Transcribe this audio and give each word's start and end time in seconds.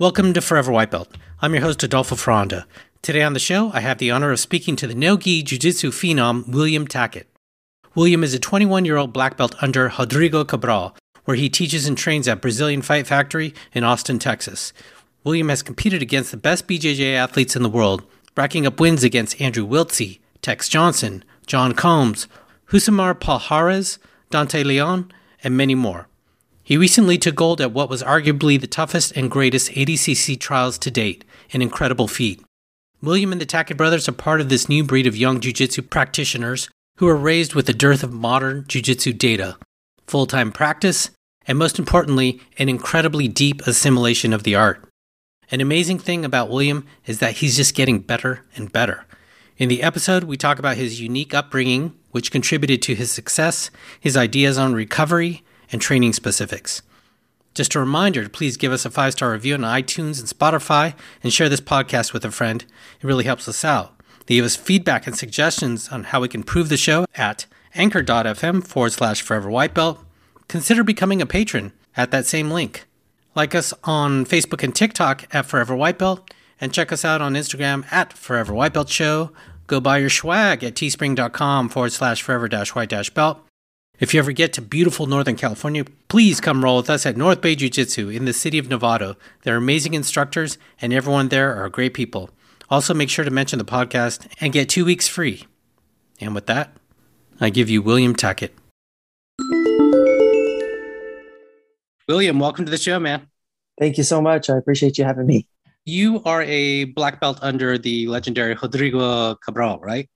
Welcome 0.00 0.32
to 0.32 0.40
Forever 0.40 0.72
White 0.72 0.90
Belt. 0.90 1.14
I'm 1.42 1.52
your 1.52 1.62
host, 1.62 1.82
Adolfo 1.82 2.16
Fronda. 2.16 2.66
Today 3.02 3.20
on 3.20 3.34
the 3.34 3.38
show, 3.38 3.70
I 3.74 3.80
have 3.80 3.98
the 3.98 4.10
honor 4.10 4.32
of 4.32 4.40
speaking 4.40 4.74
to 4.76 4.86
the 4.86 4.94
no-gi 4.94 5.42
jiu-jitsu 5.42 5.90
phenom, 5.90 6.48
William 6.48 6.88
Tackett. 6.88 7.26
William 7.94 8.24
is 8.24 8.32
a 8.32 8.38
21-year-old 8.38 9.12
black 9.12 9.36
belt 9.36 9.54
under 9.60 9.92
Rodrigo 9.98 10.42
Cabral, 10.42 10.96
where 11.26 11.36
he 11.36 11.50
teaches 11.50 11.86
and 11.86 11.98
trains 11.98 12.26
at 12.28 12.40
Brazilian 12.40 12.80
Fight 12.80 13.06
Factory 13.06 13.52
in 13.74 13.84
Austin, 13.84 14.18
Texas. 14.18 14.72
William 15.22 15.50
has 15.50 15.62
competed 15.62 16.00
against 16.00 16.30
the 16.30 16.38
best 16.38 16.66
BJJ 16.66 17.14
athletes 17.14 17.54
in 17.54 17.62
the 17.62 17.68
world, 17.68 18.02
racking 18.38 18.66
up 18.66 18.80
wins 18.80 19.04
against 19.04 19.38
Andrew 19.38 19.66
Wiltse, 19.66 20.18
Tex 20.40 20.70
Johnson, 20.70 21.22
John 21.46 21.74
Combs, 21.74 22.26
Rousimar 22.70 23.12
Palhares, 23.12 23.98
Dante 24.30 24.62
Leon, 24.64 25.12
and 25.44 25.58
many 25.58 25.74
more. 25.74 26.08
He 26.70 26.76
recently 26.76 27.18
took 27.18 27.34
gold 27.34 27.60
at 27.60 27.72
what 27.72 27.90
was 27.90 28.00
arguably 28.00 28.60
the 28.60 28.68
toughest 28.68 29.10
and 29.16 29.28
greatest 29.28 29.72
ADCC 29.72 30.38
trials 30.38 30.78
to 30.78 30.88
date, 30.88 31.24
an 31.52 31.62
incredible 31.62 32.06
feat. 32.06 32.40
William 33.02 33.32
and 33.32 33.40
the 33.40 33.44
Tackett 33.44 33.76
brothers 33.76 34.08
are 34.08 34.12
part 34.12 34.40
of 34.40 34.50
this 34.50 34.68
new 34.68 34.84
breed 34.84 35.08
of 35.08 35.16
young 35.16 35.40
jiu-jitsu 35.40 35.82
practitioners 35.82 36.70
who 36.98 37.08
are 37.08 37.16
raised 37.16 37.54
with 37.56 37.68
a 37.68 37.72
dearth 37.72 38.04
of 38.04 38.12
modern 38.12 38.66
jiu-jitsu 38.68 39.14
data, 39.14 39.56
full-time 40.06 40.52
practice, 40.52 41.10
and 41.44 41.58
most 41.58 41.76
importantly, 41.76 42.40
an 42.56 42.68
incredibly 42.68 43.26
deep 43.26 43.66
assimilation 43.66 44.32
of 44.32 44.44
the 44.44 44.54
art. 44.54 44.88
An 45.50 45.60
amazing 45.60 45.98
thing 45.98 46.24
about 46.24 46.50
William 46.50 46.86
is 47.04 47.18
that 47.18 47.38
he's 47.38 47.56
just 47.56 47.74
getting 47.74 47.98
better 47.98 48.44
and 48.54 48.70
better. 48.70 49.06
In 49.58 49.68
the 49.68 49.82
episode, 49.82 50.22
we 50.22 50.36
talk 50.36 50.60
about 50.60 50.76
his 50.76 51.00
unique 51.00 51.34
upbringing, 51.34 51.94
which 52.12 52.30
contributed 52.30 52.80
to 52.82 52.94
his 52.94 53.10
success, 53.10 53.72
his 53.98 54.16
ideas 54.16 54.56
on 54.56 54.72
recovery, 54.72 55.42
and 55.72 55.80
training 55.80 56.12
specifics. 56.12 56.82
Just 57.54 57.74
a 57.74 57.80
reminder 57.80 58.22
to 58.22 58.30
please 58.30 58.56
give 58.56 58.72
us 58.72 58.84
a 58.84 58.90
five 58.90 59.12
star 59.12 59.32
review 59.32 59.54
on 59.54 59.60
iTunes 59.60 60.20
and 60.20 60.28
Spotify 60.28 60.94
and 61.22 61.32
share 61.32 61.48
this 61.48 61.60
podcast 61.60 62.12
with 62.12 62.24
a 62.24 62.30
friend. 62.30 62.64
It 63.00 63.06
really 63.06 63.24
helps 63.24 63.48
us 63.48 63.64
out. 63.64 63.94
Give 64.26 64.44
us 64.44 64.54
feedback 64.54 65.06
and 65.08 65.16
suggestions 65.16 65.88
on 65.88 66.04
how 66.04 66.20
we 66.20 66.28
can 66.28 66.42
improve 66.42 66.68
the 66.68 66.76
show 66.76 67.04
at 67.16 67.46
anchor.fm 67.74 68.64
forward 68.66 68.92
slash 68.92 69.22
forever 69.22 69.50
white 69.50 69.74
belt. 69.74 70.04
Consider 70.46 70.84
becoming 70.84 71.20
a 71.20 71.26
patron 71.26 71.72
at 71.96 72.12
that 72.12 72.26
same 72.26 72.50
link. 72.50 72.86
Like 73.34 73.54
us 73.54 73.72
on 73.84 74.24
Facebook 74.24 74.62
and 74.62 74.74
TikTok 74.74 75.26
at 75.32 75.46
Forever 75.46 75.76
White 75.76 75.98
Belt, 75.98 76.32
and 76.60 76.72
check 76.72 76.90
us 76.92 77.04
out 77.04 77.20
on 77.20 77.34
Instagram 77.34 77.90
at 77.92 78.12
Forever 78.12 78.52
White 78.52 78.72
Belt 78.72 78.88
Show. 78.88 79.30
Go 79.66 79.80
buy 79.80 79.98
your 79.98 80.10
swag 80.10 80.64
at 80.64 80.74
teespring.com 80.74 81.68
forward 81.68 81.92
slash 81.92 82.22
forever 82.22 82.48
dash 82.48 82.74
white 82.74 82.88
dash 82.88 83.10
belt. 83.10 83.44
If 84.00 84.14
you 84.14 84.18
ever 84.18 84.32
get 84.32 84.54
to 84.54 84.62
beautiful 84.62 85.04
Northern 85.04 85.36
California, 85.36 85.84
please 86.08 86.40
come 86.40 86.64
roll 86.64 86.78
with 86.78 86.88
us 86.88 87.04
at 87.04 87.18
North 87.18 87.42
Bay 87.42 87.54
Jiu 87.54 87.68
Jitsu 87.68 88.08
in 88.08 88.24
the 88.24 88.32
city 88.32 88.56
of 88.56 88.66
Novato. 88.66 89.14
They're 89.42 89.58
amazing 89.58 89.92
instructors, 89.92 90.56
and 90.80 90.94
everyone 90.94 91.28
there 91.28 91.54
are 91.54 91.68
great 91.68 91.92
people. 91.92 92.30
Also, 92.70 92.94
make 92.94 93.10
sure 93.10 93.26
to 93.26 93.30
mention 93.30 93.58
the 93.58 93.64
podcast 93.66 94.26
and 94.40 94.54
get 94.54 94.70
two 94.70 94.86
weeks 94.86 95.06
free. 95.06 95.46
And 96.18 96.34
with 96.34 96.46
that, 96.46 96.74
I 97.42 97.50
give 97.50 97.68
you 97.68 97.82
William 97.82 98.16
Tackett. 98.16 98.52
William, 102.08 102.38
welcome 102.38 102.64
to 102.64 102.70
the 102.70 102.78
show, 102.78 102.98
man. 102.98 103.26
Thank 103.78 103.98
you 103.98 104.04
so 104.04 104.22
much. 104.22 104.48
I 104.48 104.56
appreciate 104.56 104.96
you 104.96 105.04
having 105.04 105.26
me. 105.26 105.46
You 105.84 106.22
are 106.24 106.40
a 106.44 106.84
black 106.84 107.20
belt 107.20 107.38
under 107.42 107.76
the 107.76 108.06
legendary 108.06 108.54
Rodrigo 108.62 109.34
Cabral, 109.34 109.78
right? 109.80 110.08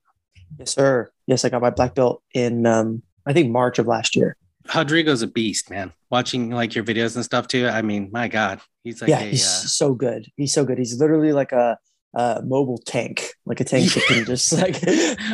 Yes, 0.57 0.73
sir. 0.73 1.11
Yes, 1.27 1.45
I 1.45 1.49
got 1.49 1.61
my 1.61 1.69
black 1.69 1.93
belt 1.93 2.23
in 2.33 2.65
um, 2.65 3.03
I 3.25 3.33
think 3.33 3.51
March 3.51 3.79
of 3.79 3.87
last 3.87 4.15
year. 4.15 4.37
Rodrigo's 4.73 5.21
a 5.21 5.27
beast, 5.27 5.69
man. 5.69 5.93
Watching 6.09 6.49
like 6.49 6.75
your 6.75 6.83
videos 6.83 7.15
and 7.15 7.23
stuff 7.23 7.47
too. 7.47 7.67
I 7.67 7.81
mean, 7.81 8.09
my 8.11 8.27
God, 8.27 8.61
he's 8.83 9.01
like 9.01 9.09
yeah, 9.09 9.19
a, 9.19 9.29
he's 9.29 9.45
uh, 9.45 9.67
so 9.67 9.93
good. 9.93 10.27
He's 10.37 10.53
so 10.53 10.65
good. 10.65 10.77
He's 10.77 10.99
literally 10.99 11.33
like 11.33 11.51
a, 11.51 11.77
a 12.15 12.41
mobile 12.43 12.79
tank, 12.85 13.27
like 13.45 13.59
a 13.59 13.63
tank 13.63 13.93
that 13.93 14.03
can 14.07 14.25
just 14.25 14.51
like. 14.53 14.77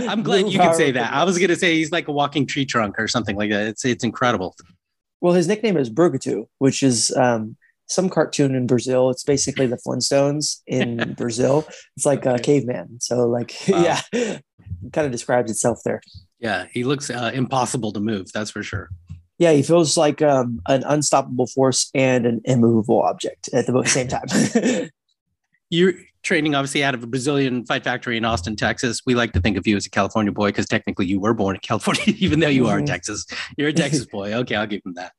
I'm 0.09 0.23
glad 0.23 0.49
you 0.49 0.59
can 0.59 0.73
say 0.73 0.91
that. 0.91 1.13
I 1.13 1.23
was 1.23 1.37
gonna 1.39 1.55
say 1.55 1.75
he's 1.75 1.91
like 1.91 2.07
a 2.07 2.11
walking 2.11 2.45
tree 2.45 2.65
trunk 2.65 2.99
or 2.99 3.07
something 3.07 3.37
like 3.37 3.51
that. 3.51 3.67
It's 3.67 3.85
it's 3.85 4.03
incredible. 4.03 4.55
Well, 5.21 5.33
his 5.33 5.47
nickname 5.47 5.77
is 5.77 5.89
Brucutu, 5.89 6.47
which 6.57 6.81
is 6.81 7.15
um, 7.15 7.55
some 7.91 8.09
cartoon 8.09 8.55
in 8.55 8.65
Brazil. 8.65 9.09
It's 9.11 9.23
basically 9.23 9.67
the 9.67 9.77
Flintstones 9.77 10.61
in 10.65 11.13
Brazil. 11.17 11.67
It's 11.95 12.05
like 12.05 12.25
a 12.25 12.39
caveman. 12.39 12.99
So 12.99 13.27
like, 13.27 13.55
wow. 13.67 13.83
yeah, 13.83 14.01
kind 14.91 15.05
of 15.05 15.11
describes 15.11 15.51
itself 15.51 15.79
there. 15.85 16.01
Yeah, 16.41 16.65
he 16.71 16.83
looks 16.83 17.09
uh, 17.09 17.31
impossible 17.33 17.93
to 17.93 17.99
move. 17.99 18.31
That's 18.33 18.51
for 18.51 18.63
sure. 18.63 18.89
Yeah, 19.37 19.53
he 19.53 19.63
feels 19.63 19.95
like 19.95 20.21
um, 20.21 20.59
an 20.67 20.83
unstoppable 20.85 21.47
force 21.47 21.89
and 21.95 22.25
an 22.25 22.41
immovable 22.45 23.01
object 23.01 23.49
at 23.53 23.67
the 23.67 23.83
same 23.85 24.07
time. 24.07 24.89
You're 25.69 25.93
training 26.23 26.53
obviously 26.53 26.83
out 26.83 26.93
of 26.93 27.03
a 27.03 27.07
Brazilian 27.07 27.65
fight 27.65 27.83
factory 27.83 28.17
in 28.17 28.25
Austin, 28.25 28.55
Texas. 28.55 29.01
We 29.05 29.15
like 29.15 29.33
to 29.33 29.39
think 29.39 29.57
of 29.57 29.65
you 29.65 29.77
as 29.77 29.85
a 29.85 29.89
California 29.89 30.31
boy 30.31 30.49
because 30.49 30.67
technically 30.67 31.05
you 31.05 31.19
were 31.19 31.33
born 31.33 31.55
in 31.55 31.61
California, 31.61 32.03
even 32.17 32.39
though 32.39 32.49
you 32.49 32.67
are 32.67 32.77
in 32.77 32.85
mm-hmm. 32.85 32.93
Texas. 32.93 33.25
You're 33.57 33.69
a 33.69 33.73
Texas 33.73 34.05
boy. 34.05 34.33
Okay, 34.33 34.55
I'll 34.55 34.67
give 34.67 34.81
him 34.85 34.93
that. 34.95 35.13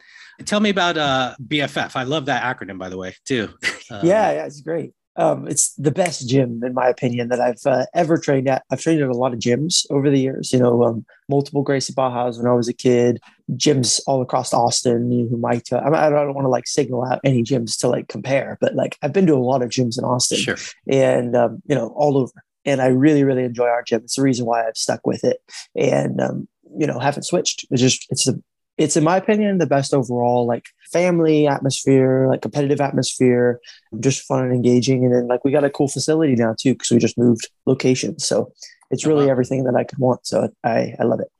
Tell 0.45 0.61
me 0.61 0.71
about 0.71 0.97
uh, 0.97 1.35
BFF. 1.45 1.97
I 1.97 2.03
love 2.03 2.27
that 2.27 2.43
acronym, 2.43 2.79
by 2.79 2.89
the 2.89 2.99
way, 2.99 3.15
too. 3.25 3.49
Um, 3.91 4.07
yeah, 4.07 4.33
yeah, 4.33 4.47
it's 4.47 4.63
great 4.63 4.95
um, 5.17 5.47
it's 5.47 5.75
the 5.75 5.91
best 5.91 6.29
gym 6.29 6.63
in 6.65 6.73
my 6.73 6.89
opinion 6.89 7.29
that 7.29 7.41
I've 7.41 7.65
uh, 7.67 7.85
ever 7.95 8.17
trained 8.17 8.49
at. 8.49 8.63
I've 8.71 8.81
trained 8.81 9.03
at 9.03 9.09
a 9.09 9.17
lot 9.17 9.35
of 9.35 9.39
gyms 9.39 9.87
over 9.91 10.09
the 10.09 10.19
years. 10.19 10.53
You 10.53 10.59
know, 10.59 10.83
um, 10.85 11.05
multiple 11.29 11.63
Gracie 11.63 11.93
Barras 11.93 12.39
when 12.39 12.47
I 12.47 12.55
was 12.55 12.69
a 12.69 12.73
kid, 12.73 13.21
gyms 13.53 14.01
all 14.07 14.23
across 14.23 14.55
Austin. 14.55 15.13
You 15.13 15.29
know, 15.31 15.37
might 15.37 15.71
uh, 15.73 15.83
I 15.85 16.09
don't 16.09 16.35
want 16.35 16.47
to 16.47 16.51
like 16.51 16.67
signal 16.67 17.05
out 17.05 17.21
any 17.25 17.43
gyms 17.43 17.79
to 17.81 17.89
like 17.89 18.09
compare, 18.09 18.57
but 18.61 18.75
like 18.75 18.97
I've 19.03 19.13
been 19.13 19.27
to 19.27 19.35
a 19.35 19.37
lot 19.37 19.63
of 19.63 19.69
gyms 19.69 19.99
in 19.99 20.05
Austin, 20.05 20.39
sure. 20.39 20.57
and 20.89 21.37
um, 21.37 21.63
you 21.67 21.75
know, 21.75 21.89
all 21.97 22.17
over. 22.17 22.33
And 22.65 22.81
I 22.81 22.87
really, 22.87 23.25
really 23.25 23.43
enjoy 23.43 23.67
our 23.67 23.83
gym. 23.83 24.03
It's 24.05 24.17
the 24.17 24.23
reason 24.23 24.47
why 24.47 24.67
I've 24.67 24.77
stuck 24.77 25.07
with 25.07 25.25
it, 25.25 25.39
and 25.75 26.21
um, 26.21 26.49
you 26.79 26.87
know, 26.87 26.99
haven't 26.99 27.25
switched. 27.25 27.67
It's 27.71 27.83
just 27.83 28.07
it's 28.09 28.29
a 28.29 28.35
it's 28.83 28.97
in 28.97 29.05
my 29.05 29.17
opinion 29.17 29.59
the 29.59 29.67
best 29.67 29.95
overall 29.95 30.47
like 30.47 30.67
family 30.93 31.47
atmosphere 31.47 32.27
like 32.29 32.43
competitive 32.43 32.81
atmosphere 32.81 33.61
just 34.01 34.27
fun 34.27 34.45
and 34.45 34.53
engaging. 34.53 35.05
And 35.05 35.15
then 35.15 35.29
like 35.29 35.45
we 35.45 35.53
got 35.53 35.65
a 35.65 35.71
cool 35.71 35.89
facility 35.89 36.35
now 36.35 36.55
too 36.59 36.75
because 36.75 36.91
we 36.91 36.99
just 36.99 37.19
moved 37.19 37.49
locations. 37.67 38.27
So 38.27 38.53
it's 38.91 39.07
really 39.07 39.25
uh-huh. 39.25 39.33
everything 39.33 39.65
that 39.65 39.77
i 39.77 39.85
could 39.85 39.99
want. 39.99 40.27
So 40.27 40.49
i 40.65 40.95
i 40.99 41.05
love 41.05 41.21
it. 41.21 41.31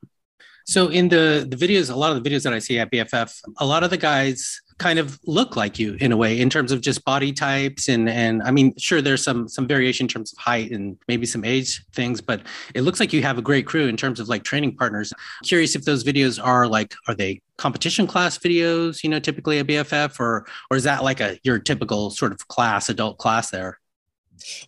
So 0.65 0.89
in 0.89 1.09
the 1.09 1.47
the 1.49 1.57
videos 1.57 1.91
a 1.91 1.97
lot 1.97 2.15
of 2.15 2.23
the 2.23 2.29
videos 2.29 2.45
that 2.45 2.53
i 2.53 2.61
see 2.61 2.79
at 2.79 2.91
bff 2.91 3.41
a 3.59 3.67
lot 3.67 3.83
of 3.83 3.91
the 3.91 3.97
guys 3.97 4.61
kind 4.83 4.99
of 4.99 5.21
look 5.27 5.55
like 5.55 5.79
you 5.79 5.97
in 6.01 6.11
a 6.11 6.17
way 6.17 6.41
in 6.41 6.51
terms 6.51 6.73
of 6.73 6.81
just 6.81 7.05
body 7.05 7.33
types 7.33 7.89
and 7.89 8.09
and 8.09 8.43
I 8.43 8.51
mean 8.51 8.75
sure 8.79 9.01
there's 9.01 9.23
some 9.23 9.49
some 9.49 9.69
variation 9.69 10.05
in 10.05 10.09
terms 10.09 10.33
of 10.33 10.39
height 10.39 10.73
and 10.73 10.99
maybe 11.07 11.25
some 11.25 11.45
age 11.45 11.85
things 11.93 12.21
but 12.21 12.41
it 12.75 12.83
looks 12.83 12.99
like 12.99 13.13
you 13.13 13.23
have 13.23 13.39
a 13.39 13.43
great 13.43 13.65
crew 13.65 13.87
in 13.87 13.97
terms 13.97 14.19
of 14.19 14.29
like 14.29 14.43
training 14.43 14.77
partners. 14.77 15.13
Curious 15.45 15.77
if 15.77 15.85
those 15.85 16.03
videos 16.03 16.45
are 16.45 16.67
like 16.67 16.95
are 17.07 17.15
they 17.15 17.41
competition 17.59 18.09
class 18.09 18.37
videos, 18.39 19.05
you 19.05 19.09
know, 19.09 19.21
typically 19.21 19.61
a 19.61 19.65
BFF 19.65 20.19
or 20.19 20.47
or 20.69 20.77
is 20.77 20.83
that 20.83 21.05
like 21.05 21.21
a 21.21 21.39
your 21.45 21.61
typical 21.61 22.11
sort 22.11 22.33
of 22.33 22.49
class 22.49 22.89
adult 22.89 23.19
class 23.19 23.51
there? 23.51 23.79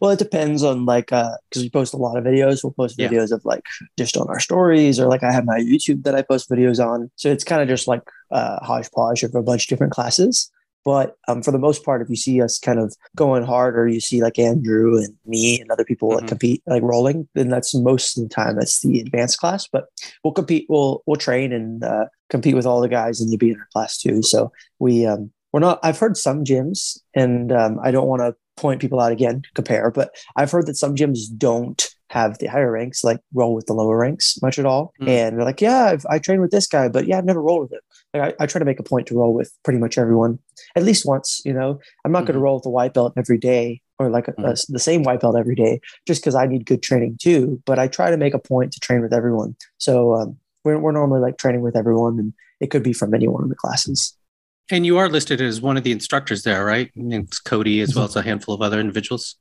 Well, 0.01 0.13
it 0.13 0.19
depends 0.19 0.63
on 0.63 0.85
like 0.85 1.13
uh 1.13 1.37
because 1.51 1.63
we 1.63 1.71
post 1.71 1.95
a 1.95 1.97
lot 1.97 2.17
of 2.17 2.25
videos. 2.25 2.63
We'll 2.63 2.73
post 2.73 2.99
videos 2.99 3.31
yeah. 3.31 3.37
of 3.37 3.45
like 3.45 3.65
just 3.99 4.17
on 4.17 4.29
our 4.29 4.39
stories 4.39 5.01
or 5.01 5.07
like 5.09 5.25
I 5.25 5.33
have 5.33 5.45
my 5.45 5.59
YouTube 5.59 6.05
that 6.05 6.15
I 6.15 6.23
post 6.23 6.49
videos 6.49 6.85
on. 6.85 7.11
So 7.17 7.31
it's 7.31 7.45
kind 7.45 7.63
of 7.63 7.69
just 7.69 7.89
like 7.89 8.03
uh 8.35 8.63
hodgepodge 8.63 9.23
of 9.23 9.35
a 9.35 9.43
bunch 9.43 9.65
of 9.65 9.69
different 9.69 9.93
classes. 9.93 10.51
But 10.85 11.17
um, 11.29 11.43
for 11.43 11.51
the 11.51 11.59
most 11.59 11.83
part, 11.83 12.03
if 12.03 12.11
you 12.11 12.17
see 12.17 12.43
us 12.43 12.59
kind 12.59 12.79
of 12.79 12.95
going 13.17 13.43
hard, 13.43 13.79
or 13.79 13.89
you 13.89 14.01
see 14.01 14.23
like 14.23 14.39
Andrew 14.39 14.99
and 14.99 15.15
me 15.25 15.59
and 15.59 15.71
other 15.71 15.85
people 15.85 16.11
mm-hmm. 16.11 16.19
like 16.19 16.29
compete, 16.29 16.63
like 16.67 16.83
rolling, 16.83 17.27
then 17.35 17.49
that's 17.49 17.75
most 17.75 18.19
of 18.19 18.25
the 18.25 18.29
time 18.29 18.57
that's 18.57 18.81
the 18.81 19.01
advanced 19.01 19.39
class. 19.39 19.67
But 19.67 19.87
we'll 20.23 20.35
compete, 20.35 20.67
we'll 20.69 21.03
we'll 21.07 21.17
train 21.17 21.55
and 21.55 21.83
uh, 21.83 22.07
compete 22.29 22.55
with 22.55 22.67
all 22.67 22.83
the 22.83 22.89
guys 22.89 23.21
and 23.21 23.31
you'll 23.31 23.39
be 23.39 23.47
in 23.47 23.53
the 23.53 23.59
beginner 23.59 23.69
class 23.73 23.97
too. 23.97 24.23
So 24.23 24.53
we 24.79 25.07
um, 25.07 25.33
we're 25.53 25.61
not. 25.61 25.79
I've 25.83 25.99
heard 25.99 26.17
some 26.19 26.45
gyms, 26.45 26.99
and 27.15 27.51
um, 27.51 27.79
I 27.83 27.91
don't 27.91 28.09
want 28.09 28.21
to 28.21 28.35
point 28.57 28.81
people 28.81 29.01
out 29.01 29.13
again, 29.13 29.43
compare, 29.55 29.91
but 29.91 30.15
I've 30.37 30.51
heard 30.51 30.67
that 30.67 30.77
some 30.77 30.95
gyms 30.95 31.21
don't 31.37 31.94
have 32.15 32.39
the 32.39 32.47
higher 32.47 32.71
ranks 32.71 33.03
like 33.03 33.19
roll 33.35 33.55
with 33.55 33.67
the 33.67 33.73
lower 33.73 33.99
ranks 33.99 34.41
much 34.41 34.57
at 34.57 34.65
all. 34.65 34.93
Mm. 35.01 35.09
And 35.09 35.37
they're 35.37 35.45
like, 35.45 35.61
yeah, 35.61 35.87
I've, 35.87 36.07
I 36.09 36.21
train 36.21 36.41
with 36.41 36.53
this 36.53 36.69
guy, 36.69 36.87
but 36.87 37.07
yeah, 37.09 37.19
I've 37.19 37.25
never 37.25 37.43
rolled 37.43 37.63
with 37.63 37.73
him. 37.73 37.81
Like, 38.15 38.23
I, 38.41 38.45
I, 38.45 38.47
try 38.47 38.61
to 38.61 38.65
make 38.65 38.79
a 38.79 38.85
point 38.85 39.09
to 39.09 39.17
roll 39.17 39.35
with 39.35 39.53
pretty 39.65 39.81
much 39.81 39.99
everyone 39.99 40.39
at 40.77 40.85
least 40.85 41.05
once. 41.05 41.43
You 41.45 41.53
know, 41.53 41.81
I'm 42.05 42.13
not 42.13 42.19
mm-hmm. 42.19 42.27
going 42.27 42.35
to 42.35 42.41
roll 42.41 42.55
with 42.55 42.67
a 42.67 42.71
white 42.71 42.95
belt 42.95 43.15
every 43.17 43.37
day 43.37 43.83
or 43.99 44.11
like 44.11 44.29
a, 44.29 44.33
mm. 44.33 44.45
a, 44.45 44.73
the 44.73 44.79
same 44.79 45.03
white 45.03 45.21
belt 45.21 45.37
every 45.37 45.57
day 45.57 45.81
just 46.07 46.23
because 46.23 46.37
I 46.37 46.47
need 46.47 46.67
good 46.67 46.85
training 46.85 47.19
too. 47.21 47.61
But 47.67 47.81
I 47.81 47.89
try 47.89 48.13
to 48.13 48.17
make 48.17 48.33
a 48.33 48.39
point 48.39 48.73
to 48.75 48.81
train 48.81 49.01
with 49.01 49.13
everyone. 49.13 49.57
So 49.79 50.15
um, 50.15 50.37
we're, 50.63 50.79
we're 50.79 50.93
normally 50.93 51.21
like 51.21 51.37
training 51.37 51.63
with 51.63 51.77
everyone, 51.77 52.21
and 52.21 52.33
it 52.61 52.71
could 52.71 52.85
be 52.85 52.93
from 52.93 53.13
any 53.13 53.27
one 53.27 53.43
of 53.43 53.49
the 53.49 53.57
classes. 53.57 54.17
And 54.71 54.87
you 54.87 54.99
are 54.99 55.09
listed 55.09 55.41
as 55.41 55.61
one 55.61 55.77
of 55.77 55.83
the 55.83 55.93
instructors 55.93 56.45
there, 56.45 56.65
right? 56.65 56.93
It's 56.95 57.41
Cody 57.41 57.81
as 57.81 57.97
well 57.97 58.05
as 58.05 58.15
a 58.15 58.23
handful 58.23 58.55
of 58.55 58.63
other 58.63 58.79
individuals. 58.79 59.35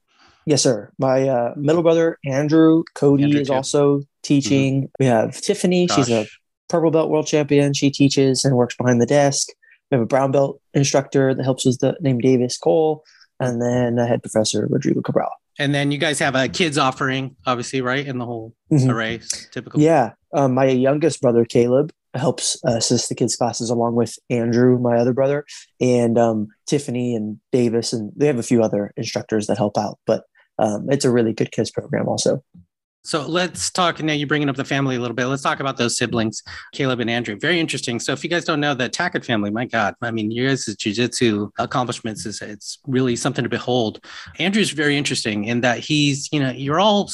Yes, 0.46 0.62
sir. 0.62 0.92
My 0.98 1.28
uh, 1.28 1.54
middle 1.56 1.84
brother 1.84 2.18
Andrew 2.26 2.84
Cody 2.96 3.24
Andrew, 3.24 3.42
is 3.42 3.48
too. 3.48 3.54
also 3.54 4.02
teaching. 4.24 4.84
Mm-hmm. 4.84 4.92
We 5.00 5.06
have 5.06 5.40
Tiffany. 5.40 5.88
Gosh. 5.88 5.98
She's 5.98 6.10
a 6.10 6.28
purple 6.70 6.92
belt 6.92 7.10
world 7.10 7.28
champion. 7.28 7.74
She 7.74 7.90
teaches 7.92 8.44
and 8.44 8.56
works 8.56 8.76
behind 8.76 9.02
the 9.02 9.06
desk. 9.06 9.50
We 9.92 9.96
have 9.96 10.04
a 10.04 10.08
brown 10.08 10.32
belt 10.32 10.62
instructor 10.74 11.34
that 11.34 11.44
helps 11.44 11.66
with 11.66 11.80
the 11.80 11.96
name 12.02 12.20
Davis 12.20 12.58
Cole. 12.58 13.04
and 13.40 13.62
then 13.62 14.00
a 14.00 14.06
head 14.06 14.22
professor, 14.22 14.68
Rodrigo 14.70 15.02
Cabral. 15.02 15.32
And 15.60 15.74
then 15.74 15.92
you 15.92 15.98
guys 15.98 16.20
have 16.20 16.36
a 16.36 16.48
kids 16.48 16.78
offering, 16.78 17.36
obviously, 17.46 17.82
right? 17.82 18.06
In 18.06 18.18
the 18.18 18.26
whole 18.26 18.56
mm-hmm. 18.72 18.90
array, 18.90 19.22
typical. 19.52 19.80
Yeah. 19.80 20.14
Um, 20.34 20.56
my 20.56 20.66
youngest 20.66 21.22
brother, 21.22 21.46
Caleb, 21.46 21.92
helps 22.16 22.58
assist 22.66 23.10
the 23.10 23.16
kids' 23.16 23.36
classes 23.36 23.70
along 23.70 23.96
with 23.96 24.18
Andrew, 24.30 24.80
my 24.80 24.98
other 24.98 25.14
brother, 25.14 25.46
and 25.80 26.18
um, 26.18 26.48
Tiffany 26.66 27.16
and 27.16 27.40
Davis. 27.52 27.94
And 27.94 28.12
they 28.16 28.28
have 28.28 28.40
a 28.40 28.44
few 28.44 28.64
other 28.64 28.94
instructors 28.98 29.48
that 29.48 29.58
help 29.58 29.78
out. 29.78 30.00
But 30.08 30.24
um, 30.64 30.88
it's 30.90 31.06
a 31.06 31.12
really 31.12 31.34
good 31.34 31.52
kids 31.52 31.70
program 31.70 32.08
also. 32.08 32.42
So 33.06 33.28
let's 33.28 33.70
talk 33.70 34.02
now. 34.02 34.14
You're 34.14 34.30
bringing 34.30 34.48
up 34.48 34.56
the 34.56 34.64
family 34.64 34.96
a 34.96 35.00
little 35.00 35.14
bit. 35.14 35.26
Let's 35.26 35.42
talk 35.42 35.60
about 35.60 35.76
those 35.76 35.98
siblings, 35.98 36.42
Caleb 36.72 37.02
and 37.02 37.10
Andrew. 37.10 37.38
Very 37.38 37.60
interesting. 37.60 38.00
So 38.00 38.14
if 38.14 38.24
you 38.24 38.30
guys 38.30 38.46
don't 38.46 38.62
know 38.62 38.74
the 38.74 38.90
Tackett 38.90 39.26
family, 39.26 39.52
my 39.52 39.66
God, 39.66 39.94
I 40.02 40.10
mean, 40.12 40.32
your 40.32 40.48
guys' 40.48 40.74
jujitsu 40.78 41.52
accomplishments 41.60 42.26
is 42.26 42.42
it's 42.42 42.80
really 42.88 43.18
something 43.18 43.44
to 43.44 43.50
behold. 43.50 44.00
Andrew's 44.40 44.72
very 44.72 44.98
interesting 44.98 45.44
in 45.44 45.60
that 45.62 45.80
he's, 45.80 46.30
you 46.32 46.40
know, 46.40 46.52
you're 46.52 46.80
all 46.80 47.12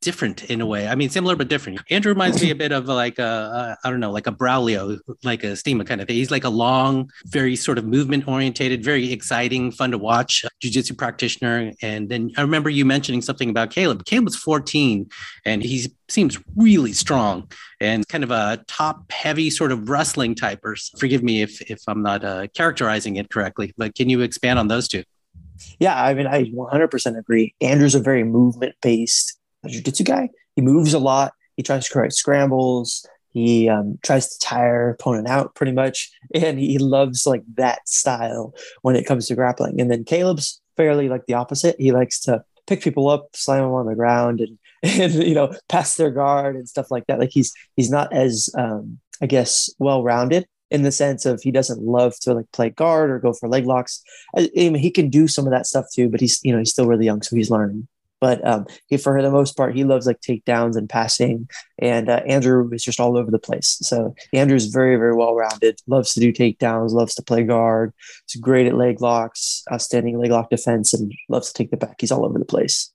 different 0.00 0.44
in 0.44 0.60
a 0.60 0.66
way. 0.66 0.88
I 0.88 0.94
mean, 0.94 1.10
similar 1.10 1.36
but 1.36 1.48
different. 1.48 1.80
Andrew 1.90 2.12
reminds 2.12 2.42
me 2.42 2.50
a 2.50 2.54
bit 2.54 2.72
of 2.72 2.86
like 2.86 3.18
a, 3.18 3.76
a 3.82 3.86
I 3.86 3.90
don't 3.90 4.00
know, 4.00 4.10
like 4.10 4.26
a 4.26 4.32
Braulio, 4.32 4.98
like 5.24 5.42
Estima 5.42 5.86
kind 5.86 6.00
of 6.00 6.06
thing. 6.06 6.16
He's 6.16 6.30
like 6.30 6.44
a 6.44 6.50
long, 6.50 7.10
very 7.26 7.56
sort 7.56 7.78
of 7.78 7.84
movement 7.84 8.28
orientated, 8.28 8.84
very 8.84 9.12
exciting, 9.12 9.72
fun 9.72 9.90
to 9.90 9.98
watch 9.98 10.44
jujitsu 10.62 10.96
practitioner. 10.96 11.72
And 11.82 12.08
then 12.08 12.30
I 12.36 12.42
remember 12.42 12.70
you 12.70 12.84
mentioning 12.84 13.22
something 13.22 13.50
about 13.50 13.70
Caleb. 13.70 14.04
Caleb's 14.04 14.36
14 14.36 15.08
and 15.44 15.62
he 15.62 15.86
seems 16.08 16.38
really 16.56 16.92
strong 16.92 17.50
and 17.80 18.06
kind 18.08 18.24
of 18.24 18.30
a 18.30 18.62
top 18.66 19.10
heavy 19.10 19.50
sort 19.50 19.72
of 19.72 19.88
wrestling 19.88 20.34
type 20.34 20.60
or 20.64 20.76
forgive 20.98 21.22
me 21.22 21.42
if 21.42 21.60
if 21.70 21.80
i'm 21.88 22.02
not 22.02 22.24
uh, 22.24 22.46
characterizing 22.48 23.16
it 23.16 23.30
correctly 23.30 23.72
but 23.76 23.94
can 23.94 24.08
you 24.08 24.20
expand 24.20 24.58
on 24.58 24.68
those 24.68 24.88
two 24.88 25.02
yeah 25.78 26.02
i 26.02 26.12
mean 26.14 26.26
i 26.26 26.44
100% 26.44 27.18
agree 27.18 27.54
andrew's 27.60 27.94
a 27.94 28.00
very 28.00 28.24
movement 28.24 28.74
based 28.82 29.39
jiu-jitsu 29.68 30.04
guy 30.04 30.28
he 30.56 30.62
moves 30.62 30.94
a 30.94 30.98
lot 30.98 31.32
he 31.56 31.62
tries 31.62 31.84
to 31.86 31.92
create 31.92 32.12
scrambles 32.12 33.06
he 33.32 33.68
um, 33.68 33.96
tries 34.02 34.28
to 34.28 34.44
tire 34.44 34.90
opponent 34.90 35.28
out 35.28 35.54
pretty 35.54 35.72
much 35.72 36.10
and 36.34 36.58
he 36.58 36.78
loves 36.78 37.26
like 37.26 37.42
that 37.54 37.86
style 37.88 38.54
when 38.82 38.96
it 38.96 39.06
comes 39.06 39.26
to 39.26 39.34
grappling 39.34 39.80
and 39.80 39.90
then 39.90 40.04
caleb's 40.04 40.60
fairly 40.76 41.08
like 41.08 41.26
the 41.26 41.34
opposite 41.34 41.76
he 41.78 41.92
likes 41.92 42.20
to 42.20 42.42
pick 42.70 42.82
people 42.82 43.08
up, 43.08 43.28
slam 43.34 43.64
them 43.64 43.72
on 43.72 43.86
the 43.86 43.94
ground, 43.94 44.40
and 44.40 44.58
and 44.82 45.12
you 45.14 45.34
know 45.34 45.54
pass 45.68 45.96
their 45.96 46.10
guard 46.10 46.56
and 46.56 46.68
stuff 46.68 46.90
like 46.90 47.06
that. 47.06 47.18
Like 47.18 47.30
he's 47.32 47.52
he's 47.76 47.90
not 47.90 48.10
as 48.14 48.48
um, 48.56 48.98
I 49.20 49.26
guess 49.26 49.68
well 49.78 50.02
rounded 50.02 50.46
in 50.70 50.82
the 50.82 50.92
sense 50.92 51.26
of 51.26 51.42
he 51.42 51.50
doesn't 51.50 51.82
love 51.82 52.14
to 52.20 52.32
like 52.32 52.50
play 52.52 52.70
guard 52.70 53.10
or 53.10 53.18
go 53.18 53.32
for 53.32 53.48
leg 53.48 53.66
locks. 53.66 54.02
I, 54.36 54.48
I 54.56 54.70
mean, 54.70 54.76
he 54.76 54.90
can 54.90 55.10
do 55.10 55.26
some 55.26 55.44
of 55.46 55.50
that 55.50 55.66
stuff 55.66 55.86
too, 55.92 56.08
but 56.08 56.20
he's 56.20 56.40
you 56.42 56.52
know 56.52 56.58
he's 56.58 56.70
still 56.70 56.86
really 56.86 57.04
young, 57.04 57.20
so 57.20 57.36
he's 57.36 57.50
learning. 57.50 57.88
But 58.20 58.46
um, 58.46 58.66
he, 58.86 58.96
for 58.96 59.20
the 59.20 59.30
most 59.30 59.56
part, 59.56 59.74
he 59.74 59.84
loves 59.84 60.06
like 60.06 60.20
takedowns 60.20 60.76
and 60.76 60.88
passing. 60.88 61.48
And 61.78 62.08
uh, 62.08 62.20
Andrew 62.26 62.70
is 62.72 62.84
just 62.84 63.00
all 63.00 63.16
over 63.16 63.30
the 63.30 63.38
place. 63.38 63.78
So 63.82 64.14
Andrew's 64.32 64.66
very, 64.66 64.96
very 64.96 65.14
well 65.14 65.34
rounded. 65.34 65.80
Loves 65.86 66.14
to 66.14 66.20
do 66.20 66.32
takedowns. 66.32 66.90
Loves 66.90 67.14
to 67.14 67.22
play 67.22 67.42
guard. 67.42 67.92
He's 68.28 68.40
great 68.40 68.66
at 68.66 68.74
leg 68.74 69.00
locks, 69.00 69.64
outstanding 69.72 70.18
leg 70.18 70.30
lock 70.30 70.50
defense, 70.50 70.92
and 70.92 71.12
loves 71.28 71.48
to 71.48 71.54
take 71.54 71.70
the 71.70 71.76
back. 71.76 71.96
He's 72.00 72.12
all 72.12 72.24
over 72.24 72.38
the 72.38 72.44
place 72.44 72.92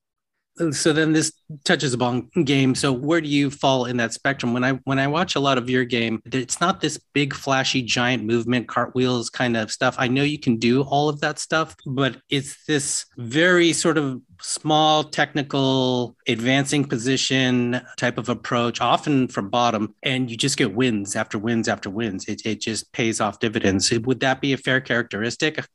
so 0.71 0.93
then 0.93 1.11
this 1.11 1.33
touches 1.63 1.93
upon 1.93 2.29
game. 2.43 2.75
So 2.75 2.91
where 2.91 3.19
do 3.19 3.27
you 3.27 3.49
fall 3.49 3.85
in 3.85 3.97
that 3.97 4.13
spectrum? 4.13 4.53
When 4.53 4.63
i 4.63 4.73
when 4.85 4.99
i 4.99 5.07
watch 5.07 5.35
a 5.35 5.39
lot 5.39 5.57
of 5.57 5.69
your 5.69 5.85
game 5.85 6.21
it's 6.25 6.61
not 6.61 6.81
this 6.81 6.99
big 7.13 7.33
flashy 7.33 7.81
giant 7.81 8.23
movement 8.23 8.67
cartwheels 8.67 9.29
kind 9.29 9.57
of 9.57 9.71
stuff. 9.71 9.95
I 9.97 10.07
know 10.07 10.23
you 10.23 10.39
can 10.39 10.57
do 10.57 10.83
all 10.83 11.09
of 11.09 11.19
that 11.21 11.39
stuff 11.39 11.75
but 11.85 12.17
it's 12.29 12.65
this 12.65 13.05
very 13.17 13.73
sort 13.73 13.97
of 13.97 14.21
small 14.41 15.03
technical 15.03 16.15
advancing 16.27 16.85
position 16.85 17.81
type 17.97 18.17
of 18.17 18.29
approach 18.29 18.81
often 18.81 19.27
from 19.27 19.49
bottom 19.49 19.93
and 20.03 20.29
you 20.29 20.37
just 20.37 20.57
get 20.57 20.73
wins 20.73 21.15
after 21.15 21.37
wins 21.37 21.67
after 21.67 21.89
wins. 21.89 22.25
It, 22.27 22.45
it 22.45 22.61
just 22.61 22.91
pays 22.91 23.19
off 23.19 23.39
dividends. 23.39 23.91
Would 23.91 24.19
that 24.21 24.41
be 24.41 24.53
a 24.53 24.57
fair 24.57 24.81
characteristic? 24.81 25.65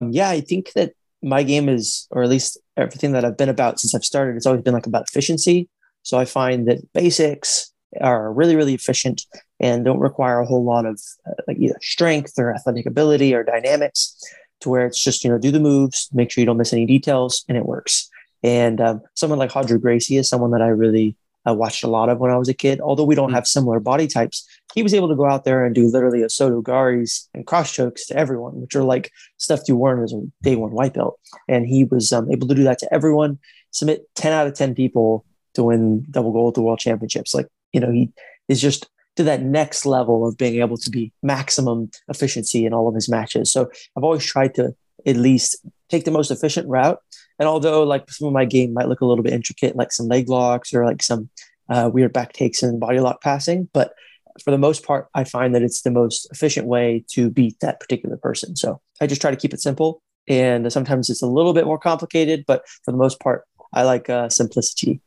Yeah 0.00 0.28
i 0.28 0.40
think 0.40 0.72
that 0.72 0.92
my 1.24 1.42
game 1.42 1.68
is, 1.68 2.06
or 2.10 2.22
at 2.22 2.28
least 2.28 2.58
everything 2.76 3.12
that 3.12 3.24
I've 3.24 3.36
been 3.36 3.48
about 3.48 3.80
since 3.80 3.94
I've 3.94 4.04
started, 4.04 4.36
it's 4.36 4.46
always 4.46 4.62
been 4.62 4.74
like 4.74 4.86
about 4.86 5.06
efficiency. 5.08 5.68
So 6.02 6.18
I 6.18 6.26
find 6.26 6.68
that 6.68 6.92
basics 6.92 7.72
are 8.00 8.32
really, 8.32 8.56
really 8.56 8.74
efficient 8.74 9.22
and 9.58 9.84
don't 9.84 10.00
require 10.00 10.40
a 10.40 10.46
whole 10.46 10.64
lot 10.64 10.84
of 10.84 11.00
uh, 11.26 11.32
like 11.48 11.58
either 11.58 11.78
strength 11.80 12.34
or 12.38 12.54
athletic 12.54 12.86
ability 12.86 13.34
or 13.34 13.42
dynamics 13.42 14.20
to 14.60 14.68
where 14.68 14.86
it's 14.86 15.02
just, 15.02 15.24
you 15.24 15.30
know, 15.30 15.38
do 15.38 15.50
the 15.50 15.60
moves, 15.60 16.08
make 16.12 16.30
sure 16.30 16.42
you 16.42 16.46
don't 16.46 16.58
miss 16.58 16.72
any 16.72 16.86
details 16.86 17.44
and 17.48 17.56
it 17.56 17.66
works. 17.66 18.10
And 18.42 18.80
um, 18.80 19.00
someone 19.14 19.38
like 19.38 19.54
Roger 19.54 19.78
Gracie 19.78 20.18
is 20.18 20.28
someone 20.28 20.50
that 20.50 20.62
I 20.62 20.68
really 20.68 21.16
I 21.46 21.52
watched 21.52 21.84
a 21.84 21.88
lot 21.88 22.08
of 22.08 22.18
when 22.18 22.30
I 22.30 22.36
was 22.36 22.48
a 22.48 22.54
kid. 22.54 22.80
Although 22.80 23.04
we 23.04 23.14
don't 23.14 23.28
mm-hmm. 23.28 23.34
have 23.34 23.46
similar 23.46 23.80
body 23.80 24.06
types, 24.06 24.46
he 24.74 24.82
was 24.82 24.94
able 24.94 25.08
to 25.08 25.16
go 25.16 25.26
out 25.26 25.44
there 25.44 25.64
and 25.64 25.74
do 25.74 25.86
literally 25.86 26.20
osoto 26.20 26.62
garis 26.62 27.28
and 27.34 27.46
cross 27.46 27.72
chokes 27.72 28.06
to 28.06 28.16
everyone, 28.16 28.60
which 28.60 28.74
are 28.74 28.82
like 28.82 29.10
stuff 29.36 29.60
you 29.68 29.78
learn 29.78 30.02
as 30.02 30.12
a 30.12 30.22
day 30.42 30.56
one 30.56 30.72
white 30.72 30.94
belt. 30.94 31.18
And 31.48 31.66
he 31.66 31.84
was 31.84 32.12
um, 32.12 32.30
able 32.32 32.48
to 32.48 32.54
do 32.54 32.64
that 32.64 32.78
to 32.80 32.94
everyone, 32.94 33.38
submit 33.70 34.04
10 34.14 34.32
out 34.32 34.46
of 34.46 34.54
10 34.54 34.74
people 34.74 35.24
to 35.54 35.64
win 35.64 36.06
double 36.10 36.32
gold 36.32 36.52
at 36.52 36.54
the 36.54 36.62
world 36.62 36.78
championships. 36.78 37.34
Like, 37.34 37.46
you 37.72 37.80
know, 37.80 37.90
he 37.90 38.10
is 38.48 38.60
just 38.60 38.88
to 39.16 39.22
that 39.22 39.42
next 39.42 39.86
level 39.86 40.26
of 40.26 40.36
being 40.36 40.60
able 40.60 40.76
to 40.76 40.90
be 40.90 41.12
maximum 41.22 41.90
efficiency 42.08 42.66
in 42.66 42.72
all 42.72 42.88
of 42.88 42.94
his 42.94 43.08
matches. 43.08 43.52
So 43.52 43.70
I've 43.96 44.04
always 44.04 44.24
tried 44.24 44.54
to 44.56 44.74
at 45.06 45.16
least 45.16 45.56
take 45.88 46.04
the 46.04 46.10
most 46.10 46.30
efficient 46.30 46.68
route 46.68 46.98
and 47.38 47.48
although 47.48 47.82
like 47.82 48.10
some 48.10 48.28
of 48.28 48.34
my 48.34 48.44
game 48.44 48.72
might 48.72 48.88
look 48.88 49.00
a 49.00 49.06
little 49.06 49.24
bit 49.24 49.32
intricate, 49.32 49.76
like 49.76 49.92
some 49.92 50.08
leg 50.08 50.28
locks 50.28 50.72
or 50.72 50.84
like 50.84 51.02
some 51.02 51.28
uh, 51.68 51.90
weird 51.92 52.12
back 52.12 52.32
takes 52.32 52.62
and 52.62 52.80
body 52.80 53.00
lock 53.00 53.22
passing, 53.22 53.68
but 53.72 53.94
for 54.42 54.50
the 54.50 54.58
most 54.58 54.84
part, 54.84 55.08
I 55.14 55.24
find 55.24 55.54
that 55.54 55.62
it's 55.62 55.82
the 55.82 55.90
most 55.90 56.26
efficient 56.32 56.66
way 56.66 57.04
to 57.10 57.30
beat 57.30 57.60
that 57.60 57.80
particular 57.80 58.16
person. 58.16 58.56
So 58.56 58.80
I 59.00 59.06
just 59.06 59.20
try 59.20 59.30
to 59.30 59.36
keep 59.36 59.54
it 59.54 59.60
simple. 59.60 60.02
And 60.26 60.72
sometimes 60.72 61.10
it's 61.10 61.22
a 61.22 61.26
little 61.26 61.52
bit 61.52 61.66
more 61.66 61.78
complicated, 61.78 62.44
but 62.46 62.66
for 62.84 62.90
the 62.90 62.98
most 62.98 63.20
part, 63.20 63.44
I 63.72 63.82
like 63.82 64.08
uh, 64.08 64.28
simplicity. 64.28 65.00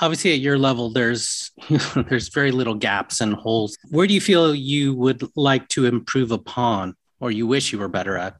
Obviously, 0.00 0.32
at 0.32 0.40
your 0.40 0.58
level, 0.58 0.90
there's 0.90 1.52
there's 2.08 2.28
very 2.28 2.50
little 2.50 2.74
gaps 2.74 3.20
and 3.20 3.34
holes. 3.34 3.76
Where 3.90 4.06
do 4.06 4.14
you 4.14 4.20
feel 4.20 4.54
you 4.54 4.94
would 4.94 5.22
like 5.36 5.68
to 5.68 5.86
improve 5.86 6.32
upon, 6.32 6.96
or 7.20 7.30
you 7.30 7.46
wish 7.46 7.72
you 7.72 7.78
were 7.78 7.88
better 7.88 8.16
at? 8.16 8.36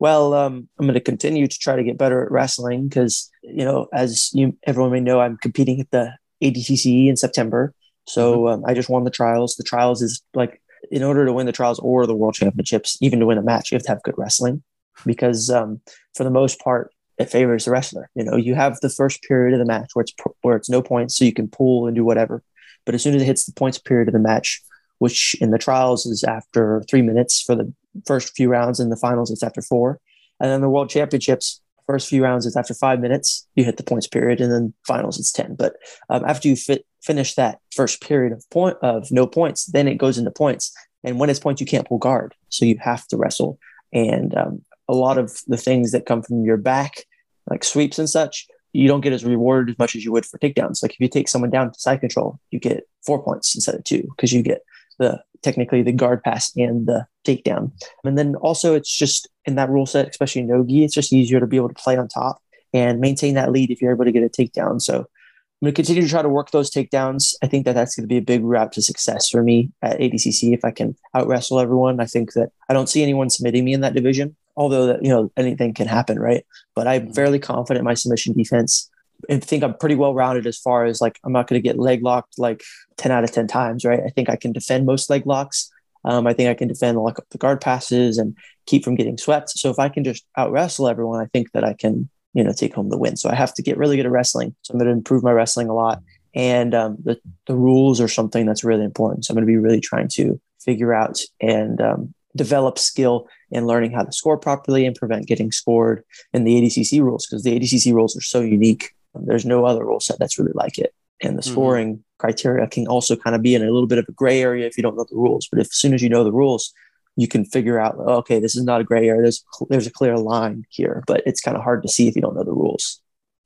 Well, 0.00 0.32
um, 0.32 0.68
I'm 0.78 0.86
going 0.86 0.94
to 0.94 1.00
continue 1.00 1.46
to 1.46 1.58
try 1.58 1.76
to 1.76 1.84
get 1.84 1.98
better 1.98 2.24
at 2.24 2.32
wrestling 2.32 2.88
because, 2.88 3.30
you 3.42 3.64
know, 3.64 3.86
as 3.92 4.30
you 4.32 4.56
everyone 4.66 4.92
may 4.92 5.00
know, 5.00 5.20
I'm 5.20 5.36
competing 5.36 5.78
at 5.78 5.90
the 5.90 6.12
ADCCE 6.42 7.08
in 7.08 7.16
September. 7.16 7.74
So 8.06 8.38
mm-hmm. 8.38 8.64
um, 8.64 8.64
I 8.66 8.74
just 8.74 8.88
won 8.88 9.04
the 9.04 9.10
trials. 9.10 9.54
The 9.54 9.62
trials 9.62 10.00
is 10.00 10.22
like 10.34 10.60
in 10.90 11.02
order 11.02 11.26
to 11.26 11.32
win 11.34 11.44
the 11.44 11.52
trials 11.52 11.78
or 11.78 12.06
the 12.06 12.16
world 12.16 12.34
championships, 12.34 12.96
even 13.02 13.20
to 13.20 13.26
win 13.26 13.36
a 13.36 13.42
match, 13.42 13.70
you 13.70 13.76
have 13.76 13.82
to 13.84 13.90
have 13.90 14.02
good 14.02 14.16
wrestling 14.16 14.62
because 15.04 15.50
um, 15.50 15.80
for 16.16 16.24
the 16.24 16.30
most 16.30 16.58
part, 16.60 16.92
it 17.18 17.30
favors 17.30 17.66
the 17.66 17.70
wrestler. 17.70 18.08
You 18.14 18.24
know, 18.24 18.36
you 18.36 18.54
have 18.54 18.80
the 18.80 18.88
first 18.88 19.22
period 19.22 19.52
of 19.52 19.58
the 19.58 19.70
match 19.70 19.90
where 19.92 20.04
it's 20.04 20.14
where 20.40 20.56
it's 20.56 20.70
no 20.70 20.80
points, 20.80 21.14
so 21.14 21.26
you 21.26 21.34
can 21.34 21.48
pull 21.48 21.86
and 21.86 21.94
do 21.94 22.04
whatever. 22.04 22.42
But 22.86 22.94
as 22.94 23.02
soon 23.02 23.14
as 23.14 23.20
it 23.20 23.26
hits 23.26 23.44
the 23.44 23.52
points 23.52 23.78
period 23.78 24.08
of 24.08 24.14
the 24.14 24.18
match, 24.18 24.62
which 24.98 25.36
in 25.42 25.50
the 25.50 25.58
trials 25.58 26.06
is 26.06 26.24
after 26.24 26.82
three 26.88 27.02
minutes 27.02 27.42
for 27.42 27.54
the 27.54 27.70
first 28.06 28.34
few 28.34 28.48
rounds. 28.48 28.80
In 28.80 28.90
the 28.90 28.96
finals, 28.96 29.30
it's 29.30 29.42
after 29.42 29.62
four. 29.62 30.00
And 30.40 30.50
then 30.50 30.60
the 30.60 30.68
world 30.68 30.88
championships, 30.88 31.60
first 31.86 32.08
few 32.08 32.22
rounds, 32.22 32.46
it's 32.46 32.56
after 32.56 32.74
five 32.74 33.00
minutes. 33.00 33.46
You 33.56 33.64
hit 33.64 33.76
the 33.76 33.82
points 33.82 34.06
period, 34.06 34.40
and 34.40 34.52
then 34.52 34.74
finals, 34.86 35.18
it's 35.18 35.32
10. 35.32 35.56
But 35.56 35.76
um, 36.08 36.24
after 36.24 36.48
you 36.48 36.56
fit, 36.56 36.86
finish 37.02 37.34
that 37.34 37.58
first 37.74 38.00
period 38.00 38.32
of 38.32 38.48
point 38.50 38.76
of 38.82 39.10
no 39.10 39.26
points, 39.26 39.66
then 39.66 39.88
it 39.88 39.98
goes 39.98 40.18
into 40.18 40.30
points. 40.30 40.72
And 41.04 41.18
when 41.18 41.30
it's 41.30 41.40
points, 41.40 41.60
you 41.60 41.66
can't 41.66 41.86
pull 41.86 41.98
guard. 41.98 42.34
So 42.48 42.64
you 42.64 42.76
have 42.80 43.06
to 43.08 43.16
wrestle. 43.16 43.58
And 43.92 44.36
um, 44.36 44.64
a 44.88 44.94
lot 44.94 45.18
of 45.18 45.40
the 45.46 45.56
things 45.56 45.92
that 45.92 46.06
come 46.06 46.22
from 46.22 46.44
your 46.44 46.56
back, 46.56 47.04
like 47.48 47.64
sweeps 47.64 47.98
and 47.98 48.08
such, 48.08 48.46
you 48.72 48.86
don't 48.86 49.00
get 49.00 49.12
as 49.12 49.24
rewarded 49.24 49.74
as 49.74 49.78
much 49.78 49.96
as 49.96 50.04
you 50.04 50.12
would 50.12 50.26
for 50.26 50.38
takedowns. 50.38 50.82
Like 50.82 50.92
if 50.92 51.00
you 51.00 51.08
take 51.08 51.28
someone 51.28 51.50
down 51.50 51.72
to 51.72 51.80
side 51.80 52.00
control, 52.00 52.38
you 52.50 52.60
get 52.60 52.84
four 53.04 53.22
points 53.22 53.54
instead 53.54 53.74
of 53.74 53.84
two 53.84 54.02
because 54.16 54.32
you 54.32 54.42
get 54.42 54.62
the 55.00 55.20
technically 55.42 55.82
the 55.82 55.92
guard 55.92 56.22
pass 56.22 56.54
and 56.56 56.86
the 56.86 57.06
takedown. 57.26 57.72
And 58.04 58.16
then 58.16 58.36
also 58.36 58.74
it's 58.74 58.94
just 58.94 59.28
in 59.46 59.56
that 59.56 59.70
rule 59.70 59.86
set, 59.86 60.08
especially 60.08 60.42
Nogi, 60.42 60.84
it's 60.84 60.94
just 60.94 61.12
easier 61.12 61.40
to 61.40 61.46
be 61.46 61.56
able 61.56 61.70
to 61.70 61.74
play 61.74 61.96
on 61.96 62.06
top 62.08 62.40
and 62.72 63.00
maintain 63.00 63.34
that 63.34 63.50
lead 63.50 63.70
if 63.70 63.80
you're 63.80 63.92
able 63.92 64.04
to 64.04 64.12
get 64.12 64.22
a 64.22 64.28
takedown. 64.28 64.80
So 64.80 64.98
I'm 64.98 65.66
going 65.66 65.74
to 65.74 65.76
continue 65.76 66.02
to 66.02 66.08
try 66.08 66.22
to 66.22 66.28
work 66.28 66.50
those 66.50 66.70
takedowns. 66.70 67.34
I 67.42 67.46
think 67.46 67.64
that 67.64 67.74
that's 67.74 67.96
going 67.96 68.04
to 68.04 68.08
be 68.08 68.18
a 68.18 68.22
big 68.22 68.44
route 68.44 68.72
to 68.72 68.82
success 68.82 69.28
for 69.28 69.42
me 69.42 69.70
at 69.82 69.98
ADCC. 69.98 70.54
If 70.54 70.64
I 70.64 70.70
can 70.70 70.96
out 71.14 71.26
wrestle 71.26 71.60
everyone, 71.60 72.00
I 72.00 72.06
think 72.06 72.32
that 72.34 72.50
I 72.68 72.74
don't 72.74 72.88
see 72.88 73.02
anyone 73.02 73.30
submitting 73.30 73.64
me 73.64 73.72
in 73.72 73.80
that 73.80 73.94
division. 73.94 74.36
Although 74.56 74.86
that 74.86 75.02
you 75.02 75.08
know 75.08 75.30
anything 75.36 75.74
can 75.74 75.86
happen, 75.86 76.18
right? 76.18 76.44
But 76.74 76.86
I'm 76.86 77.02
mm-hmm. 77.02 77.12
fairly 77.12 77.38
confident 77.38 77.80
in 77.80 77.84
my 77.84 77.94
submission 77.94 78.34
defense 78.34 78.89
and 79.28 79.42
think 79.42 79.62
I'm 79.62 79.74
pretty 79.74 79.94
well 79.94 80.14
rounded 80.14 80.46
as 80.46 80.58
far 80.58 80.84
as 80.84 81.00
like 81.00 81.18
I'm 81.24 81.32
not 81.32 81.48
going 81.48 81.60
to 81.60 81.66
get 81.66 81.78
leg 81.78 82.02
locked 82.02 82.38
like 82.38 82.62
10 82.96 83.12
out 83.12 83.24
of 83.24 83.32
10 83.32 83.46
times, 83.46 83.84
right? 83.84 84.00
I 84.04 84.10
think 84.10 84.28
I 84.28 84.36
can 84.36 84.52
defend 84.52 84.86
most 84.86 85.10
leg 85.10 85.26
locks. 85.26 85.70
Um, 86.04 86.26
I 86.26 86.32
think 86.32 86.48
I 86.48 86.54
can 86.54 86.68
defend 86.68 86.96
the, 86.96 87.22
the 87.30 87.38
guard 87.38 87.60
passes 87.60 88.18
and 88.18 88.36
keep 88.66 88.84
from 88.84 88.94
getting 88.94 89.18
swept. 89.18 89.50
So 89.50 89.70
if 89.70 89.78
I 89.78 89.88
can 89.88 90.04
just 90.04 90.24
out 90.36 90.50
wrestle 90.50 90.88
everyone, 90.88 91.20
I 91.20 91.26
think 91.26 91.52
that 91.52 91.64
I 91.64 91.74
can, 91.74 92.08
you 92.32 92.42
know, 92.42 92.52
take 92.52 92.74
home 92.74 92.88
the 92.88 92.98
win. 92.98 93.16
So 93.16 93.28
I 93.28 93.34
have 93.34 93.52
to 93.54 93.62
get 93.62 93.76
really 93.76 93.96
good 93.96 94.06
at 94.06 94.12
wrestling. 94.12 94.54
So 94.62 94.72
I'm 94.72 94.78
going 94.78 94.88
to 94.88 94.96
improve 94.96 95.22
my 95.22 95.32
wrestling 95.32 95.68
a 95.68 95.74
lot. 95.74 96.02
And 96.34 96.74
um, 96.74 96.96
the, 97.02 97.20
the 97.46 97.56
rules 97.56 98.00
are 98.00 98.08
something 98.08 98.46
that's 98.46 98.64
really 98.64 98.84
important. 98.84 99.24
So 99.24 99.32
I'm 99.32 99.36
going 99.36 99.46
to 99.46 99.52
be 99.52 99.58
really 99.58 99.80
trying 99.80 100.08
to 100.14 100.40
figure 100.60 100.94
out 100.94 101.20
and 101.40 101.80
um, 101.80 102.14
develop 102.36 102.78
skill 102.78 103.28
in 103.50 103.66
learning 103.66 103.92
how 103.92 104.02
to 104.02 104.12
score 104.12 104.38
properly 104.38 104.86
and 104.86 104.94
prevent 104.94 105.26
getting 105.26 105.50
scored 105.50 106.04
in 106.32 106.44
the 106.44 106.60
ADCC 106.60 107.00
rules 107.00 107.26
because 107.26 107.42
the 107.42 107.58
ADCC 107.58 107.92
rules 107.92 108.16
are 108.16 108.22
so 108.22 108.40
unique. 108.40 108.94
There's 109.14 109.44
no 109.44 109.64
other 109.64 109.84
rule 109.84 110.00
set 110.00 110.18
that's 110.18 110.38
really 110.38 110.52
like 110.54 110.78
it. 110.78 110.94
And 111.22 111.36
the 111.36 111.42
mm-hmm. 111.42 111.52
scoring 111.52 111.92
mm-hmm. 111.94 112.02
criteria 112.18 112.66
can 112.66 112.86
also 112.86 113.16
kind 113.16 113.36
of 113.36 113.42
be 113.42 113.54
in 113.54 113.62
a 113.62 113.70
little 113.70 113.86
bit 113.86 113.98
of 113.98 114.06
a 114.08 114.12
gray 114.12 114.40
area 114.40 114.66
if 114.66 114.76
you 114.76 114.82
don't 114.82 114.96
know 114.96 115.06
the 115.08 115.16
rules. 115.16 115.48
But 115.50 115.60
if, 115.60 115.66
as 115.66 115.74
soon 115.74 115.94
as 115.94 116.02
you 116.02 116.08
know 116.08 116.24
the 116.24 116.32
rules, 116.32 116.72
you 117.16 117.28
can 117.28 117.44
figure 117.44 117.78
out, 117.78 117.96
okay, 117.98 118.40
this 118.40 118.56
is 118.56 118.64
not 118.64 118.80
a 118.80 118.84
gray 118.84 119.08
area. 119.08 119.22
There's 119.22 119.44
there's 119.68 119.86
a 119.86 119.92
clear 119.92 120.16
line 120.16 120.64
here, 120.70 121.02
but 121.06 121.22
it's 121.26 121.40
kind 121.40 121.56
of 121.56 121.62
hard 121.62 121.82
to 121.82 121.88
see 121.88 122.08
if 122.08 122.16
you 122.16 122.22
don't 122.22 122.34
know 122.34 122.44
the 122.44 122.52
rules. 122.52 123.00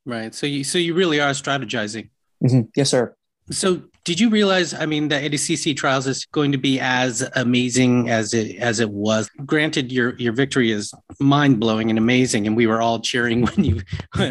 Right. 0.05 0.35
So 0.35 0.47
you 0.47 0.65
so 0.65 0.79
you 0.79 0.95
really 0.95 1.21
are 1.21 1.31
strategizing. 1.31 2.11
Mm-hmm. 2.43 2.69
Yes, 2.77 2.91
sir. 2.91 3.17
So 3.51 3.83
did 4.05 4.21
you 4.21 4.29
realize? 4.29 4.75
I 4.75 4.87
mean, 4.87 5.09
the 5.09 5.17
ADCC 5.17 5.77
trials 5.77 6.07
is 6.07 6.27
going 6.27 6.53
to 6.53 6.59
be 6.59 6.79
as 6.79 7.29
amazing 7.35 8.11
as 8.11 8.35
it 8.35 8.57
as 8.57 8.81
it 8.81 8.91
was. 8.91 9.31
Granted, 9.45 9.91
your 9.91 10.15
your 10.17 10.33
victory 10.33 10.71
is 10.71 10.93
mind 11.21 11.61
blowing 11.61 11.91
and 11.91 11.99
amazing, 11.99 12.47
and 12.47 12.57
we 12.57 12.67
were 12.67 12.83
all 12.83 13.01
cheering 13.01 13.43
when 13.47 13.65
you 13.65 13.83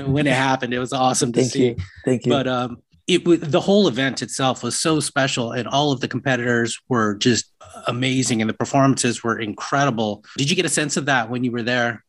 when 0.06 0.28
it 0.28 0.34
happened. 0.34 0.74
It 0.74 0.80
was 0.80 0.94
awesome 0.94 1.32
to 1.34 1.42
Thank 1.42 1.52
see. 1.52 1.68
You. 1.68 1.76
Thank 2.06 2.26
you. 2.26 2.32
But 2.32 2.48
um, 2.48 2.78
it 3.08 3.26
was 3.26 3.40
the 3.40 3.62
whole 3.62 3.88
event 3.88 4.22
itself 4.22 4.64
was 4.64 4.80
so 4.80 5.00
special, 5.00 5.52
and 5.52 5.68
all 5.68 5.92
of 5.92 6.00
the 6.00 6.08
competitors 6.08 6.80
were 6.88 7.16
just 7.16 7.52
amazing, 7.88 8.42
and 8.42 8.50
the 8.50 8.54
performances 8.54 9.24
were 9.24 9.40
incredible. 9.40 10.24
Did 10.38 10.50
you 10.50 10.56
get 10.56 10.66
a 10.66 10.70
sense 10.70 10.98
of 10.98 11.06
that 11.06 11.30
when 11.30 11.44
you 11.44 11.52
were 11.52 11.64
there? 11.64 12.04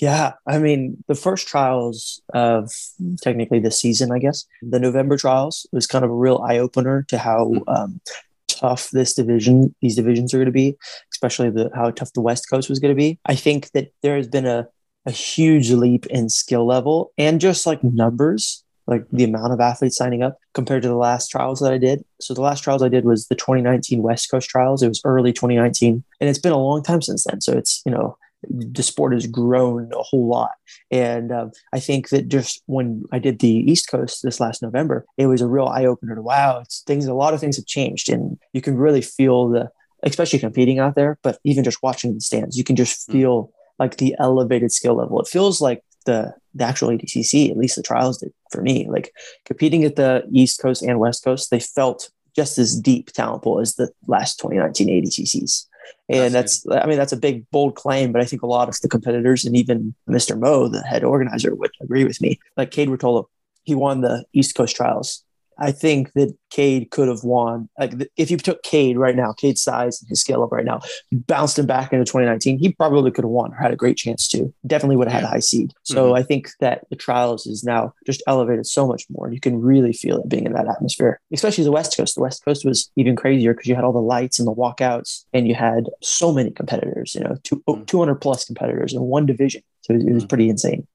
Yeah, 0.00 0.34
I 0.46 0.58
mean, 0.58 1.02
the 1.08 1.14
first 1.14 1.48
trials 1.48 2.22
of 2.32 2.70
technically 3.20 3.58
this 3.58 3.80
season, 3.80 4.12
I 4.12 4.20
guess, 4.20 4.44
the 4.62 4.78
November 4.78 5.16
trials 5.16 5.66
was 5.72 5.88
kind 5.88 6.04
of 6.04 6.10
a 6.10 6.14
real 6.14 6.38
eye 6.38 6.58
opener 6.58 7.04
to 7.08 7.18
how 7.18 7.46
mm-hmm. 7.46 7.68
um, 7.68 8.00
tough 8.46 8.90
this 8.90 9.14
division, 9.14 9.74
these 9.82 9.96
divisions 9.96 10.32
are 10.32 10.38
going 10.38 10.46
to 10.46 10.52
be, 10.52 10.76
especially 11.12 11.50
the 11.50 11.70
how 11.74 11.90
tough 11.90 12.12
the 12.12 12.20
West 12.20 12.48
Coast 12.48 12.68
was 12.68 12.78
going 12.78 12.94
to 12.94 12.98
be. 12.98 13.18
I 13.26 13.34
think 13.34 13.72
that 13.72 13.92
there 14.02 14.16
has 14.16 14.28
been 14.28 14.46
a 14.46 14.68
a 15.06 15.10
huge 15.10 15.70
leap 15.70 16.04
in 16.06 16.28
skill 16.28 16.66
level 16.66 17.12
and 17.16 17.40
just 17.40 17.66
like 17.66 17.82
numbers, 17.82 18.62
like 18.86 19.04
the 19.10 19.24
amount 19.24 19.54
of 19.54 19.60
athletes 19.60 19.96
signing 19.96 20.22
up 20.22 20.38
compared 20.52 20.82
to 20.82 20.88
the 20.88 20.96
last 20.96 21.28
trials 21.28 21.60
that 21.60 21.72
I 21.72 21.78
did. 21.78 22.04
So 22.20 22.34
the 22.34 22.42
last 22.42 22.62
trials 22.62 22.82
I 22.82 22.88
did 22.88 23.06
was 23.06 23.26
the 23.26 23.34
2019 23.34 24.02
West 24.02 24.30
Coast 24.30 24.50
trials. 24.50 24.82
It 24.82 24.88
was 24.88 25.00
early 25.04 25.32
2019, 25.32 26.04
and 26.20 26.28
it's 26.28 26.38
been 26.38 26.52
a 26.52 26.58
long 26.58 26.82
time 26.82 27.00
since 27.00 27.24
then. 27.24 27.40
So 27.40 27.52
it's 27.56 27.82
you 27.86 27.92
know 27.92 28.18
the 28.42 28.82
sport 28.82 29.12
has 29.12 29.26
grown 29.26 29.90
a 29.92 30.02
whole 30.02 30.28
lot. 30.28 30.52
And 30.90 31.32
um, 31.32 31.52
I 31.72 31.80
think 31.80 32.10
that 32.10 32.28
just 32.28 32.62
when 32.66 33.04
I 33.12 33.18
did 33.18 33.38
the 33.38 33.48
East 33.48 33.88
Coast 33.90 34.22
this 34.22 34.40
last 34.40 34.62
November, 34.62 35.04
it 35.16 35.26
was 35.26 35.40
a 35.40 35.48
real 35.48 35.66
eye 35.66 35.86
opener 35.86 36.14
to 36.14 36.22
wow, 36.22 36.60
it's 36.60 36.82
things, 36.82 37.06
a 37.06 37.14
lot 37.14 37.34
of 37.34 37.40
things 37.40 37.56
have 37.56 37.66
changed. 37.66 38.08
And 38.08 38.38
you 38.52 38.60
can 38.60 38.76
really 38.76 39.02
feel 39.02 39.48
the, 39.48 39.70
especially 40.02 40.38
competing 40.38 40.78
out 40.78 40.94
there, 40.94 41.18
but 41.22 41.38
even 41.44 41.64
just 41.64 41.82
watching 41.82 42.14
the 42.14 42.20
stands, 42.20 42.56
you 42.56 42.64
can 42.64 42.76
just 42.76 43.06
hmm. 43.06 43.12
feel 43.12 43.44
mm. 43.44 43.50
like 43.78 43.96
the 43.96 44.14
elevated 44.18 44.72
skill 44.72 44.94
level. 44.94 45.20
It 45.20 45.26
feels 45.26 45.60
like 45.60 45.82
the, 46.06 46.34
the 46.54 46.64
actual 46.64 46.88
ADCC, 46.88 47.50
at 47.50 47.56
least 47.56 47.76
the 47.76 47.82
trials 47.82 48.18
did 48.18 48.32
for 48.50 48.62
me, 48.62 48.88
like 48.88 49.12
competing 49.44 49.84
at 49.84 49.96
the 49.96 50.24
East 50.32 50.60
Coast 50.60 50.82
and 50.82 50.98
West 50.98 51.24
Coast, 51.24 51.50
they 51.50 51.60
felt 51.60 52.10
just 52.36 52.56
as 52.56 52.78
deep 52.78 53.10
talent 53.12 53.42
pool 53.42 53.58
as 53.60 53.74
the 53.74 53.90
last 54.06 54.38
2019 54.38 54.88
ADCCs. 54.88 55.66
And 56.08 56.34
that's, 56.34 56.62
that's 56.62 56.84
I 56.84 56.88
mean, 56.88 56.98
that's 56.98 57.12
a 57.12 57.16
big, 57.16 57.48
bold 57.50 57.74
claim, 57.74 58.12
but 58.12 58.22
I 58.22 58.24
think 58.24 58.42
a 58.42 58.46
lot 58.46 58.68
of 58.68 58.80
the 58.80 58.88
competitors 58.88 59.44
and 59.44 59.56
even 59.56 59.94
Mr. 60.08 60.38
Mo, 60.38 60.68
the 60.68 60.82
head 60.82 61.04
organizer, 61.04 61.54
would 61.54 61.70
agree 61.80 62.04
with 62.04 62.20
me. 62.20 62.38
Like 62.56 62.70
Cade 62.70 62.88
Ruotolo, 62.88 63.26
he 63.64 63.74
won 63.74 64.00
the 64.00 64.24
East 64.32 64.54
Coast 64.54 64.74
Trials 64.74 65.24
I 65.58 65.72
think 65.72 66.12
that 66.14 66.34
Cade 66.50 66.90
could 66.90 67.08
have 67.08 67.24
won. 67.24 67.68
Like 67.78 67.94
if 68.16 68.30
you 68.30 68.36
took 68.36 68.62
Cade 68.62 68.96
right 68.96 69.16
now, 69.16 69.32
Cade's 69.32 69.62
size 69.62 70.00
and 70.00 70.08
his 70.08 70.20
scale 70.20 70.42
up 70.42 70.52
right 70.52 70.64
now, 70.64 70.80
bounced 71.12 71.58
him 71.58 71.66
back 71.66 71.92
into 71.92 72.04
2019, 72.04 72.58
he 72.58 72.72
probably 72.72 73.10
could 73.10 73.24
have 73.24 73.30
won 73.30 73.52
or 73.52 73.56
had 73.56 73.72
a 73.72 73.76
great 73.76 73.96
chance 73.96 74.28
to. 74.28 74.52
Definitely 74.66 74.96
would 74.96 75.08
have 75.08 75.20
had 75.20 75.24
a 75.24 75.32
high 75.32 75.40
seed. 75.40 75.72
So 75.82 76.06
mm-hmm. 76.06 76.16
I 76.16 76.22
think 76.22 76.50
that 76.60 76.86
the 76.90 76.96
trials 76.96 77.46
is 77.46 77.64
now 77.64 77.92
just 78.06 78.22
elevated 78.26 78.66
so 78.66 78.86
much 78.86 79.04
more. 79.10 79.26
And 79.26 79.34
you 79.34 79.40
can 79.40 79.60
really 79.60 79.92
feel 79.92 80.18
it 80.18 80.28
being 80.28 80.46
in 80.46 80.52
that 80.52 80.68
atmosphere, 80.68 81.20
especially 81.32 81.64
the 81.64 81.72
West 81.72 81.96
Coast. 81.96 82.14
The 82.14 82.22
West 82.22 82.44
Coast 82.44 82.64
was 82.64 82.90
even 82.96 83.16
crazier 83.16 83.54
because 83.54 83.68
you 83.68 83.74
had 83.74 83.84
all 83.84 83.92
the 83.92 83.98
lights 83.98 84.38
and 84.38 84.46
the 84.46 84.54
walkouts, 84.54 85.24
and 85.32 85.48
you 85.48 85.54
had 85.54 85.88
so 86.02 86.32
many 86.32 86.50
competitors. 86.50 87.14
You 87.14 87.22
know, 87.22 87.36
two, 87.42 87.62
mm-hmm. 87.68 87.84
200 87.84 88.16
plus 88.16 88.44
competitors 88.44 88.92
in 88.92 89.00
one 89.02 89.26
division. 89.26 89.62
So 89.82 89.94
it 89.94 89.96
was, 89.96 90.06
it 90.06 90.12
was 90.12 90.22
mm-hmm. 90.22 90.28
pretty 90.28 90.48
insane. 90.48 90.86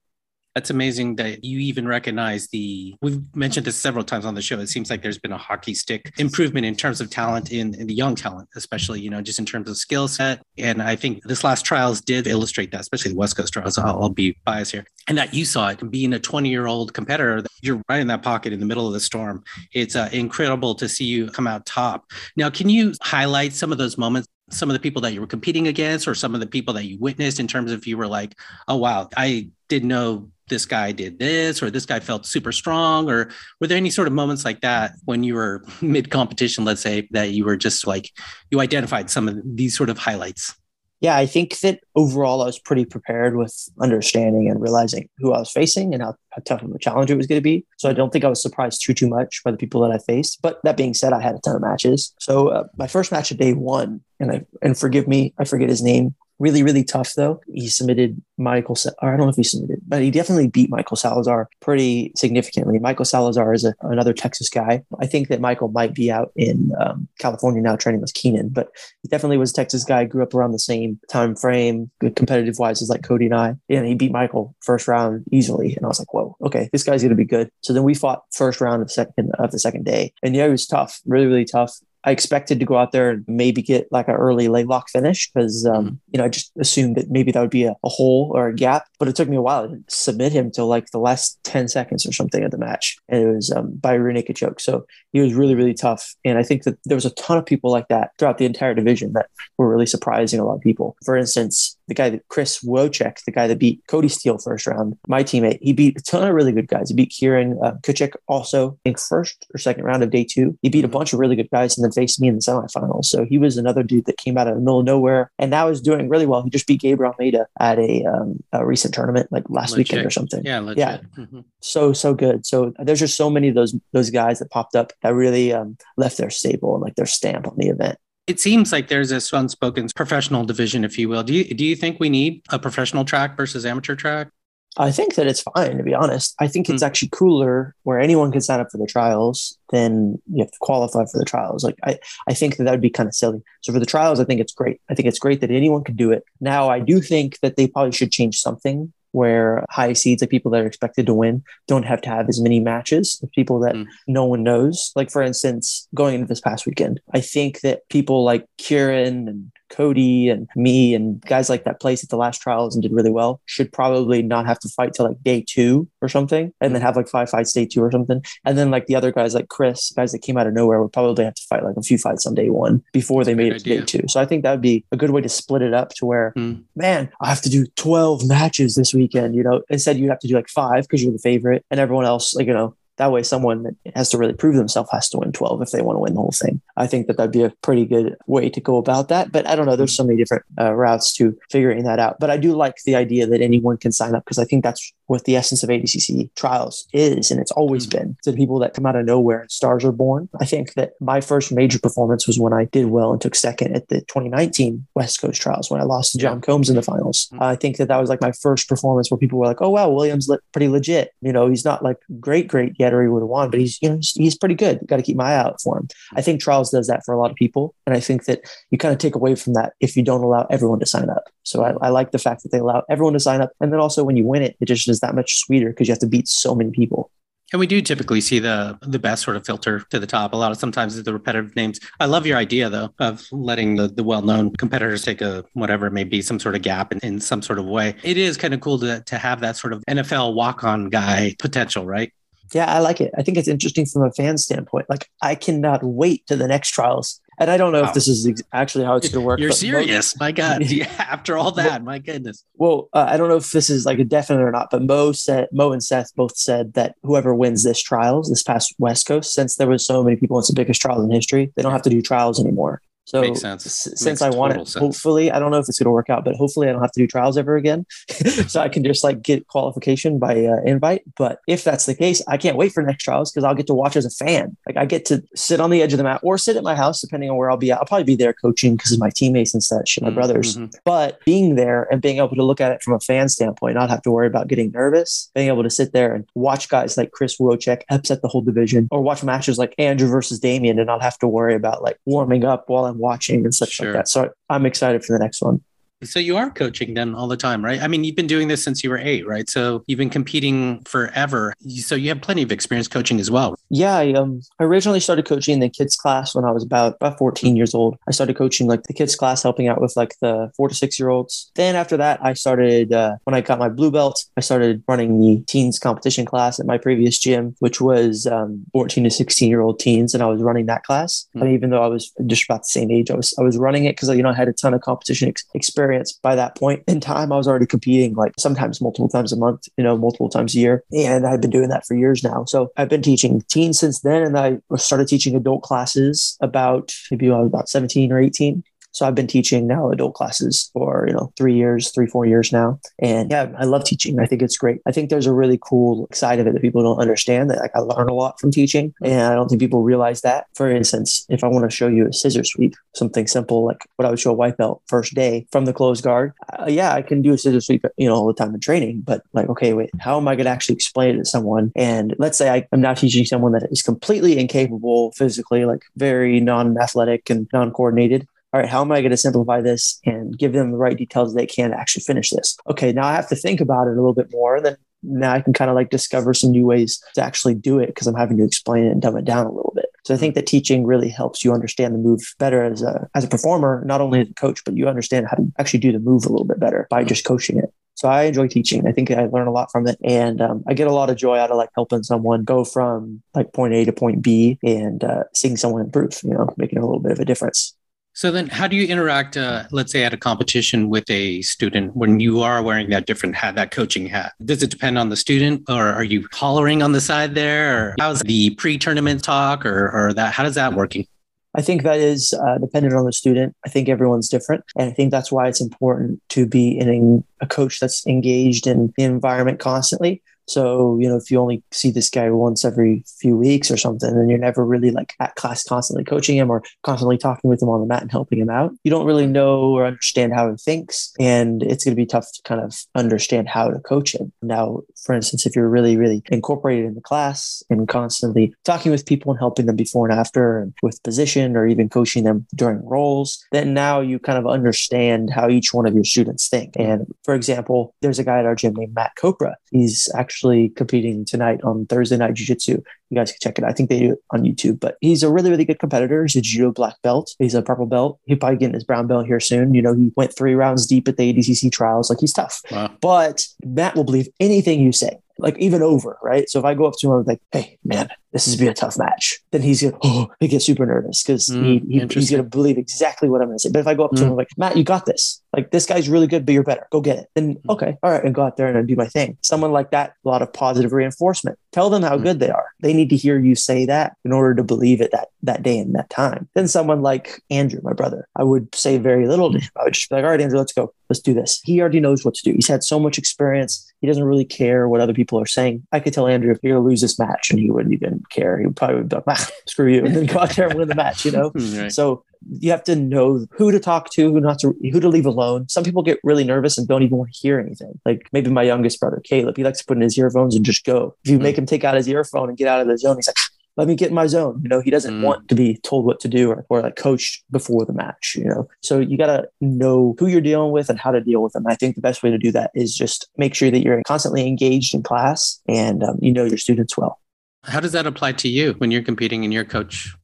That's 0.54 0.70
amazing 0.70 1.16
that 1.16 1.44
you 1.44 1.58
even 1.58 1.88
recognize 1.88 2.46
the. 2.48 2.94
We've 3.02 3.20
mentioned 3.34 3.66
this 3.66 3.76
several 3.76 4.04
times 4.04 4.24
on 4.24 4.34
the 4.34 4.42
show. 4.42 4.58
It 4.60 4.68
seems 4.68 4.88
like 4.88 5.02
there's 5.02 5.18
been 5.18 5.32
a 5.32 5.38
hockey 5.38 5.74
stick 5.74 6.12
improvement 6.16 6.64
in 6.64 6.76
terms 6.76 7.00
of 7.00 7.10
talent 7.10 7.50
in, 7.50 7.74
in 7.74 7.88
the 7.88 7.94
young 7.94 8.14
talent, 8.14 8.48
especially 8.54 9.00
you 9.00 9.10
know 9.10 9.20
just 9.20 9.40
in 9.40 9.46
terms 9.46 9.68
of 9.68 9.76
skill 9.76 10.06
set. 10.06 10.42
And 10.56 10.80
I 10.80 10.94
think 10.94 11.24
this 11.24 11.42
last 11.42 11.64
trials 11.64 12.00
did 12.00 12.28
illustrate 12.28 12.70
that, 12.70 12.82
especially 12.82 13.10
the 13.10 13.18
West 13.18 13.36
Coast 13.36 13.52
trials. 13.52 13.78
I'll, 13.78 14.02
I'll 14.02 14.08
be 14.08 14.36
biased 14.44 14.70
here, 14.70 14.86
and 15.08 15.18
that 15.18 15.34
you 15.34 15.44
saw 15.44 15.70
it 15.70 15.90
being 15.90 16.12
a 16.12 16.20
20 16.20 16.48
year 16.48 16.66
old 16.66 16.94
competitor. 16.94 17.42
You're 17.60 17.82
right 17.88 18.00
in 18.00 18.06
that 18.06 18.22
pocket 18.22 18.52
in 18.52 18.60
the 18.60 18.66
middle 18.66 18.86
of 18.86 18.92
the 18.92 19.00
storm. 19.00 19.42
It's 19.72 19.96
uh, 19.96 20.08
incredible 20.12 20.76
to 20.76 20.88
see 20.88 21.04
you 21.04 21.30
come 21.30 21.48
out 21.48 21.66
top. 21.66 22.04
Now, 22.36 22.48
can 22.48 22.68
you 22.68 22.92
highlight 23.02 23.54
some 23.54 23.72
of 23.72 23.78
those 23.78 23.98
moments 23.98 24.28
some 24.50 24.68
of 24.68 24.74
the 24.74 24.80
people 24.80 25.00
that 25.02 25.12
you 25.12 25.20
were 25.20 25.26
competing 25.26 25.68
against 25.68 26.06
or 26.06 26.14
some 26.14 26.34
of 26.34 26.40
the 26.40 26.46
people 26.46 26.74
that 26.74 26.84
you 26.84 26.98
witnessed 26.98 27.40
in 27.40 27.48
terms 27.48 27.72
of 27.72 27.86
you 27.86 27.96
were 27.96 28.06
like 28.06 28.34
oh 28.68 28.76
wow 28.76 29.08
i 29.16 29.48
didn't 29.68 29.88
know 29.88 30.30
this 30.48 30.66
guy 30.66 30.92
did 30.92 31.18
this 31.18 31.62
or 31.62 31.70
this 31.70 31.86
guy 31.86 32.00
felt 32.00 32.26
super 32.26 32.52
strong 32.52 33.08
or 33.08 33.30
were 33.60 33.66
there 33.66 33.78
any 33.78 33.90
sort 33.90 34.06
of 34.06 34.12
moments 34.12 34.44
like 34.44 34.60
that 34.60 34.92
when 35.04 35.22
you 35.22 35.34
were 35.34 35.64
mid 35.82 36.10
competition 36.10 36.64
let's 36.64 36.82
say 36.82 37.08
that 37.12 37.30
you 37.30 37.44
were 37.44 37.56
just 37.56 37.86
like 37.86 38.10
you 38.50 38.60
identified 38.60 39.10
some 39.10 39.28
of 39.28 39.38
these 39.44 39.76
sort 39.76 39.90
of 39.90 39.98
highlights? 39.98 40.54
Yeah 41.00 41.16
i 41.16 41.26
think 41.26 41.58
that 41.60 41.80
overall 41.94 42.42
i 42.42 42.46
was 42.46 42.58
pretty 42.58 42.84
prepared 42.84 43.36
with 43.36 43.68
understanding 43.80 44.48
and 44.48 44.60
realizing 44.60 45.08
who 45.18 45.32
i 45.32 45.38
was 45.38 45.50
facing 45.50 45.94
and 45.94 46.02
how, 46.02 46.14
how 46.30 46.42
tough 46.44 46.62
of 46.62 46.70
a 46.70 46.78
challenge 46.78 47.10
it 47.10 47.16
was 47.16 47.26
going 47.26 47.40
to 47.40 47.42
be. 47.42 47.64
So 47.78 47.88
i 47.88 47.92
don't 47.94 48.12
think 48.12 48.24
i 48.24 48.28
was 48.28 48.42
surprised 48.42 48.82
too 48.84 48.94
too 48.94 49.08
much 49.08 49.42
by 49.44 49.50
the 49.50 49.56
people 49.56 49.80
that 49.80 49.90
i 49.90 49.98
faced. 49.98 50.42
But 50.42 50.60
that 50.64 50.76
being 50.76 50.94
said 50.94 51.12
i 51.12 51.20
had 51.20 51.34
a 51.34 51.40
ton 51.40 51.56
of 51.56 51.62
matches. 51.62 52.12
So 52.20 52.48
uh, 52.48 52.64
my 52.76 52.86
first 52.86 53.12
match 53.12 53.30
of 53.30 53.38
day 53.38 53.54
one 53.54 54.02
and 54.20 54.30
I, 54.30 54.44
and 54.62 54.78
forgive 54.78 55.08
me 55.08 55.34
i 55.38 55.44
forget 55.44 55.70
his 55.70 55.82
name 55.82 56.14
Really, 56.38 56.62
really 56.62 56.82
tough 56.82 57.12
though. 57.14 57.40
He 57.52 57.68
submitted 57.68 58.20
Michael, 58.36 58.76
or 59.00 59.08
I 59.08 59.16
don't 59.16 59.26
know 59.26 59.30
if 59.30 59.36
he 59.36 59.44
submitted, 59.44 59.80
but 59.86 60.02
he 60.02 60.10
definitely 60.10 60.48
beat 60.48 60.68
Michael 60.68 60.96
Salazar 60.96 61.48
pretty 61.60 62.12
significantly. 62.16 62.78
Michael 62.80 63.04
Salazar 63.04 63.54
is 63.54 63.64
a, 63.64 63.74
another 63.82 64.12
Texas 64.12 64.48
guy. 64.48 64.82
I 64.98 65.06
think 65.06 65.28
that 65.28 65.40
Michael 65.40 65.68
might 65.68 65.94
be 65.94 66.10
out 66.10 66.32
in 66.34 66.72
um, 66.80 67.08
California 67.20 67.62
now 67.62 67.76
training 67.76 68.00
with 68.00 68.14
Keenan, 68.14 68.48
but 68.48 68.70
he 69.02 69.08
definitely 69.08 69.38
was 69.38 69.52
a 69.52 69.54
Texas 69.54 69.84
guy. 69.84 70.04
Grew 70.04 70.24
up 70.24 70.34
around 70.34 70.52
the 70.52 70.58
same 70.58 70.98
time 71.08 71.36
frame, 71.36 71.90
competitive 72.16 72.58
wise 72.58 72.82
as 72.82 72.88
like 72.88 73.04
Cody 73.04 73.26
and 73.26 73.34
I. 73.34 73.54
And 73.68 73.86
he 73.86 73.94
beat 73.94 74.12
Michael 74.12 74.56
first 74.60 74.88
round 74.88 75.24
easily, 75.30 75.74
and 75.76 75.84
I 75.84 75.88
was 75.88 76.00
like, 76.00 76.12
whoa, 76.12 76.36
okay, 76.42 76.68
this 76.72 76.82
guy's 76.82 77.02
gonna 77.02 77.14
be 77.14 77.24
good. 77.24 77.48
So 77.60 77.72
then 77.72 77.84
we 77.84 77.94
fought 77.94 78.22
first 78.32 78.60
round 78.60 78.82
of 78.82 78.90
second 78.90 79.30
of 79.38 79.52
the 79.52 79.58
second 79.60 79.84
day, 79.84 80.12
and 80.22 80.34
yeah, 80.34 80.46
it 80.46 80.50
was 80.50 80.66
tough, 80.66 81.00
really, 81.06 81.26
really 81.26 81.44
tough. 81.44 81.78
I 82.04 82.10
expected 82.10 82.60
to 82.60 82.66
go 82.66 82.76
out 82.76 82.92
there 82.92 83.10
and 83.10 83.24
maybe 83.26 83.62
get 83.62 83.88
like 83.90 84.08
an 84.08 84.14
early 84.14 84.48
leg 84.48 84.68
lock 84.68 84.90
finish 84.90 85.30
because, 85.30 85.66
um, 85.66 85.84
mm-hmm. 85.84 85.94
you 86.12 86.18
know, 86.18 86.24
I 86.24 86.28
just 86.28 86.52
assumed 86.58 86.96
that 86.96 87.10
maybe 87.10 87.32
that 87.32 87.40
would 87.40 87.50
be 87.50 87.64
a, 87.64 87.74
a, 87.82 87.88
hole 87.88 88.30
or 88.34 88.48
a 88.48 88.54
gap. 88.54 88.86
But 88.98 89.08
it 89.08 89.16
took 89.16 89.28
me 89.28 89.36
a 89.36 89.42
while 89.42 89.68
to 89.68 89.82
submit 89.88 90.32
him 90.32 90.50
to 90.52 90.64
like 90.64 90.90
the 90.90 90.98
last 90.98 91.38
10 91.44 91.68
seconds 91.68 92.06
or 92.06 92.12
something 92.12 92.44
of 92.44 92.50
the 92.50 92.58
match. 92.58 92.98
And 93.08 93.22
it 93.22 93.34
was 93.34 93.50
um, 93.50 93.74
by 93.76 93.96
naked 93.96 94.36
choke. 94.36 94.60
So 94.60 94.86
he 95.12 95.20
was 95.20 95.34
really, 95.34 95.54
really 95.54 95.74
tough. 95.74 96.14
And 96.24 96.38
I 96.38 96.42
think 96.42 96.64
that 96.64 96.78
there 96.84 96.96
was 96.96 97.06
a 97.06 97.14
ton 97.14 97.38
of 97.38 97.46
people 97.46 97.70
like 97.70 97.88
that 97.88 98.10
throughout 98.18 98.38
the 98.38 98.46
entire 98.46 98.74
division 98.74 99.12
that 99.14 99.30
were 99.56 99.68
really 99.68 99.86
surprising 99.86 100.40
a 100.40 100.44
lot 100.44 100.56
of 100.56 100.60
people. 100.60 100.96
For 101.04 101.16
instance, 101.16 101.76
the 101.88 101.94
guy 101.94 102.10
that 102.10 102.26
Chris 102.28 102.60
Wojcik, 102.64 103.24
the 103.24 103.32
guy 103.32 103.46
that 103.46 103.58
beat 103.58 103.82
Cody 103.88 104.08
Steele 104.08 104.38
first 104.38 104.66
round, 104.66 104.96
my 105.06 105.22
teammate, 105.22 105.58
he 105.60 105.72
beat 105.72 105.98
a 105.98 106.02
ton 106.02 106.26
of 106.26 106.34
really 106.34 106.52
good 106.52 106.68
guys. 106.68 106.88
He 106.88 106.94
beat 106.94 107.10
Kieran 107.10 107.58
uh, 107.62 107.74
Kichuk 107.82 108.14
also 108.28 108.78
in 108.84 108.94
first 108.94 109.46
or 109.54 109.58
second 109.58 109.84
round 109.84 110.02
of 110.02 110.10
day 110.10 110.24
two. 110.24 110.58
He 110.62 110.68
beat 110.68 110.84
a 110.84 110.88
mm-hmm. 110.88 110.98
bunch 110.98 111.12
of 111.12 111.18
really 111.18 111.36
good 111.36 111.50
guys 111.50 111.76
and 111.76 111.84
then 111.84 111.92
faced 111.92 112.20
me 112.20 112.28
in 112.28 112.36
the 112.36 112.40
semifinals. 112.40 113.06
So 113.06 113.24
he 113.24 113.38
was 113.38 113.56
another 113.56 113.82
dude 113.82 114.06
that 114.06 114.16
came 114.16 114.38
out 114.38 114.48
of 114.48 114.54
the 114.54 114.60
middle 114.60 114.80
of 114.80 114.86
nowhere 114.86 115.30
and 115.38 115.50
now 115.50 115.68
is 115.68 115.80
doing 115.80 116.08
really 116.08 116.26
well. 116.26 116.42
He 116.42 116.50
just 116.50 116.66
beat 116.66 116.80
Gabriel 116.80 117.12
Almeida 117.12 117.46
at 117.60 117.78
a, 117.78 118.04
um, 118.04 118.42
a 118.52 118.64
recent 118.64 118.94
tournament 118.94 119.30
like 119.30 119.44
last 119.48 119.72
legit. 119.72 119.78
weekend 119.78 120.06
or 120.06 120.10
something. 120.10 120.44
Yeah, 120.44 120.60
legit. 120.60 120.78
yeah, 120.78 120.98
mm-hmm. 121.16 121.40
so 121.60 121.92
so 121.92 122.14
good. 122.14 122.46
So 122.46 122.72
there's 122.78 123.00
just 123.00 123.16
so 123.16 123.30
many 123.30 123.48
of 123.48 123.54
those 123.54 123.74
those 123.92 124.10
guys 124.10 124.38
that 124.38 124.50
popped 124.50 124.74
up 124.74 124.92
that 125.02 125.14
really 125.14 125.52
um, 125.52 125.76
left 125.96 126.18
their 126.18 126.30
stable 126.30 126.74
and 126.74 126.82
like 126.82 126.94
their 126.94 127.06
stamp 127.06 127.46
on 127.46 127.56
the 127.56 127.68
event 127.68 127.98
it 128.26 128.40
seems 128.40 128.72
like 128.72 128.88
there's 128.88 129.10
this 129.10 129.32
unspoken 129.32 129.88
professional 129.94 130.44
division, 130.44 130.84
if 130.84 130.98
you 130.98 131.08
will. 131.08 131.22
Do 131.22 131.34
you 131.34 131.44
do 131.44 131.64
you 131.64 131.76
think 131.76 132.00
we 132.00 132.08
need 132.08 132.42
a 132.50 132.58
professional 132.58 133.04
track 133.04 133.36
versus 133.36 133.66
amateur 133.66 133.94
track? 133.94 134.28
I 134.76 134.90
think 134.90 135.14
that 135.14 135.28
it's 135.28 135.42
fine, 135.42 135.76
to 135.76 135.84
be 135.84 135.94
honest. 135.94 136.34
I 136.40 136.48
think 136.48 136.68
it's 136.68 136.82
mm. 136.82 136.86
actually 136.86 137.10
cooler 137.12 137.76
where 137.84 138.00
anyone 138.00 138.32
can 138.32 138.40
sign 138.40 138.58
up 138.58 138.72
for 138.72 138.78
the 138.78 138.86
trials 138.86 139.56
than 139.70 140.20
you 140.32 140.42
have 140.42 140.50
to 140.50 140.58
qualify 140.60 141.04
for 141.04 141.18
the 141.18 141.24
trials. 141.24 141.62
Like 141.62 141.76
I, 141.84 141.98
I 142.28 142.34
think 142.34 142.56
that 142.56 142.64
that 142.64 142.72
would 142.72 142.80
be 142.80 142.90
kind 142.90 143.08
of 143.08 143.14
silly. 143.14 143.40
So 143.60 143.72
for 143.72 143.78
the 143.78 143.86
trials, 143.86 144.18
I 144.18 144.24
think 144.24 144.40
it's 144.40 144.52
great. 144.52 144.80
I 144.90 144.94
think 144.94 145.06
it's 145.06 145.20
great 145.20 145.40
that 145.42 145.52
anyone 145.52 145.84
can 145.84 145.94
do 145.94 146.10
it. 146.10 146.24
Now, 146.40 146.70
I 146.70 146.80
do 146.80 147.00
think 147.00 147.38
that 147.40 147.56
they 147.56 147.68
probably 147.68 147.92
should 147.92 148.10
change 148.10 148.40
something 148.40 148.92
where 149.14 149.64
high 149.70 149.92
seeds, 149.92 150.22
like 150.22 150.30
people 150.30 150.50
that 150.50 150.62
are 150.62 150.66
expected 150.66 151.06
to 151.06 151.14
win, 151.14 151.42
don't 151.68 151.84
have 151.84 152.00
to 152.02 152.08
have 152.08 152.28
as 152.28 152.40
many 152.40 152.60
matches 152.60 153.20
as 153.22 153.28
people 153.30 153.60
that 153.60 153.74
mm. 153.74 153.86
no 154.06 154.24
one 154.24 154.42
knows. 154.42 154.92
Like 154.96 155.10
for 155.10 155.22
instance, 155.22 155.88
going 155.94 156.16
into 156.16 156.26
this 156.26 156.40
past 156.40 156.66
weekend, 156.66 157.00
I 157.12 157.20
think 157.20 157.60
that 157.60 157.88
people 157.88 158.24
like 158.24 158.46
Kieran 158.58 159.28
and 159.28 159.52
Cody 159.74 160.28
and 160.28 160.48
me 160.56 160.94
and 160.94 161.20
guys 161.22 161.50
like 161.50 161.64
that 161.64 161.80
place 161.80 162.02
at 162.02 162.10
the 162.10 162.16
last 162.16 162.40
trials 162.40 162.74
and 162.74 162.82
did 162.82 162.92
really 162.92 163.10
well 163.10 163.40
should 163.46 163.72
probably 163.72 164.22
not 164.22 164.46
have 164.46 164.58
to 164.60 164.68
fight 164.68 164.94
till 164.94 165.06
like 165.08 165.22
day 165.22 165.44
two 165.46 165.88
or 166.00 166.08
something 166.08 166.52
and 166.60 166.74
then 166.74 166.82
have 166.82 166.96
like 166.96 167.08
five 167.08 167.28
fights 167.28 167.52
day 167.52 167.66
two 167.66 167.82
or 167.82 167.90
something. 167.90 168.22
And 168.44 168.56
then 168.56 168.70
like 168.70 168.86
the 168.86 168.96
other 168.96 169.12
guys 169.12 169.34
like 169.34 169.48
Chris, 169.48 169.92
guys 169.92 170.12
that 170.12 170.20
came 170.20 170.36
out 170.36 170.46
of 170.46 170.54
nowhere 170.54 170.80
would 170.80 170.92
probably 170.92 171.24
have 171.24 171.34
to 171.34 171.42
fight 171.48 171.64
like 171.64 171.76
a 171.76 171.82
few 171.82 171.98
fights 171.98 172.26
on 172.26 172.34
day 172.34 172.50
one 172.50 172.82
before 172.92 173.24
they 173.24 173.34
made 173.34 173.52
it 173.52 173.58
to 173.60 173.64
day 173.64 173.80
two. 173.84 174.04
So 174.08 174.20
I 174.20 174.26
think 174.26 174.42
that 174.42 174.52
would 174.52 174.60
be 174.60 174.84
a 174.92 174.96
good 174.96 175.10
way 175.10 175.20
to 175.20 175.28
split 175.28 175.62
it 175.62 175.74
up 175.74 175.90
to 175.96 176.06
where, 176.06 176.32
mm. 176.36 176.62
man, 176.76 177.10
I 177.20 177.28
have 177.28 177.42
to 177.42 177.50
do 177.50 177.66
12 177.76 178.28
matches 178.28 178.74
this 178.74 178.94
weekend, 178.94 179.34
you 179.34 179.42
know, 179.42 179.62
instead 179.68 179.98
you 179.98 180.08
have 180.10 180.20
to 180.20 180.28
do 180.28 180.34
like 180.34 180.48
five 180.48 180.84
because 180.84 181.02
you're 181.02 181.12
the 181.12 181.18
favorite 181.18 181.64
and 181.70 181.80
everyone 181.80 182.04
else, 182.04 182.34
like, 182.34 182.46
you 182.46 182.54
know, 182.54 182.76
that 182.96 183.12
way 183.12 183.22
someone 183.22 183.64
that 183.64 183.74
has 183.94 184.10
to 184.10 184.18
really 184.18 184.34
prove 184.34 184.56
themselves 184.56 184.90
has 184.92 185.08
to 185.10 185.18
win 185.18 185.32
12 185.32 185.62
if 185.62 185.70
they 185.70 185.82
want 185.82 185.96
to 185.96 186.00
win 186.00 186.14
the 186.14 186.20
whole 186.20 186.34
thing. 186.34 186.60
I 186.76 186.86
think 186.86 187.06
that 187.06 187.16
that'd 187.16 187.32
be 187.32 187.42
a 187.42 187.52
pretty 187.62 187.84
good 187.84 188.16
way 188.26 188.50
to 188.50 188.60
go 188.60 188.78
about 188.78 189.08
that 189.08 189.30
but 189.32 189.46
i 189.46 189.54
don't 189.54 189.66
know 189.66 189.76
there's 189.76 189.94
so 189.94 190.04
many 190.04 190.16
different 190.16 190.44
uh, 190.58 190.72
routes 190.72 191.12
to 191.12 191.36
figuring 191.50 191.84
that 191.84 191.98
out 191.98 192.18
but 192.18 192.30
i 192.30 192.36
do 192.36 192.54
like 192.54 192.76
the 192.84 192.96
idea 192.96 193.26
that 193.26 193.40
anyone 193.40 193.76
can 193.76 193.92
sign 193.92 194.14
up 194.14 194.24
because 194.24 194.38
i 194.38 194.44
think 194.44 194.62
that's 194.62 194.92
what 195.06 195.24
the 195.24 195.36
essence 195.36 195.62
of 195.62 195.68
adcc 195.68 196.30
trials 196.34 196.86
is 196.92 197.30
and 197.30 197.40
it's 197.40 197.52
always 197.52 197.86
mm-hmm. 197.86 197.98
been 197.98 198.16
to 198.22 198.30
the 198.30 198.36
people 198.36 198.58
that 198.58 198.74
come 198.74 198.86
out 198.86 198.96
of 198.96 199.04
nowhere 199.04 199.40
and 199.40 199.50
stars 199.50 199.84
are 199.84 199.92
born 199.92 200.28
i 200.40 200.44
think 200.44 200.74
that 200.74 200.92
my 201.00 201.20
first 201.20 201.52
major 201.52 201.78
performance 201.78 202.26
was 202.26 202.38
when 202.38 202.52
i 202.52 202.64
did 202.66 202.86
well 202.86 203.12
and 203.12 203.20
took 203.20 203.34
second 203.34 203.74
at 203.74 203.88
the 203.88 204.00
2019 204.02 204.86
west 204.94 205.20
coast 205.20 205.40
trials 205.40 205.70
when 205.70 205.80
i 205.80 205.84
lost 205.84 206.12
to 206.12 206.18
john 206.18 206.40
combs 206.40 206.68
in 206.68 206.76
the 206.76 206.82
finals 206.82 207.28
mm-hmm. 207.32 207.42
i 207.42 207.56
think 207.56 207.76
that 207.76 207.88
that 207.88 208.00
was 208.00 208.08
like 208.08 208.20
my 208.20 208.32
first 208.32 208.68
performance 208.68 209.10
where 209.10 209.18
people 209.18 209.38
were 209.38 209.46
like 209.46 209.60
oh 209.60 209.70
wow 209.70 209.88
williams 209.88 210.30
pretty 210.52 210.68
legit 210.68 211.12
you 211.20 211.32
know 211.32 211.48
he's 211.48 211.64
not 211.64 211.82
like 211.82 211.98
great 212.20 212.48
great 212.48 212.74
yet 212.78 212.94
or 212.94 213.02
he 213.02 213.08
would 213.08 213.22
have 213.22 213.28
won, 213.28 213.50
but 213.50 213.60
he's 213.60 213.80
you 213.82 213.88
know 213.88 213.96
he's, 213.96 214.12
he's 214.12 214.36
pretty 214.36 214.54
good. 214.54 214.80
Got 214.86 214.96
to 214.96 215.02
keep 215.02 215.16
my 215.16 215.32
eye 215.32 215.36
out 215.36 215.60
for 215.60 215.78
him. 215.78 215.88
I 216.14 216.22
think 216.22 216.40
Trials 216.40 216.70
does 216.70 216.86
that 216.86 217.04
for 217.04 217.14
a 217.14 217.18
lot 217.18 217.30
of 217.30 217.36
people, 217.36 217.74
and 217.86 217.96
I 217.96 218.00
think 218.00 218.24
that 218.26 218.40
you 218.70 218.78
kind 218.78 218.92
of 218.92 218.98
take 218.98 219.14
away 219.14 219.34
from 219.34 219.54
that 219.54 219.74
if 219.80 219.96
you 219.96 220.02
don't 220.02 220.22
allow 220.22 220.46
everyone 220.50 220.80
to 220.80 220.86
sign 220.86 221.10
up. 221.10 221.24
So 221.42 221.62
I, 221.64 221.74
I 221.86 221.88
like 221.90 222.10
the 222.10 222.18
fact 222.18 222.42
that 222.42 222.52
they 222.52 222.58
allow 222.58 222.82
everyone 222.88 223.14
to 223.14 223.20
sign 223.20 223.40
up, 223.40 223.52
and 223.60 223.72
then 223.72 223.80
also 223.80 224.04
when 224.04 224.16
you 224.16 224.24
win 224.24 224.42
it, 224.42 224.56
it 224.60 224.66
just 224.66 224.86
is 224.94 225.00
that 225.00 225.14
much 225.14 225.36
sweeter 225.36 225.70
because 225.70 225.88
you 225.88 225.92
have 225.92 225.98
to 226.00 226.06
beat 226.06 226.28
so 226.28 226.54
many 226.54 226.70
people. 226.70 227.10
And 227.52 227.60
we 227.60 227.66
do 227.66 227.80
typically 227.82 228.20
see 228.20 228.38
the 228.38 228.78
the 228.82 228.98
best 228.98 229.22
sort 229.22 229.36
of 229.36 229.44
filter 229.44 229.80
to 229.90 230.00
the 230.00 230.06
top. 230.06 230.32
A 230.32 230.36
lot 230.36 230.50
of 230.50 230.58
sometimes 230.58 231.00
the 231.00 231.12
repetitive 231.12 231.54
names. 231.54 231.78
I 232.00 232.06
love 232.06 232.26
your 232.26 232.36
idea 232.36 232.68
though 232.68 232.92
of 232.98 233.22
letting 233.30 233.76
the, 233.76 233.86
the 233.86 234.02
well 234.02 234.22
known 234.22 234.56
competitors 234.56 235.04
take 235.04 235.20
a 235.20 235.44
whatever 235.52 235.86
it 235.86 235.92
may 235.92 236.04
be 236.04 236.22
some 236.22 236.40
sort 236.40 236.56
of 236.56 236.62
gap 236.62 236.90
in, 236.90 236.98
in 237.00 237.20
some 237.20 237.42
sort 237.42 237.58
of 237.58 237.66
way. 237.66 237.94
It 238.02 238.18
is 238.18 238.36
kind 238.36 238.54
of 238.54 238.60
cool 238.60 238.78
to 238.80 239.02
to 239.02 239.18
have 239.18 239.40
that 239.40 239.56
sort 239.56 239.72
of 239.72 239.84
NFL 239.88 240.34
walk 240.34 240.64
on 240.64 240.88
guy 240.88 241.36
potential, 241.38 241.86
right? 241.86 242.12
Yeah, 242.52 242.66
I 242.66 242.80
like 242.80 243.00
it. 243.00 243.12
I 243.16 243.22
think 243.22 243.38
it's 243.38 243.48
interesting 243.48 243.86
from 243.86 244.02
a 244.02 244.12
fan 244.12 244.36
standpoint. 244.38 244.86
Like, 244.90 245.08
I 245.22 245.34
cannot 245.34 245.82
wait 245.82 246.26
to 246.26 246.36
the 246.36 246.46
next 246.46 246.70
trials. 246.70 247.20
And 247.38 247.50
I 247.50 247.56
don't 247.56 247.72
know 247.72 247.82
wow. 247.82 247.88
if 247.88 247.94
this 247.94 248.08
is 248.08 248.26
ex- 248.26 248.42
actually 248.52 248.84
how 248.84 248.96
it's 248.96 249.08
going 249.08 249.22
to 249.22 249.26
work. 249.26 249.40
You're 249.40 249.52
serious, 249.52 250.18
my 250.18 250.32
God! 250.32 250.62
Yeah, 250.74 250.90
after 250.98 251.36
all 251.36 251.52
that, 251.52 251.84
my 251.84 251.98
goodness. 251.98 252.44
Well, 252.56 252.88
uh, 252.92 253.06
I 253.08 253.16
don't 253.16 253.28
know 253.28 253.36
if 253.36 253.52
this 253.52 253.70
is 253.70 253.86
like 253.86 254.00
a 254.00 254.04
definite 254.04 254.42
or 254.42 254.50
not, 254.50 254.68
but 254.70 254.82
Mo 254.82 255.12
said 255.12 255.48
Mo 255.52 255.72
and 255.72 255.82
Seth 255.82 256.12
both 256.16 256.36
said 256.36 256.74
that 256.74 256.96
whoever 257.02 257.32
wins 257.34 257.62
this 257.62 257.80
trials 257.80 258.28
this 258.28 258.42
past 258.42 258.74
West 258.78 259.06
Coast, 259.06 259.34
since 259.34 259.56
there 259.56 259.68
was 259.68 259.86
so 259.86 260.02
many 260.02 260.16
people, 260.16 260.38
it's 260.38 260.48
the 260.48 260.54
biggest 260.54 260.80
trial 260.80 261.00
in 261.02 261.10
history. 261.10 261.52
They 261.54 261.62
don't 261.62 261.72
have 261.72 261.82
to 261.82 261.90
do 261.90 262.02
trials 262.02 262.40
anymore. 262.40 262.80
So 263.04 263.20
Makes 263.20 263.40
sense. 263.40 263.66
S- 263.66 264.00
since 264.00 264.22
I 264.22 264.30
want 264.30 264.54
it, 264.54 264.56
sense. 264.56 264.74
hopefully, 264.74 265.30
I 265.30 265.38
don't 265.38 265.50
know 265.50 265.58
if 265.58 265.68
it's 265.68 265.78
going 265.78 265.86
to 265.86 265.90
work 265.90 266.08
out, 266.08 266.24
but 266.24 266.36
hopefully 266.36 266.68
I 266.68 266.72
don't 266.72 266.80
have 266.80 266.92
to 266.92 267.00
do 267.00 267.06
trials 267.06 267.36
ever 267.36 267.56
again. 267.56 267.84
so 268.48 268.60
I 268.60 268.68
can 268.68 268.82
just 268.82 269.04
like 269.04 269.22
get 269.22 269.46
qualification 269.48 270.18
by 270.18 270.46
uh, 270.46 270.60
invite. 270.64 271.02
But 271.16 271.40
if 271.46 271.64
that's 271.64 271.86
the 271.86 271.94
case, 271.94 272.22
I 272.26 272.36
can't 272.38 272.56
wait 272.56 272.72
for 272.72 272.82
next 272.82 273.04
trials 273.04 273.30
because 273.30 273.44
I'll 273.44 273.54
get 273.54 273.66
to 273.66 273.74
watch 273.74 273.96
as 273.96 274.06
a 274.06 274.10
fan. 274.10 274.56
Like 274.66 274.76
I 274.76 274.86
get 274.86 275.04
to 275.06 275.22
sit 275.34 275.60
on 275.60 275.70
the 275.70 275.82
edge 275.82 275.92
of 275.92 275.98
the 275.98 276.04
mat 276.04 276.20
or 276.22 276.38
sit 276.38 276.56
at 276.56 276.62
my 276.62 276.74
house, 276.74 277.00
depending 277.00 277.30
on 277.30 277.36
where 277.36 277.50
I'll 277.50 277.56
be 277.56 277.70
at. 277.70 277.78
I'll 277.78 277.84
probably 277.84 278.04
be 278.04 278.16
there 278.16 278.32
coaching 278.32 278.76
because 278.76 278.92
of 278.92 278.98
my 278.98 279.10
teammates 279.10 279.52
and 279.52 279.62
such, 279.62 279.98
my 280.00 280.08
mm-hmm. 280.08 280.14
brothers. 280.14 280.56
Mm-hmm. 280.56 280.76
But 280.84 281.22
being 281.24 281.56
there 281.56 281.86
and 281.90 282.00
being 282.00 282.18
able 282.18 282.34
to 282.34 282.42
look 282.42 282.60
at 282.60 282.72
it 282.72 282.82
from 282.82 282.94
a 282.94 283.00
fan 283.00 283.28
standpoint, 283.28 283.74
not 283.74 283.90
have 283.90 284.02
to 284.02 284.10
worry 284.10 284.26
about 284.26 284.48
getting 284.48 284.70
nervous, 284.70 285.30
being 285.34 285.48
able 285.48 285.62
to 285.62 285.70
sit 285.70 285.92
there 285.92 286.14
and 286.14 286.26
watch 286.34 286.68
guys 286.68 286.96
like 286.96 287.12
Chris 287.12 287.38
Wojcik 287.38 287.82
upset 287.90 288.22
the 288.22 288.28
whole 288.28 288.42
division 288.42 288.88
or 288.90 289.02
watch 289.02 289.22
matches 289.22 289.58
like 289.58 289.74
Andrew 289.78 290.08
versus 290.08 290.40
Damien 290.40 290.78
and 290.78 290.86
not 290.86 291.02
have 291.02 291.18
to 291.18 291.28
worry 291.28 291.54
about 291.54 291.82
like 291.82 291.98
warming 292.06 292.44
up 292.44 292.68
while 292.68 292.86
I'm 292.86 292.93
watching 292.96 293.44
and 293.44 293.54
such 293.54 293.72
sure. 293.72 293.86
like 293.86 293.94
that. 293.94 294.08
So 294.08 294.30
I'm 294.48 294.66
excited 294.66 295.04
for 295.04 295.12
the 295.12 295.22
next 295.22 295.42
one. 295.42 295.62
So 296.04 296.18
you 296.18 296.36
are 296.36 296.50
coaching 296.50 296.94
then 296.94 297.14
all 297.14 297.28
the 297.28 297.36
time, 297.36 297.64
right? 297.64 297.80
I 297.80 297.88
mean, 297.88 298.04
you've 298.04 298.16
been 298.16 298.26
doing 298.26 298.48
this 298.48 298.62
since 298.62 298.82
you 298.82 298.90
were 298.90 298.98
eight, 298.98 299.26
right? 299.26 299.48
So 299.48 299.84
you've 299.86 299.98
been 299.98 300.10
competing 300.10 300.82
forever. 300.84 301.54
So 301.68 301.94
you 301.94 302.08
have 302.08 302.20
plenty 302.20 302.42
of 302.42 302.52
experience 302.52 302.88
coaching 302.88 303.20
as 303.20 303.30
well. 303.30 303.56
Yeah, 303.70 303.96
I, 303.96 304.12
um, 304.12 304.40
originally 304.60 305.00
started 305.00 305.26
coaching 305.26 305.60
the 305.60 305.68
kids 305.68 305.96
class 305.96 306.34
when 306.34 306.44
I 306.44 306.50
was 306.50 306.62
about 306.62 306.94
about 306.96 307.18
14 307.18 307.56
years 307.56 307.74
old. 307.74 307.96
I 308.08 308.12
started 308.12 308.36
coaching 308.36 308.66
like 308.66 308.84
the 308.84 308.92
kids 308.92 309.16
class, 309.16 309.42
helping 309.42 309.68
out 309.68 309.80
with 309.80 309.96
like 309.96 310.14
the 310.20 310.50
four 310.56 310.68
to 310.68 310.74
six 310.74 310.98
year 310.98 311.08
olds. 311.08 311.50
Then 311.54 311.76
after 311.76 311.96
that, 311.96 312.24
I 312.24 312.34
started 312.34 312.92
uh, 312.92 313.16
when 313.24 313.34
I 313.34 313.40
got 313.40 313.58
my 313.58 313.68
blue 313.68 313.90
belt. 313.90 314.24
I 314.36 314.40
started 314.40 314.82
running 314.88 315.20
the 315.20 315.42
teens 315.46 315.78
competition 315.78 316.24
class 316.24 316.60
at 316.60 316.66
my 316.66 316.78
previous 316.78 317.18
gym, 317.18 317.54
which 317.60 317.80
was 317.80 318.26
um, 318.26 318.64
14 318.72 319.04
to 319.04 319.10
16 319.10 319.48
year 319.48 319.60
old 319.60 319.78
teens, 319.78 320.14
and 320.14 320.22
I 320.22 320.26
was 320.26 320.42
running 320.42 320.66
that 320.66 320.84
class. 320.84 321.26
Mm-hmm. 321.36 321.46
I 321.46 321.52
even 321.52 321.70
though 321.70 321.82
I 321.82 321.86
was 321.86 322.12
just 322.26 322.44
about 322.44 322.62
the 322.62 322.68
same 322.68 322.90
age, 322.90 323.10
I 323.10 323.16
was 323.16 323.34
I 323.38 323.42
was 323.42 323.56
running 323.58 323.84
it 323.84 323.96
because 323.96 324.08
you 324.10 324.22
know 324.22 324.30
I 324.30 324.34
had 324.34 324.48
a 324.48 324.52
ton 324.52 324.74
of 324.74 324.80
competition 324.80 325.28
ex- 325.28 325.44
experience 325.54 325.93
experience 325.94 326.12
by 326.12 326.34
that 326.34 326.56
point 326.56 326.82
in 326.86 327.00
time. 327.00 327.32
I 327.32 327.36
was 327.36 327.48
already 327.48 327.66
competing 327.66 328.14
like 328.14 328.32
sometimes 328.38 328.80
multiple 328.80 329.08
times 329.08 329.32
a 329.32 329.36
month, 329.36 329.68
you 329.76 329.84
know, 329.84 329.96
multiple 329.96 330.28
times 330.28 330.54
a 330.54 330.58
year. 330.58 330.84
And 330.92 331.26
I've 331.26 331.40
been 331.40 331.50
doing 331.50 331.68
that 331.68 331.86
for 331.86 331.94
years 331.94 332.22
now. 332.22 332.44
So 332.44 332.70
I've 332.76 332.88
been 332.88 333.02
teaching 333.02 333.42
teens 333.48 333.78
since 333.78 334.00
then. 334.00 334.22
And 334.22 334.38
I 334.38 334.58
started 334.76 335.08
teaching 335.08 335.34
adult 335.36 335.62
classes 335.62 336.36
about 336.40 336.94
maybe 337.10 337.30
I 337.30 337.38
was 337.38 337.46
about 337.46 337.68
17 337.68 338.12
or 338.12 338.20
18. 338.20 338.62
So 338.94 339.06
I've 339.06 339.14
been 339.14 339.26
teaching 339.26 339.66
now 339.66 339.90
adult 339.90 340.14
classes 340.14 340.70
for, 340.72 341.04
you 341.08 341.12
know, 341.12 341.32
three 341.36 341.54
years, 341.54 341.90
three, 341.90 342.06
four 342.06 342.26
years 342.26 342.52
now. 342.52 342.78
And 343.00 343.30
yeah, 343.30 343.50
I 343.58 343.64
love 343.64 343.84
teaching. 343.84 344.20
I 344.20 344.26
think 344.26 344.40
it's 344.40 344.56
great. 344.56 344.80
I 344.86 344.92
think 344.92 345.10
there's 345.10 345.26
a 345.26 345.32
really 345.32 345.58
cool 345.60 346.08
side 346.12 346.38
of 346.38 346.46
it 346.46 346.54
that 346.54 346.62
people 346.62 346.82
don't 346.82 347.00
understand 347.00 347.50
that 347.50 347.58
like, 347.58 347.72
I 347.74 347.80
learn 347.80 348.08
a 348.08 348.14
lot 348.14 348.38
from 348.38 348.52
teaching. 348.52 348.94
And 349.02 349.22
I 349.22 349.34
don't 349.34 349.48
think 349.48 349.60
people 349.60 349.82
realize 349.82 350.20
that. 350.20 350.46
For 350.54 350.70
instance, 350.70 351.26
if 351.28 351.42
I 351.42 351.48
want 351.48 351.68
to 351.68 351.74
show 351.74 351.88
you 351.88 352.06
a 352.06 352.12
scissor 352.12 352.44
sweep, 352.44 352.76
something 352.94 353.26
simple 353.26 353.64
like 353.64 353.84
what 353.96 354.06
I 354.06 354.10
would 354.10 354.20
show 354.20 354.30
a 354.30 354.34
white 354.34 354.56
belt 354.56 354.80
first 354.86 355.12
day 355.14 355.48
from 355.50 355.64
the 355.64 355.72
closed 355.72 356.04
guard, 356.04 356.32
uh, 356.56 356.66
yeah, 356.68 356.94
I 356.94 357.02
can 357.02 357.20
do 357.20 357.32
a 357.32 357.38
scissor 357.38 357.60
sweep, 357.60 357.84
you 357.96 358.08
know, 358.08 358.14
all 358.14 358.28
the 358.28 358.32
time 358.32 358.54
in 358.54 358.60
training. 358.60 359.02
But 359.04 359.22
like, 359.32 359.48
okay, 359.48 359.72
wait, 359.72 359.90
how 359.98 360.16
am 360.18 360.28
I 360.28 360.36
going 360.36 360.44
to 360.44 360.52
actually 360.52 360.76
explain 360.76 361.16
it 361.16 361.18
to 361.18 361.24
someone? 361.24 361.72
And 361.74 362.14
let's 362.20 362.38
say 362.38 362.48
I, 362.48 362.68
I'm 362.70 362.80
now 362.80 362.94
teaching 362.94 363.24
someone 363.24 363.52
that 363.52 363.66
is 363.72 363.82
completely 363.82 364.38
incapable 364.38 365.10
physically, 365.12 365.64
like 365.64 365.82
very 365.96 366.38
non 366.38 366.78
athletic 366.78 367.28
and 367.28 367.48
non 367.52 367.72
coordinated 367.72 368.28
all 368.54 368.60
right, 368.60 368.68
how 368.68 368.82
am 368.82 368.92
I 368.92 369.00
going 369.00 369.10
to 369.10 369.16
simplify 369.16 369.60
this 369.60 369.98
and 370.04 370.38
give 370.38 370.52
them 370.52 370.70
the 370.70 370.76
right 370.76 370.96
details 370.96 371.34
they 371.34 371.44
can 371.44 371.70
to 371.70 371.76
actually 371.76 372.04
finish 372.04 372.30
this? 372.30 372.56
Okay, 372.70 372.92
now 372.92 373.04
I 373.04 373.12
have 373.12 373.28
to 373.30 373.34
think 373.34 373.60
about 373.60 373.88
it 373.88 373.94
a 373.94 373.94
little 373.96 374.14
bit 374.14 374.30
more. 374.30 374.54
And 374.54 374.64
then 374.64 374.76
now 375.02 375.32
I 375.32 375.40
can 375.40 375.52
kind 375.52 375.70
of 375.70 375.74
like 375.74 375.90
discover 375.90 376.32
some 376.34 376.52
new 376.52 376.64
ways 376.64 377.02
to 377.14 377.20
actually 377.20 377.56
do 377.56 377.80
it 377.80 377.88
because 377.88 378.06
I'm 378.06 378.14
having 378.14 378.36
to 378.36 378.44
explain 378.44 378.84
it 378.84 378.92
and 378.92 379.02
dumb 379.02 379.16
it 379.16 379.24
down 379.24 379.46
a 379.46 379.50
little 379.50 379.72
bit. 379.74 379.86
So 380.04 380.14
I 380.14 380.18
think 380.18 380.36
that 380.36 380.46
teaching 380.46 380.86
really 380.86 381.08
helps 381.08 381.44
you 381.44 381.52
understand 381.52 381.94
the 381.94 381.98
move 381.98 382.20
better 382.38 382.62
as 382.62 382.80
a 382.80 383.08
as 383.16 383.24
a 383.24 383.28
performer, 383.28 383.82
not 383.86 384.00
only 384.00 384.20
as 384.20 384.30
a 384.30 384.34
coach, 384.34 384.62
but 384.64 384.76
you 384.76 384.86
understand 384.86 385.26
how 385.28 385.36
to 385.36 385.52
actually 385.58 385.80
do 385.80 385.90
the 385.90 385.98
move 385.98 386.24
a 386.24 386.28
little 386.28 386.46
bit 386.46 386.60
better 386.60 386.86
by 386.90 387.02
just 387.02 387.24
coaching 387.24 387.58
it. 387.58 387.74
So 387.96 388.08
I 388.08 388.24
enjoy 388.24 388.46
teaching. 388.46 388.86
I 388.86 388.92
think 388.92 389.10
I 389.10 389.26
learn 389.26 389.48
a 389.48 389.52
lot 389.52 389.72
from 389.72 389.88
it, 389.88 389.98
and 390.04 390.40
um, 390.40 390.62
I 390.68 390.74
get 390.74 390.86
a 390.86 390.92
lot 390.92 391.10
of 391.10 391.16
joy 391.16 391.38
out 391.38 391.50
of 391.50 391.56
like 391.56 391.70
helping 391.74 392.04
someone 392.04 392.44
go 392.44 392.64
from 392.64 393.20
like 393.34 393.52
point 393.52 393.74
A 393.74 393.84
to 393.84 393.92
point 393.92 394.22
B 394.22 394.58
and 394.62 395.02
uh, 395.02 395.24
seeing 395.32 395.56
someone 395.56 395.82
improve. 395.82 396.20
You 396.22 396.34
know, 396.34 396.54
making 396.56 396.78
a 396.78 396.84
little 396.84 397.00
bit 397.00 397.12
of 397.12 397.18
a 397.18 397.24
difference. 397.24 397.74
So 398.16 398.30
then, 398.30 398.46
how 398.46 398.68
do 398.68 398.76
you 398.76 398.86
interact, 398.86 399.36
uh, 399.36 399.64
let's 399.72 399.90
say, 399.90 400.04
at 400.04 400.14
a 400.14 400.16
competition 400.16 400.88
with 400.88 401.10
a 401.10 401.42
student 401.42 401.96
when 401.96 402.20
you 402.20 402.42
are 402.42 402.62
wearing 402.62 402.90
that 402.90 403.06
different 403.06 403.34
hat, 403.34 403.56
that 403.56 403.72
coaching 403.72 404.06
hat? 404.06 404.34
Does 404.44 404.62
it 404.62 404.70
depend 404.70 404.98
on 404.98 405.08
the 405.08 405.16
student, 405.16 405.64
or 405.68 405.88
are 405.88 406.04
you 406.04 406.28
hollering 406.32 406.80
on 406.80 406.92
the 406.92 407.00
side 407.00 407.34
there, 407.34 407.76
or 407.76 407.94
how's 407.98 408.20
the 408.20 408.50
pre-tournament 408.54 409.24
talk, 409.24 409.66
or 409.66 409.90
or 409.90 410.12
that? 410.14 410.32
How 410.32 410.44
does 410.44 410.54
that 410.54 410.74
working? 410.74 411.08
I 411.56 411.62
think 411.62 411.82
that 411.82 411.98
is 411.98 412.32
uh, 412.32 412.58
dependent 412.58 412.94
on 412.94 413.04
the 413.04 413.12
student. 413.12 413.56
I 413.66 413.68
think 413.68 413.88
everyone's 413.88 414.28
different. 414.28 414.64
And 414.76 414.90
I 414.90 414.92
think 414.92 415.10
that's 415.10 415.32
why 415.32 415.48
it's 415.48 415.60
important 415.60 416.20
to 416.30 416.46
be 416.46 416.78
in 416.78 417.24
a, 417.40 417.44
a 417.44 417.48
coach 417.48 417.80
that's 417.80 418.06
engaged 418.06 418.66
in 418.66 418.92
the 418.96 419.04
environment 419.04 419.58
constantly 419.58 420.22
So, 420.46 420.98
you 421.00 421.08
know, 421.08 421.16
if 421.16 421.30
you 421.30 421.38
only 421.38 421.62
see 421.72 421.90
this 421.90 422.10
guy 422.10 422.30
once 422.30 422.64
every 422.64 423.04
few 423.20 423.36
weeks 423.36 423.70
or 423.70 423.76
something, 423.76 424.08
and 424.08 424.28
you're 424.28 424.38
never 424.38 424.64
really 424.64 424.90
like 424.90 425.14
at 425.20 425.34
class 425.36 425.64
constantly 425.64 426.04
coaching 426.04 426.36
him 426.36 426.50
or 426.50 426.62
constantly 426.82 427.18
talking 427.18 427.48
with 427.48 427.62
him 427.62 427.68
on 427.68 427.80
the 427.80 427.86
mat 427.86 428.02
and 428.02 428.10
helping 428.10 428.38
him 428.38 428.50
out, 428.50 428.72
you 428.84 428.90
don't 428.90 429.06
really 429.06 429.26
know 429.26 429.70
or 429.70 429.86
understand 429.86 430.32
how 430.34 430.50
he 430.50 430.56
thinks. 430.56 431.12
And 431.18 431.62
it's 431.62 431.84
going 431.84 431.92
to 431.92 432.00
be 432.00 432.06
tough 432.06 432.30
to 432.34 432.42
kind 432.42 432.60
of 432.60 432.74
understand 432.94 433.48
how 433.48 433.68
to 433.68 433.80
coach 433.80 434.14
him. 434.14 434.32
Now, 434.42 434.80
for 435.04 435.14
instance, 435.14 435.46
if 435.46 435.56
you're 435.56 435.68
really, 435.68 435.96
really 435.96 436.22
incorporated 436.30 436.84
in 436.84 436.94
the 436.94 437.00
class 437.00 437.62
and 437.70 437.88
constantly 437.88 438.54
talking 438.64 438.92
with 438.92 439.06
people 439.06 439.32
and 439.32 439.38
helping 439.38 439.66
them 439.66 439.76
before 439.76 440.08
and 440.08 440.18
after 440.18 440.58
and 440.58 440.74
with 440.82 441.02
position 441.02 441.56
or 441.56 441.66
even 441.66 441.88
coaching 441.88 442.24
them 442.24 442.46
during 442.54 442.84
roles, 442.84 443.44
then 443.52 443.74
now 443.74 444.00
you 444.00 444.18
kind 444.18 444.38
of 444.38 444.46
understand 444.46 445.30
how 445.30 445.48
each 445.48 445.72
one 445.72 445.86
of 445.86 445.94
your 445.94 446.04
students 446.04 446.48
think. 446.48 446.74
And 446.76 447.06
for 447.24 447.34
example, 447.34 447.94
there's 448.02 448.18
a 448.18 448.24
guy 448.24 448.38
at 448.38 448.46
our 448.46 448.54
gym 448.54 448.74
named 448.74 448.94
Matt 448.94 449.12
Copra. 449.16 449.56
He's 449.70 450.08
actually 450.14 450.33
competing 450.76 451.24
tonight 451.24 451.60
on 451.62 451.86
Thursday 451.86 452.16
night 452.16 452.34
jiu-jitsu. 452.34 452.82
You 453.10 453.16
guys 453.16 453.30
can 453.30 453.38
check 453.40 453.58
it. 453.58 453.64
I 453.64 453.72
think 453.72 453.88
they 453.88 454.00
do 454.00 454.12
it 454.12 454.18
on 454.30 454.42
YouTube, 454.42 454.80
but 454.80 454.96
he's 455.00 455.22
a 455.22 455.30
really, 455.30 455.50
really 455.50 455.64
good 455.64 455.78
competitor. 455.78 456.22
He's 456.22 456.36
a 456.36 456.40
judo 456.40 456.72
black 456.72 456.94
belt. 457.02 457.34
He's 457.38 457.54
a 457.54 457.62
purple 457.62 457.86
belt. 457.86 458.18
He'll 458.26 458.38
probably 458.38 458.58
get 458.58 458.74
his 458.74 458.84
brown 458.84 459.06
belt 459.06 459.26
here 459.26 459.40
soon. 459.40 459.74
You 459.74 459.82
know, 459.82 459.94
he 459.94 460.12
went 460.16 460.34
three 460.34 460.54
rounds 460.54 460.86
deep 460.86 461.08
at 461.08 461.16
the 461.16 461.32
ADCC 461.32 461.70
trials. 461.70 462.10
Like 462.10 462.20
he's 462.20 462.32
tough, 462.32 462.60
wow. 462.70 462.90
but 463.00 463.46
Matt 463.64 463.94
will 463.94 464.04
believe 464.04 464.28
anything 464.40 464.80
you 464.80 464.92
say 464.92 465.18
like 465.38 465.58
even 465.58 465.82
over, 465.82 466.18
right? 466.22 466.48
So 466.48 466.58
if 466.58 466.64
I 466.64 466.74
go 466.74 466.84
up 466.86 466.94
to 466.98 467.08
him, 467.08 467.12
I'm 467.12 467.24
like, 467.24 467.40
hey, 467.52 467.78
man, 467.84 468.08
this 468.32 468.48
is 468.48 468.56
be 468.56 468.66
a 468.66 468.74
tough 468.74 468.98
match. 468.98 469.40
Then 469.52 469.62
he's 469.62 469.82
gonna 469.82 469.96
oh, 470.04 470.28
he 470.40 470.48
gets 470.48 470.66
super 470.66 470.84
nervous 470.84 471.22
because 471.22 471.46
mm, 471.46 471.64
he, 471.64 472.00
he 472.00 472.06
he's 472.06 472.30
gonna 472.30 472.42
believe 472.42 472.78
exactly 472.78 473.28
what 473.28 473.40
I'm 473.40 473.48
gonna 473.48 473.58
say. 473.58 473.70
But 473.70 473.80
if 473.80 473.86
I 473.86 473.94
go 473.94 474.04
up 474.04 474.10
to 474.12 474.16
mm. 474.16 474.24
him 474.24 474.30
I'm 474.30 474.36
like, 474.36 474.50
Matt, 474.56 474.76
you 474.76 474.84
got 474.84 475.06
this. 475.06 475.40
Like 475.52 475.70
this 475.70 475.86
guy's 475.86 476.08
really 476.08 476.26
good, 476.26 476.44
but 476.44 476.52
you're 476.52 476.64
better. 476.64 476.86
Go 476.90 477.00
get 477.00 477.18
it. 477.18 477.30
Then 477.34 477.54
mm. 477.54 477.72
okay, 477.72 477.96
all 478.02 478.10
right, 478.10 478.24
and 478.24 478.34
go 478.34 478.42
out 478.42 478.56
there 478.56 478.66
and 478.66 478.76
I 478.76 478.82
do 478.82 478.96
my 478.96 479.06
thing. 479.06 479.38
Someone 479.42 479.72
like 479.72 479.90
that, 479.92 480.14
a 480.24 480.28
lot 480.28 480.42
of 480.42 480.52
positive 480.52 480.92
reinforcement. 480.92 481.58
Tell 481.72 481.90
them 481.90 482.02
how 482.02 482.18
mm. 482.18 482.22
good 482.22 482.40
they 482.40 482.50
are. 482.50 482.66
They 482.80 482.92
need 482.92 483.10
to 483.10 483.16
hear 483.16 483.38
you 483.38 483.54
say 483.54 483.86
that 483.86 484.16
in 484.24 484.32
order 484.32 484.54
to 484.56 484.64
believe 484.64 485.00
it 485.00 485.12
that 485.12 485.28
that 485.42 485.62
day 485.62 485.78
and 485.78 485.94
that 485.94 486.10
time. 486.10 486.48
Then 486.54 486.66
someone 486.68 487.02
like 487.02 487.40
Andrew, 487.50 487.80
my 487.82 487.92
brother, 487.92 488.28
I 488.36 488.42
would 488.42 488.74
say 488.74 488.98
very 488.98 489.28
little 489.28 489.52
to 489.52 489.60
him. 489.60 489.70
I 489.76 489.84
would 489.84 489.94
just 489.94 490.10
be 490.10 490.16
like, 490.16 490.24
all 490.24 490.30
right, 490.30 490.40
Andrew, 490.40 490.58
let's 490.58 490.72
go. 490.72 490.92
Let's 491.08 491.20
do 491.20 491.34
this. 491.34 491.60
He 491.64 491.80
already 491.80 492.00
knows 492.00 492.24
what 492.24 492.34
to 492.34 492.42
do. 492.42 492.54
He's 492.54 492.66
had 492.66 492.82
so 492.82 492.98
much 492.98 493.18
experience. 493.18 493.92
He 494.04 494.06
doesn't 494.06 494.24
really 494.24 494.44
care 494.44 494.86
what 494.86 495.00
other 495.00 495.14
people 495.14 495.40
are 495.40 495.46
saying. 495.46 495.86
I 495.90 495.98
could 495.98 496.12
tell 496.12 496.26
Andrew 496.26 496.52
if 496.52 496.58
you're 496.62 496.76
gonna 496.76 496.86
lose 496.86 497.00
this 497.00 497.18
match, 497.18 497.48
and 497.48 497.58
he 497.58 497.70
wouldn't 497.70 497.94
even 497.94 498.22
care. 498.28 498.58
He 498.58 498.66
would 498.66 498.76
probably 498.76 499.02
be 499.02 499.16
like, 499.16 499.24
ah, 499.26 499.48
screw 499.66 499.90
you, 499.90 500.04
and 500.04 500.14
then 500.14 500.26
go 500.26 500.40
out 500.40 500.50
there 500.50 500.68
and 500.68 500.78
win 500.78 500.88
the 500.88 500.94
match, 500.94 501.24
you 501.24 501.30
know? 501.30 501.52
right. 501.54 501.90
So 501.90 502.22
you 502.60 502.70
have 502.70 502.84
to 502.84 502.96
know 502.96 503.46
who 503.52 503.72
to 503.72 503.80
talk 503.80 504.10
to, 504.10 504.30
who 504.30 504.40
not 504.40 504.58
to, 504.58 504.76
who 504.92 505.00
to 505.00 505.08
leave 505.08 505.24
alone. 505.24 505.70
Some 505.70 505.84
people 505.84 506.02
get 506.02 506.20
really 506.22 506.44
nervous 506.44 506.76
and 506.76 506.86
don't 506.86 507.02
even 507.02 507.16
want 507.16 507.32
to 507.32 507.38
hear 507.38 507.58
anything. 507.58 507.98
Like 508.04 508.28
maybe 508.30 508.50
my 508.50 508.62
youngest 508.62 509.00
brother, 509.00 509.22
Caleb, 509.24 509.56
he 509.56 509.64
likes 509.64 509.78
to 509.78 509.86
put 509.86 509.96
in 509.96 510.02
his 510.02 510.18
earphones 510.18 510.54
and 510.54 510.66
just 510.66 510.84
go. 510.84 511.16
If 511.24 511.30
you 511.30 511.36
mm-hmm. 511.38 511.44
make 511.44 511.56
him 511.56 511.64
take 511.64 511.82
out 511.82 511.96
his 511.96 512.06
earphone 512.08 512.50
and 512.50 512.58
get 512.58 512.68
out 512.68 512.82
of 512.82 512.88
the 512.88 512.98
zone, 512.98 513.16
he's 513.16 513.26
like, 513.26 513.38
let 513.76 513.88
me 513.88 513.94
get 513.94 514.08
in 514.08 514.14
my 514.14 514.26
zone. 514.26 514.60
You 514.62 514.68
know, 514.68 514.80
he 514.80 514.90
doesn't 514.90 515.20
mm. 515.20 515.22
want 515.22 515.48
to 515.48 515.54
be 515.54 515.78
told 515.78 516.04
what 516.04 516.20
to 516.20 516.28
do 516.28 516.50
or, 516.50 516.64
or 516.68 516.82
like 516.82 516.96
coached 516.96 517.44
before 517.50 517.84
the 517.84 517.92
match, 517.92 518.36
you 518.38 518.44
know. 518.44 518.68
So 518.82 519.00
you 519.00 519.18
got 519.18 519.26
to 519.26 519.48
know 519.60 520.14
who 520.18 520.26
you're 520.26 520.40
dealing 520.40 520.72
with 520.72 520.88
and 520.88 520.98
how 520.98 521.10
to 521.10 521.20
deal 521.20 521.42
with 521.42 521.52
them. 521.52 521.66
I 521.66 521.74
think 521.74 521.94
the 521.94 522.00
best 522.00 522.22
way 522.22 522.30
to 522.30 522.38
do 522.38 522.52
that 522.52 522.70
is 522.74 522.94
just 522.94 523.28
make 523.36 523.54
sure 523.54 523.70
that 523.70 523.82
you're 523.82 524.02
constantly 524.06 524.46
engaged 524.46 524.94
in 524.94 525.02
class 525.02 525.60
and 525.68 526.02
um, 526.02 526.18
you 526.20 526.32
know 526.32 526.44
your 526.44 526.58
students 526.58 526.96
well. 526.96 527.20
How 527.64 527.80
does 527.80 527.92
that 527.92 528.06
apply 528.06 528.32
to 528.32 528.48
you 528.48 528.74
when 528.74 528.90
you're 528.90 529.02
competing 529.02 529.42
and 529.44 529.52
your 529.52 529.64
coach? 529.64 530.14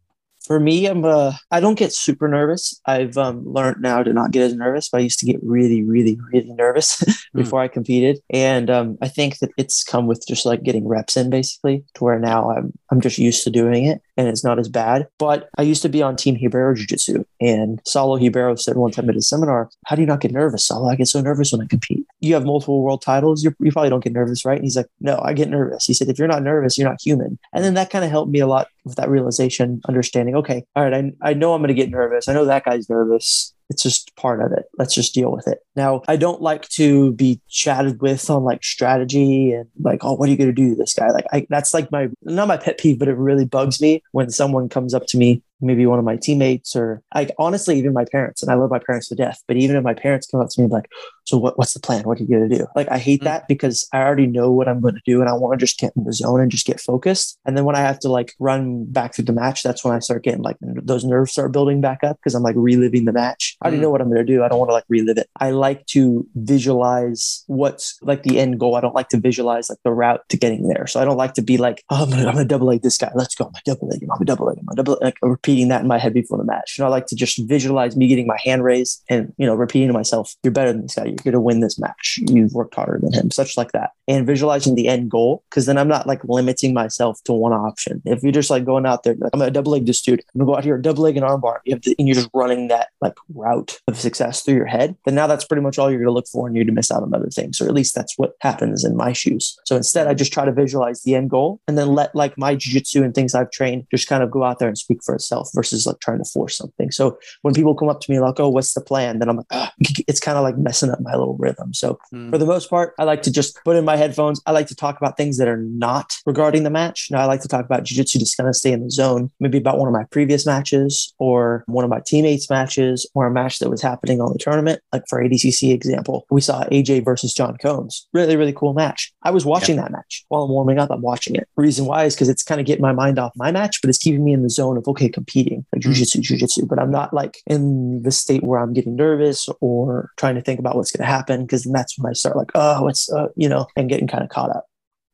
For 0.51 0.59
me, 0.59 0.87
I'm 0.87 1.05
uh, 1.05 1.35
I 1.53 1.61
don't 1.61 1.79
get 1.79 1.93
super 1.93 2.27
nervous. 2.27 2.81
I've 2.85 3.17
um, 3.17 3.45
learned 3.47 3.81
now 3.81 4.03
to 4.03 4.13
not 4.13 4.33
get 4.33 4.43
as 4.43 4.53
nervous, 4.53 4.89
but 4.89 4.99
I 4.99 5.05
used 5.05 5.21
to 5.21 5.25
get 5.25 5.39
really, 5.45 5.85
really, 5.85 6.19
really 6.33 6.53
nervous 6.55 7.05
before 7.35 7.61
mm. 7.61 7.63
I 7.63 7.69
competed. 7.69 8.19
And 8.31 8.69
um, 8.69 8.99
I 9.01 9.07
think 9.07 9.39
that 9.39 9.51
it's 9.57 9.85
come 9.85 10.09
with 10.09 10.27
just 10.27 10.45
like 10.45 10.65
getting 10.65 10.89
reps 10.89 11.17
in, 11.17 11.31
basically, 11.31 11.85
to 11.95 12.03
where 12.03 12.19
now 12.19 12.51
I'm 12.51 12.73
I'm 12.91 13.01
just 13.01 13.17
used 13.17 13.45
to 13.45 13.51
doing 13.51 13.85
it 13.85 14.03
and 14.21 14.29
it's 14.29 14.45
not 14.45 14.59
as 14.59 14.69
bad. 14.69 15.09
But 15.19 15.49
I 15.57 15.63
used 15.63 15.81
to 15.81 15.89
be 15.89 16.03
on 16.03 16.15
Team 16.15 16.37
Ribeiro 16.41 16.75
Jiu 16.75 16.87
Jitsu, 16.87 17.25
and 17.41 17.83
Saulo 17.85 18.21
Ribeiro 18.21 18.55
said 18.55 18.77
one 18.77 18.91
time 18.91 19.09
at 19.09 19.17
a 19.17 19.23
seminar, 19.23 19.71
How 19.87 19.97
do 19.97 20.03
you 20.03 20.07
not 20.07 20.21
get 20.21 20.31
nervous, 20.31 20.69
Saulo? 20.69 20.93
I 20.93 20.97
get 20.97 21.09
so 21.09 21.23
nervous 21.23 21.53
when 21.53 21.63
I 21.63 21.67
compete. 21.67 22.05
You 22.21 22.35
have 22.35 22.45
multiple 22.45 22.83
world 22.83 23.01
titles. 23.01 23.43
You're, 23.43 23.57
you 23.61 23.73
probably 23.73 23.89
don't 23.89 24.05
get 24.05 24.13
nervous, 24.13 24.45
right? 24.45 24.57
And 24.57 24.65
he's 24.65 24.77
like, 24.77 24.89
No, 25.01 25.19
I 25.25 25.33
get 25.33 25.49
nervous. 25.49 25.87
He 25.87 25.95
said, 25.95 26.09
If 26.09 26.19
you're 26.19 26.29
not 26.29 26.43
nervous, 26.43 26.77
you're 26.77 26.89
not 26.89 27.01
human. 27.03 27.39
And 27.55 27.65
then 27.65 27.75
that 27.75 27.89
kind 27.89 28.05
of 28.05 28.11
helped 28.11 28.31
me 28.31 28.41
a 28.41 28.47
lot 28.47 28.69
with 28.85 28.97
that 28.97 29.09
realization, 29.09 29.81
understanding, 29.89 30.37
okay, 30.37 30.65
all 30.77 30.85
right, 30.85 31.13
I, 31.23 31.31
I 31.31 31.35
know 31.35 31.55
I'm 31.55 31.63
going 31.63 31.69
to 31.69 31.75
get 31.75 31.91
nervous. 31.91 32.29
I 32.29 32.35
know 32.35 32.45
that 32.45 32.65
guy's 32.65 32.91
nervous. 32.91 33.55
It's 33.71 33.83
just 33.83 34.15
part 34.17 34.43
of 34.43 34.53
it. 34.53 34.65
Let's 34.77 34.95
just 34.95 35.15
deal 35.15 35.33
with 35.33 35.49
it. 35.49 35.61
Now, 35.77 36.03
I 36.09 36.17
don't 36.17 36.43
like 36.43 36.69
to 36.71 37.13
be 37.13 37.41
chatted 37.49 38.03
with 38.03 38.29
on 38.29 38.45
like 38.45 38.63
strategy 38.63 39.53
and 39.53 39.69
like, 39.81 40.05
oh, 40.05 40.15
what 40.15 40.29
are 40.29 40.33
you 40.33 40.37
going 40.37 40.51
to 40.51 40.53
do 40.53 40.71
to 40.71 40.77
this 40.77 40.93
guy? 40.93 41.09
Like, 41.11 41.27
I, 41.33 41.47
that's 41.49 41.73
like 41.73 41.91
my, 41.91 42.09
not 42.23 42.49
my 42.49 42.57
pet 42.57 42.79
peeve, 42.79 42.99
but 42.99 43.09
it 43.09 43.17
really 43.17 43.47
bugs 43.47 43.81
me 43.81 44.03
when 44.13 44.29
someone 44.31 44.69
comes 44.69 44.93
up 44.93 45.07
to 45.07 45.19
me 45.19 45.43
maybe 45.61 45.87
one 45.87 45.99
of 45.99 46.05
my 46.05 46.17
teammates 46.17 46.75
or 46.75 47.03
like 47.15 47.31
honestly 47.39 47.79
even 47.79 47.93
my 47.93 48.05
parents 48.11 48.43
and 48.43 48.51
i 48.51 48.55
love 48.55 48.71
my 48.71 48.79
parents 48.79 49.09
to 49.09 49.15
death 49.15 49.43
but 49.47 49.57
even 49.57 49.77
if 49.77 49.83
my 49.83 49.95
parents 49.95 50.27
come 50.27 50.41
up 50.41 50.49
to 50.49 50.63
me 50.63 50.69
like 50.69 50.89
so 51.31 51.39
what, 51.39 51.57
what's 51.57 51.75
the 51.75 51.81
plan? 51.81 52.03
What 52.03 52.19
are 52.19 52.25
you 52.25 52.29
going 52.29 52.49
to 52.49 52.59
do? 52.59 52.67
Like 52.75 52.91
i 52.91 52.99
hate 52.99 53.21
mm-hmm. 53.21 53.27
that 53.27 53.49
because 53.49 53.87
i 53.93 53.99
already 53.99 54.27
know 54.27 54.51
what 54.51 54.69
i'm 54.69 54.81
going 54.81 54.95
to 54.95 55.01
do 55.05 55.21
and 55.21 55.29
i 55.29 55.33
want 55.33 55.59
to 55.59 55.65
just 55.65 55.79
get 55.79 55.93
in 55.97 56.05
the 56.05 56.13
zone 56.13 56.41
and 56.41 56.51
just 56.51 56.67
get 56.67 56.81
focused. 56.81 57.39
And 57.45 57.57
then 57.57 57.65
when 57.65 57.77
i 57.77 57.81
have 57.81 58.01
to 58.01 58.09
like 58.09 58.35
run 58.41 58.85
back 58.87 59.15
through 59.15 59.27
the 59.27 59.33
match 59.33 59.63
that's 59.63 59.85
when 59.85 59.95
i 59.95 60.01
start 60.01 60.25
getting 60.25 60.43
like 60.43 60.57
those 60.61 61.05
nerves 61.05 61.33
start 61.33 61.53
building 61.53 61.81
back 61.81 62.03
up 62.03 62.17
because 62.17 62.35
i'm 62.35 62.43
like 62.43 62.57
reliving 62.57 63.05
the 63.05 63.13
match. 63.13 63.57
I 63.61 63.67
already 63.67 63.77
mm-hmm. 63.77 63.83
know 63.85 63.91
what 63.91 64.01
i'm 64.01 64.09
going 64.09 64.27
to 64.27 64.33
do. 64.33 64.43
I 64.43 64.49
don't 64.49 64.59
want 64.59 64.71
to 64.71 64.75
like 64.75 64.85
relive 64.89 65.19
it. 65.19 65.29
I 65.39 65.51
like 65.51 65.87
to 65.87 66.27
visualize 66.35 67.45
what's 67.47 67.99
like 68.03 68.25
the 68.25 68.39
end 68.41 68.59
goal. 68.59 68.75
I 68.75 68.81
don't 68.81 68.95
like 68.95 69.09
to 69.11 69.21
visualize 69.21 69.71
like 69.71 69.79
the 69.85 69.93
route 69.93 70.29
to 70.31 70.37
getting 70.37 70.69
there. 70.69 70.87
So 70.87 71.01
i 71.01 71.05
don't 71.05 71.17
like 71.17 71.35
to 71.35 71.43
be 71.43 71.57
like 71.57 71.85
oh, 71.91 72.05
i'm 72.05 72.11
going 72.11 72.37
to 72.37 72.45
double 72.45 72.67
leg 72.67 72.83
this 72.83 72.99
guy. 72.99 73.13
Let's 73.15 73.35
go. 73.35 73.45
I'm 73.45 73.53
going 73.53 73.63
to 73.65 73.71
double 73.75 73.89
leg 73.89 74.03
him. 74.03 74.11
I'm 74.11 74.19
going 74.19 74.27
to 74.27 74.33
double 74.33 74.47
leg 74.47 74.59
him. 74.59 74.67
I'm 74.69 74.77
double 74.77 74.99
like 75.01 75.17
repeating 75.23 75.69
that 75.69 75.83
in 75.83 75.89
my 75.89 75.99
head 75.99 76.15
before 76.15 76.39
the 76.39 76.45
match. 76.45 76.77
You 76.77 76.83
know, 76.83 76.89
I 76.89 76.91
like 76.91 77.07
to 77.07 77.17
just 77.17 77.41
visualize 77.49 77.97
me 77.97 78.09
getting 78.09 78.27
my 78.27 78.39
hand 78.43 78.65
raised 78.65 79.03
and, 79.09 79.33
you 79.39 79.47
know, 79.47 79.55
repeating 79.55 79.89
to 79.89 79.95
myself, 79.95 80.35
you're 80.43 80.53
better 80.53 80.73
than 80.73 80.83
this 80.83 80.95
guy. 80.95 81.05
You're 81.05 81.17
going 81.23 81.33
to 81.33 81.41
win 81.41 81.61
this 81.61 81.79
match. 81.79 82.19
You've 82.29 82.53
worked 82.53 82.75
harder 82.75 82.99
than 83.03 83.13
him, 83.13 83.31
such 83.31 83.57
like 83.57 83.73
that. 83.73 83.91
And 84.09 84.27
visualizing 84.27 84.75
the 84.75 84.89
end 84.89 85.11
goal, 85.11 85.45
because 85.49 85.67
then 85.67 85.79
I'm 85.79 85.89
not 85.89 86.07
like 86.07 86.23
limiting 86.25 86.75
myself 86.75 87.23
to 87.25 87.33
one 87.33 87.53
option. 87.53 88.03
If 88.05 88.23
you're 88.23 88.33
just 88.33 88.51
like 88.51 88.65
going 88.65 88.87
out 88.87 89.03
there, 89.03 89.15
like, 89.19 89.31
I'm 89.33 89.43
a 89.43 89.51
double 89.51 89.73
leg 89.73 89.87
this 89.87 90.03
dude, 90.03 90.23
I'm 90.35 90.41
to 90.41 90.47
go 90.47 90.57
out 90.57 90.65
here, 90.65 90.79
double 90.79 91.05
leg 91.05 91.17
and 91.17 91.25
armbar, 91.25 91.59
you 91.65 91.75
have 91.75 91.83
to, 91.83 91.95
and 91.99 92.09
you're 92.09 92.15
just 92.15 92.31
running 92.35 92.69
that 92.69 92.89
like 93.01 93.15
route 93.35 93.79
of 93.87 93.99
success 93.99 94.43
through 94.43 94.57
your 94.57 94.67
head, 94.67 94.97
then 95.05 95.15
now 95.15 95.27
that's 95.27 95.45
pretty 95.45 95.63
much 95.63 95.79
all 95.79 95.91
you're 95.91 96.03
to 96.05 96.11
look 96.11 96.27
for 96.29 96.47
and 96.47 96.57
you're 96.57 96.65
to 96.65 96.73
miss 96.73 96.91
out 96.91 97.03
on 97.03 97.15
other 97.15 97.31
things. 97.31 97.61
Or 97.61 97.67
at 97.67 97.75
least 97.75 97.95
that's 97.95 98.15
what 98.17 98.33
happens 98.41 98.85
in 98.85 98.97
my 98.97 99.13
shoes. 99.13 99.59
So 99.65 99.77
instead, 99.77 100.07
I 100.07 100.15
just 100.15 100.33
try 100.33 100.45
to 100.45 100.53
visualize 100.53 101.03
the 101.03 101.15
end 101.15 101.31
goal 101.31 101.61
and 101.69 101.79
then 101.79 101.89
let 101.89 102.15
like 102.15 102.37
my 102.37 102.55
jiu-jitsu 102.55 103.03
and 103.03 103.15
things 103.15 103.35
I've 103.35 103.51
trained 103.51 103.87
just 103.91 104.09
kind 104.09 104.23
of 104.23 104.31
go 104.31 104.45
out 104.45 104.59
there 104.59 104.69
and 104.69 104.79
speak 104.79 105.03
for 105.05 105.15
itself 105.15 105.51
versus 105.55 105.87
like 105.87 106.01
trying 106.01 106.19
to 106.19 106.31
force 106.31 106.57
something. 106.57 106.91
So 106.91 107.19
when 107.43 107.55
people 107.55 107.75
come 107.75 107.89
up 107.89 108.01
to 108.01 108.11
me 108.11 108.21
like, 108.21 108.41
"Oh, 108.41 108.49
what's 108.49 108.75
the 108.75 108.81
plan?" 108.81 109.19
Then 109.19 109.29
I'm 109.29 109.37
like, 109.37 109.47
ah, 109.51 109.73
it's 110.07 110.21
kind 110.21 110.37
of 110.37 110.45
like 110.45 110.57
messing 110.57 110.91
up 110.91 111.00
my 111.03 111.13
little 111.13 111.37
rhythm. 111.39 111.75
So 111.75 111.99
mm. 112.13 112.31
for 112.31 112.39
the 112.39 112.47
most 112.47 112.71
part, 112.71 112.95
I 112.99 113.05
like 113.05 113.23
to 113.23 113.33
just 113.33 113.59
put 113.65 113.77
in 113.77 113.85
my 113.85 113.97
headphones. 113.97 114.41
I 114.47 114.53
like 114.53 114.67
to 114.69 114.75
talk 114.75 114.97
about 114.97 115.17
things 115.17 115.39
that 115.39 115.49
are 115.49 115.57
not 115.57 116.13
regarding 116.27 116.63
the 116.63 116.71
match. 116.71 117.09
Now 117.11 117.21
I 117.21 117.25
like 117.25 117.43
to 117.43 117.49
talk 117.49 117.65
about 117.65 117.85
jiu-jitsu 117.85 118.19
just 118.19 118.37
kind 118.37 118.49
of 118.49 118.57
stay 118.57 118.73
in 118.73 118.85
the 118.85 118.91
zone, 118.91 119.31
maybe 119.41 119.59
about 119.59 119.79
one 119.79 119.89
of 119.89 119.95
my 119.95 120.05
previous 120.05 120.47
matches 120.47 121.13
or 121.19 121.65
one 121.67 121.85
of 121.85 121.91
my 121.91 122.01
teammates' 122.07 122.51
matches 122.51 123.09
or 123.15 123.27
a 123.27 123.31
match 123.31 123.59
that 123.59 123.71
was 123.71 123.83
happening 123.83 124.21
on 124.21 124.33
the 124.33 124.39
tournament. 124.39 124.81
Like 124.93 125.05
for 125.09 125.23
ADCC 125.23 125.73
example, 125.73 126.27
we 126.31 126.41
saw 126.41 126.65
AJ 126.65 127.05
versus 127.05 127.35
John 127.35 127.57
Combs. 127.61 128.07
Really, 128.13 128.37
really 128.37 128.53
cool 128.53 128.75
match. 128.75 129.13
I 129.23 129.31
was 129.31 129.45
watching 129.45 129.77
that 129.77 129.91
match 129.91 130.25
while 130.29 130.43
I'm 130.43 130.51
warming 130.51 130.79
up. 130.79 130.91
I'm 130.91 131.03
watching 131.03 131.35
it. 131.37 131.49
Reason 131.57 131.85
why 131.85 132.05
is 132.05 132.15
because 132.15 132.29
it's 132.29 132.43
kind 132.43 132.61
of 132.61 132.67
getting 132.67 132.83
my 132.83 132.93
mind 132.93 133.19
off 133.19 133.33
my 133.37 133.51
match, 133.51 133.81
but 133.81 133.89
it's 133.89 133.99
keeping 133.99 134.25
me 134.25 134.33
in 134.33 134.43
the 134.43 134.51
zone 134.51 134.77
of 134.77 134.87
okay, 134.89 135.09
competing 135.09 135.65
like 135.73 135.81
mm. 135.81 135.85
jiu-jitsu, 135.85 136.21
jiu-jitsu, 136.21 136.67
but 136.67 136.79
I'm 136.79 136.91
not 136.91 137.13
like 137.13 137.39
in 137.47 138.03
the 138.03 138.11
state 138.11 138.43
where 138.43 138.61
I'm 138.61 138.73
getting 138.73 138.97
nervous 138.97 139.49
or 139.61 140.11
trying 140.17 140.35
to 140.35 140.41
think 140.41 140.59
about 140.59 140.77
what's 140.77 140.90
going 140.91 141.07
to 141.07 141.11
happen 141.13 141.43
because 141.43 141.65
then 141.65 141.73
that's 141.73 141.99
when 141.99 142.11
I 142.11 142.15
start 142.15 142.37
like, 142.37 142.51
oh, 142.55 142.89
it's 142.89 143.13
uh, 143.13 143.29
you 143.37 143.49
know, 143.49 143.67
and 143.77 143.89
getting 143.89 144.07
kind 144.07 144.23
of 144.25 144.31
caught 144.31 144.51
up. 144.51 144.67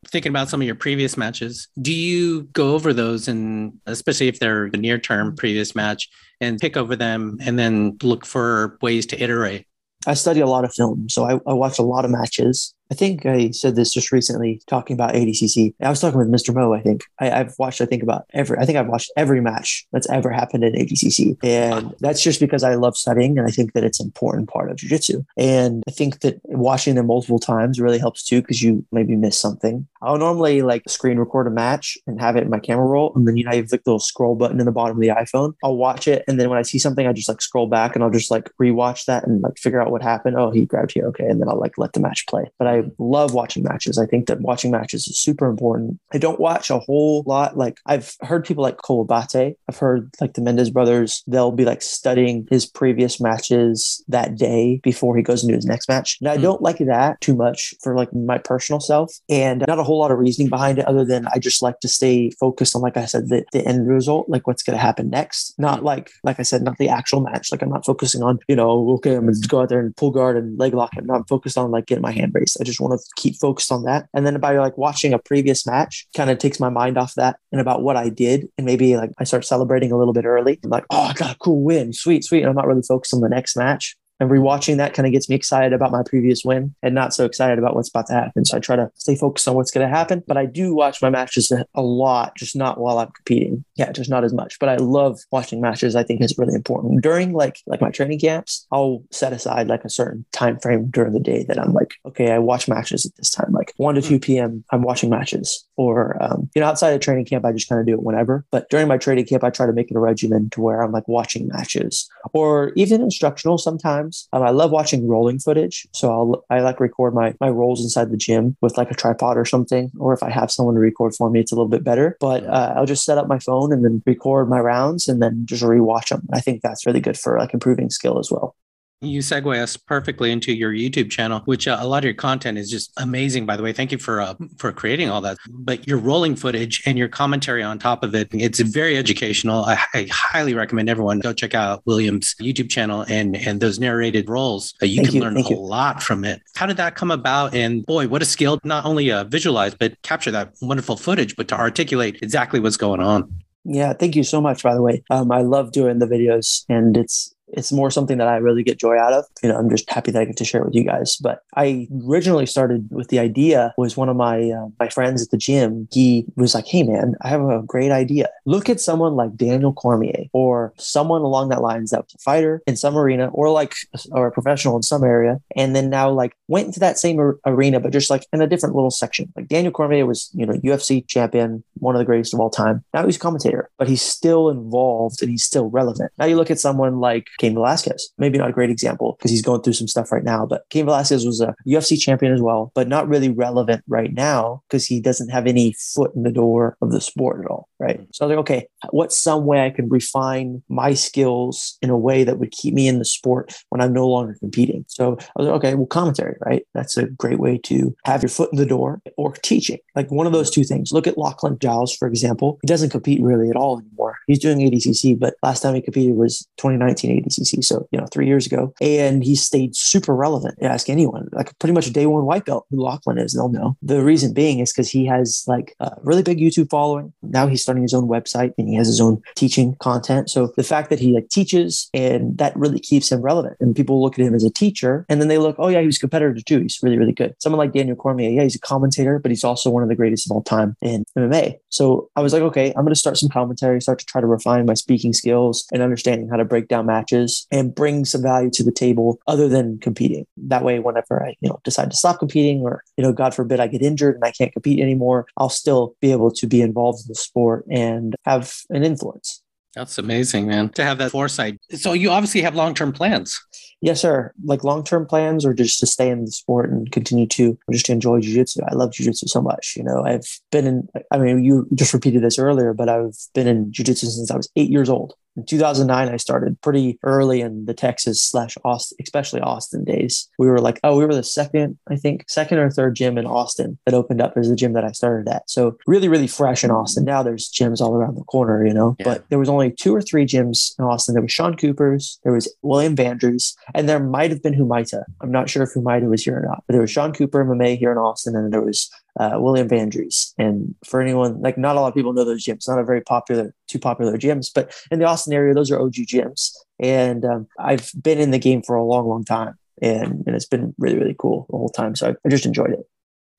Thinking 0.09 0.31
about 0.31 0.49
some 0.49 0.61
of 0.61 0.67
your 0.67 0.77
previous 0.77 1.17
matches 1.17 1.67
do 1.83 1.93
you 1.93 2.43
go 2.53 2.75
over 2.75 2.93
those 2.93 3.27
and 3.27 3.73
especially 3.87 4.29
if 4.29 4.39
they're 4.39 4.71
the 4.71 4.77
near 4.77 4.99
term 4.99 5.35
previous 5.35 5.75
match 5.75 6.09
and 6.41 6.61
pick 6.61 6.77
over 6.77 6.95
them 6.95 7.39
and 7.41 7.59
then 7.59 7.97
look 8.03 8.25
for 8.25 8.79
ways 8.83 9.07
to 9.07 9.21
iterate? 9.21 9.67
I 10.07 10.15
study 10.15 10.41
a 10.41 10.47
lot 10.47 10.65
of 10.65 10.73
film 10.73 11.09
so 11.09 11.25
I, 11.25 11.41
I 11.51 11.55
watch 11.55 11.81
a 11.81 11.83
lot 11.83 12.05
of 12.05 12.13
matches 12.13 12.73
I 12.91 12.95
think 12.95 13.27
I 13.27 13.51
said 13.51 13.77
this 13.77 13.93
just 13.93 14.13
recently 14.13 14.61
talking 14.67 14.95
about 14.95 15.15
ADCC. 15.15 15.75
I 15.83 15.91
was 15.91 16.01
talking 16.01 16.19
with 16.19 16.31
Mr. 16.31 16.55
Mo, 16.55 16.73
I 16.73 16.81
think. 16.81 17.05
I, 17.19 17.29
have 17.29 17.55
watched, 17.59 17.81
I 17.81 17.87
think, 17.87 18.03
about 18.03 18.27
every, 18.33 18.59
I 18.59 18.65
think 18.65 18.79
I've 18.79 18.87
watched 18.87 19.11
every 19.17 19.41
match 19.41 19.87
that's 19.93 20.09
ever 20.09 20.31
happened 20.31 20.65
in 20.65 20.75
ADCC. 20.75 21.37
And 21.43 21.95
that's 22.01 22.23
just 22.23 22.41
because 22.41 22.63
I 22.63 22.75
love 22.75 22.97
studying 22.97 23.39
and 23.39 23.47
I 23.47 23.51
think 23.51 23.73
that 23.73 23.85
it's 23.85 24.01
an 24.01 24.07
important 24.07 24.49
part 24.49 24.71
of 24.71 24.77
jujitsu. 24.77 25.25
And 25.37 25.83
I 25.89 25.91
think 25.91 26.21
that 26.21 26.41
watching 26.45 26.95
them 26.95 27.07
multiple 27.07 27.39
times 27.39 27.81
really 27.81 27.99
helps 27.99 28.25
too 28.25 28.41
because 28.41 28.63
you 28.63 28.85
maybe 28.93 29.17
miss 29.17 29.39
something. 29.39 29.87
I'll 30.03 30.19
normally 30.19 30.63
like 30.63 30.83
screen 30.89 31.19
record 31.19 31.47
a 31.47 31.51
match 31.51 31.99
and 32.07 32.21
have 32.21 32.37
it 32.37 32.45
in 32.45 32.51
my 32.51 32.61
camera 32.61 32.87
roll. 32.87 33.13
And 33.17 33.27
then, 33.27 33.37
you 33.37 33.45
know, 33.45 33.53
you 33.53 33.63
have 33.63 33.73
like 33.73 33.85
the 33.85 33.91
little 33.91 33.99
scroll 33.99 34.37
button 34.37 34.61
in 34.61 34.67
the 34.67 34.73
bottom 34.73 34.97
of 34.97 35.01
the 35.01 35.09
iPhone. 35.09 35.55
I'll 35.65 35.77
watch 35.77 36.07
it. 36.07 36.25
And 36.29 36.39
then 36.39 36.49
when 36.49 36.59
I 36.59 36.63
see 36.63 36.79
something, 36.79 37.07
I 37.07 37.13
just 37.13 37.29
like 37.29 37.43
scroll 37.43 37.67
back 37.67 37.95
and 37.95 38.05
I'll 38.05 38.11
just 38.11 38.31
like 38.31 38.51
rewatch 38.61 39.07
that 39.07 39.27
and 39.27 39.43
like 39.43 39.59
figure 39.59 39.81
out 39.81 39.91
what 39.91 40.03
happened. 40.03 40.37
Oh, 40.39 40.51
he 40.51 40.67
grabbed 40.67 40.93
here. 40.93 41.07
Okay. 41.09 41.25
And 41.25 41.41
then 41.41 41.49
I'll 41.49 41.59
like 41.59 41.79
let 41.79 41.93
the 41.95 42.01
match 42.01 42.27
play. 42.29 42.45
But 42.59 42.69
I 42.69 42.76
I 42.77 42.91
love 42.99 43.35
watching 43.35 43.63
matches. 43.63 43.99
I 43.99 44.07
think 44.07 44.27
that 44.27 44.41
watching 44.41 44.71
matches 44.71 45.07
is 45.07 45.19
super 45.19 45.47
important. 45.47 45.99
I 46.13 46.19
don't 46.19 46.41
watch 46.41 46.71
a 46.71 46.79
whole 46.79 47.23
lot. 47.27 47.57
Like 47.57 47.79
I've 47.87 48.15
heard 48.23 48.45
people 48.45 48.63
like 48.63 48.79
Cole. 48.79 49.07
I've 49.11 49.79
heard 49.79 50.11
like 50.21 50.35
the 50.35 50.43
Mendes 50.43 50.71
brothers. 50.71 51.23
They'll 51.27 51.53
be 51.53 51.65
like 51.65 51.83
studying 51.83 52.47
his 52.51 52.67
previous 52.67 53.21
matches 53.21 54.05
that 54.09 54.37
day 54.37 54.81
before 54.83 55.17
he 55.17 55.23
goes 55.23 55.43
into 55.43 55.55
his 55.55 55.67
next 55.67 55.89
match. 55.89 56.19
And 56.21 56.29
I 56.29 56.37
mm. 56.37 56.43
don't 56.43 56.63
like 56.63 56.79
that 56.79 57.21
too 57.21 57.35
much 57.35 57.75
for 57.83 57.97
like 57.97 58.13
my 58.13 58.39
personal 58.39 58.81
self, 58.81 59.13
and 59.29 59.65
not 59.67 59.79
a 59.79 59.83
whole 59.83 59.99
lot 59.99 60.11
of 60.11 60.19
reasoning 60.19 60.49
behind 60.49 60.79
it 60.79 60.87
other 60.87 61.05
than 61.05 61.27
I 61.33 61.39
just 61.39 61.63
like 61.63 61.81
to 61.81 61.89
stay 61.89 62.31
focused 62.39 62.75
on, 62.77 62.83
like 62.83 62.97
I 62.97 63.05
said, 63.07 63.29
the, 63.29 63.45
the 63.53 63.67
end 63.67 63.89
result, 63.89 64.29
like 64.29 64.47
what's 64.47 64.63
going 64.63 64.77
to 64.77 64.83
happen 64.83 65.11
next. 65.11 65.55
Not 65.59 65.83
like, 65.83 66.11
like 66.23 66.39
I 66.41 66.43
said, 66.43 66.63
not 66.63 66.79
the 66.79 66.89
actual 66.89 67.21
match. 67.21 67.51
Like 67.51 67.63
I'm 67.63 67.71
not 67.71 67.87
focusing 67.87 68.23
on, 68.23 68.39
you 68.49 68.57
know, 68.57 68.91
okay, 68.97 69.15
I'm 69.15 69.27
going 69.27 69.41
to 69.41 69.49
go 69.49 69.63
out 69.63 69.69
there 69.69 69.81
and 69.81 69.97
pull 69.97 70.11
guard 70.11 70.37
and 70.37 70.59
leg 70.59 70.75
lock. 70.75 70.95
him. 70.95 71.05
I'm 71.05 71.19
not 71.19 71.29
focused 71.29 71.59
on 71.59 71.71
like 71.71 71.87
getting 71.87 72.03
my 72.03 72.13
hand 72.13 72.33
raised. 72.35 72.59
I 72.61 72.65
just 72.67 72.81
want 72.81 72.99
to 72.99 73.07
keep 73.17 73.37
focused 73.37 73.73
on 73.73 73.85
that. 73.85 74.09
And 74.15 74.27
then 74.27 74.39
by 74.41 74.57
like 74.59 74.77
watching 74.77 75.13
a 75.13 75.19
previous 75.19 75.67
match, 75.67 76.07
kind 76.17 76.31
of 76.31 76.39
takes 76.39 76.61
my 76.61 76.69
mind 76.69 76.99
off 76.99 77.15
that 77.15 77.39
and 77.53 77.61
about 77.61 77.83
what 77.83 77.97
I 77.97 78.09
did. 78.09 78.49
And 78.59 78.67
maybe 78.67 78.97
like 78.97 79.11
I 79.19 79.25
start 79.25 79.45
celebrating 79.45 79.93
a 79.93 79.99
little 79.99 80.13
bit 80.13 80.25
early. 80.25 80.59
I'm 80.63 80.71
like, 80.71 80.87
oh, 80.91 81.03
I 81.03 81.13
got 81.15 81.35
a 81.35 81.39
cool 81.39 81.63
win. 81.63 81.93
Sweet, 81.93 82.25
sweet. 82.25 82.41
And 82.41 82.49
I'm 82.49 82.57
not 82.57 82.67
really 82.67 82.83
focused 82.83 83.15
on 83.15 83.21
the 83.21 83.29
next 83.29 83.57
match 83.57 83.97
and 84.21 84.31
rewatching 84.31 84.77
that 84.79 84.95
kind 84.95 85.07
of 85.07 85.13
gets 85.13 85.29
me 85.29 85.37
excited 85.37 85.73
about 85.73 85.93
my 85.93 86.03
previous 86.05 86.43
win 86.45 86.75
and 86.83 86.95
not 86.95 87.15
so 87.15 87.25
excited 87.25 87.59
about 87.59 87.75
what's 87.75 87.89
about 87.89 88.07
to 88.07 88.13
happen. 88.13 88.45
So 88.45 88.57
I 88.57 88.61
try 88.61 88.77
to 88.77 88.91
stay 88.95 89.17
focused 89.17 89.47
on 89.49 89.55
what's 89.55 89.71
going 89.71 89.87
to 89.87 89.95
happen, 89.95 90.23
but 90.27 90.37
I 90.37 90.47
do 90.47 90.75
watch 90.75 91.03
my 91.03 91.11
matches 91.11 91.53
a 91.75 91.83
lot, 91.83 92.37
just 92.37 92.57
not 92.57 92.81
while 92.81 92.99
I'm 92.99 93.11
competing. 93.11 93.65
Yeah, 93.77 93.93
just 93.93 94.11
not 94.11 94.25
as 94.25 94.33
much. 94.33 94.59
But 94.59 94.69
I 94.69 94.77
love 94.77 95.19
watching 95.31 95.61
matches. 95.61 95.97
I 95.97 96.03
think 96.03 96.23
is 96.23 96.37
really 96.39 96.55
important 96.55 97.03
during 97.03 97.33
like 97.33 97.59
like 97.67 97.81
my 97.81 97.91
training 97.91 98.21
camps. 98.21 98.67
I'll 98.73 99.03
set 99.11 99.33
aside 99.33 99.69
like 99.69 99.85
a 99.85 99.91
certain 99.91 100.25
time 100.33 100.59
frame 100.59 100.89
during 100.89 101.13
the 101.13 101.21
day 101.21 101.45
that 101.49 101.59
I'm 101.59 101.73
like, 101.73 101.95
okay, 102.07 102.33
I 102.33 102.39
watch 102.39 102.69
matches 102.69 103.05
at 103.05 103.15
this 103.17 103.31
time, 103.31 103.53
like 103.53 103.73
one 103.77 103.95
to 103.97 104.03
two 104.03 104.19
p.m. 104.19 104.65
I'm 104.71 104.83
watching 104.83 105.11
matches. 105.11 105.65
Or 105.77 106.17
um, 106.23 106.49
you 106.55 106.61
know, 106.61 106.69
outside 106.69 106.91
of 106.91 107.01
training 107.01 107.27
camp, 107.27 107.45
I 107.45 107.53
just 107.53 107.69
kind 107.69 107.81
of 107.81 107.87
do 107.87 107.93
it 107.93 108.03
whenever. 108.03 108.45
But 108.51 108.69
during 108.71 108.89
my 108.89 108.97
training 108.97 109.27
camp, 109.27 109.45
I 109.45 109.51
try 109.51 109.67
to 109.67 109.73
make 109.73 109.91
it 109.91 109.97
a 109.97 110.01
regimen 110.01 110.51
to 110.51 110.61
where 110.61 110.81
I'm 110.81 110.93
like 110.93 111.07
watching 111.07 111.49
matches 111.49 112.09
or 112.33 112.73
even 112.77 113.03
instructional 113.03 113.59
sometimes 113.59 114.06
Um, 114.33 114.43
I 114.43 114.51
love 114.51 114.71
watching 114.71 115.09
rolling 115.09 115.39
footage. 115.39 115.87
So 115.93 116.11
I'll, 116.11 116.45
I 116.51 116.61
like 116.61 116.81
record 116.81 117.15
my, 117.15 117.35
my 117.41 117.49
rolls 117.49 117.83
inside 117.83 118.11
the 118.11 118.17
gym 118.17 118.57
with 118.61 118.77
like 118.77 118.91
a 118.91 118.95
tripod 118.95 119.37
or 119.37 119.45
something. 119.45 119.91
Or 119.99 120.13
if 120.13 120.23
I 120.23 120.31
have 120.31 120.51
someone 120.51 120.75
to 120.75 120.81
record 120.81 121.15
for 121.15 121.31
me, 121.31 121.41
it's 121.41 121.53
a 121.53 121.55
little 121.55 121.69
bit 121.69 121.85
better. 121.85 122.17
But 122.21 122.45
uh, 122.45 122.75
I'll 122.77 122.87
just 122.87 123.05
set 123.05 123.19
up 123.19 123.29
my 123.29 123.39
phone 123.39 123.73
and 123.73 123.85
then 123.85 124.03
record 124.07 124.49
my 124.49 124.61
rounds 124.61 125.09
and 125.09 125.23
then 125.23 125.47
just 125.47 125.63
rewatch 125.63 126.09
them. 126.09 126.27
I 126.33 126.41
think 126.41 126.63
that's 126.63 126.87
really 126.87 127.01
good 127.01 127.19
for 127.19 127.39
like 127.39 127.55
improving 127.55 127.91
skill 127.91 128.19
as 128.19 128.31
well. 128.31 128.55
You 129.03 129.21
segue 129.21 129.63
us 129.63 129.77
perfectly 129.77 130.33
into 130.33 130.55
your 130.55 130.73
YouTube 130.73 131.11
channel, 131.11 131.41
which 131.45 131.69
uh, 131.69 131.77
a 131.79 131.87
lot 131.87 131.99
of 131.99 132.05
your 132.05 132.15
content 132.15 132.57
is 132.57 132.71
just 132.71 132.93
amazing. 132.97 133.45
By 133.45 133.59
the 133.59 133.63
way, 133.63 133.75
thank 133.75 133.93
you 133.93 133.99
for 133.99 134.23
uh, 134.23 134.35
for 134.57 134.73
creating 134.73 135.11
all 135.11 135.21
that. 135.21 135.37
But 135.51 135.87
your 135.87 135.99
rolling 135.99 136.35
footage 136.35 136.83
and 136.87 136.97
your 136.97 137.09
commentary 137.09 137.63
on 137.63 137.79
top 137.79 138.03
of 138.03 138.15
it, 138.15 138.29
it's 138.33 138.59
very 138.61 138.97
educational. 138.97 139.67
I, 139.67 139.79
I 139.93 140.09
highly 140.11 140.55
recommend 140.55 140.89
everyone 140.89 141.21
go 141.21 141.35
check 141.35 141.55
out 141.55 141.83
William's 141.85 142.35
YouTube 142.37 142.71
channel 142.71 143.05
and 143.07 143.37
and 143.37 143.61
those 143.61 143.79
narrated 143.79 144.31
rolls. 144.31 144.73
Uh, 144.83 144.87
you 144.87 144.97
thank 144.97 145.09
can 145.09 145.17
you, 145.17 145.21
learn 145.21 145.37
a 145.37 145.47
you. 145.47 145.57
lot 145.57 146.03
from 146.03 146.25
it. 146.25 146.41
How 146.55 146.65
did 146.65 146.79
that 146.79 146.95
come 146.95 147.11
about? 147.11 147.55
And 147.55 147.85
boy, 147.85 148.09
what 148.09 148.23
a 148.23 148.27
skill! 148.27 148.59
Not 148.65 148.87
only 148.87 149.13
uh, 149.13 149.25
visualize 149.25 149.75
but 149.75 150.01
capture 150.01 150.31
that 150.31 150.55
wonderful 150.63 150.97
footage, 150.97 151.37
but 151.37 151.49
to 151.49 151.55
articulate 151.55 152.21
exactly 152.23 152.61
what's 152.61 152.79
going 152.79 153.01
on. 153.01 153.31
Yeah, 153.67 153.93
thank 153.93 154.17
you 154.17 154.23
so 154.23 154.41
much. 154.41 154.63
By 154.63 154.75
the 154.75 154.81
way, 154.81 155.03
um, 155.11 155.31
I 155.31 155.43
love 155.43 155.73
doing 155.73 155.99
the 155.99 156.07
videos, 156.07 156.65
and 156.71 156.97
it's 156.97 157.36
it's 157.49 157.73
more 157.73 157.91
something 157.91 158.19
that 158.19 158.29
I 158.29 158.37
really 158.37 158.63
get 158.63 158.79
joy 158.79 158.99
out 158.99 159.13
of. 159.13 159.25
You 159.43 159.49
know, 159.49 159.57
I'm 159.57 159.71
just 159.71 159.89
happy 159.91 160.11
that 160.11 160.21
I 160.21 160.25
get 160.25 160.37
to 160.39 160.45
share 160.45 160.63
it 160.63 160.67
with 160.67 160.75
you 160.75 160.85
guys. 160.85 161.17
But 161.17 161.43
I 161.57 161.89
originally 162.07 162.47
started 162.47 162.89
with 162.91 163.09
the 163.09 163.19
idea 163.19 163.75
was 163.77 163.97
one 163.97 164.09
of 164.09 164.17
my 164.17 164.51
uh, 164.51 164.69
my 164.79 164.89
friends 164.89 165.23
at 165.23 165.31
the 165.31 165.37
gym. 165.37 165.89
He 165.93 166.27
was 166.37 166.55
like, 166.55 166.67
"Hey, 166.67 166.83
man, 166.83 167.15
I 167.23 167.29
have 167.29 167.43
a 167.43 167.63
great 167.63 167.93
idea. 167.93 168.29
Look 168.45 168.69
at 168.69 168.81
someone 168.81 169.15
like 169.15 169.37
Daniel 169.37 169.73
Cormier 169.73 170.25
or 170.33 170.73
someone 170.77 171.23
along 171.23 171.49
that 171.51 171.63
lines 171.63 171.91
that 171.91 172.05
was 172.05 172.15
a 172.15 172.19
fighter 172.19 172.63
in 172.67 172.77
some 172.77 172.97
arena 172.97 173.29
or 173.29 173.51
like 173.51 173.75
or 174.11 174.27
a 174.27 174.33
professional 174.33 174.77
in 174.77 174.83
some 174.83 175.05
area, 175.05 175.41
and 175.55 175.75
then 175.77 175.91
now 175.91 176.11
like 176.11 176.37
went 176.49 176.67
into 176.67 176.81
that 176.81 176.99
same 176.99 177.19
ar- 177.19 177.39
arena, 177.47 177.81
but 177.81 177.93
just 177.93 178.11
like 178.11 178.27
in 178.33 178.41
a 178.41 178.47
different 178.47 178.75
little 178.75 178.91
section. 178.91 179.33
Like 179.37 179.49
Daniel 179.49 179.73
Cormier 179.73 180.07
was, 180.07 180.31
you 180.35 180.47
know, 180.47 180.55
UFC 180.55 181.07
champion, 181.07 181.63
one 181.75 181.95
of 181.95 181.99
the 181.99 182.05
greatest 182.05 182.35
of 182.35 182.41
all 182.41 182.51
time. 182.51 182.85
Now 182.95 183.05
he's 183.05 183.17
a 183.17 183.21
commentator, 183.21 183.71
but 183.79 183.89
he's 183.89 184.03
still 184.03 184.49
involved 184.49 185.23
and 185.23 185.31
he's 185.31 185.45
still 185.45 185.69
relevant. 185.71 186.13
Now 186.19 186.27
you 186.27 186.37
look 186.37 186.51
at 186.51 186.61
someone 186.61 187.01
like 187.01 187.29
Cain 187.39 187.55
Velasquez, 187.55 188.11
maybe 188.19 188.39
not 188.39 188.51
a 188.51 188.53
great 188.53 188.71
example 188.71 189.17
because 189.19 189.31
he's 189.31 189.43
going 189.43 189.63
through 189.63 189.75
some 189.75 189.89
stuff 189.89 190.13
right 190.13 190.25
now, 190.25 190.47
but 190.47 190.63
Cain 190.71 190.87
Velasquez 190.87 191.27
was 191.27 191.41
a 191.41 191.55
UFC 191.67 191.99
champion 191.99 192.33
as 192.33 192.41
well, 192.41 192.73
but 192.75 192.89
not 192.89 193.09
really 193.09 193.29
relevant 193.29 193.85
right 193.89 194.13
now 194.13 194.63
because 194.69 194.87
he 194.87 195.01
doesn't 195.01 195.31
have 195.31 195.47
any 195.47 195.75
foot 195.95 196.15
in 196.15 196.23
the 196.23 196.33
door 196.33 196.77
of 196.83 196.93
the 196.93 197.01
sport 197.01 197.45
at 197.45 197.51
all. 197.51 197.69
Right. 197.79 198.01
Mm. 198.01 198.07
So 198.13 198.25
I 198.25 198.29
was 198.29 198.37
like, 198.37 198.41
okay, 198.41 198.69
what's 198.91 199.19
some 199.19 199.45
way 199.45 199.65
I 199.65 199.71
can 199.71 199.89
refine 199.89 200.63
my 200.69 200.95
skills 200.95 201.77
in 201.83 201.91
a 201.91 201.99
way 201.99 202.25
that 202.25 202.39
would 202.39 202.51
keep 202.51 202.75
me 202.75 202.89
in 202.89 202.99
the 202.99 203.05
sport 203.05 203.55
when 203.69 203.81
I'm 203.81 203.93
no 203.93 204.09
longer 204.09 204.37
competing? 204.39 204.85
So 204.89 205.17
I 205.21 205.33
was 205.37 205.49
like, 205.49 205.57
okay, 205.57 205.75
well, 205.75 205.87
commentary, 205.87 206.37
right? 206.45 206.67
That's 206.75 206.97
a 206.97 207.07
great 207.07 207.39
way 207.39 207.59
to 207.65 207.95
have 208.05 208.23
your 208.23 208.31
foot 208.31 208.51
in 208.53 208.59
the 208.59 208.67
door 208.67 209.03
or 209.17 209.33
teaching, 209.33 209.79
like 209.95 210.11
one 210.11 210.27
of 210.27 210.33
those 210.33 210.51
two 210.51 210.65
things. 210.65 210.93
Look 210.93 211.07
at 211.07 211.19
Lachlan 211.19 211.59
Giles, 211.59 211.95
for 211.95 212.09
example. 212.09 212.59
He 212.63 212.67
doesn't 212.67 212.91
compete 212.91 213.23
really 213.23 213.51
at 213.51 213.57
all 213.57 213.79
anymore. 213.79 214.19
He's 214.27 214.39
doing 214.39 214.59
ADCC, 214.59 215.19
but 215.19 215.35
last 215.43 215.61
time 215.63 215.75
he 215.75 215.83
competed 215.83 216.17
was 216.17 216.47
2019 216.57 217.23
ADCC. 217.23 217.63
So, 217.63 217.87
you 217.91 217.99
know, 217.99 218.07
three 218.13 218.27
years 218.27 218.47
ago. 218.47 218.75
And 218.81 219.23
he 219.23 219.35
stayed 219.35 219.77
super 219.77 220.15
relevant. 220.15 220.57
You 220.61 220.69
ask 220.69 220.89
anyone, 220.89 221.29
like 221.33 221.57
pretty 221.59 221.75
much 221.75 221.87
a 221.87 221.93
day 221.93 222.07
one 222.07 222.25
white 222.25 222.45
belt 222.45 222.67
who 222.71 222.81
Lachlan 222.81 223.19
is, 223.19 223.35
they'll 223.35 223.49
know. 223.49 223.77
The 223.83 224.03
reason 224.03 224.33
being 224.33 224.61
is 224.61 224.73
because 224.73 224.91
he 224.91 225.05
has 225.07 225.45
like 225.47 225.75
a 225.81 225.93
really 226.03 226.23
big 226.23 226.39
YouTube 226.39 226.71
following. 226.71 227.13
Now 227.23 227.47
he's 227.47 227.66
starting 227.67 227.83
his 227.83 227.95
own 227.95 228.07
website 228.07 228.53
and 228.59 228.69
he 228.69 228.77
has 228.77 228.87
his 228.87 229.01
own 229.01 229.21
teaching 229.35 229.77
content. 229.81 230.31
So 230.31 230.53
the 230.57 230.63
fact 230.63 230.89
that 230.91 231.01
he 231.01 231.13
like 231.13 231.29
teaches 231.31 231.91
and 231.93 232.39
that 232.39 232.57
really 232.57 232.79
keeps 232.79 233.11
him 233.11 233.21
relevant. 233.21 233.57
And 233.61 233.75
people 233.75 234.01
look 234.01 234.19
at 234.19 234.25
him 234.25 234.35
as 234.35 234.45
a 234.45 234.51
teacher 234.51 235.05
and 235.09 235.21
then 235.21 235.27
they 235.27 235.39
look, 235.39 235.57
oh 235.59 235.69
yeah, 235.69 235.81
he 235.81 235.87
was 235.87 235.97
a 235.97 236.01
competitor 236.01 236.37
too. 236.47 236.61
He's 236.61 236.79
really, 236.81 236.97
really 236.97 237.13
good. 237.13 237.35
Someone 237.41 237.59
like 237.59 237.73
Daniel 237.73 237.97
Cormier, 237.97 238.31
yeah, 238.31 238.45
he's 238.45 238.55
a 238.55 238.61
commentator, 238.61 239.19
but 239.19 239.33
he's 239.33 239.43
also 239.43 239.69
one 239.69 239.83
of 239.83 239.89
the 239.89 239.97
greatest 239.97 240.27
of 240.27 240.35
all 240.35 240.43
time 240.43 240.77
in 240.81 241.05
MMA. 241.19 241.57
So 241.71 242.09
I 242.15 242.21
was 242.21 242.33
like, 242.33 242.43
okay, 242.43 242.69
I'm 242.69 242.85
going 242.85 242.95
to 242.95 242.95
start 242.95 243.17
some 243.17 243.29
commentary, 243.29 243.81
start 243.81 243.99
to 243.99 244.07
try 244.07 244.21
to 244.21 244.27
refine 244.27 244.65
my 244.65 244.75
speaking 244.75 245.13
skills 245.13 245.67
and 245.73 245.83
understanding 245.83 246.29
how 246.29 246.37
to 246.37 246.45
break 246.45 246.69
down 246.69 246.87
matches 246.87 247.47
and 247.51 247.75
bring 247.75 248.05
some 248.05 248.23
value 248.23 248.51
to 248.51 248.63
the 248.63 248.73
table 248.73 249.19
other 249.27 249.49
than 249.49 249.79
competing. 249.79 250.27
That 250.37 250.63
way, 250.63 250.79
whenever 250.79 251.25
I, 251.25 251.35
you 251.41 251.49
know, 251.49 251.61
decide 251.65 251.91
to 251.91 251.97
stop 251.97 252.21
competing 252.21 252.61
or, 252.61 252.83
you 252.97 253.03
know, 253.03 253.13
God 253.13 253.35
forbid 253.35 253.59
I 253.59 253.67
get 253.67 253.83
injured 253.83 254.15
and 254.15 254.25
I 254.25 254.31
can't 254.31 254.53
compete 254.53 254.81
anymore, 254.81 255.27
I'll 255.37 255.49
still 255.49 255.97
be 256.01 256.13
able 256.13 256.31
to 256.31 256.47
be 256.47 256.63
involved 256.63 257.01
in 257.05 257.09
the 257.09 257.15
sport 257.15 257.56
and 257.71 258.15
have 258.25 258.55
an 258.71 258.85
influence. 258.85 259.43
That's 259.75 259.99
amazing, 259.99 260.47
man, 260.47 260.71
to 260.71 260.83
have 260.83 260.97
that 260.99 261.11
foresight. 261.11 261.59
So 261.71 261.93
you 261.93 262.11
obviously 262.11 262.41
have 262.41 262.55
long-term 262.55 262.93
plans. 262.93 263.39
Yes, 263.83 264.01
sir. 264.01 264.33
Like 264.43 264.65
long-term 264.65 265.05
plans 265.05 265.45
or 265.45 265.53
just 265.53 265.81
to 265.81 265.87
stay 265.87 266.09
in 266.09 266.25
the 266.25 266.31
sport 266.31 266.71
and 266.71 266.91
continue 266.91 267.27
to 267.27 267.59
just 267.71 267.85
to 267.87 267.93
enjoy 267.93 268.21
jiu-jitsu. 268.21 268.63
I 268.67 268.75
love 268.75 268.93
jiu-jitsu 268.93 269.27
so 269.27 269.43
much. 269.43 269.75
You 269.77 269.85
know, 269.85 270.03
I've 270.03 270.27
been 270.51 270.67
in, 270.67 270.89
I 271.11 271.19
mean, 271.19 271.45
you 271.45 271.69
just 271.75 271.93
repeated 271.93 272.23
this 272.23 272.39
earlier, 272.39 272.73
but 272.73 272.89
I've 272.89 273.19
been 273.35 273.47
in 273.47 273.71
jiu-jitsu 273.71 274.07
since 274.07 274.31
I 274.31 274.37
was 274.37 274.51
eight 274.57 274.71
years 274.71 274.89
old. 274.89 275.13
In 275.37 275.45
2009, 275.45 276.09
I 276.09 276.17
started 276.17 276.61
pretty 276.63 276.99
early 277.03 277.41
in 277.41 277.67
the 277.67 277.75
Texas 277.75 278.23
slash 278.23 278.57
Austin, 278.65 278.97
especially 279.03 279.41
Austin 279.41 279.85
days. 279.85 280.29
We 280.39 280.49
were 280.49 280.61
like, 280.61 280.81
oh, 280.83 280.97
we 280.97 281.05
were 281.05 281.15
the 281.15 281.23
second, 281.23 281.79
I 281.89 281.97
think, 281.97 282.25
second 282.29 282.59
or 282.59 282.71
third 282.71 282.97
gym 282.97 283.19
in 283.19 283.27
Austin 283.27 283.79
that 283.85 283.95
opened 283.95 284.23
up 284.23 284.35
as 284.37 284.49
the 284.49 284.57
gym 284.57 284.73
that 284.73 284.85
I 284.85 284.93
started 284.93 285.29
at. 285.29 285.49
So 285.51 285.77
really, 285.87 286.09
really 286.09 286.27
fresh 286.27 286.65
in 286.65 286.71
Austin. 286.71 287.05
Now 287.05 287.23
there's 287.23 287.51
gyms 287.51 287.81
all 287.81 287.95
around 287.95 288.17
the 288.17 288.25
corner, 288.25 288.67
you 288.67 288.73
know, 288.73 288.97
yeah. 288.99 289.05
but 289.05 289.29
there 289.29 289.39
was 289.39 289.49
only 289.49 289.71
two 289.71 289.95
or 289.95 290.01
three 290.01 290.25
gyms 290.25 290.79
in 290.79 290.85
Austin. 290.85 291.15
There 291.15 291.23
was 291.23 291.33
Sean 291.33 291.57
Cooper's, 291.57 292.19
there 292.25 292.33
was 292.33 292.53
William 292.63 292.97
Vandry's, 292.97 293.55
and 293.75 293.89
there 293.89 294.01
might 294.01 294.31
have 294.31 294.43
been 294.43 294.55
Humaita. 294.55 295.05
I'm 295.21 295.31
not 295.31 295.51
sure 295.51 295.63
if 295.63 295.75
Humaita 295.75 296.09
was 296.09 296.25
here 296.25 296.39
or 296.39 296.43
not, 296.43 296.65
but 296.67 296.73
there 296.73 296.81
was 296.81 296.91
Sean 296.91 297.13
Cooper 297.13 297.41
and 297.41 297.61
MMA 297.61 297.79
here 297.79 297.93
in 297.93 297.99
Austin, 297.99 298.35
and 298.37 298.53
there 298.53 298.63
was 298.63 298.91
uh, 299.19 299.33
William 299.35 299.69
Vandry's. 299.69 300.35
And 300.39 300.75
for 300.85 301.01
anyone, 301.01 301.41
like 301.41 301.57
not 301.59 301.77
a 301.77 301.81
lot 301.81 301.89
of 301.89 301.95
people 301.95 302.13
know 302.13 302.25
those 302.25 302.45
gyms, 302.45 302.69
not 302.69 302.79
a 302.79 302.85
very 302.85 303.01
popular, 303.01 303.55
too 303.69 303.79
popular 303.79 304.17
gyms, 304.17 304.51
but 304.55 304.75
in 304.91 304.99
the 304.99 305.07
Austin 305.07 305.33
area, 305.33 305.55
those 305.55 305.71
are 305.71 305.81
OG 305.81 305.95
gyms. 305.95 306.53
And 306.79 307.25
um, 307.25 307.47
I've 307.59 307.91
been 308.01 308.19
in 308.19 308.31
the 308.31 308.39
game 308.39 308.63
for 308.63 308.77
a 308.77 308.85
long, 308.85 309.09
long 309.09 309.25
time. 309.25 309.55
And, 309.83 310.23
and 310.27 310.35
it's 310.35 310.47
been 310.47 310.75
really, 310.79 310.99
really 310.99 311.17
cool 311.19 311.47
the 311.51 311.57
whole 311.57 311.69
time. 311.69 311.95
So 311.95 312.11
I, 312.11 312.15
I 312.25 312.29
just 312.31 312.47
enjoyed 312.47 312.73
it. 312.73 312.87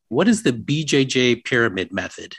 What 0.10 0.28
is 0.28 0.44
the 0.44 0.54
BJJ 0.54 1.44
pyramid 1.44 1.92
method? 1.92 2.36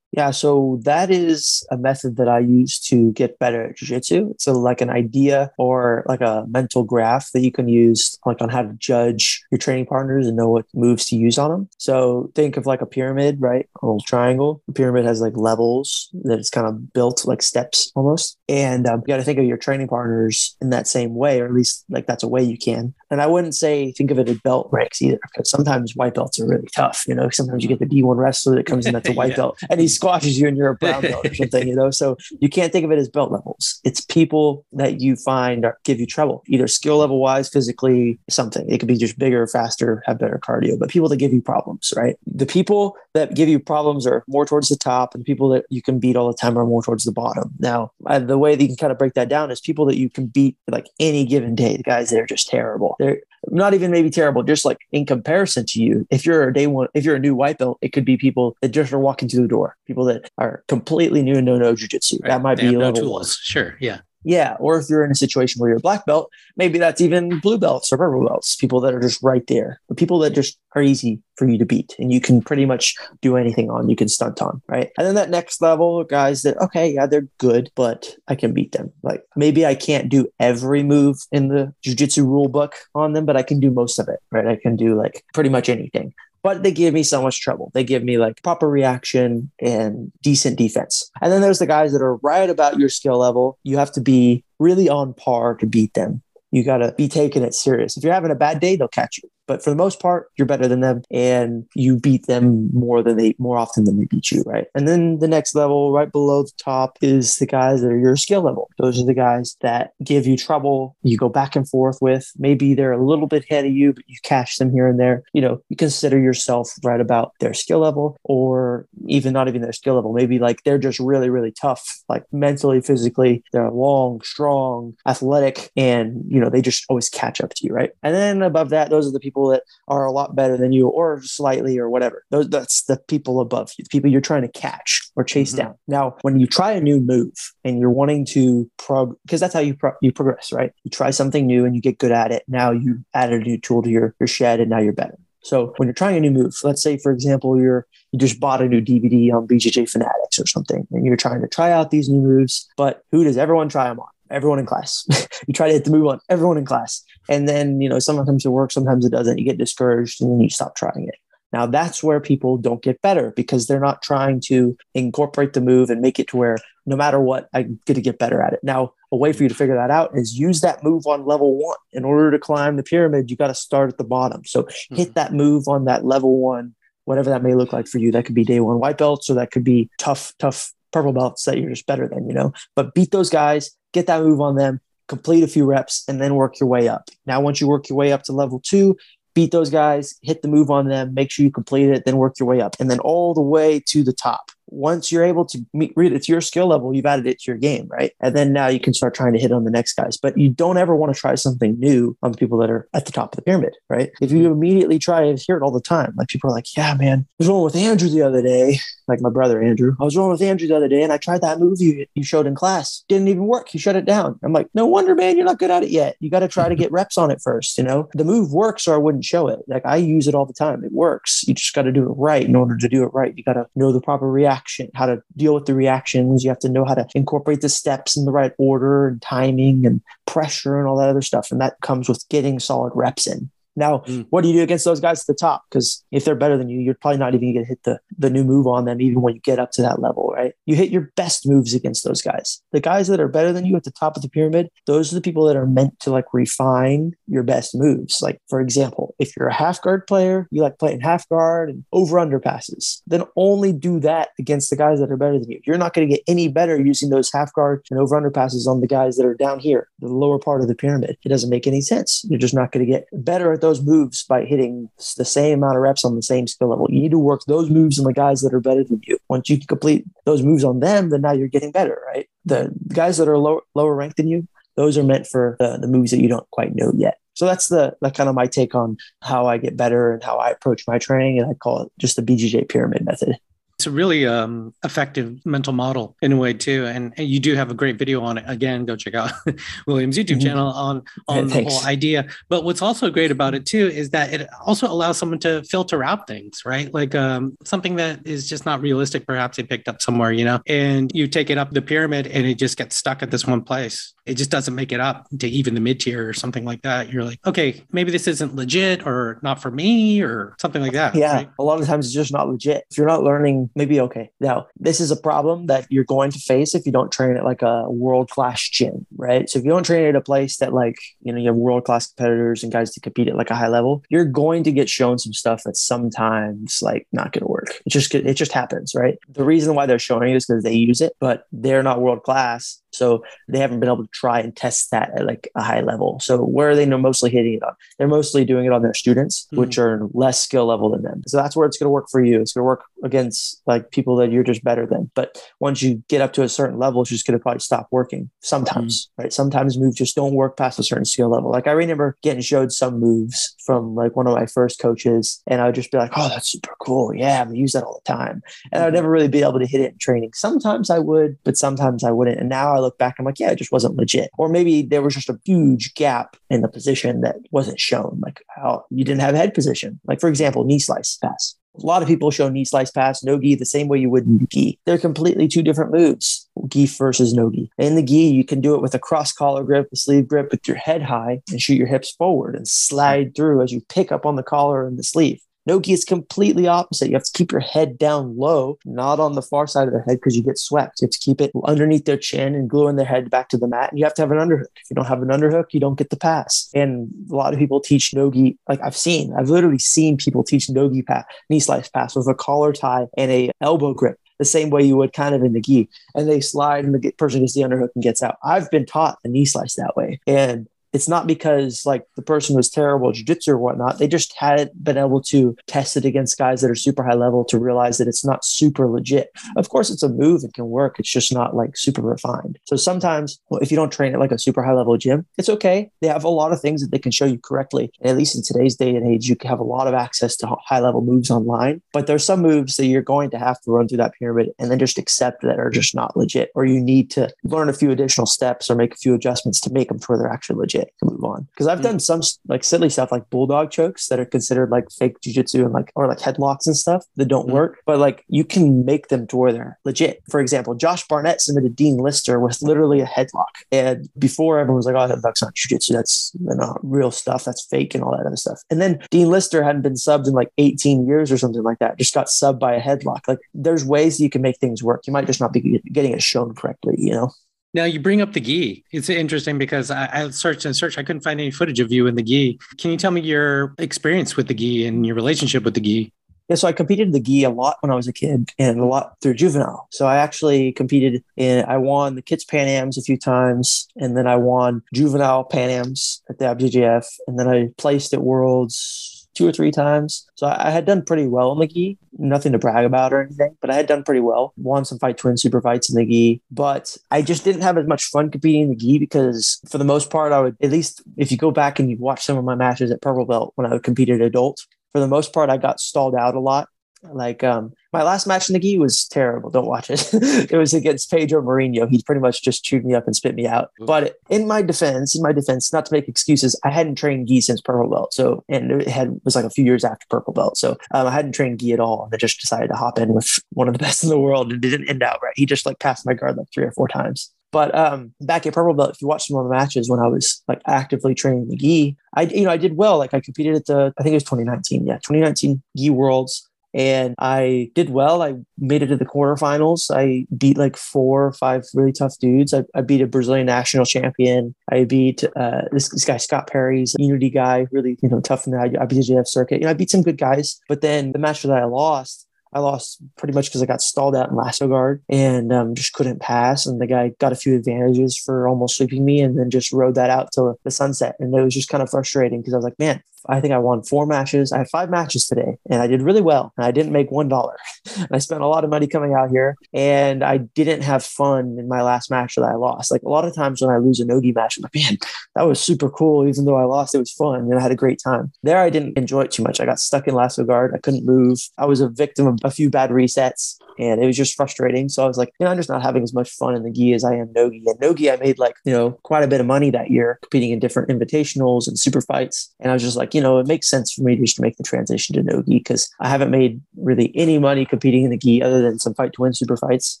Yeah, 0.18 0.32
so 0.32 0.80
that 0.82 1.12
is 1.12 1.64
a 1.70 1.76
method 1.76 2.16
that 2.16 2.28
I 2.28 2.40
use 2.40 2.80
to 2.90 3.12
get 3.12 3.38
better 3.38 3.68
at 3.68 3.76
jiu-jitsu. 3.76 4.34
So 4.40 4.50
like 4.50 4.80
an 4.80 4.90
idea 4.90 5.52
or 5.58 6.02
like 6.08 6.20
a 6.20 6.44
mental 6.48 6.82
graph 6.82 7.30
that 7.30 7.42
you 7.42 7.52
can 7.52 7.68
use 7.68 8.18
like 8.26 8.42
on 8.42 8.48
how 8.48 8.62
to 8.62 8.72
judge 8.78 9.40
your 9.52 9.60
training 9.60 9.86
partners 9.86 10.26
and 10.26 10.36
know 10.36 10.48
what 10.48 10.66
moves 10.74 11.06
to 11.10 11.16
use 11.16 11.38
on 11.38 11.52
them. 11.52 11.68
So 11.78 12.32
think 12.34 12.56
of 12.56 12.66
like 12.66 12.80
a 12.80 12.86
pyramid, 12.86 13.40
right? 13.40 13.68
A 13.80 13.86
little 13.86 14.00
triangle. 14.08 14.60
The 14.66 14.72
pyramid 14.72 15.04
has 15.04 15.20
like 15.20 15.36
levels 15.36 16.10
that 16.24 16.40
it's 16.40 16.50
kind 16.50 16.66
of 16.66 16.92
built 16.92 17.24
like 17.24 17.40
steps 17.40 17.92
almost. 17.94 18.37
And 18.48 18.86
um, 18.86 19.00
you 19.00 19.08
got 19.08 19.18
to 19.18 19.22
think 19.22 19.38
of 19.38 19.44
your 19.44 19.56
training 19.58 19.88
partners 19.88 20.56
in 20.60 20.70
that 20.70 20.86
same 20.86 21.14
way, 21.14 21.40
or 21.40 21.46
at 21.46 21.52
least 21.52 21.84
like 21.90 22.06
that's 22.06 22.22
a 22.22 22.28
way 22.28 22.42
you 22.42 22.56
can. 22.56 22.94
And 23.10 23.20
I 23.20 23.26
wouldn't 23.26 23.54
say 23.54 23.92
think 23.92 24.10
of 24.10 24.18
it 24.18 24.28
as 24.28 24.38
belt 24.38 24.68
ranks 24.72 25.02
either, 25.02 25.18
because 25.22 25.50
sometimes 25.50 25.96
white 25.96 26.14
belts 26.14 26.38
are 26.40 26.46
really 26.46 26.68
tough. 26.74 27.04
You 27.06 27.14
know, 27.14 27.28
sometimes 27.30 27.62
you 27.62 27.68
get 27.68 27.78
the 27.78 27.86
D1 27.86 28.16
wrestler 28.16 28.56
that 28.56 28.66
comes 28.66 28.86
in 28.86 28.92
that's 28.92 29.08
a 29.08 29.12
white 29.14 29.30
yeah. 29.30 29.36
belt 29.36 29.58
and 29.70 29.80
he 29.80 29.88
squashes 29.88 30.38
you 30.38 30.48
and 30.48 30.56
you're 30.56 30.70
a 30.70 30.74
brown 30.76 31.02
belt 31.02 31.26
or 31.26 31.34
something, 31.34 31.68
you 31.68 31.74
know? 31.74 31.90
So 31.90 32.16
you 32.40 32.48
can't 32.48 32.72
think 32.72 32.84
of 32.84 32.90
it 32.90 32.98
as 32.98 33.08
belt 33.08 33.32
levels. 33.32 33.80
It's 33.84 34.00
people 34.00 34.64
that 34.72 35.00
you 35.00 35.16
find 35.16 35.64
are, 35.64 35.78
give 35.84 36.00
you 36.00 36.06
trouble, 36.06 36.42
either 36.46 36.68
skill 36.68 36.98
level 36.98 37.20
wise, 37.20 37.48
physically, 37.48 38.18
something. 38.30 38.68
It 38.68 38.78
could 38.78 38.88
be 38.88 38.96
just 38.96 39.18
bigger, 39.18 39.46
faster, 39.46 40.02
have 40.06 40.18
better 40.18 40.40
cardio, 40.42 40.78
but 40.78 40.90
people 40.90 41.08
that 41.08 41.16
give 41.16 41.32
you 41.32 41.42
problems, 41.42 41.92
right? 41.96 42.16
The 42.26 42.46
people 42.46 42.96
that 43.14 43.34
give 43.34 43.48
you 43.48 43.58
problems 43.58 44.06
are 44.06 44.24
more 44.28 44.46
towards 44.46 44.68
the 44.68 44.76
top 44.76 45.14
and 45.14 45.24
people 45.24 45.48
that 45.50 45.64
you 45.70 45.82
can 45.82 45.98
beat 45.98 46.16
all 46.16 46.28
the 46.28 46.36
time 46.36 46.58
are 46.58 46.66
more 46.66 46.82
towards 46.82 47.04
the 47.04 47.12
bottom. 47.12 47.52
Now, 47.58 47.92
the 48.00 48.37
way 48.38 48.54
that 48.54 48.62
you 48.62 48.68
can 48.68 48.76
kind 48.76 48.92
of 48.92 48.98
break 48.98 49.14
that 49.14 49.28
down 49.28 49.50
is 49.50 49.60
people 49.60 49.86
that 49.86 49.96
you 49.96 50.10
can 50.10 50.26
beat 50.26 50.56
like 50.68 50.88
any 50.98 51.24
given 51.24 51.54
day, 51.54 51.76
the 51.76 51.82
guys 51.82 52.10
that 52.10 52.20
are 52.20 52.26
just 52.26 52.48
terrible. 52.48 52.96
They're 52.98 53.20
not 53.48 53.74
even 53.74 53.90
maybe 53.90 54.10
terrible, 54.10 54.42
just 54.42 54.64
like 54.64 54.78
in 54.92 55.06
comparison 55.06 55.64
to 55.66 55.82
you. 55.82 56.06
If 56.10 56.26
you're 56.26 56.48
a 56.48 56.52
day 56.52 56.66
one, 56.66 56.88
if 56.94 57.04
you're 57.04 57.16
a 57.16 57.20
new 57.20 57.34
white 57.34 57.58
belt, 57.58 57.78
it 57.80 57.92
could 57.92 58.04
be 58.04 58.16
people 58.16 58.56
that 58.60 58.70
just 58.70 58.92
are 58.92 58.98
walking 58.98 59.28
through 59.28 59.42
the 59.42 59.48
door, 59.48 59.76
people 59.86 60.04
that 60.06 60.30
are 60.38 60.64
completely 60.68 61.22
new 61.22 61.36
and 61.36 61.46
no 61.46 61.56
no 61.56 61.74
jujitsu. 61.74 62.20
Right. 62.22 62.28
That 62.28 62.42
might 62.42 62.56
they 62.56 62.70
be 62.70 62.76
level 62.76 62.94
no 62.94 63.00
tools. 63.00 63.28
One. 63.28 63.36
Sure. 63.42 63.76
Yeah. 63.80 64.00
Yeah. 64.24 64.56
Or 64.58 64.78
if 64.78 64.88
you're 64.88 65.04
in 65.04 65.10
a 65.10 65.16
situation 65.16 65.60
where 65.60 65.70
you're 65.70 65.78
a 65.78 65.80
black 65.82 66.04
belt, 66.06 66.30
maybe 66.56 66.78
that's 66.78 67.00
even 67.00 67.38
blue 67.40 67.58
belts 67.58 67.92
or 67.92 67.98
purple 67.98 68.26
belts, 68.26 68.56
people 68.56 68.80
that 68.80 68.94
are 68.94 69.00
just 69.00 69.22
right 69.22 69.46
there, 69.46 69.80
the 69.88 69.94
people 69.94 70.18
that 70.20 70.30
just 70.30 70.58
are 70.74 70.82
easy 70.82 71.20
for 71.36 71.48
you 71.48 71.56
to 71.56 71.64
beat 71.64 71.94
and 71.98 72.12
you 72.12 72.20
can 72.20 72.42
pretty 72.42 72.66
much 72.66 72.96
do 73.22 73.36
anything 73.36 73.70
on, 73.70 73.88
you 73.88 73.96
can 73.96 74.08
stunt 74.08 74.42
on. 74.42 74.60
Right. 74.68 74.90
And 74.98 75.06
then 75.06 75.14
that 75.14 75.30
next 75.30 75.62
level, 75.62 76.04
guys 76.04 76.42
that, 76.42 76.56
okay, 76.58 76.92
yeah, 76.92 77.06
they're 77.06 77.28
good, 77.38 77.70
but 77.74 78.14
I 78.26 78.34
can 78.34 78.52
beat 78.52 78.72
them. 78.72 78.92
Like 79.02 79.24
maybe 79.36 79.64
I 79.64 79.74
can't 79.74 80.08
do 80.08 80.26
every 80.40 80.82
move 80.82 81.18
in 81.30 81.48
the 81.48 81.72
jujitsu 81.84 82.24
rule 82.24 82.48
book 82.48 82.74
on 82.94 83.12
them, 83.12 83.24
but 83.24 83.36
I 83.36 83.42
can 83.42 83.60
do 83.60 83.70
most 83.70 83.98
of 83.98 84.08
it. 84.08 84.20
Right. 84.30 84.46
I 84.46 84.56
can 84.56 84.76
do 84.76 84.96
like 84.96 85.24
pretty 85.32 85.50
much 85.50 85.68
anything 85.68 86.12
but 86.42 86.62
they 86.62 86.72
give 86.72 86.94
me 86.94 87.02
so 87.02 87.22
much 87.22 87.40
trouble. 87.40 87.70
They 87.74 87.84
give 87.84 88.04
me 88.04 88.18
like 88.18 88.42
proper 88.42 88.68
reaction 88.68 89.50
and 89.60 90.12
decent 90.22 90.58
defense. 90.58 91.10
And 91.20 91.32
then 91.32 91.40
there's 91.40 91.58
the 91.58 91.66
guys 91.66 91.92
that 91.92 92.02
are 92.02 92.16
right 92.16 92.48
about 92.48 92.78
your 92.78 92.88
skill 92.88 93.18
level. 93.18 93.58
You 93.62 93.78
have 93.78 93.92
to 93.92 94.00
be 94.00 94.44
really 94.58 94.88
on 94.88 95.14
par 95.14 95.54
to 95.56 95.66
beat 95.66 95.94
them. 95.94 96.22
You 96.50 96.64
got 96.64 96.78
to 96.78 96.92
be 96.96 97.08
taking 97.08 97.42
it 97.42 97.54
serious. 97.54 97.96
If 97.96 98.04
you're 98.04 98.14
having 98.14 98.30
a 98.30 98.36
bad 98.36 98.60
day, 98.60 98.76
they'll 98.76 98.88
catch 98.88 99.18
you. 99.22 99.28
But 99.48 99.64
for 99.64 99.70
the 99.70 99.76
most 99.76 99.98
part, 99.98 100.30
you're 100.36 100.46
better 100.46 100.68
than 100.68 100.80
them 100.80 101.02
and 101.10 101.64
you 101.74 101.98
beat 101.98 102.26
them 102.26 102.70
more 102.72 103.02
than 103.02 103.16
they 103.16 103.34
more 103.38 103.58
often 103.58 103.84
than 103.84 103.98
they 103.98 104.04
beat 104.04 104.30
you, 104.30 104.42
right? 104.46 104.66
And 104.74 104.86
then 104.86 105.18
the 105.18 105.26
next 105.26 105.54
level, 105.54 105.90
right 105.90 106.12
below 106.12 106.44
the 106.44 106.52
top, 106.62 106.98
is 107.00 107.36
the 107.36 107.46
guys 107.46 107.80
that 107.80 107.88
are 107.88 107.98
your 107.98 108.16
skill 108.16 108.42
level. 108.42 108.70
Those 108.78 109.00
are 109.00 109.06
the 109.06 109.14
guys 109.14 109.56
that 109.62 109.92
give 110.04 110.26
you 110.26 110.36
trouble. 110.36 110.96
You 111.02 111.16
go 111.16 111.28
back 111.28 111.56
and 111.56 111.68
forth 111.68 111.98
with. 112.00 112.30
Maybe 112.38 112.74
they're 112.74 112.92
a 112.92 113.04
little 113.04 113.26
bit 113.26 113.44
ahead 113.44 113.64
of 113.64 113.72
you, 113.72 113.94
but 113.94 114.04
you 114.06 114.16
catch 114.22 114.58
them 114.58 114.70
here 114.70 114.86
and 114.86 115.00
there. 115.00 115.22
You 115.32 115.40
know, 115.40 115.62
you 115.68 115.76
consider 115.76 116.18
yourself 116.18 116.70
right 116.84 117.00
about 117.00 117.32
their 117.40 117.54
skill 117.54 117.78
level, 117.78 118.18
or 118.24 118.86
even 119.06 119.32
not 119.32 119.48
even 119.48 119.62
their 119.62 119.72
skill 119.72 119.94
level. 119.94 120.12
Maybe 120.12 120.38
like 120.38 120.62
they're 120.64 120.78
just 120.78 121.00
really, 121.00 121.30
really 121.30 121.52
tough, 121.52 122.02
like 122.08 122.24
mentally, 122.32 122.82
physically. 122.82 123.42
They're 123.52 123.70
long, 123.70 124.20
strong, 124.22 124.94
athletic, 125.06 125.70
and 125.76 126.22
you 126.28 126.38
know, 126.38 126.50
they 126.50 126.60
just 126.60 126.84
always 126.90 127.08
catch 127.08 127.40
up 127.40 127.54
to 127.54 127.66
you, 127.66 127.72
right? 127.72 127.90
And 128.02 128.14
then 128.14 128.42
above 128.42 128.68
that, 128.70 128.90
those 128.90 129.08
are 129.08 129.12
the 129.12 129.20
people 129.20 129.37
people 129.38 129.48
that 129.50 129.62
are 129.86 130.04
a 130.04 130.12
lot 130.12 130.34
better 130.34 130.56
than 130.56 130.72
you 130.72 130.88
or 130.88 131.22
slightly 131.22 131.78
or 131.78 131.88
whatever. 131.88 132.24
Those 132.30 132.48
that's 132.48 132.82
the 132.82 132.98
people 133.08 133.40
above 133.40 133.70
you, 133.78 133.84
the 133.84 133.88
people 133.88 134.10
you're 134.10 134.20
trying 134.20 134.42
to 134.42 134.48
catch 134.48 135.08
or 135.16 135.24
chase 135.24 135.52
mm-hmm. 135.52 135.66
down. 135.66 135.74
Now, 135.86 136.16
when 136.22 136.40
you 136.40 136.46
try 136.46 136.72
a 136.72 136.80
new 136.80 137.00
move 137.00 137.34
and 137.64 137.78
you're 137.78 137.90
wanting 137.90 138.26
to 138.26 138.70
prog 138.78 139.16
because 139.24 139.40
that's 139.40 139.54
how 139.54 139.60
you 139.60 139.74
pro- 139.74 139.96
you 140.02 140.12
progress, 140.12 140.52
right? 140.52 140.72
You 140.84 140.90
try 140.90 141.10
something 141.10 141.46
new 141.46 141.64
and 141.64 141.74
you 141.74 141.80
get 141.80 141.98
good 141.98 142.12
at 142.12 142.32
it. 142.32 142.42
Now 142.48 142.70
you 142.70 143.04
added 143.14 143.42
a 143.42 143.44
new 143.44 143.58
tool 143.58 143.82
to 143.82 143.90
your 143.90 144.14
your 144.18 144.26
shed 144.26 144.60
and 144.60 144.70
now 144.70 144.80
you're 144.80 144.92
better. 144.92 145.18
So 145.40 145.72
when 145.76 145.86
you're 145.86 145.94
trying 145.94 146.16
a 146.16 146.20
new 146.20 146.32
move, 146.32 146.54
let's 146.64 146.82
say 146.82 146.98
for 146.98 147.12
example 147.12 147.58
you're 147.58 147.86
you 148.12 148.18
just 148.18 148.40
bought 148.40 148.62
a 148.62 148.68
new 148.68 148.80
DVD 148.80 149.32
on 149.32 149.46
BJJ 149.46 149.88
Fanatics 149.88 150.40
or 150.40 150.46
something, 150.46 150.86
and 150.90 151.04
you're 151.04 151.16
trying 151.16 151.42
to 151.42 151.48
try 151.48 151.70
out 151.70 151.90
these 151.90 152.08
new 152.08 152.20
moves, 152.20 152.68
but 152.76 153.04
who 153.12 153.22
does 153.22 153.36
everyone 153.36 153.68
try 153.68 153.88
them 153.88 154.00
on? 154.00 154.08
Everyone 154.30 154.58
in 154.58 154.66
class. 154.66 155.06
you 155.46 155.54
try 155.54 155.68
to 155.68 155.74
hit 155.74 155.84
the 155.84 155.90
move 155.90 156.06
on 156.06 156.20
everyone 156.28 156.58
in 156.58 156.64
class. 156.64 157.02
And 157.28 157.48
then, 157.48 157.80
you 157.80 157.88
know, 157.88 157.98
sometimes 157.98 158.44
it 158.44 158.50
works, 158.50 158.74
sometimes 158.74 159.04
it 159.04 159.12
doesn't. 159.12 159.38
You 159.38 159.44
get 159.44 159.58
discouraged 159.58 160.22
and 160.22 160.30
then 160.30 160.40
you 160.40 160.50
stop 160.50 160.76
trying 160.76 161.06
it. 161.08 161.16
Now 161.52 161.66
that's 161.66 162.02
where 162.02 162.20
people 162.20 162.58
don't 162.58 162.82
get 162.82 163.00
better 163.00 163.32
because 163.34 163.66
they're 163.66 163.80
not 163.80 164.02
trying 164.02 164.40
to 164.46 164.76
incorporate 164.94 165.54
the 165.54 165.62
move 165.62 165.88
and 165.88 166.00
make 166.00 166.18
it 166.18 166.28
to 166.28 166.36
where 166.36 166.58
no 166.88 166.96
matter 166.96 167.20
what, 167.20 167.48
I 167.52 167.62
get 167.62 167.94
to 167.94 168.00
get 168.00 168.18
better 168.18 168.40
at 168.40 168.54
it. 168.54 168.60
Now, 168.62 168.94
a 169.12 169.16
way 169.16 169.32
for 169.32 169.42
you 169.42 169.48
to 169.48 169.54
figure 169.54 169.74
that 169.74 169.90
out 169.90 170.16
is 170.16 170.38
use 170.38 170.60
that 170.60 170.82
move 170.82 171.06
on 171.06 171.26
level 171.26 171.56
one. 171.56 171.76
In 171.92 172.04
order 172.04 172.30
to 172.30 172.38
climb 172.38 172.76
the 172.76 172.82
pyramid, 172.82 173.30
you 173.30 173.36
got 173.36 173.48
to 173.48 173.54
start 173.54 173.90
at 173.90 173.98
the 173.98 174.04
bottom. 174.04 174.44
So 174.44 174.64
mm-hmm. 174.64 174.96
hit 174.96 175.14
that 175.14 175.32
move 175.34 175.68
on 175.68 175.84
that 175.84 176.04
level 176.04 176.38
one, 176.38 176.74
whatever 177.04 177.30
that 177.30 177.42
may 177.42 177.54
look 177.54 177.72
like 177.72 177.86
for 177.88 177.98
you. 177.98 178.10
That 178.10 178.24
could 178.24 178.34
be 178.34 178.44
day 178.44 178.60
one 178.60 178.80
white 178.80 178.98
belts, 178.98 179.28
or 179.28 179.34
that 179.34 179.50
could 179.50 179.64
be 179.64 179.90
tough, 179.98 180.32
tough 180.38 180.72
purple 180.90 181.12
belts 181.12 181.44
that 181.44 181.58
you're 181.58 181.70
just 181.70 181.86
better 181.86 182.08
than, 182.08 182.26
you 182.26 182.34
know. 182.34 182.52
But 182.74 182.94
beat 182.94 183.10
those 183.10 183.30
guys, 183.30 183.70
get 183.92 184.06
that 184.06 184.22
move 184.22 184.40
on 184.40 184.56
them, 184.56 184.80
complete 185.06 185.42
a 185.42 185.48
few 185.48 185.64
reps, 185.64 186.04
and 186.08 186.20
then 186.20 186.34
work 186.34 186.60
your 186.60 186.68
way 186.68 186.88
up. 186.88 187.08
Now, 187.26 187.40
once 187.40 187.60
you 187.60 187.68
work 187.68 187.88
your 187.88 187.96
way 187.96 188.12
up 188.12 188.22
to 188.24 188.32
level 188.32 188.60
two, 188.60 188.96
beat 189.34 189.50
those 189.52 189.70
guys, 189.70 190.16
hit 190.22 190.42
the 190.42 190.48
move 190.48 190.70
on 190.70 190.88
them, 190.88 191.14
make 191.14 191.30
sure 191.30 191.44
you 191.44 191.50
complete 191.50 191.88
it, 191.88 192.04
then 192.04 192.16
work 192.16 192.38
your 192.38 192.48
way 192.48 192.60
up, 192.60 192.76
and 192.80 192.90
then 192.90 192.98
all 193.00 193.34
the 193.34 193.40
way 193.40 193.80
to 193.86 194.02
the 194.02 194.12
top 194.12 194.50
once 194.70 195.10
you're 195.10 195.24
able 195.24 195.44
to 195.46 195.64
meet, 195.72 195.92
read 195.96 196.12
it 196.12 196.22
to 196.24 196.32
your 196.32 196.40
skill 196.40 196.66
level, 196.66 196.94
you've 196.94 197.06
added 197.06 197.26
it 197.26 197.40
to 197.40 197.50
your 197.50 197.58
game, 197.58 197.86
right? 197.88 198.12
And 198.20 198.34
then 198.34 198.52
now 198.52 198.68
you 198.68 198.80
can 198.80 198.94
start 198.94 199.14
trying 199.14 199.32
to 199.32 199.38
hit 199.38 199.52
on 199.52 199.64
the 199.64 199.70
next 199.70 199.94
guys. 199.94 200.16
But 200.16 200.36
you 200.38 200.48
don't 200.48 200.78
ever 200.78 200.94
want 200.94 201.14
to 201.14 201.20
try 201.20 201.34
something 201.34 201.78
new 201.78 202.16
on 202.22 202.32
the 202.32 202.38
people 202.38 202.58
that 202.58 202.70
are 202.70 202.88
at 202.94 203.06
the 203.06 203.12
top 203.12 203.32
of 203.32 203.36
the 203.36 203.42
pyramid, 203.42 203.74
right? 203.88 204.10
If 204.20 204.30
you 204.30 204.50
immediately 204.50 204.98
try 204.98 205.32
to 205.32 205.42
hear 205.42 205.56
it 205.56 205.62
all 205.62 205.70
the 205.70 205.80
time, 205.80 206.14
like 206.16 206.28
people 206.28 206.50
are 206.50 206.54
like, 206.54 206.76
yeah, 206.76 206.94
man, 206.94 207.26
I 207.28 207.34
was 207.38 207.48
rolling 207.48 207.64
with 207.64 207.76
Andrew 207.76 208.08
the 208.08 208.22
other 208.22 208.42
day, 208.42 208.78
like 209.06 209.20
my 209.20 209.30
brother 209.30 209.62
Andrew. 209.62 209.96
I 210.00 210.04
was 210.04 210.16
rolling 210.16 210.32
with 210.32 210.42
Andrew 210.42 210.68
the 210.68 210.76
other 210.76 210.88
day 210.88 211.02
and 211.02 211.12
I 211.12 211.18
tried 211.18 211.42
that 211.42 211.58
move 211.58 211.80
you, 211.80 212.06
you 212.14 212.22
showed 212.22 212.46
in 212.46 212.54
class. 212.54 213.04
Didn't 213.08 213.28
even 213.28 213.46
work. 213.46 213.72
You 213.74 213.80
shut 213.80 213.96
it 213.96 214.04
down. 214.04 214.38
I'm 214.42 214.52
like, 214.52 214.68
no 214.74 214.86
wonder, 214.86 215.14
man, 215.14 215.36
you're 215.36 215.46
not 215.46 215.58
good 215.58 215.70
at 215.70 215.82
it 215.82 215.90
yet. 215.90 216.16
You 216.20 216.30
got 216.30 216.40
to 216.40 216.48
try 216.48 216.68
to 216.68 216.74
get 216.74 216.92
reps 216.92 217.18
on 217.18 217.30
it 217.30 217.40
first. 217.42 217.78
You 217.78 217.84
know, 217.84 218.08
the 218.14 218.24
move 218.24 218.52
works 218.52 218.86
or 218.86 218.94
I 218.94 218.98
wouldn't 218.98 219.24
show 219.24 219.48
it. 219.48 219.60
Like 219.66 219.84
I 219.84 219.96
use 219.96 220.28
it 220.28 220.34
all 220.34 220.46
the 220.46 220.52
time. 220.52 220.84
It 220.84 220.92
works. 220.92 221.44
You 221.46 221.54
just 221.54 221.74
got 221.74 221.82
to 221.82 221.92
do 221.92 222.02
it 222.04 222.14
right. 222.14 222.44
In 222.44 222.56
order 222.56 222.76
to 222.76 222.88
do 222.88 223.02
it 223.04 223.12
right, 223.12 223.36
you 223.36 223.42
got 223.42 223.54
to 223.54 223.66
know 223.74 223.92
the 223.92 224.00
proper 224.00 224.30
reaction, 224.30 224.57
how 224.94 225.06
to 225.06 225.22
deal 225.36 225.54
with 225.54 225.66
the 225.66 225.74
reactions. 225.74 226.44
You 226.44 226.50
have 226.50 226.58
to 226.60 226.68
know 226.68 226.84
how 226.84 226.94
to 226.94 227.06
incorporate 227.14 227.60
the 227.60 227.68
steps 227.68 228.16
in 228.16 228.24
the 228.24 228.32
right 228.32 228.52
order 228.58 229.08
and 229.08 229.20
timing 229.22 229.86
and 229.86 230.00
pressure 230.26 230.78
and 230.78 230.88
all 230.88 230.96
that 230.98 231.08
other 231.08 231.22
stuff. 231.22 231.50
And 231.50 231.60
that 231.60 231.80
comes 231.82 232.08
with 232.08 232.24
getting 232.28 232.58
solid 232.58 232.92
reps 232.94 233.26
in. 233.26 233.50
Now, 233.78 233.98
mm. 233.98 234.26
what 234.30 234.42
do 234.42 234.48
you 234.48 234.54
do 234.54 234.62
against 234.62 234.84
those 234.84 235.00
guys 235.00 235.20
at 235.20 235.26
the 235.26 235.34
top? 235.34 235.62
Because 235.70 236.04
if 236.10 236.24
they're 236.24 236.34
better 236.34 236.56
than 236.56 236.68
you, 236.68 236.80
you're 236.80 236.94
probably 236.94 237.18
not 237.18 237.34
even 237.34 237.54
going 237.54 237.64
to 237.64 237.68
hit 237.68 237.82
the, 237.84 238.00
the 238.18 238.30
new 238.30 238.44
move 238.44 238.66
on 238.66 238.84
them, 238.84 239.00
even 239.00 239.22
when 239.22 239.34
you 239.34 239.40
get 239.40 239.58
up 239.58 239.70
to 239.72 239.82
that 239.82 240.00
level, 240.00 240.32
right? 240.34 240.52
You 240.66 240.76
hit 240.76 240.90
your 240.90 241.12
best 241.16 241.46
moves 241.46 241.74
against 241.74 242.04
those 242.04 242.22
guys. 242.22 242.60
The 242.72 242.80
guys 242.80 243.08
that 243.08 243.20
are 243.20 243.28
better 243.28 243.52
than 243.52 243.64
you 243.64 243.76
at 243.76 243.84
the 243.84 243.90
top 243.90 244.16
of 244.16 244.22
the 244.22 244.28
pyramid, 244.28 244.68
those 244.86 245.12
are 245.12 245.14
the 245.14 245.20
people 245.20 245.44
that 245.46 245.56
are 245.56 245.66
meant 245.66 245.98
to 246.00 246.10
like 246.10 246.26
refine 246.32 247.12
your 247.26 247.42
best 247.42 247.74
moves. 247.74 248.20
Like, 248.22 248.40
for 248.48 248.60
example, 248.60 249.14
if 249.18 249.36
you're 249.36 249.48
a 249.48 249.54
half 249.54 249.80
guard 249.82 250.06
player, 250.06 250.48
you 250.50 250.62
like 250.62 250.78
playing 250.78 251.00
half 251.00 251.28
guard 251.28 251.70
and 251.70 251.84
over 251.92 252.18
under 252.18 252.40
passes, 252.40 253.02
then 253.06 253.22
only 253.36 253.72
do 253.72 254.00
that 254.00 254.30
against 254.38 254.70
the 254.70 254.76
guys 254.76 255.00
that 255.00 255.10
are 255.10 255.16
better 255.16 255.38
than 255.38 255.50
you. 255.50 255.60
You're 255.66 255.78
not 255.78 255.94
going 255.94 256.08
to 256.08 256.14
get 256.14 256.22
any 256.26 256.48
better 256.48 256.80
using 256.80 257.10
those 257.10 257.30
half 257.32 257.52
guard 257.52 257.84
and 257.90 258.00
over 258.00 258.16
under 258.16 258.30
passes 258.30 258.66
on 258.66 258.80
the 258.80 258.86
guys 258.86 259.16
that 259.16 259.26
are 259.26 259.34
down 259.34 259.58
here, 259.58 259.88
the 260.00 260.08
lower 260.08 260.38
part 260.38 260.62
of 260.62 260.68
the 260.68 260.74
pyramid. 260.74 261.18
It 261.24 261.28
doesn't 261.28 261.50
make 261.50 261.66
any 261.66 261.80
sense. 261.80 262.24
You're 262.28 262.38
just 262.38 262.54
not 262.54 262.72
going 262.72 262.84
to 262.84 262.90
get 262.90 263.06
better 263.12 263.52
at 263.52 263.60
those 263.60 263.67
those 263.68 263.82
moves 263.82 264.24
by 264.24 264.44
hitting 264.44 264.88
the 265.16 265.24
same 265.24 265.58
amount 265.58 265.76
of 265.76 265.82
reps 265.82 266.04
on 266.04 266.16
the 266.16 266.22
same 266.22 266.46
skill 266.46 266.68
level. 266.68 266.86
You 266.90 267.00
need 267.00 267.10
to 267.10 267.18
work 267.18 267.42
those 267.46 267.70
moves 267.70 267.98
on 267.98 268.04
the 268.04 268.12
guys 268.12 268.40
that 268.40 268.54
are 268.54 268.60
better 268.60 268.82
than 268.82 269.00
you. 269.06 269.18
Once 269.28 269.50
you 269.50 269.58
complete 269.58 270.04
those 270.24 270.42
moves 270.42 270.64
on 270.64 270.80
them, 270.80 271.10
then 271.10 271.20
now 271.20 271.32
you're 271.32 271.48
getting 271.48 271.72
better, 271.72 272.00
right? 272.06 272.28
The 272.44 272.72
guys 272.88 273.18
that 273.18 273.28
are 273.28 273.38
lower, 273.38 273.60
lower 273.74 273.94
ranked 273.94 274.16
than 274.16 274.28
you, 274.28 274.48
those 274.76 274.96
are 274.96 275.04
meant 275.04 275.26
for 275.26 275.56
the, 275.58 275.76
the 275.76 275.88
moves 275.88 276.10
that 276.12 276.20
you 276.20 276.28
don't 276.28 276.48
quite 276.50 276.74
know 276.74 276.92
yet. 276.96 277.18
So 277.34 277.46
that's 277.46 277.68
the 277.68 277.96
that 278.00 278.16
kind 278.16 278.28
of 278.28 278.34
my 278.34 278.46
take 278.46 278.74
on 278.74 278.96
how 279.22 279.46
I 279.46 279.58
get 279.58 279.76
better 279.76 280.12
and 280.12 280.22
how 280.24 280.38
I 280.38 280.50
approach 280.50 280.88
my 280.88 280.98
training, 280.98 281.38
and 281.38 281.48
I 281.48 281.54
call 281.54 281.82
it 281.82 281.92
just 281.98 282.16
the 282.16 282.22
BJJ 282.22 282.68
pyramid 282.68 283.04
method. 283.04 283.36
It's 283.78 283.86
a 283.86 283.92
really 283.92 284.26
um, 284.26 284.74
effective 284.84 285.38
mental 285.46 285.72
model 285.72 286.16
in 286.20 286.32
a 286.32 286.36
way 286.36 286.52
too, 286.52 286.86
and, 286.86 287.14
and, 287.16 287.28
you 287.28 287.38
do 287.38 287.54
have 287.54 287.70
a 287.70 287.74
great 287.74 287.96
video 287.96 288.22
on 288.22 288.36
it. 288.36 288.42
Again, 288.48 288.84
go 288.84 288.96
check 288.96 289.14
out 289.14 289.30
William's 289.86 290.18
YouTube 290.18 290.38
mm-hmm. 290.38 290.46
channel 290.46 290.68
on 290.72 291.04
on 291.28 291.48
yeah, 291.48 291.62
the 291.62 291.70
whole 291.70 291.86
idea. 291.86 292.26
But 292.48 292.64
what's 292.64 292.82
also 292.82 293.08
great 293.08 293.30
about 293.30 293.54
it 293.54 293.66
too 293.66 293.86
is 293.86 294.10
that 294.10 294.32
it 294.32 294.48
also 294.66 294.88
allows 294.88 295.16
someone 295.16 295.38
to 295.40 295.62
filter 295.62 296.02
out 296.02 296.26
things, 296.26 296.62
right? 296.66 296.92
Like 296.92 297.14
um, 297.14 297.56
something 297.64 297.94
that 297.96 298.26
is 298.26 298.48
just 298.48 298.66
not 298.66 298.80
realistic. 298.80 299.28
Perhaps 299.28 299.58
they 299.58 299.62
picked 299.62 299.86
up 299.86 300.02
somewhere, 300.02 300.32
you 300.32 300.44
know, 300.44 300.58
and 300.66 301.12
you 301.14 301.28
take 301.28 301.48
it 301.48 301.56
up 301.56 301.70
the 301.70 301.82
pyramid 301.82 302.26
and 302.26 302.48
it 302.48 302.58
just 302.58 302.78
gets 302.78 302.96
stuck 302.96 303.22
at 303.22 303.30
this 303.30 303.46
one 303.46 303.62
place. 303.62 304.12
It 304.26 304.34
just 304.34 304.50
doesn't 304.50 304.74
make 304.74 304.92
it 304.92 305.00
up 305.00 305.26
to 305.38 305.48
even 305.48 305.74
the 305.74 305.80
mid 305.80 306.00
tier 306.00 306.28
or 306.28 306.34
something 306.34 306.64
like 306.64 306.82
that. 306.82 307.10
You're 307.12 307.24
like, 307.24 307.38
okay, 307.46 307.82
maybe 307.92 308.10
this 308.10 308.26
isn't 308.26 308.54
legit 308.56 309.06
or 309.06 309.38
not 309.42 309.62
for 309.62 309.70
me 309.70 310.20
or 310.20 310.54
something 310.60 310.82
like 310.82 310.92
that. 310.92 311.14
Yeah, 311.14 311.34
right? 311.34 311.50
a 311.58 311.62
lot 311.62 311.80
of 311.80 311.86
times 311.86 312.06
it's 312.06 312.14
just 312.14 312.32
not 312.32 312.48
legit. 312.48 312.84
If 312.90 312.98
you're 312.98 313.06
not 313.06 313.22
learning 313.22 313.67
maybe 313.74 314.00
okay. 314.00 314.30
Now, 314.40 314.66
this 314.78 315.00
is 315.00 315.10
a 315.10 315.16
problem 315.16 315.66
that 315.66 315.86
you're 315.90 316.04
going 316.04 316.30
to 316.30 316.38
face 316.38 316.74
if 316.74 316.86
you 316.86 316.92
don't 316.92 317.12
train 317.12 317.36
at 317.36 317.44
like 317.44 317.62
a 317.62 317.90
world 317.90 318.30
class 318.30 318.68
gym, 318.68 319.06
right? 319.16 319.48
So 319.48 319.58
if 319.58 319.64
you 319.64 319.70
don't 319.70 319.84
train 319.84 320.06
at 320.06 320.16
a 320.16 320.20
place 320.20 320.58
that 320.58 320.72
like, 320.72 320.96
you 321.22 321.32
know, 321.32 321.38
you 321.38 321.46
have 321.46 321.56
world 321.56 321.84
class 321.84 322.06
competitors 322.06 322.62
and 322.62 322.72
guys 322.72 322.92
to 322.92 323.00
compete 323.00 323.28
at 323.28 323.36
like 323.36 323.50
a 323.50 323.54
high 323.54 323.68
level, 323.68 324.02
you're 324.08 324.24
going 324.24 324.62
to 324.64 324.72
get 324.72 324.88
shown 324.88 325.18
some 325.18 325.32
stuff 325.32 325.62
that's 325.64 325.82
sometimes 325.82 326.80
like 326.82 327.06
not 327.12 327.32
going 327.32 327.42
to 327.42 327.48
work. 327.48 327.80
It 327.86 327.90
just 327.90 328.14
it 328.14 328.34
just 328.34 328.52
happens, 328.52 328.94
right? 328.94 329.18
The 329.28 329.44
reason 329.44 329.74
why 329.74 329.86
they're 329.86 329.98
showing 329.98 330.30
it 330.30 330.36
is 330.36 330.46
because 330.46 330.62
they 330.62 330.74
use 330.74 331.00
it, 331.00 331.14
but 331.20 331.44
they're 331.52 331.82
not 331.82 332.00
world 332.00 332.22
class. 332.22 332.80
So 332.92 333.24
they 333.48 333.58
haven't 333.58 333.80
been 333.80 333.88
able 333.88 334.04
to 334.04 334.10
try 334.12 334.40
and 334.40 334.54
test 334.56 334.90
that 334.90 335.10
at 335.16 335.26
like 335.26 335.48
a 335.54 335.62
high 335.62 335.80
level. 335.80 336.20
So 336.20 336.38
where 336.38 336.70
are 336.70 336.76
they 336.76 336.86
mostly 336.86 337.30
hitting 337.30 337.54
it 337.54 337.62
on? 337.62 337.74
They're 337.98 338.08
mostly 338.08 338.44
doing 338.44 338.66
it 338.66 338.72
on 338.72 338.82
their 338.82 338.94
students, 338.94 339.46
mm-hmm. 339.46 339.60
which 339.60 339.78
are 339.78 340.08
less 340.12 340.40
skill 340.40 340.66
level 340.66 340.90
than 340.90 341.02
them. 341.02 341.22
So 341.26 341.36
that's 341.36 341.56
where 341.56 341.66
it's 341.66 341.76
going 341.76 341.86
to 341.86 341.90
work 341.90 342.08
for 342.10 342.22
you. 342.22 342.40
It's 342.40 342.52
going 342.52 342.62
to 342.62 342.66
work 342.66 342.84
against 343.04 343.62
like 343.66 343.90
people 343.90 344.16
that 344.16 344.32
you're 344.32 344.42
just 344.42 344.64
better 344.64 344.86
than. 344.86 345.10
But 345.14 345.40
once 345.60 345.82
you 345.82 346.02
get 346.08 346.20
up 346.20 346.32
to 346.34 346.42
a 346.42 346.48
certain 346.48 346.78
level, 346.78 347.02
it's 347.02 347.10
just 347.10 347.26
going 347.26 347.38
to 347.38 347.42
probably 347.42 347.60
stop 347.60 347.88
working 347.90 348.30
sometimes, 348.40 349.06
mm-hmm. 349.06 349.22
right? 349.22 349.32
Sometimes 349.32 349.78
moves 349.78 349.96
just 349.96 350.16
don't 350.16 350.34
work 350.34 350.56
past 350.56 350.78
a 350.78 350.82
certain 350.82 351.04
skill 351.04 351.28
level. 351.28 351.50
Like 351.50 351.66
I 351.66 351.72
remember 351.72 352.16
getting 352.22 352.42
showed 352.42 352.72
some 352.72 352.98
moves 352.98 353.54
from 353.64 353.94
like 353.94 354.16
one 354.16 354.26
of 354.26 354.34
my 354.34 354.46
first 354.46 354.78
coaches, 354.78 355.42
and 355.46 355.60
I 355.60 355.66
would 355.66 355.74
just 355.74 355.90
be 355.90 355.98
like, 355.98 356.12
oh, 356.16 356.28
that's 356.28 356.50
super 356.50 356.74
cool. 356.80 357.14
Yeah, 357.14 357.40
I'm 357.40 357.48
going 357.48 357.56
to 357.56 357.60
use 357.60 357.72
that 357.72 357.84
all 357.84 358.00
the 358.04 358.12
time. 358.12 358.42
And 358.72 358.82
I'd 358.82 358.86
mm-hmm. 358.86 358.94
never 358.94 359.10
really 359.10 359.28
be 359.28 359.42
able 359.42 359.58
to 359.58 359.66
hit 359.66 359.80
it 359.80 359.92
in 359.92 359.98
training. 359.98 360.30
Sometimes 360.34 360.90
I 360.90 360.98
would, 360.98 361.36
but 361.44 361.56
sometimes 361.56 362.04
I 362.04 362.10
wouldn't. 362.10 362.38
And 362.38 362.48
now 362.48 362.77
I 362.78 362.80
look 362.80 362.98
back, 362.98 363.16
I'm 363.18 363.24
like, 363.24 363.40
yeah, 363.40 363.50
it 363.50 363.56
just 363.56 363.72
wasn't 363.72 363.96
legit. 363.96 364.30
Or 364.38 364.48
maybe 364.48 364.82
there 364.82 365.02
was 365.02 365.14
just 365.14 365.28
a 365.28 365.38
huge 365.44 365.94
gap 365.94 366.36
in 366.48 366.62
the 366.62 366.68
position 366.68 367.20
that 367.22 367.36
wasn't 367.50 367.80
shown, 367.80 368.20
like 368.22 368.42
how 368.48 368.84
you 368.90 369.04
didn't 369.04 369.20
have 369.20 369.34
head 369.34 369.52
position. 369.52 370.00
Like, 370.06 370.20
for 370.20 370.28
example, 370.28 370.64
knee 370.64 370.78
slice 370.78 371.16
pass. 371.16 371.56
A 371.82 371.86
lot 371.86 372.02
of 372.02 372.08
people 372.08 372.30
show 372.30 372.48
knee 372.48 372.64
slice 372.64 372.90
pass, 372.90 373.22
no 373.22 373.38
gi 373.38 373.54
the 373.54 373.64
same 373.64 373.86
way 373.88 373.98
you 373.98 374.10
would 374.10 374.26
in 374.26 374.46
gi. 374.50 374.78
They're 374.84 374.98
completely 374.98 375.46
two 375.46 375.62
different 375.62 375.92
moves, 375.92 376.48
gi 376.68 376.86
versus 376.86 377.34
no 377.34 377.50
gi. 377.50 377.70
In 377.78 377.94
the 377.94 378.02
gi, 378.02 378.28
you 378.28 378.44
can 378.44 378.60
do 378.60 378.74
it 378.74 378.82
with 378.82 378.94
a 378.94 378.98
cross 378.98 379.32
collar 379.32 379.62
grip, 379.62 379.88
a 379.92 379.96
sleeve 379.96 380.26
grip 380.26 380.50
with 380.50 380.66
your 380.66 380.76
head 380.76 381.02
high 381.02 381.40
and 381.50 381.60
shoot 381.60 381.76
your 381.76 381.86
hips 381.86 382.12
forward 382.12 382.56
and 382.56 382.66
slide 382.66 383.34
through 383.36 383.62
as 383.62 383.72
you 383.72 383.80
pick 383.88 384.10
up 384.10 384.26
on 384.26 384.36
the 384.36 384.42
collar 384.42 384.86
and 384.86 384.98
the 384.98 385.04
sleeve. 385.04 385.40
Nogi 385.68 385.92
is 385.92 386.02
completely 386.02 386.66
opposite. 386.66 387.08
You 387.08 387.14
have 387.14 387.24
to 387.24 387.32
keep 387.32 387.52
your 387.52 387.60
head 387.60 387.98
down 387.98 388.38
low, 388.38 388.78
not 388.86 389.20
on 389.20 389.34
the 389.34 389.42
far 389.42 389.66
side 389.66 389.86
of 389.86 389.92
their 389.92 390.02
head 390.02 390.16
because 390.16 390.34
you 390.34 390.42
get 390.42 390.56
swept. 390.56 391.02
You 391.02 391.06
have 391.06 391.12
to 391.12 391.18
keep 391.18 391.42
it 391.42 391.52
underneath 391.64 392.06
their 392.06 392.16
chin 392.16 392.54
and 392.54 392.70
gluing 392.70 392.96
their 392.96 393.04
head 393.04 393.28
back 393.28 393.50
to 393.50 393.58
the 393.58 393.68
mat. 393.68 393.90
And 393.90 393.98
you 393.98 394.06
have 394.06 394.14
to 394.14 394.22
have 394.22 394.30
an 394.30 394.38
underhook. 394.38 394.72
If 394.76 394.88
you 394.90 394.96
don't 394.96 395.04
have 395.04 395.20
an 395.20 395.28
underhook, 395.28 395.66
you 395.72 395.80
don't 395.80 395.98
get 395.98 396.08
the 396.08 396.16
pass. 396.16 396.70
And 396.74 397.12
a 397.30 397.36
lot 397.36 397.52
of 397.52 397.58
people 397.58 397.80
teach 397.80 398.14
Nogi, 398.14 398.56
like 398.66 398.80
I've 398.82 398.96
seen, 398.96 399.34
I've 399.34 399.50
literally 399.50 399.78
seen 399.78 400.16
people 400.16 400.42
teach 400.42 400.70
Nogi 400.70 401.02
pass, 401.02 401.24
knee 401.50 401.60
slice 401.60 401.88
pass 401.90 402.16
with 402.16 402.28
a 402.28 402.34
collar 402.34 402.72
tie 402.72 403.06
and 403.18 403.30
a 403.30 403.50
elbow 403.60 403.92
grip 403.92 404.18
the 404.38 404.46
same 404.46 404.70
way 404.70 404.82
you 404.82 404.96
would 404.96 405.12
kind 405.12 405.34
of 405.34 405.42
in 405.42 405.52
the 405.52 405.60
gi. 405.60 405.88
And 406.14 406.28
they 406.28 406.40
slide 406.40 406.84
and 406.84 406.94
the 406.94 407.10
person 407.12 407.40
gets 407.40 407.54
the 407.54 407.60
underhook 407.60 407.90
and 407.94 408.02
gets 408.02 408.22
out. 408.22 408.38
I've 408.42 408.70
been 408.70 408.86
taught 408.86 409.18
a 409.24 409.28
knee 409.28 409.44
slice 409.44 409.74
that 409.74 409.96
way. 409.96 410.20
And 410.26 410.68
it's 410.92 411.08
not 411.08 411.26
because 411.26 411.84
like 411.84 412.04
the 412.16 412.22
person 412.22 412.56
was 412.56 412.70
terrible 412.70 413.10
at 413.10 413.16
jiu-jitsu 413.16 413.52
or 413.52 413.58
whatnot. 413.58 413.98
They 413.98 414.08
just 414.08 414.34
hadn't 414.36 414.82
been 414.82 414.96
able 414.96 415.20
to 415.22 415.56
test 415.66 415.96
it 415.96 416.04
against 416.04 416.38
guys 416.38 416.60
that 416.60 416.70
are 416.70 416.76
super 416.76 417.02
high 417.02 417.14
level 417.14 417.44
to 417.46 417.58
realize 417.58 417.98
that 417.98 418.08
it's 418.08 418.24
not 418.24 418.44
super 418.44 418.86
legit. 418.86 419.30
Of 419.56 419.68
course 419.68 419.90
it's 419.90 420.02
a 420.02 420.08
move. 420.08 420.44
It 420.44 420.54
can 420.54 420.68
work. 420.68 420.98
It's 420.98 421.10
just 421.10 421.32
not 421.32 421.56
like 421.56 421.76
super 421.76 422.02
refined. 422.02 422.58
So 422.64 422.76
sometimes 422.76 423.40
well, 423.50 423.60
if 423.60 423.70
you 423.70 423.76
don't 423.76 423.92
train 423.92 424.14
at 424.14 424.20
like 424.20 424.32
a 424.32 424.38
super 424.38 424.62
high 424.62 424.72
level 424.72 424.96
gym 424.96 425.26
it's 425.36 425.48
okay. 425.48 425.90
They 426.00 426.08
have 426.08 426.24
a 426.24 426.28
lot 426.28 426.52
of 426.52 426.60
things 426.60 426.82
that 426.82 426.90
they 426.90 426.98
can 426.98 427.12
show 427.12 427.24
you 427.24 427.38
correctly. 427.38 427.90
And 428.00 428.10
at 428.10 428.16
least 428.16 428.36
in 428.36 428.42
today's 428.42 428.76
day 428.76 428.94
and 428.94 429.06
age 429.06 429.28
you 429.28 429.36
have 429.42 429.60
a 429.60 429.64
lot 429.64 429.86
of 429.86 429.94
access 429.94 430.36
to 430.36 430.46
high 430.46 430.80
level 430.80 431.00
moves 431.00 431.30
online. 431.30 431.82
But 431.92 432.06
there's 432.06 432.24
some 432.24 432.40
moves 432.40 432.76
that 432.76 432.86
you're 432.86 433.02
going 433.02 433.30
to 433.30 433.38
have 433.38 433.60
to 433.62 433.70
run 433.70 433.88
through 433.88 433.98
that 433.98 434.14
pyramid 434.18 434.50
and 434.58 434.70
then 434.70 434.78
just 434.78 434.98
accept 434.98 435.42
that 435.42 435.58
are 435.58 435.70
just 435.70 435.94
not 435.94 436.16
legit 436.16 436.50
or 436.54 436.64
you 436.64 436.80
need 436.80 437.10
to 437.10 437.28
learn 437.44 437.68
a 437.68 437.72
few 437.72 437.90
additional 437.90 438.26
steps 438.26 438.70
or 438.70 438.74
make 438.74 438.94
a 438.94 438.96
few 438.96 439.14
adjustments 439.14 439.60
to 439.60 439.72
make 439.72 439.88
them 439.88 439.98
further 439.98 440.28
they're 440.28 440.34
actually 440.34 440.56
legit 440.56 440.87
legit 440.88 440.98
to 440.98 441.10
move 441.10 441.24
on. 441.24 441.48
Because 441.52 441.66
I've 441.66 441.80
mm 441.80 441.88
done 441.88 442.00
some 442.00 442.20
like 442.48 442.64
silly 442.64 442.90
stuff 442.90 443.10
like 443.10 443.30
bulldog 443.30 443.70
chokes 443.70 444.08
that 444.08 444.20
are 444.20 444.26
considered 444.26 444.68
like 444.68 444.90
fake 444.90 445.20
jujitsu 445.20 445.64
and 445.64 445.72
like 445.72 445.90
or 445.94 446.06
like 446.06 446.18
headlocks 446.18 446.66
and 446.66 446.76
stuff 446.76 447.04
that 447.16 447.26
don't 447.26 447.48
mm 447.48 447.52
work, 447.52 447.78
but 447.86 447.98
like 447.98 448.24
you 448.28 448.44
can 448.44 448.84
make 448.84 449.08
them 449.08 449.26
to 449.26 449.36
where 449.36 449.52
they're 449.52 449.78
legit. 449.84 450.22
For 450.28 450.38
example, 450.40 450.74
Josh 450.74 451.06
Barnett 451.08 451.40
submitted 451.40 451.74
Dean 451.74 451.96
Lister 451.96 452.40
with 452.40 452.60
literally 452.60 453.00
a 453.00 453.06
headlock, 453.06 453.54
and 453.72 454.08
before 454.18 454.58
everyone 454.58 454.76
was 454.76 454.86
like, 454.86 454.96
"Oh, 454.96 455.14
headlock's 455.14 455.40
not 455.40 455.54
jujitsu. 455.54 455.92
That's 455.92 456.32
not 456.40 456.78
real 456.82 457.10
stuff. 457.10 457.44
That's 457.44 457.64
fake 457.64 457.94
and 457.94 458.04
all 458.04 458.16
that 458.16 458.26
other 458.26 458.36
stuff." 458.36 458.60
And 458.70 458.82
then 458.82 459.00
Dean 459.10 459.30
Lister 459.30 459.62
hadn't 459.62 459.82
been 459.82 459.94
subbed 459.94 460.26
in 460.26 460.34
like 460.34 460.50
18 460.58 461.06
years 461.06 461.32
or 461.32 461.38
something 461.38 461.62
like 461.62 461.78
that. 461.78 461.98
Just 461.98 462.14
got 462.14 462.26
subbed 462.26 462.58
by 462.58 462.74
a 462.74 462.82
headlock. 462.82 463.20
Like 463.26 463.38
there's 463.54 463.84
ways 463.84 464.20
you 464.20 464.28
can 464.28 464.42
make 464.42 464.58
things 464.58 464.82
work. 464.82 465.06
You 465.06 465.12
might 465.12 465.26
just 465.26 465.40
not 465.40 465.52
be 465.52 465.80
getting 465.92 466.12
it 466.12 466.22
shown 466.22 466.54
correctly. 466.54 466.96
You 466.98 467.12
know. 467.12 467.32
Now 467.78 467.84
you 467.84 468.00
bring 468.00 468.20
up 468.20 468.32
the 468.32 468.40
gi. 468.40 468.84
It's 468.90 469.08
interesting 469.08 469.56
because 469.56 469.92
I, 469.92 470.08
I, 470.12 470.30
searched 470.30 470.64
and 470.64 470.74
searched. 470.74 470.98
I 470.98 471.04
couldn't 471.04 471.22
find 471.22 471.38
any 471.38 471.52
footage 471.52 471.78
of 471.78 471.92
you 471.92 472.08
in 472.08 472.16
the 472.16 472.24
gi. 472.24 472.58
Can 472.76 472.90
you 472.90 472.96
tell 472.96 473.12
me 473.12 473.20
your 473.20 473.72
experience 473.78 474.36
with 474.36 474.48
the 474.48 474.54
gi 474.54 474.84
and 474.84 475.06
your 475.06 475.14
relationship 475.14 475.62
with 475.62 475.74
the 475.74 475.80
gi? 475.80 476.12
Yeah, 476.48 476.56
so 476.56 476.66
I 476.66 476.72
competed 476.72 477.06
in 477.06 477.12
the 477.12 477.20
gi 477.20 477.44
a 477.44 477.50
lot 477.50 477.76
when 477.78 477.92
I 477.92 477.94
was 477.94 478.08
a 478.08 478.12
kid 478.12 478.50
and 478.58 478.80
a 478.80 478.84
lot 478.84 479.14
through 479.22 479.34
juvenile. 479.34 479.86
So 479.92 480.08
I 480.08 480.16
actually 480.16 480.72
competed 480.72 481.22
in, 481.36 481.64
I 481.66 481.76
won 481.76 482.16
the 482.16 482.22
kids 482.22 482.44
Pan 482.44 482.66
Ams 482.66 482.98
a 482.98 483.02
few 483.02 483.16
times, 483.16 483.86
and 483.94 484.16
then 484.16 484.26
I 484.26 484.34
won 484.34 484.82
juvenile 484.92 485.44
Pan 485.44 485.70
Ams 485.70 486.20
at 486.28 486.40
the 486.40 486.46
IBJJF, 486.46 487.06
and 487.28 487.38
then 487.38 487.46
I 487.46 487.68
placed 487.76 488.12
at 488.12 488.22
Worlds 488.22 489.17
two 489.34 489.46
or 489.46 489.52
three 489.52 489.70
times. 489.70 490.26
So 490.34 490.46
I, 490.46 490.70
had 490.70 490.84
done 490.84 491.04
pretty 491.04 491.26
well 491.26 491.52
in 491.52 491.58
the 491.58 491.66
gi. 491.66 491.98
Nothing 492.18 492.52
to 492.52 492.58
brag 492.58 492.84
about 492.84 493.12
or 493.12 493.22
anything, 493.22 493.56
but 493.60 493.70
I 493.70 493.74
had 493.74 493.86
done 493.86 494.02
pretty 494.02 494.20
well. 494.20 494.52
Won 494.56 494.84
some 494.84 494.98
fight 494.98 495.18
to 495.18 495.28
win 495.28 495.36
super 495.36 495.60
fights 495.60 495.88
in 495.88 495.96
the 495.96 496.04
gi, 496.04 496.42
but 496.50 496.96
I 497.10 497.22
just 497.22 497.44
didn't 497.44 497.62
have 497.62 497.78
as 497.78 497.86
much 497.86 498.04
fun 498.06 498.30
competing 498.30 498.62
in 498.62 498.68
the 498.70 498.76
gi 498.76 498.98
because 498.98 499.60
for 499.68 499.78
the 499.78 499.84
most 499.84 500.10
part, 500.10 500.32
I 500.32 500.40
would 500.40 500.56
at 500.62 500.70
least 500.70 501.02
if 501.16 501.30
you 501.30 501.36
go 501.38 501.50
back 501.50 501.78
and 501.78 501.90
you 501.90 501.96
watch 501.98 502.24
some 502.24 502.36
of 502.36 502.44
my 502.44 502.54
matches 502.54 502.90
at 502.90 503.02
purple 503.02 503.26
belt 503.26 503.52
when 503.54 503.66
I 503.66 503.70
would 503.70 503.84
compete 503.84 504.08
at 504.08 504.20
adult, 504.20 504.58
for 504.92 505.00
the 505.00 505.08
most 505.08 505.32
part, 505.32 505.50
I 505.50 505.56
got 505.56 505.80
stalled 505.80 506.14
out 506.14 506.34
a 506.34 506.40
lot 506.40 506.68
like 507.02 507.44
um, 507.44 507.72
my 507.92 508.02
last 508.02 508.26
match 508.26 508.48
in 508.48 508.52
the 508.52 508.58
gi 508.58 508.78
was 508.78 509.06
terrible. 509.06 509.50
Don't 509.50 509.66
watch 509.66 509.90
it. 509.90 510.08
it 510.12 510.56
was 510.56 510.74
against 510.74 511.10
Pedro 511.10 511.42
Marinho. 511.42 511.88
He 511.88 512.02
pretty 512.02 512.20
much 512.20 512.42
just 512.42 512.64
chewed 512.64 512.84
me 512.84 512.94
up 512.94 513.06
and 513.06 513.16
spit 513.16 513.34
me 513.34 513.46
out. 513.46 513.70
But 513.80 514.18
in 514.28 514.46
my 514.46 514.62
defense, 514.62 515.16
in 515.16 515.22
my 515.22 515.32
defense, 515.32 515.72
not 515.72 515.86
to 515.86 515.92
make 515.92 516.08
excuses, 516.08 516.58
I 516.64 516.70
hadn't 516.70 516.96
trained 516.96 517.28
gi 517.28 517.40
since 517.40 517.60
purple 517.60 517.90
belt. 517.90 518.12
So 518.12 518.44
and 518.48 518.82
it 518.82 518.88
had 518.88 519.08
it 519.08 519.24
was 519.24 519.34
like 519.34 519.44
a 519.44 519.50
few 519.50 519.64
years 519.64 519.84
after 519.84 520.06
purple 520.10 520.32
belt. 520.32 520.58
So 520.58 520.76
um, 520.92 521.06
I 521.06 521.10
hadn't 521.10 521.32
trained 521.32 521.60
gi 521.60 521.72
at 521.72 521.80
all, 521.80 522.04
and 522.04 522.14
I 522.14 522.16
just 522.18 522.40
decided 522.40 522.68
to 522.68 522.76
hop 522.76 522.98
in 522.98 523.14
with 523.14 523.38
one 523.50 523.68
of 523.68 523.74
the 523.74 523.78
best 523.84 524.02
in 524.02 524.10
the 524.10 524.18
world. 524.18 524.52
And 524.52 524.64
it 524.64 524.68
didn't 524.68 524.88
end 524.88 525.02
out 525.02 525.20
right. 525.22 525.34
He 525.36 525.46
just 525.46 525.66
like 525.66 525.78
passed 525.78 526.06
my 526.06 526.14
guard 526.14 526.36
like 526.36 526.48
three 526.52 526.64
or 526.64 526.72
four 526.72 526.88
times. 526.88 527.32
But 527.50 527.74
um, 527.74 528.12
back 528.20 528.46
at 528.46 528.52
Purple 528.52 528.74
Belt, 528.74 528.90
if 528.90 529.00
you 529.00 529.08
watch 529.08 529.26
some 529.26 529.38
of 529.38 529.44
the 529.44 529.50
matches 529.50 529.88
when 529.88 530.00
I 530.00 530.06
was 530.06 530.42
like 530.48 530.60
actively 530.66 531.14
training 531.14 531.48
the 531.48 531.56
gi, 531.56 531.96
I 532.14 532.22
you 532.22 532.44
know 532.44 532.50
I 532.50 532.56
did 532.56 532.76
well. 532.76 532.98
Like 532.98 533.14
I 533.14 533.20
competed 533.20 533.54
at 533.54 533.66
the 533.66 533.92
I 533.98 534.02
think 534.02 534.12
it 534.12 534.16
was 534.16 534.24
2019, 534.24 534.86
yeah, 534.86 534.96
2019 534.96 535.62
gi 535.76 535.90
Worlds 535.90 536.47
and 536.74 537.14
I 537.18 537.70
did 537.74 537.90
well. 537.90 538.22
I 538.22 538.34
made 538.58 538.82
it 538.82 538.88
to 538.88 538.96
the 538.96 539.04
quarterfinals. 539.04 539.90
I 539.94 540.26
beat 540.36 540.58
like 540.58 540.76
four 540.76 541.26
or 541.26 541.32
five 541.32 541.64
really 541.74 541.92
tough 541.92 542.18
dudes. 542.18 542.52
I, 542.52 542.64
I 542.74 542.82
beat 542.82 543.00
a 543.00 543.06
Brazilian 543.06 543.46
national 543.46 543.84
champion. 543.84 544.54
I 544.70 544.84
beat 544.84 545.24
uh, 545.36 545.62
this, 545.72 545.88
this, 545.88 546.04
guy 546.04 546.18
Scott 546.18 546.48
Perry's 546.48 546.94
Unity 546.98 547.30
guy, 547.30 547.66
really 547.70 547.98
you 548.02 548.08
know 548.08 548.20
tough 548.20 548.46
in 548.46 548.52
the 548.52 548.58
IBJJF 548.58 549.26
circuit. 549.26 549.60
You 549.60 549.64
know, 549.64 549.70
I 549.70 549.74
beat 549.74 549.90
some 549.90 550.02
good 550.02 550.18
guys, 550.18 550.60
but 550.68 550.80
then 550.80 551.12
the 551.12 551.18
match 551.18 551.42
that 551.42 551.52
I 551.52 551.64
lost, 551.64 552.28
I 552.52 552.60
lost 552.60 553.02
pretty 553.16 553.34
much 553.34 553.46
because 553.46 553.62
I 553.62 553.66
got 553.66 553.82
stalled 553.82 554.16
out 554.16 554.30
in 554.30 554.36
lasso 554.36 554.68
guard 554.68 555.02
and 555.08 555.52
um, 555.52 555.74
just 555.74 555.92
couldn't 555.92 556.20
pass. 556.20 556.66
And 556.66 556.80
the 556.80 556.86
guy 556.86 557.12
got 557.18 557.32
a 557.32 557.36
few 557.36 557.54
advantages 557.54 558.16
for 558.16 558.48
almost 558.48 558.76
sweeping 558.76 559.04
me 559.04 559.20
and 559.20 559.38
then 559.38 559.50
just 559.50 559.72
rode 559.72 559.94
that 559.96 560.10
out 560.10 560.32
to 560.32 560.54
the 560.64 560.70
sunset. 560.70 561.16
And 561.18 561.34
it 561.34 561.42
was 561.42 561.54
just 561.54 561.68
kind 561.68 561.82
of 561.82 561.90
frustrating 561.90 562.40
because 562.40 562.54
I 562.54 562.56
was 562.56 562.64
like, 562.64 562.78
man, 562.78 563.02
I 563.28 563.40
think 563.40 563.52
I 563.52 563.58
won 563.58 563.82
four 563.82 564.06
matches. 564.06 564.52
I 564.52 564.58
had 564.58 564.68
five 564.68 564.90
matches 564.90 565.26
today 565.26 565.58
and 565.68 565.82
I 565.82 565.86
did 565.86 566.02
really 566.02 566.20
well. 566.20 566.52
And 566.56 566.66
I 566.66 566.70
didn't 566.70 566.92
make 566.92 567.10
one 567.10 567.28
dollar. 567.28 567.56
I 568.10 568.18
spent 568.18 568.42
a 568.42 568.46
lot 568.46 568.64
of 568.64 568.70
money 568.70 568.86
coming 568.86 569.14
out 569.14 569.30
here 569.30 569.56
and 569.72 570.22
I 570.22 570.38
didn't 570.38 570.82
have 570.82 571.04
fun 571.04 571.56
in 571.58 571.68
my 571.68 571.82
last 571.82 572.10
match 572.10 572.34
that 572.36 572.42
I 572.44 572.54
lost. 572.54 572.90
Like 572.90 573.02
a 573.02 573.08
lot 573.08 573.24
of 573.24 573.34
times 573.34 573.60
when 573.60 573.70
I 573.70 573.78
lose 573.78 574.00
a 574.00 574.04
Nogi 574.04 574.32
match, 574.32 574.56
I'm 574.56 574.62
like, 574.62 574.74
man, 574.74 574.98
that 575.34 575.46
was 575.46 575.60
super 575.60 575.90
cool. 575.90 576.26
Even 576.28 576.44
though 576.44 576.56
I 576.56 576.64
lost, 576.64 576.94
it 576.94 576.98
was 576.98 577.12
fun 577.12 577.40
and 577.40 577.54
I 577.54 577.62
had 577.62 577.72
a 577.72 577.76
great 577.76 578.00
time. 578.02 578.32
There, 578.42 578.58
I 578.58 578.70
didn't 578.70 578.96
enjoy 578.96 579.22
it 579.22 579.30
too 579.30 579.42
much. 579.42 579.60
I 579.60 579.66
got 579.66 579.80
stuck 579.80 580.06
in 580.06 580.14
lasso 580.14 580.44
guard. 580.44 580.72
I 580.74 580.78
couldn't 580.78 581.04
move. 581.04 581.38
I 581.58 581.66
was 581.66 581.80
a 581.80 581.88
victim 581.88 582.26
of 582.26 582.38
a 582.44 582.50
few 582.50 582.70
bad 582.70 582.90
resets 582.90 583.56
and 583.78 584.02
it 584.02 584.06
was 584.06 584.16
just 584.16 584.34
frustrating. 584.34 584.88
So 584.88 585.04
I 585.04 585.06
was 585.06 585.16
like, 585.16 585.32
you 585.38 585.44
know, 585.44 585.50
I'm 585.50 585.56
just 585.56 585.68
not 585.68 585.82
having 585.82 586.02
as 586.02 586.12
much 586.12 586.30
fun 586.30 586.54
in 586.54 586.64
the 586.64 586.70
gi 586.70 586.94
as 586.94 587.04
I 587.04 587.14
am 587.14 587.32
nogi. 587.32 587.62
And 587.66 587.78
nogi, 587.80 588.10
I 588.10 588.16
made 588.16 588.38
like 588.38 588.56
you 588.64 588.72
know 588.72 588.92
quite 589.02 589.22
a 589.22 589.28
bit 589.28 589.40
of 589.40 589.46
money 589.46 589.70
that 589.70 589.90
year 589.90 590.18
competing 590.22 590.50
in 590.50 590.58
different 590.58 590.88
invitationals 590.88 591.68
and 591.68 591.78
super 591.78 592.00
fights. 592.00 592.52
And 592.60 592.70
I 592.70 592.74
was 592.74 592.82
just 592.82 592.96
like, 592.96 593.07
you 593.14 593.20
know, 593.20 593.38
it 593.38 593.46
makes 593.46 593.68
sense 593.68 593.92
for 593.92 594.02
me 594.02 594.16
to 594.16 594.22
just 594.22 594.40
make 594.40 594.56
the 594.56 594.62
transition 594.62 595.14
to 595.16 595.22
nogi 595.22 595.58
because 595.58 595.90
I 596.00 596.08
haven't 596.08 596.30
made 596.30 596.60
really 596.76 597.12
any 597.14 597.38
money 597.38 597.64
competing 597.64 598.04
in 598.04 598.10
the 598.10 598.16
gi 598.16 598.42
other 598.42 598.62
than 598.62 598.78
some 598.78 598.94
fight 598.94 599.12
to 599.14 599.22
win 599.22 599.34
super 599.34 599.56
fights, 599.56 600.00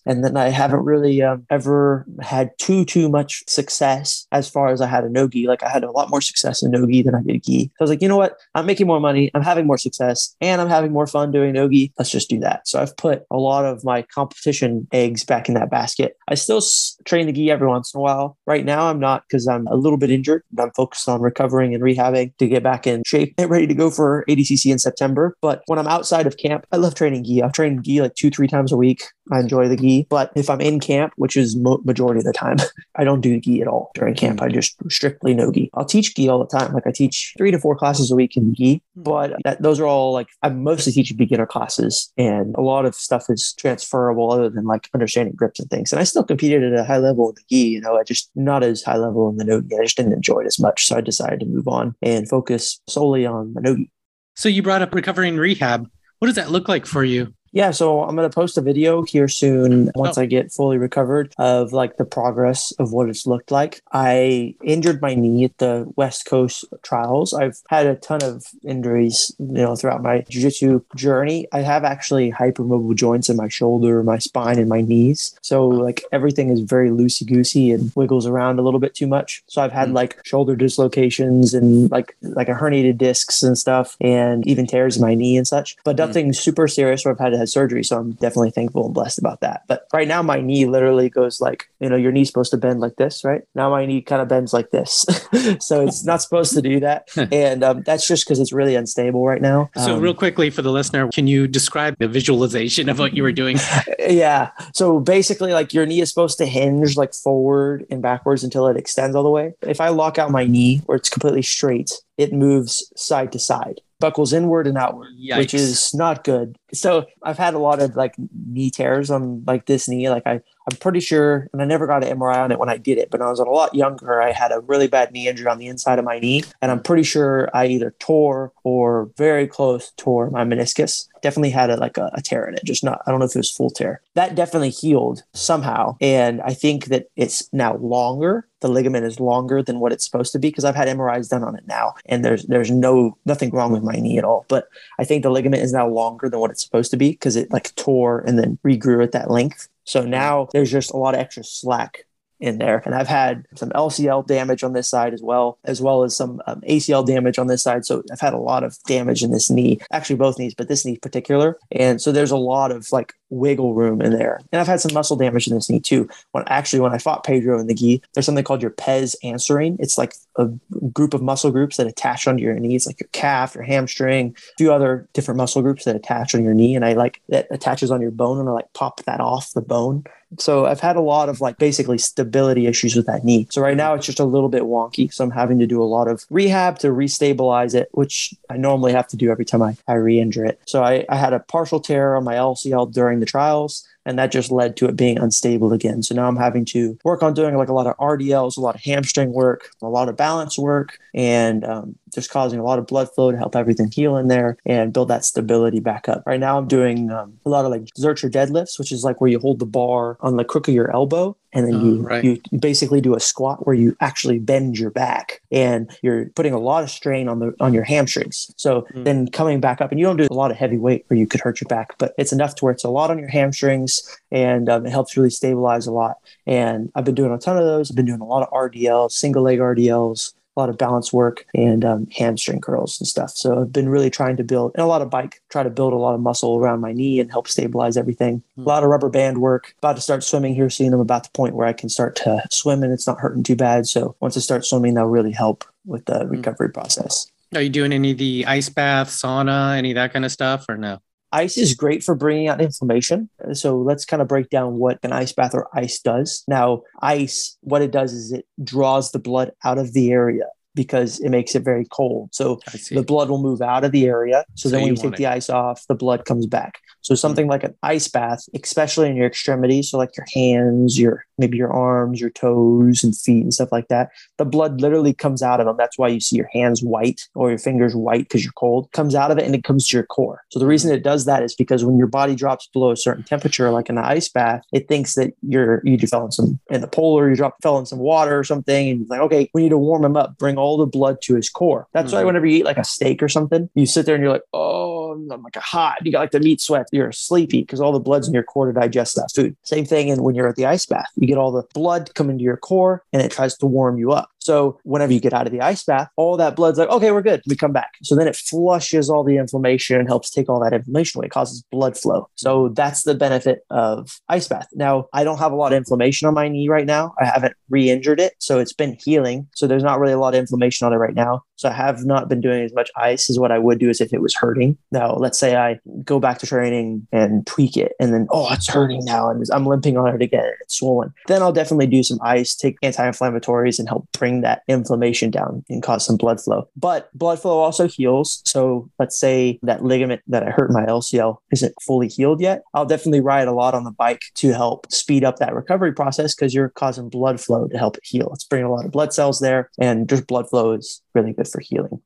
and 0.06 0.24
then 0.24 0.36
I 0.36 0.48
haven't 0.48 0.84
really 0.84 1.22
um, 1.22 1.46
ever 1.50 2.06
had 2.20 2.50
too 2.58 2.84
too 2.84 3.08
much 3.08 3.42
success 3.46 4.26
as 4.32 4.48
far 4.48 4.68
as 4.68 4.80
I 4.80 4.86
had 4.86 5.04
a 5.04 5.08
nogi. 5.08 5.46
Like 5.46 5.62
I 5.62 5.68
had 5.68 5.84
a 5.84 5.90
lot 5.90 6.10
more 6.10 6.20
success 6.20 6.62
in 6.62 6.70
nogi 6.70 7.02
than 7.02 7.14
I 7.14 7.22
did 7.22 7.44
gi. 7.44 7.64
So 7.64 7.72
I 7.80 7.84
was 7.84 7.90
like, 7.90 8.02
you 8.02 8.08
know 8.08 8.16
what? 8.16 8.38
I'm 8.54 8.66
making 8.66 8.86
more 8.86 9.00
money. 9.00 9.30
I'm 9.34 9.42
having 9.42 9.66
more 9.66 9.78
success, 9.78 10.34
and 10.40 10.60
I'm 10.60 10.68
having 10.68 10.92
more 10.92 11.06
fun 11.06 11.30
doing 11.30 11.52
nogi. 11.52 11.92
Let's 11.98 12.10
just 12.10 12.28
do 12.28 12.38
that. 12.40 12.66
So 12.66 12.80
I've 12.80 12.96
put 12.96 13.24
a 13.30 13.36
lot 13.36 13.64
of 13.64 13.84
my 13.84 14.02
competition 14.02 14.86
eggs 14.92 15.24
back 15.24 15.48
in 15.48 15.54
that 15.54 15.70
basket. 15.70 16.16
I 16.28 16.34
still 16.34 16.58
s- 16.58 16.96
train 17.04 17.26
the 17.26 17.32
gi 17.32 17.50
every 17.50 17.68
once 17.68 17.92
in 17.94 17.98
a 17.98 18.02
while. 18.02 18.36
Right 18.46 18.64
now, 18.64 18.88
I'm 18.88 19.00
not 19.00 19.24
because 19.28 19.46
I'm 19.46 19.66
a 19.68 19.76
little 19.76 19.98
bit 19.98 20.10
injured. 20.10 20.42
I'm 20.58 20.70
focused 20.72 21.08
on 21.08 21.20
recovering 21.20 21.74
and 21.74 21.82
rehabbing 21.82 22.36
to 22.38 22.48
get 22.48 22.62
back 22.62 22.86
in 22.86 22.97
shape 23.06 23.34
and 23.38 23.50
ready 23.50 23.66
to 23.66 23.74
go 23.74 23.90
for 23.90 24.24
ADCC 24.28 24.70
in 24.70 24.78
September. 24.78 25.34
But 25.40 25.62
when 25.66 25.78
I'm 25.78 25.86
outside 25.86 26.26
of 26.26 26.36
camp, 26.36 26.66
I 26.72 26.76
love 26.76 26.94
training 26.94 27.24
gi. 27.24 27.42
I've 27.42 27.52
trained 27.52 27.84
gi 27.84 28.02
like 28.02 28.14
two, 28.14 28.30
three 28.30 28.48
times 28.48 28.72
a 28.72 28.76
week. 28.76 29.04
I 29.30 29.40
enjoy 29.40 29.68
the 29.68 29.76
gi. 29.76 30.06
But 30.08 30.32
if 30.34 30.50
I'm 30.50 30.60
in 30.60 30.80
camp, 30.80 31.12
which 31.16 31.36
is 31.36 31.56
mo- 31.56 31.80
majority 31.84 32.18
of 32.18 32.24
the 32.24 32.32
time, 32.32 32.56
I 32.96 33.04
don't 33.04 33.20
do 33.20 33.38
gi 33.40 33.60
at 33.60 33.68
all 33.68 33.90
during 33.94 34.14
camp. 34.14 34.42
I 34.42 34.48
just 34.48 34.76
strictly 34.90 35.34
no 35.34 35.52
gi. 35.52 35.70
I'll 35.74 35.84
teach 35.84 36.14
gi 36.14 36.28
all 36.28 36.38
the 36.38 36.58
time. 36.58 36.72
Like 36.72 36.86
I 36.86 36.92
teach 36.92 37.34
three 37.38 37.50
to 37.50 37.58
four 37.58 37.76
classes 37.76 38.10
a 38.10 38.16
week 38.16 38.36
in 38.36 38.54
gi, 38.54 38.82
but 38.96 39.34
that, 39.44 39.62
those 39.62 39.80
are 39.80 39.86
all 39.86 40.12
like 40.12 40.28
I'm 40.42 40.62
mostly 40.62 40.92
teaching 40.92 41.16
beginner 41.16 41.46
classes, 41.46 42.12
and 42.16 42.54
a 42.56 42.60
lot 42.60 42.84
of 42.84 42.94
stuff 42.94 43.26
is 43.28 43.54
transferable 43.58 44.32
other 44.32 44.48
than 44.48 44.64
like 44.64 44.88
understanding 44.94 45.34
grips 45.34 45.60
and 45.60 45.70
things. 45.70 45.92
And 45.92 46.00
I 46.00 46.04
still 46.04 46.24
competed 46.24 46.62
at 46.62 46.78
a 46.78 46.84
high 46.84 46.98
level 46.98 47.28
in 47.30 47.34
the 47.36 47.42
gi. 47.48 47.68
You 47.68 47.80
know, 47.80 47.96
I 47.96 48.04
just 48.04 48.30
not 48.34 48.62
as 48.62 48.82
high 48.82 48.96
level 48.96 49.28
in 49.28 49.36
the 49.36 49.44
no 49.44 49.60
gi. 49.60 49.76
I 49.78 49.84
just 49.84 49.96
didn't 49.96 50.12
enjoy 50.12 50.40
it 50.40 50.46
as 50.46 50.58
much, 50.58 50.86
so 50.86 50.96
I 50.96 51.00
decided 51.00 51.40
to 51.40 51.46
move 51.46 51.68
on 51.68 51.94
and 52.02 52.28
focus 52.28 52.80
solely 52.88 53.26
on 53.26 53.54
the 53.54 53.60
no 53.60 53.76
gi. 53.76 53.90
So 54.36 54.48
you 54.48 54.62
brought 54.62 54.82
up 54.82 54.94
recovery 54.94 55.28
and 55.28 55.38
rehab. 55.38 55.88
What 56.20 56.26
does 56.26 56.36
that 56.36 56.50
look 56.50 56.68
like 56.68 56.86
for 56.86 57.04
you? 57.04 57.34
Yeah, 57.52 57.70
so 57.70 58.02
I'm 58.02 58.16
going 58.16 58.28
to 58.28 58.34
post 58.34 58.58
a 58.58 58.60
video 58.60 59.02
here 59.02 59.28
soon 59.28 59.90
once 59.94 60.18
oh. 60.18 60.22
I 60.22 60.26
get 60.26 60.52
fully 60.52 60.78
recovered 60.78 61.34
of 61.38 61.72
like 61.72 61.96
the 61.96 62.04
progress 62.04 62.72
of 62.72 62.92
what 62.92 63.08
it's 63.08 63.26
looked 63.26 63.50
like. 63.50 63.82
I 63.92 64.54
injured 64.62 65.00
my 65.00 65.14
knee 65.14 65.44
at 65.44 65.58
the 65.58 65.90
West 65.96 66.26
Coast 66.26 66.64
trials. 66.82 67.32
I've 67.32 67.60
had 67.68 67.86
a 67.86 67.96
ton 67.96 68.22
of 68.22 68.46
injuries, 68.64 69.34
you 69.38 69.46
know, 69.46 69.76
throughout 69.76 70.02
my 70.02 70.24
jiu-jitsu 70.28 70.82
journey. 70.94 71.46
I 71.52 71.60
have 71.60 71.84
actually 71.84 72.30
hypermobile 72.30 72.94
joints 72.94 73.28
in 73.28 73.36
my 73.36 73.48
shoulder, 73.48 74.02
my 74.02 74.18
spine, 74.18 74.58
and 74.58 74.68
my 74.68 74.80
knees. 74.80 75.38
So 75.42 75.66
like 75.66 76.04
everything 76.12 76.50
is 76.50 76.60
very 76.60 76.90
loosey-goosey 76.90 77.72
and 77.72 77.92
wiggles 77.94 78.26
around 78.26 78.58
a 78.58 78.62
little 78.62 78.80
bit 78.80 78.94
too 78.94 79.06
much. 79.06 79.42
So 79.46 79.62
I've 79.62 79.72
had 79.72 79.88
mm. 79.88 79.94
like 79.94 80.20
shoulder 80.24 80.56
dislocations 80.56 81.54
and 81.54 81.90
like 81.90 82.16
like 82.22 82.48
a 82.48 82.54
herniated 82.54 82.98
discs 82.98 83.42
and 83.42 83.56
stuff 83.56 83.96
and 84.00 84.46
even 84.46 84.66
tears 84.66 84.96
in 84.96 85.02
my 85.02 85.14
knee 85.14 85.36
and 85.36 85.46
such, 85.46 85.76
but 85.84 85.96
hmm. 85.96 86.06
nothing 86.06 86.28
mm. 86.30 86.36
super 86.36 86.68
serious 86.68 87.04
where 87.04 87.12
I've 87.12 87.18
had 87.18 87.37
had 87.38 87.48
surgery. 87.48 87.84
So 87.84 87.98
I'm 87.98 88.12
definitely 88.12 88.50
thankful 88.50 88.84
and 88.84 88.94
blessed 88.94 89.18
about 89.18 89.40
that. 89.40 89.62
But 89.66 89.86
right 89.92 90.08
now, 90.08 90.22
my 90.22 90.40
knee 90.40 90.66
literally 90.66 91.08
goes 91.08 91.40
like, 91.40 91.66
you 91.80 91.88
know, 91.88 91.96
your 91.96 92.12
knee's 92.12 92.28
supposed 92.28 92.50
to 92.50 92.56
bend 92.56 92.80
like 92.80 92.96
this, 92.96 93.24
right? 93.24 93.42
Now 93.54 93.70
my 93.70 93.86
knee 93.86 94.02
kind 94.02 94.20
of 94.20 94.28
bends 94.28 94.52
like 94.52 94.70
this. 94.70 95.06
so 95.60 95.86
it's 95.86 96.04
not 96.04 96.22
supposed 96.22 96.52
to 96.54 96.62
do 96.62 96.80
that. 96.80 97.08
and 97.32 97.64
um, 97.64 97.82
that's 97.82 98.06
just 98.06 98.26
because 98.26 98.40
it's 98.40 98.52
really 98.52 98.74
unstable 98.74 99.26
right 99.26 99.40
now. 99.40 99.70
So, 99.76 99.96
um, 99.96 100.00
real 100.00 100.14
quickly 100.14 100.50
for 100.50 100.62
the 100.62 100.72
listener, 100.72 101.08
can 101.08 101.26
you 101.26 101.46
describe 101.46 101.96
the 101.98 102.08
visualization 102.08 102.88
of 102.88 102.98
what 102.98 103.14
you 103.14 103.22
were 103.22 103.32
doing? 103.32 103.58
yeah. 103.98 104.50
So 104.74 105.00
basically, 105.00 105.52
like 105.52 105.72
your 105.72 105.86
knee 105.86 106.00
is 106.00 106.08
supposed 106.08 106.38
to 106.38 106.46
hinge 106.46 106.96
like 106.96 107.14
forward 107.14 107.86
and 107.90 108.02
backwards 108.02 108.44
until 108.44 108.66
it 108.66 108.76
extends 108.76 109.14
all 109.16 109.22
the 109.22 109.30
way. 109.30 109.54
If 109.62 109.80
I 109.80 109.88
lock 109.88 110.18
out 110.18 110.30
my 110.30 110.44
knee 110.44 110.78
where 110.86 110.96
it's 110.96 111.08
completely 111.08 111.42
straight, 111.42 111.92
it 112.16 112.32
moves 112.32 112.92
side 112.96 113.32
to 113.32 113.38
side 113.38 113.80
buckles 114.00 114.32
inward 114.32 114.66
and 114.66 114.78
outward, 114.78 115.08
Yikes. 115.18 115.38
which 115.38 115.54
is 115.54 115.94
not 115.94 116.24
good. 116.24 116.58
So 116.72 117.06
I've 117.22 117.38
had 117.38 117.54
a 117.54 117.58
lot 117.58 117.80
of 117.80 117.96
like 117.96 118.14
knee 118.46 118.70
tears 118.70 119.10
on 119.10 119.42
like 119.46 119.66
this 119.66 119.88
knee. 119.88 120.08
Like 120.08 120.26
I, 120.26 120.34
I'm 120.70 120.76
pretty 120.80 121.00
sure, 121.00 121.48
and 121.52 121.60
I 121.60 121.64
never 121.64 121.86
got 121.86 122.04
an 122.04 122.18
MRI 122.18 122.36
on 122.36 122.52
it 122.52 122.58
when 122.58 122.68
I 122.68 122.76
did 122.76 122.98
it, 122.98 123.10
but 123.10 123.22
I 123.22 123.28
was 123.28 123.40
a 123.40 123.44
lot 123.44 123.74
younger, 123.74 124.20
I 124.22 124.32
had 124.32 124.52
a 124.52 124.60
really 124.60 124.86
bad 124.86 125.12
knee 125.12 125.28
injury 125.28 125.46
on 125.46 125.58
the 125.58 125.66
inside 125.66 125.98
of 125.98 126.04
my 126.04 126.18
knee. 126.18 126.44
And 126.62 126.70
I'm 126.70 126.82
pretty 126.82 127.02
sure 127.02 127.50
I 127.54 127.66
either 127.66 127.94
tore 127.98 128.52
or 128.64 129.10
very 129.16 129.46
close 129.46 129.92
tore 129.96 130.30
my 130.30 130.44
meniscus. 130.44 131.08
Definitely 131.22 131.50
had 131.50 131.70
a, 131.70 131.76
like 131.76 131.96
a, 131.96 132.10
a 132.14 132.22
tear 132.22 132.46
in 132.46 132.54
it, 132.54 132.64
just 132.64 132.84
not, 132.84 133.02
I 133.06 133.10
don't 133.10 133.20
know 133.20 133.26
if 133.26 133.34
it 133.34 133.38
was 133.38 133.50
full 133.50 133.70
tear. 133.70 134.00
That 134.14 134.34
definitely 134.34 134.70
healed 134.70 135.22
somehow. 135.34 135.96
And 136.00 136.40
I 136.42 136.54
think 136.54 136.86
that 136.86 137.08
it's 137.16 137.48
now 137.52 137.76
longer 137.76 138.48
the 138.60 138.68
ligament 138.68 139.04
is 139.04 139.20
longer 139.20 139.62
than 139.62 139.80
what 139.80 139.92
it's 139.92 140.04
supposed 140.04 140.32
to 140.32 140.38
be 140.38 140.48
because 140.48 140.64
I've 140.64 140.74
had 140.74 140.88
MRIs 140.88 141.28
done 141.28 141.44
on 141.44 141.56
it 141.56 141.66
now 141.66 141.94
and 142.06 142.24
there's 142.24 142.44
there's 142.46 142.70
no 142.70 143.16
nothing 143.24 143.50
wrong 143.50 143.72
with 143.72 143.82
my 143.82 143.94
knee 143.94 144.18
at 144.18 144.24
all 144.24 144.46
but 144.48 144.68
I 144.98 145.04
think 145.04 145.22
the 145.22 145.30
ligament 145.30 145.62
is 145.62 145.72
now 145.72 145.88
longer 145.88 146.28
than 146.28 146.40
what 146.40 146.50
it's 146.50 146.64
supposed 146.64 146.90
to 146.90 146.96
be 146.96 147.10
because 147.10 147.36
it 147.36 147.52
like 147.52 147.74
tore 147.76 148.20
and 148.20 148.38
then 148.38 148.58
regrew 148.64 149.02
at 149.02 149.12
that 149.12 149.30
length 149.30 149.68
so 149.84 150.04
now 150.04 150.48
there's 150.52 150.70
just 150.70 150.92
a 150.92 150.96
lot 150.96 151.14
of 151.14 151.20
extra 151.20 151.44
slack 151.44 152.04
in 152.40 152.58
there. 152.58 152.82
And 152.84 152.94
I've 152.94 153.08
had 153.08 153.46
some 153.54 153.70
LCL 153.70 154.26
damage 154.26 154.62
on 154.62 154.72
this 154.72 154.88
side 154.88 155.12
as 155.12 155.22
well, 155.22 155.58
as 155.64 155.80
well 155.80 156.04
as 156.04 156.16
some 156.16 156.40
um, 156.46 156.60
ACL 156.62 157.06
damage 157.06 157.38
on 157.38 157.46
this 157.46 157.62
side. 157.62 157.84
So 157.84 158.02
I've 158.12 158.20
had 158.20 158.34
a 158.34 158.38
lot 158.38 158.64
of 158.64 158.78
damage 158.84 159.22
in 159.22 159.30
this 159.30 159.50
knee, 159.50 159.80
actually 159.92 160.16
both 160.16 160.38
knees, 160.38 160.54
but 160.54 160.68
this 160.68 160.84
knee 160.84 160.98
particular. 160.98 161.58
And 161.72 162.00
so 162.00 162.12
there's 162.12 162.30
a 162.30 162.36
lot 162.36 162.70
of 162.70 162.90
like 162.92 163.14
wiggle 163.30 163.74
room 163.74 164.00
in 164.00 164.12
there. 164.12 164.40
And 164.52 164.60
I've 164.60 164.66
had 164.66 164.80
some 164.80 164.94
muscle 164.94 165.16
damage 165.16 165.46
in 165.46 165.54
this 165.54 165.68
knee 165.68 165.80
too. 165.80 166.08
When 166.32 166.44
actually, 166.46 166.80
when 166.80 166.94
I 166.94 166.98
fought 166.98 167.24
Pedro 167.24 167.58
in 167.58 167.66
the 167.66 167.74
gi, 167.74 168.02
there's 168.14 168.26
something 168.26 168.44
called 168.44 168.62
your 168.62 168.70
pes 168.70 169.16
anserine. 169.24 169.76
It's 169.78 169.98
like 169.98 170.14
a 170.36 170.46
group 170.92 171.14
of 171.14 171.22
muscle 171.22 171.50
groups 171.50 171.76
that 171.76 171.86
attach 171.86 172.26
onto 172.26 172.42
your 172.42 172.54
knees, 172.54 172.86
like 172.86 173.00
your 173.00 173.08
calf, 173.12 173.54
your 173.54 173.64
hamstring, 173.64 174.34
a 174.36 174.56
few 174.56 174.72
other 174.72 175.08
different 175.12 175.38
muscle 175.38 175.62
groups 175.62 175.84
that 175.84 175.96
attach 175.96 176.34
on 176.34 176.44
your 176.44 176.54
knee. 176.54 176.74
And 176.74 176.84
I 176.84 176.92
like 176.92 177.20
that 177.28 177.46
attaches 177.50 177.90
on 177.90 178.00
your 178.00 178.10
bone 178.10 178.38
and 178.38 178.48
I 178.48 178.52
like 178.52 178.72
pop 178.72 179.02
that 179.04 179.20
off 179.20 179.52
the 179.52 179.60
bone. 179.60 180.04
So 180.38 180.66
I've 180.66 180.80
had 180.80 180.96
a 180.96 181.00
lot 181.00 181.28
of 181.28 181.40
like 181.40 181.58
basically 181.58 181.98
stability 181.98 182.66
issues 182.66 182.94
with 182.94 183.06
that 183.06 183.24
knee. 183.24 183.46
So 183.50 183.62
right 183.62 183.76
now 183.76 183.94
it's 183.94 184.06
just 184.06 184.20
a 184.20 184.24
little 184.24 184.48
bit 184.48 184.62
wonky. 184.62 185.12
So 185.12 185.24
I'm 185.24 185.30
having 185.30 185.58
to 185.58 185.66
do 185.66 185.82
a 185.82 185.84
lot 185.84 186.08
of 186.08 186.26
rehab 186.30 186.78
to 186.80 186.88
restabilize 186.88 187.74
it, 187.74 187.88
which 187.92 188.34
I 188.50 188.56
normally 188.56 188.92
have 188.92 189.08
to 189.08 189.16
do 189.16 189.30
every 189.30 189.44
time 189.44 189.62
I, 189.62 189.76
I 189.86 189.94
re-injure 189.94 190.44
it. 190.44 190.60
So 190.66 190.82
I, 190.82 191.06
I 191.08 191.16
had 191.16 191.32
a 191.32 191.40
partial 191.40 191.80
tear 191.80 192.16
on 192.16 192.24
my 192.24 192.34
LCL 192.34 192.92
during 192.92 193.20
the 193.20 193.26
trials 193.26 193.86
and 194.08 194.18
that 194.18 194.32
just 194.32 194.50
led 194.50 194.74
to 194.78 194.86
it 194.86 194.96
being 194.96 195.18
unstable 195.18 195.70
again. 195.74 196.02
So 196.02 196.14
now 196.14 196.28
I'm 196.28 196.36
having 196.36 196.64
to 196.66 196.98
work 197.04 197.22
on 197.22 197.34
doing 197.34 197.54
like 197.58 197.68
a 197.68 197.74
lot 197.74 197.86
of 197.86 197.94
RDLs, 197.98 198.56
a 198.56 198.60
lot 198.60 198.74
of 198.74 198.80
hamstring 198.80 199.34
work, 199.34 199.68
a 199.82 199.86
lot 199.86 200.08
of 200.08 200.16
balance 200.16 200.58
work, 200.58 200.98
and 201.12 201.62
um, 201.62 201.97
just 202.14 202.30
causing 202.30 202.58
a 202.58 202.64
lot 202.64 202.78
of 202.78 202.86
blood 202.86 203.12
flow 203.14 203.30
to 203.30 203.36
help 203.36 203.56
everything 203.56 203.90
heal 203.90 204.16
in 204.16 204.28
there 204.28 204.56
and 204.64 204.92
build 204.92 205.08
that 205.08 205.24
stability 205.24 205.80
back 205.80 206.08
up. 206.08 206.22
Right 206.26 206.40
now, 206.40 206.58
I'm 206.58 206.68
doing 206.68 207.10
um, 207.10 207.38
a 207.44 207.48
lot 207.48 207.64
of 207.64 207.70
like 207.70 207.84
Zercher 207.98 208.30
deadlifts, 208.30 208.78
which 208.78 208.92
is 208.92 209.04
like 209.04 209.20
where 209.20 209.30
you 209.30 209.38
hold 209.38 209.58
the 209.58 209.66
bar 209.66 210.16
on 210.20 210.36
the 210.36 210.44
crook 210.44 210.68
of 210.68 210.74
your 210.74 210.90
elbow 210.90 211.36
and 211.52 211.66
then 211.66 211.74
oh, 211.74 211.84
you, 211.84 212.00
right. 212.02 212.24
you 212.24 212.40
basically 212.58 213.00
do 213.00 213.14
a 213.14 213.20
squat 213.20 213.66
where 213.66 213.74
you 213.74 213.96
actually 214.00 214.38
bend 214.38 214.78
your 214.78 214.90
back 214.90 215.40
and 215.50 215.90
you're 216.02 216.26
putting 216.30 216.52
a 216.52 216.58
lot 216.58 216.82
of 216.82 216.90
strain 216.90 217.28
on 217.28 217.38
the 217.38 217.54
on 217.60 217.72
your 217.72 217.84
hamstrings 217.84 218.52
so 218.56 218.82
mm. 218.94 219.04
then 219.04 219.28
coming 219.28 219.60
back 219.60 219.80
up 219.80 219.90
and 219.90 219.98
you 219.98 220.06
don't 220.06 220.16
do 220.16 220.28
a 220.30 220.34
lot 220.34 220.50
of 220.50 220.56
heavy 220.56 220.76
weight 220.76 221.04
where 221.08 221.18
you 221.18 221.26
could 221.26 221.40
hurt 221.40 221.60
your 221.60 221.68
back 221.68 221.96
but 221.98 222.14
it's 222.18 222.32
enough 222.32 222.54
to 222.54 222.64
where 222.64 222.72
it's 222.72 222.84
a 222.84 222.90
lot 222.90 223.10
on 223.10 223.18
your 223.18 223.28
hamstrings 223.28 224.18
and 224.30 224.68
um, 224.68 224.84
it 224.86 224.90
helps 224.90 225.16
really 225.16 225.30
stabilize 225.30 225.86
a 225.86 225.92
lot 225.92 226.18
and 226.46 226.92
i've 226.94 227.04
been 227.04 227.14
doing 227.14 227.32
a 227.32 227.38
ton 227.38 227.56
of 227.56 227.64
those 227.64 227.90
i've 227.90 227.96
been 227.96 228.06
doing 228.06 228.20
a 228.20 228.26
lot 228.26 228.42
of 228.42 228.50
rdls 228.50 229.12
single 229.12 229.42
leg 229.42 229.58
rdls 229.58 230.34
a 230.58 230.60
lot 230.60 230.68
of 230.68 230.76
balance 230.76 231.12
work 231.12 231.46
and 231.54 231.84
um, 231.84 232.08
hamstring 232.08 232.60
curls 232.60 232.98
and 233.00 233.06
stuff. 233.06 233.30
So 233.30 233.60
I've 233.60 233.72
been 233.72 233.88
really 233.88 234.10
trying 234.10 234.36
to 234.38 234.44
build 234.44 234.72
and 234.74 234.82
a 234.82 234.86
lot 234.86 235.02
of 235.02 235.08
bike, 235.08 235.40
try 235.50 235.62
to 235.62 235.70
build 235.70 235.92
a 235.92 235.96
lot 235.96 236.14
of 236.14 236.20
muscle 236.20 236.56
around 236.56 236.80
my 236.80 236.92
knee 236.92 237.20
and 237.20 237.30
help 237.30 237.46
stabilize 237.46 237.96
everything. 237.96 238.42
Mm. 238.58 238.64
A 238.64 238.68
lot 238.68 238.82
of 238.82 238.90
rubber 238.90 239.08
band 239.08 239.38
work. 239.38 239.74
About 239.78 239.94
to 239.94 240.02
start 240.02 240.24
swimming 240.24 240.56
here 240.56 240.68
soon. 240.68 240.92
I'm 240.92 240.98
about 240.98 241.22
the 241.22 241.30
point 241.30 241.54
where 241.54 241.66
I 241.66 241.72
can 241.72 241.88
start 241.88 242.16
to 242.16 242.42
swim 242.50 242.82
and 242.82 242.92
it's 242.92 243.06
not 243.06 243.20
hurting 243.20 243.44
too 243.44 243.54
bad. 243.54 243.86
So 243.86 244.16
once 244.18 244.36
I 244.36 244.40
start 244.40 244.64
swimming, 244.64 244.94
that'll 244.94 245.08
really 245.08 245.30
help 245.30 245.64
with 245.86 246.06
the 246.06 246.24
hmm. 246.24 246.30
recovery 246.30 246.70
mm. 246.70 246.74
process. 246.74 247.30
Are 247.54 247.62
you 247.62 247.70
doing 247.70 247.92
any 247.92 248.10
of 248.10 248.18
the 248.18 248.44
ice 248.46 248.68
bath, 248.68 249.08
sauna, 249.08 249.78
any 249.78 249.92
of 249.92 249.94
that 249.94 250.12
kind 250.12 250.24
of 250.24 250.32
stuff, 250.32 250.66
or 250.68 250.76
no? 250.76 251.00
Ice 251.32 251.58
is 251.58 251.74
great 251.74 252.02
for 252.02 252.14
bringing 252.14 252.48
out 252.48 252.60
inflammation. 252.60 253.28
So 253.52 253.78
let's 253.78 254.04
kind 254.04 254.22
of 254.22 254.28
break 254.28 254.48
down 254.48 254.74
what 254.74 254.98
an 255.02 255.12
ice 255.12 255.32
bath 255.32 255.54
or 255.54 255.68
ice 255.74 256.00
does. 256.00 256.44
Now, 256.48 256.82
ice, 257.02 257.56
what 257.60 257.82
it 257.82 257.90
does 257.90 258.12
is 258.12 258.32
it 258.32 258.46
draws 258.62 259.12
the 259.12 259.18
blood 259.18 259.52
out 259.64 259.78
of 259.78 259.92
the 259.92 260.10
area 260.10 260.44
because 260.74 261.18
it 261.20 261.30
makes 261.30 261.54
it 261.54 261.64
very 261.64 261.84
cold. 261.90 262.30
So 262.32 262.60
the 262.90 263.02
blood 263.02 263.28
will 263.28 263.42
move 263.42 263.60
out 263.60 263.84
of 263.84 263.92
the 263.92 264.06
area. 264.06 264.44
So, 264.54 264.68
so 264.68 264.70
then 264.70 264.82
when 264.82 264.94
you, 264.94 265.02
you 265.02 265.10
take 265.10 265.18
the 265.18 265.26
ice 265.26 265.50
off, 265.50 265.84
the 265.88 265.94
blood 265.94 266.24
comes 266.24 266.46
back. 266.46 266.78
So 267.00 267.14
something 267.14 267.44
mm-hmm. 267.44 267.50
like 267.50 267.64
an 267.64 267.74
ice 267.82 268.08
bath, 268.08 268.44
especially 268.54 269.08
in 269.08 269.16
your 269.16 269.26
extremities, 269.26 269.90
so 269.90 269.98
like 269.98 270.16
your 270.16 270.26
hands, 270.32 270.98
your 270.98 271.24
maybe 271.38 271.56
your 271.56 271.72
arms, 271.72 272.20
your 272.20 272.30
toes, 272.30 273.04
and 273.04 273.16
feet 273.16 273.42
and 273.42 273.54
stuff 273.54 273.72
like 273.72 273.88
that, 273.88 274.10
the 274.36 274.44
blood 274.44 274.80
literally 274.80 275.14
comes 275.14 275.42
out 275.42 275.60
of 275.60 275.66
them. 275.66 275.76
That's 275.78 275.98
why 275.98 276.08
you 276.08 276.20
see 276.20 276.36
your 276.36 276.48
hands 276.52 276.82
white 276.82 277.28
or 277.34 277.48
your 277.50 277.58
fingers 277.58 277.94
white 277.94 278.24
because 278.24 278.44
you're 278.44 278.52
cold. 278.52 278.90
Comes 278.92 279.14
out 279.14 279.30
of 279.30 279.38
it 279.38 279.44
and 279.44 279.54
it 279.54 279.64
comes 279.64 279.88
to 279.88 279.96
your 279.96 280.06
core. 280.06 280.42
So 280.50 280.58
the 280.58 280.66
reason 280.66 280.92
it 280.92 281.02
does 281.02 281.24
that 281.26 281.42
is 281.42 281.54
because 281.54 281.84
when 281.84 281.98
your 281.98 282.06
body 282.06 282.34
drops 282.34 282.68
below 282.72 282.90
a 282.90 282.96
certain 282.96 283.24
temperature, 283.24 283.70
like 283.70 283.88
in 283.88 283.96
the 283.96 284.04
ice 284.04 284.28
bath, 284.28 284.62
it 284.72 284.88
thinks 284.88 285.14
that 285.14 285.34
you're 285.42 285.80
you 285.84 285.98
fell 285.98 286.24
in 286.24 286.32
some 286.32 286.58
in 286.70 286.80
the 286.80 286.88
polar, 286.88 287.28
you 287.28 287.36
drop 287.36 287.56
fell 287.62 287.78
in 287.78 287.86
some 287.86 287.98
water 287.98 288.38
or 288.38 288.44
something, 288.44 288.88
and 288.88 289.08
like, 289.08 289.20
okay, 289.20 289.50
we 289.54 289.62
need 289.62 289.70
to 289.70 289.78
warm 289.78 290.04
him 290.04 290.16
up. 290.16 290.38
Bring 290.38 290.56
all 290.56 290.76
the 290.76 290.86
blood 290.86 291.18
to 291.22 291.34
his 291.34 291.48
core. 291.48 291.86
That's 291.92 292.08
mm-hmm. 292.08 292.16
why 292.16 292.24
whenever 292.24 292.46
you 292.46 292.58
eat 292.58 292.64
like 292.64 292.78
a 292.78 292.84
steak 292.84 293.22
or 293.22 293.28
something, 293.28 293.68
you 293.74 293.86
sit 293.86 294.06
there 294.06 294.14
and 294.14 294.22
you're 294.22 294.32
like, 294.32 294.42
oh, 294.52 294.97
I'm 295.12 295.42
like 295.42 295.56
a 295.56 295.60
hot. 295.60 295.98
You 296.04 296.12
got 296.12 296.20
like 296.20 296.30
the 296.30 296.40
meat 296.40 296.60
sweat. 296.60 296.86
You're 296.92 297.12
sleepy 297.12 297.60
because 297.60 297.80
all 297.80 297.92
the 297.92 298.00
blood's 298.00 298.28
in 298.28 298.34
your 298.34 298.42
core 298.42 298.66
to 298.66 298.72
digest 298.72 299.16
that 299.16 299.30
food. 299.34 299.56
Same 299.62 299.84
thing, 299.84 300.10
and 300.10 300.22
when 300.22 300.34
you're 300.34 300.48
at 300.48 300.56
the 300.56 300.66
ice 300.66 300.86
bath, 300.86 301.08
you 301.16 301.26
get 301.26 301.38
all 301.38 301.52
the 301.52 301.64
blood 301.74 302.14
coming 302.14 302.38
to 302.38 302.44
your 302.44 302.56
core, 302.56 303.04
and 303.12 303.22
it 303.22 303.30
tries 303.30 303.56
to 303.58 303.66
warm 303.66 303.98
you 303.98 304.12
up. 304.12 304.30
So 304.48 304.80
whenever 304.84 305.12
you 305.12 305.20
get 305.20 305.34
out 305.34 305.46
of 305.46 305.52
the 305.52 305.60
ice 305.60 305.84
bath, 305.84 306.08
all 306.16 306.38
that 306.38 306.56
blood's 306.56 306.78
like, 306.78 306.88
okay, 306.88 307.10
we're 307.10 307.20
good. 307.20 307.42
We 307.46 307.54
come 307.54 307.70
back. 307.70 307.90
So 308.02 308.16
then 308.16 308.26
it 308.26 308.34
flushes 308.34 309.10
all 309.10 309.22
the 309.22 309.36
inflammation 309.36 310.00
and 310.00 310.08
helps 310.08 310.30
take 310.30 310.48
all 310.48 310.58
that 310.60 310.72
inflammation 310.72 311.18
away. 311.18 311.26
It 311.26 311.32
causes 311.32 311.62
blood 311.70 311.98
flow. 311.98 312.30
So 312.36 312.70
that's 312.70 313.02
the 313.02 313.14
benefit 313.14 313.60
of 313.68 314.18
ice 314.30 314.48
bath. 314.48 314.66
Now, 314.72 315.08
I 315.12 315.22
don't 315.22 315.36
have 315.36 315.52
a 315.52 315.54
lot 315.54 315.74
of 315.74 315.76
inflammation 315.76 316.26
on 316.28 316.32
my 316.32 316.48
knee 316.48 316.66
right 316.66 316.86
now. 316.86 317.12
I 317.20 317.26
haven't 317.26 317.56
re-injured 317.68 318.20
it. 318.20 318.36
So 318.38 318.58
it's 318.58 318.72
been 318.72 318.96
healing. 319.04 319.46
So 319.54 319.66
there's 319.66 319.82
not 319.82 320.00
really 320.00 320.14
a 320.14 320.18
lot 320.18 320.34
of 320.34 320.40
inflammation 320.40 320.86
on 320.86 320.94
it 320.94 320.96
right 320.96 321.14
now. 321.14 321.42
So 321.56 321.68
I 321.68 321.72
have 321.72 322.06
not 322.06 322.30
been 322.30 322.40
doing 322.40 322.62
as 322.62 322.72
much 322.72 322.90
ice 322.96 323.28
as 323.28 323.38
what 323.38 323.52
I 323.52 323.58
would 323.58 323.78
do 323.78 323.90
as 323.90 324.00
if 324.00 324.14
it 324.14 324.22
was 324.22 324.34
hurting. 324.34 324.78
Now, 324.92 325.12
let's 325.14 325.38
say 325.38 325.56
I 325.56 325.78
go 326.04 326.20
back 326.20 326.38
to 326.38 326.46
training 326.46 327.06
and 327.12 327.46
tweak 327.46 327.76
it 327.76 327.92
and 328.00 328.14
then, 328.14 328.28
oh, 328.30 328.50
it's 328.50 328.68
hurting 328.68 329.04
now 329.04 329.28
and 329.28 329.44
I'm 329.52 329.66
limping 329.66 329.98
on 329.98 330.14
it 330.14 330.22
again. 330.22 330.50
It's 330.62 330.78
swollen. 330.78 331.12
Then 331.26 331.42
I'll 331.42 331.52
definitely 331.52 331.88
do 331.88 332.02
some 332.02 332.18
ice, 332.22 332.54
take 332.54 332.76
anti-inflammatories 332.82 333.78
and 333.78 333.88
help 333.88 334.08
bring 334.12 334.37
that 334.42 334.62
inflammation 334.68 335.30
down 335.30 335.64
and 335.68 335.82
cause 335.82 336.04
some 336.04 336.16
blood 336.16 336.40
flow. 336.40 336.68
But 336.76 337.10
blood 337.16 337.40
flow 337.40 337.58
also 337.58 337.88
heals. 337.88 338.42
So 338.44 338.90
let's 338.98 339.18
say 339.18 339.58
that 339.62 339.84
ligament 339.84 340.22
that 340.26 340.42
I 340.42 340.50
hurt 340.50 340.70
my 340.70 340.84
LCL 340.84 341.36
isn't 341.52 341.74
fully 341.82 342.08
healed 342.08 342.40
yet. 342.40 342.62
I'll 342.74 342.86
definitely 342.86 343.20
ride 343.20 343.48
a 343.48 343.52
lot 343.52 343.74
on 343.74 343.84
the 343.84 343.90
bike 343.90 344.22
to 344.36 344.52
help 344.52 344.90
speed 344.92 345.24
up 345.24 345.36
that 345.38 345.54
recovery 345.54 345.92
process 345.92 346.34
because 346.34 346.54
you're 346.54 346.70
causing 346.70 347.08
blood 347.08 347.40
flow 347.40 347.68
to 347.68 347.78
help 347.78 347.96
it 347.96 348.04
heal. 348.04 348.30
It's 348.32 348.44
bringing 348.44 348.66
a 348.66 348.72
lot 348.72 348.84
of 348.84 348.92
blood 348.92 349.12
cells 349.12 349.40
there, 349.40 349.70
and 349.80 350.08
just 350.08 350.26
blood 350.26 350.48
flow 350.48 350.72
is 350.72 351.02
really 351.14 351.32
good 351.32 351.48
for 351.48 351.60
healing. 351.60 352.00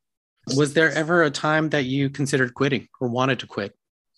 Was 0.56 0.74
there 0.74 0.90
ever 0.90 1.22
a 1.22 1.30
time 1.30 1.70
that 1.70 1.84
you 1.84 2.10
considered 2.10 2.54
quitting 2.54 2.88
or 3.00 3.08
wanted 3.08 3.38
to 3.40 3.46
quit? 3.46 3.76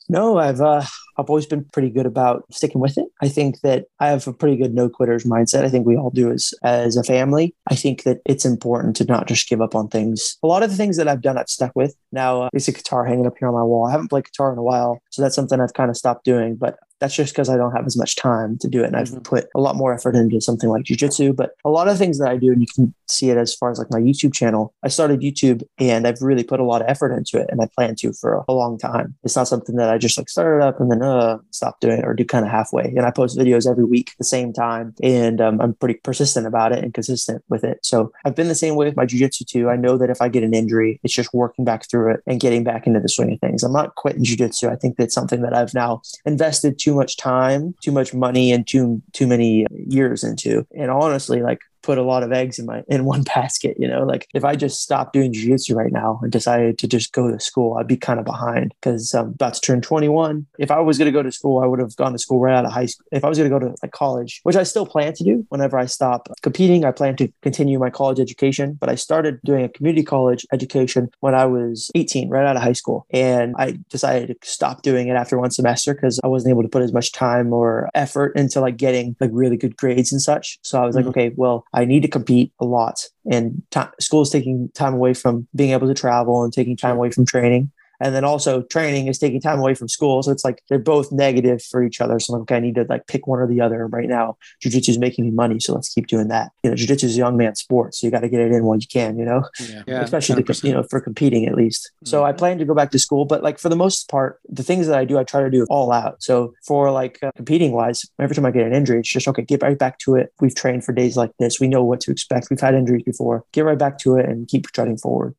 No, 0.09 0.39
I've 0.39 0.61
uh, 0.61 0.83
I've 1.17 1.31
always 1.31 1.47
been 1.47 1.65
pretty 1.73 1.91
good 1.91 2.07
about 2.07 2.45
sticking 2.51 2.81
with 2.81 2.99
it. 2.99 3.07
I 3.23 3.29
think 3.29 3.61
that 3.61 3.87
I 4.01 4.09
have 4.09 4.27
a 4.27 4.33
pretty 4.33 4.57
good 4.57 4.75
no 4.75 4.89
quitters 4.89 5.25
mindset. 5.25 5.65
I 5.65 5.71
think 5.71 5.87
we 5.87 5.97
all 5.97 6.11
do 6.11 6.31
as 6.31 6.53
as 6.63 6.97
a 6.97 7.05
family. 7.05 7.55
I 7.71 7.75
think 7.75 8.03
that 8.03 8.19
it's 8.27 8.45
important 8.45 8.97
to 8.97 9.05
not 9.05 9.27
just 9.27 9.49
give 9.49 9.63
up 9.63 9.75
on 9.75 9.89
things. 9.89 10.37
A 10.43 10.47
lot 10.47 10.63
of 10.63 10.71
the 10.71 10.77
things 10.77 10.97
that 10.99 11.09
I've 11.09 11.23
done, 11.23 11.39
I've 11.39 11.49
stuck 11.49 11.75
with. 11.75 11.95
Now, 12.13 12.43
uh, 12.43 12.49
there's 12.53 12.69
a 12.69 12.73
guitar 12.73 13.05
hanging 13.05 13.27
up 13.27 13.35
here 13.39 13.49
on 13.49 13.55
my 13.55 13.63
wall. 13.63 13.87
I 13.87 13.93
haven't 13.93 14.09
played 14.09 14.25
guitar 14.25 14.53
in 14.53 14.59
a 14.59 14.63
while, 14.63 15.01
so 15.11 15.23
that's 15.23 15.35
something 15.35 15.61
I've 15.61 15.75
kind 15.75 15.91
of 15.91 15.97
stopped 15.97 16.25
doing. 16.25 16.57
But 16.57 16.77
that's 17.05 17.15
just 17.15 17.35
because 17.35 17.51
I 17.51 17.59
don't 17.59 17.73
have 17.73 17.85
as 17.85 17.99
much 17.99 18.17
time 18.17 18.57
to 18.61 18.69
do 18.69 18.83
it. 18.83 18.87
And 18.87 18.97
I've 18.97 19.09
mm-hmm. 19.09 19.19
put 19.19 19.49
a 19.55 19.61
lot 19.61 19.77
more 19.77 19.93
effort 19.93 20.17
into 20.17 20.41
something 20.41 20.71
like 20.71 20.85
jujitsu. 20.85 21.37
But 21.37 21.51
a 21.63 21.69
lot 21.69 21.87
of 21.87 21.99
things 21.99 22.19
that 22.19 22.31
I 22.31 22.39
do, 22.39 22.51
and 22.51 22.63
you 22.63 22.67
can 22.75 22.95
see 23.09 23.29
it 23.29 23.37
as 23.37 23.55
far 23.55 23.71
as 23.71 23.79
like 23.79 23.91
my 23.91 24.01
YouTube 24.01 24.33
channel, 24.33 24.73
I 24.83 24.89
started 24.89 25.21
YouTube 25.21 25.63
and 25.79 26.07
I've 26.07 26.23
really 26.23 26.45
put 26.45 26.61
a 26.61 26.65
lot 26.65 26.81
of 26.81 26.89
effort 26.89 27.15
into 27.15 27.39
it. 27.39 27.49
And 27.51 27.61
I 27.61 27.69
plan 27.75 27.95
to 27.97 28.15
for 28.15 28.43
a, 28.49 28.55
long 28.55 28.79
time. 28.79 29.17
It's 29.25 29.35
not 29.35 29.49
something 29.49 29.75
that 29.77 29.91
I 29.91 29.99
just 29.99 30.17
like 30.17 30.29
started 30.29 30.65
up 30.65 30.79
and 30.79 30.89
then 30.91 31.03
uh, 31.03 31.39
stop 31.51 31.81
doing 31.81 31.99
it 31.99 32.05
or 32.07 32.15
do 32.15 32.25
kind 32.25 32.45
of 32.45 32.53
halfway. 32.53 32.85
And 32.85 33.05
I 33.05 33.11
post 33.11 33.37
videos 33.37 33.69
every 33.69 33.85
week 33.85 34.11
at 34.11 34.19
the 34.19 34.25
same 34.25 34.53
time. 34.53 34.95
And 35.03 35.41
um, 35.41 35.61
I'm 35.61 35.75
pretty 35.75 35.95
persistent 35.95 36.47
about 36.47 36.71
it 36.71 36.85
and 36.85 36.95
consistent 36.95 37.43
with 37.49 37.65
it. 37.65 37.85
So 37.85 38.13
I've 38.25 38.37
been 38.37 38.47
the 38.47 38.55
same 38.55 38.77
way 38.77 38.87
with 38.87 38.97
my 38.97 39.07
jujitsu 39.07 39.45
too. 39.45 39.69
I 39.69 39.77
know 39.77 39.99
that 39.99 40.09
if 40.09 40.23
I 40.23 40.29
get 40.29 40.45
an 40.45 40.55
injury, 40.55 41.01
it's 41.03 41.13
just 41.13 41.35
working 41.35 41.65
back 41.65 41.91
through 41.91 42.15
it 42.15 42.21
and 42.29 42.39
getting 42.41 42.63
back 42.63 42.87
into 42.87 43.01
the 43.01 43.09
swing 43.09 43.33
of 43.33 43.41
things. 43.41 43.65
I'm 43.65 43.73
not 43.73 43.97
quitting 43.97 44.23
jujitsu. 44.23 44.71
I 44.71 44.77
think 44.77 44.97
that's 44.97 45.15
something 45.15 45.43
that 45.43 45.53
I've 45.53 45.75
now 45.75 46.01
invested 46.25 46.79
too 46.79 46.94
much 46.95 47.17
time 47.17 47.75
too 47.83 47.93
much 47.93 48.15
money 48.15 48.53
and 48.53 48.67
too 48.67 49.03
too 49.13 49.27
many 49.27 49.67
years 49.71 50.25
into. 50.25 50.67
And 50.77 50.91
honestly, 50.91 51.43
like 51.43 51.61
put 51.85 51.99
a 51.99 52.03
lot 52.03 52.23
of 52.23 52.33
eggs 52.33 52.59
in 52.59 52.67
my 52.67 52.83
in 52.89 53.05
one 53.05 53.23
basket 53.35 53.77
you 53.79 53.89
know? 53.89 54.05
Like 54.05 54.29
if 54.35 54.45
i 54.45 54.55
just 54.55 54.81
stopped 54.81 55.13
doing 55.13 55.33
jiu-jitsu 55.33 55.75
right 55.75 55.93
now 55.93 56.21
and 56.23 56.33
decided 56.33 56.79
to 56.79 56.89
just 56.89 57.13
go 57.13 57.31
to 57.31 57.39
school 57.41 57.75
i'd 57.75 57.87
be 57.87 57.97
kind 57.97 58.19
of 58.19 58.25
behind 58.25 58.75
because 58.81 59.15
i'm 59.15 59.29
about 59.29 59.55
to 59.55 59.61
turn 59.61 59.81
21 59.81 60.47
if 60.59 60.71
i 60.71 60.81
was 60.81 60.99
going 60.99 61.07
to 61.07 61.13
go 61.13 61.23
to 61.23 61.33
school 61.33 61.61
i 61.61 61.67
would 61.67 61.79
have 61.79 61.95
gone 61.97 62.13
to 62.13 62.19
school 62.19 62.41
right 62.41 62.55
out 62.55 62.65
of 62.65 62.73
high 62.73 62.87
school 62.87 63.07
if 63.13 63.25
i 63.25 63.29
was 63.29 63.39
going 63.39 63.51
to 63.51 63.59
go 63.59 63.59
to 63.59 63.75
like 63.83 63.93
college 63.93 64.41
which 64.45 64.57
i 64.57 64.63
still 64.63 64.87
plan 64.87 65.13
to 65.13 65.25
do 65.25 65.45
whenever 65.49 65.79
i 65.79 65.87
stop 65.87 66.29
competing. 66.43 66.85
I 66.85 66.91
plan 66.91 67.17
to 67.17 67.29
continue 67.43 67.79
my 67.79 67.91
college 67.91 68.21
education 68.21 68.75
but 68.81 68.89
i 68.89 68.95
started 68.95 69.41
doing 69.45 69.65
a 69.65 69.69
community 69.69 70.05
college 70.05 70.47
education 70.53 71.11
when 71.21 71.35
i 71.35 71.45
was 71.45 71.91
18 71.95 72.29
right 72.29 72.47
out 72.47 72.57
of 72.57 72.63
high 72.63 72.73
school. 72.73 73.07
And 73.11 73.55
i 73.59 73.79
decided 73.89 74.41
to 74.41 74.49
stop 74.49 74.83
doing 74.83 75.09
it 75.09 75.15
after 75.15 75.39
one 75.39 75.51
semester 75.51 75.95
because 75.95 76.21
i 76.25 76.27
wasn't 76.27 76.51
able 76.51 76.63
to 76.63 76.69
put 76.69 76.83
as 76.83 76.93
much 76.93 77.13
time 77.13 77.53
or 77.53 77.89
effort 77.95 78.37
into 78.37 78.61
like 78.61 78.77
getting 78.77 79.17
like 79.21 79.31
really 79.33 79.57
good 79.57 79.77
grades 79.77 80.13
and 80.13 80.21
such. 80.21 80.59
So 80.63 80.83
i 80.83 80.87
was 80.87 80.97
mm-hmm. 80.97 81.07
like 81.07 81.17
okay 81.17 81.33
well 81.37 81.65
I 81.75 81.85
need 81.85 82.03
to 82.03 82.09
compete 82.09 82.53
a 82.61 82.65
lot. 82.65 83.01
And 83.31 83.63
t- 83.71 83.81
school 84.01 84.23
is 84.23 84.31
taking 84.31 84.71
time 84.75 84.95
away 84.95 85.13
from 85.13 85.49
being 85.55 85.73
able 85.73 85.89
to 85.89 85.95
travel 85.95 86.45
and 86.45 86.53
taking 86.53 86.77
time 86.77 86.97
away 86.97 87.11
from 87.11 87.27
training. 87.27 87.73
And 88.05 88.15
then 88.15 88.23
also 88.23 88.63
training 88.65 89.07
is 89.07 89.19
taking 89.19 89.41
time 89.41 89.59
away 89.59 89.73
from 89.73 89.89
school. 89.89 90.23
So 90.23 90.31
it's 90.31 90.45
like 90.45 90.63
they're 90.69 90.79
both 90.79 91.11
negative 91.11 91.63
for 91.63 91.83
each 91.83 92.03
other. 92.03 92.21
So 92.21 92.35
I'm 92.35 92.41
like, 92.41 92.43
okay, 92.43 92.57
I 92.57 92.61
need 92.61 92.75
to 92.75 92.85
like 92.87 93.07
pick 93.07 93.27
one 93.27 93.41
or 93.41 93.47
the 93.47 93.63
other. 93.63 93.87
Right 93.87 94.09
now, 94.09 94.37
jujitsu 94.63 94.91
is 94.91 94.99
making 94.99 95.25
me 95.25 95.31
money. 95.31 95.59
So 95.59 95.73
let's 95.75 95.89
keep 95.89 96.07
doing 96.07 96.29
that. 96.29 96.53
You 96.63 96.71
know, 96.71 96.77
jujitsu 96.77 97.05
is 97.05 97.17
a 97.17 97.19
young 97.19 97.39
man 97.39 97.55
sport. 97.55 97.95
So 97.95 98.07
you 98.07 98.11
got 98.11 98.21
to 98.21 98.29
get 98.29 98.41
it 98.43 98.53
in 98.53 98.65
while 98.65 98.77
you 98.77 98.87
can, 98.87 99.19
you 99.19 99.25
know, 99.25 99.49
yeah. 99.59 99.83
Yeah, 99.87 100.03
especially, 100.03 100.43
the, 100.43 100.61
you 100.65 100.75
know, 100.75 100.83
for 100.83 101.01
competing 101.01 101.47
at 101.47 101.55
least. 101.55 101.91
Mm-hmm. 101.97 102.11
So 102.11 102.25
I 102.25 102.33
plan 102.33 102.59
to 102.59 102.67
go 102.67 102.75
back 102.75 102.91
to 102.91 102.99
school, 102.99 103.25
but 103.25 103.43
like 103.43 103.59
for 103.59 103.71
the 103.71 103.77
most 103.77 104.11
part, 104.11 104.39
the 104.51 104.63
things 104.63 104.87
that 104.87 104.99
I 104.99 105.07
do, 105.07 105.17
I 105.17 105.25
try 105.25 105.41
to 105.41 105.49
do 105.49 105.67
all 105.71 105.91
out. 105.91 106.23
So 106.23 106.53
for 106.63 106.91
like 106.91 107.19
uh, 107.23 107.31
competing 107.37 107.73
wise, 107.73 108.05
every 108.21 108.37
time 108.37 108.45
I 108.45 108.51
get 108.51 108.67
an 108.67 108.75
injury, 108.75 108.99
it's 109.01 109.09
just, 109.09 109.27
okay, 109.29 109.41
get 109.41 109.63
right 109.63 109.79
back 109.79 109.99
to 110.01 110.17
it. 110.17 110.31
We've 110.41 110.55
trained 110.55 110.85
for 110.85 110.93
days 110.93 111.17
like 111.17 111.31
this. 111.39 111.59
We 111.59 111.69
know 111.69 111.83
what 111.83 112.01
to 112.01 112.11
expect. 112.11 112.49
We've 112.51 112.61
had 112.61 112.75
injuries 112.75 113.05
before. 113.05 113.45
Get 113.53 113.65
right 113.65 113.79
back 113.79 113.97
to 114.01 114.17
it 114.17 114.29
and 114.29 114.47
keep 114.47 114.67
trotting 114.73 114.99
forward. 114.99 115.35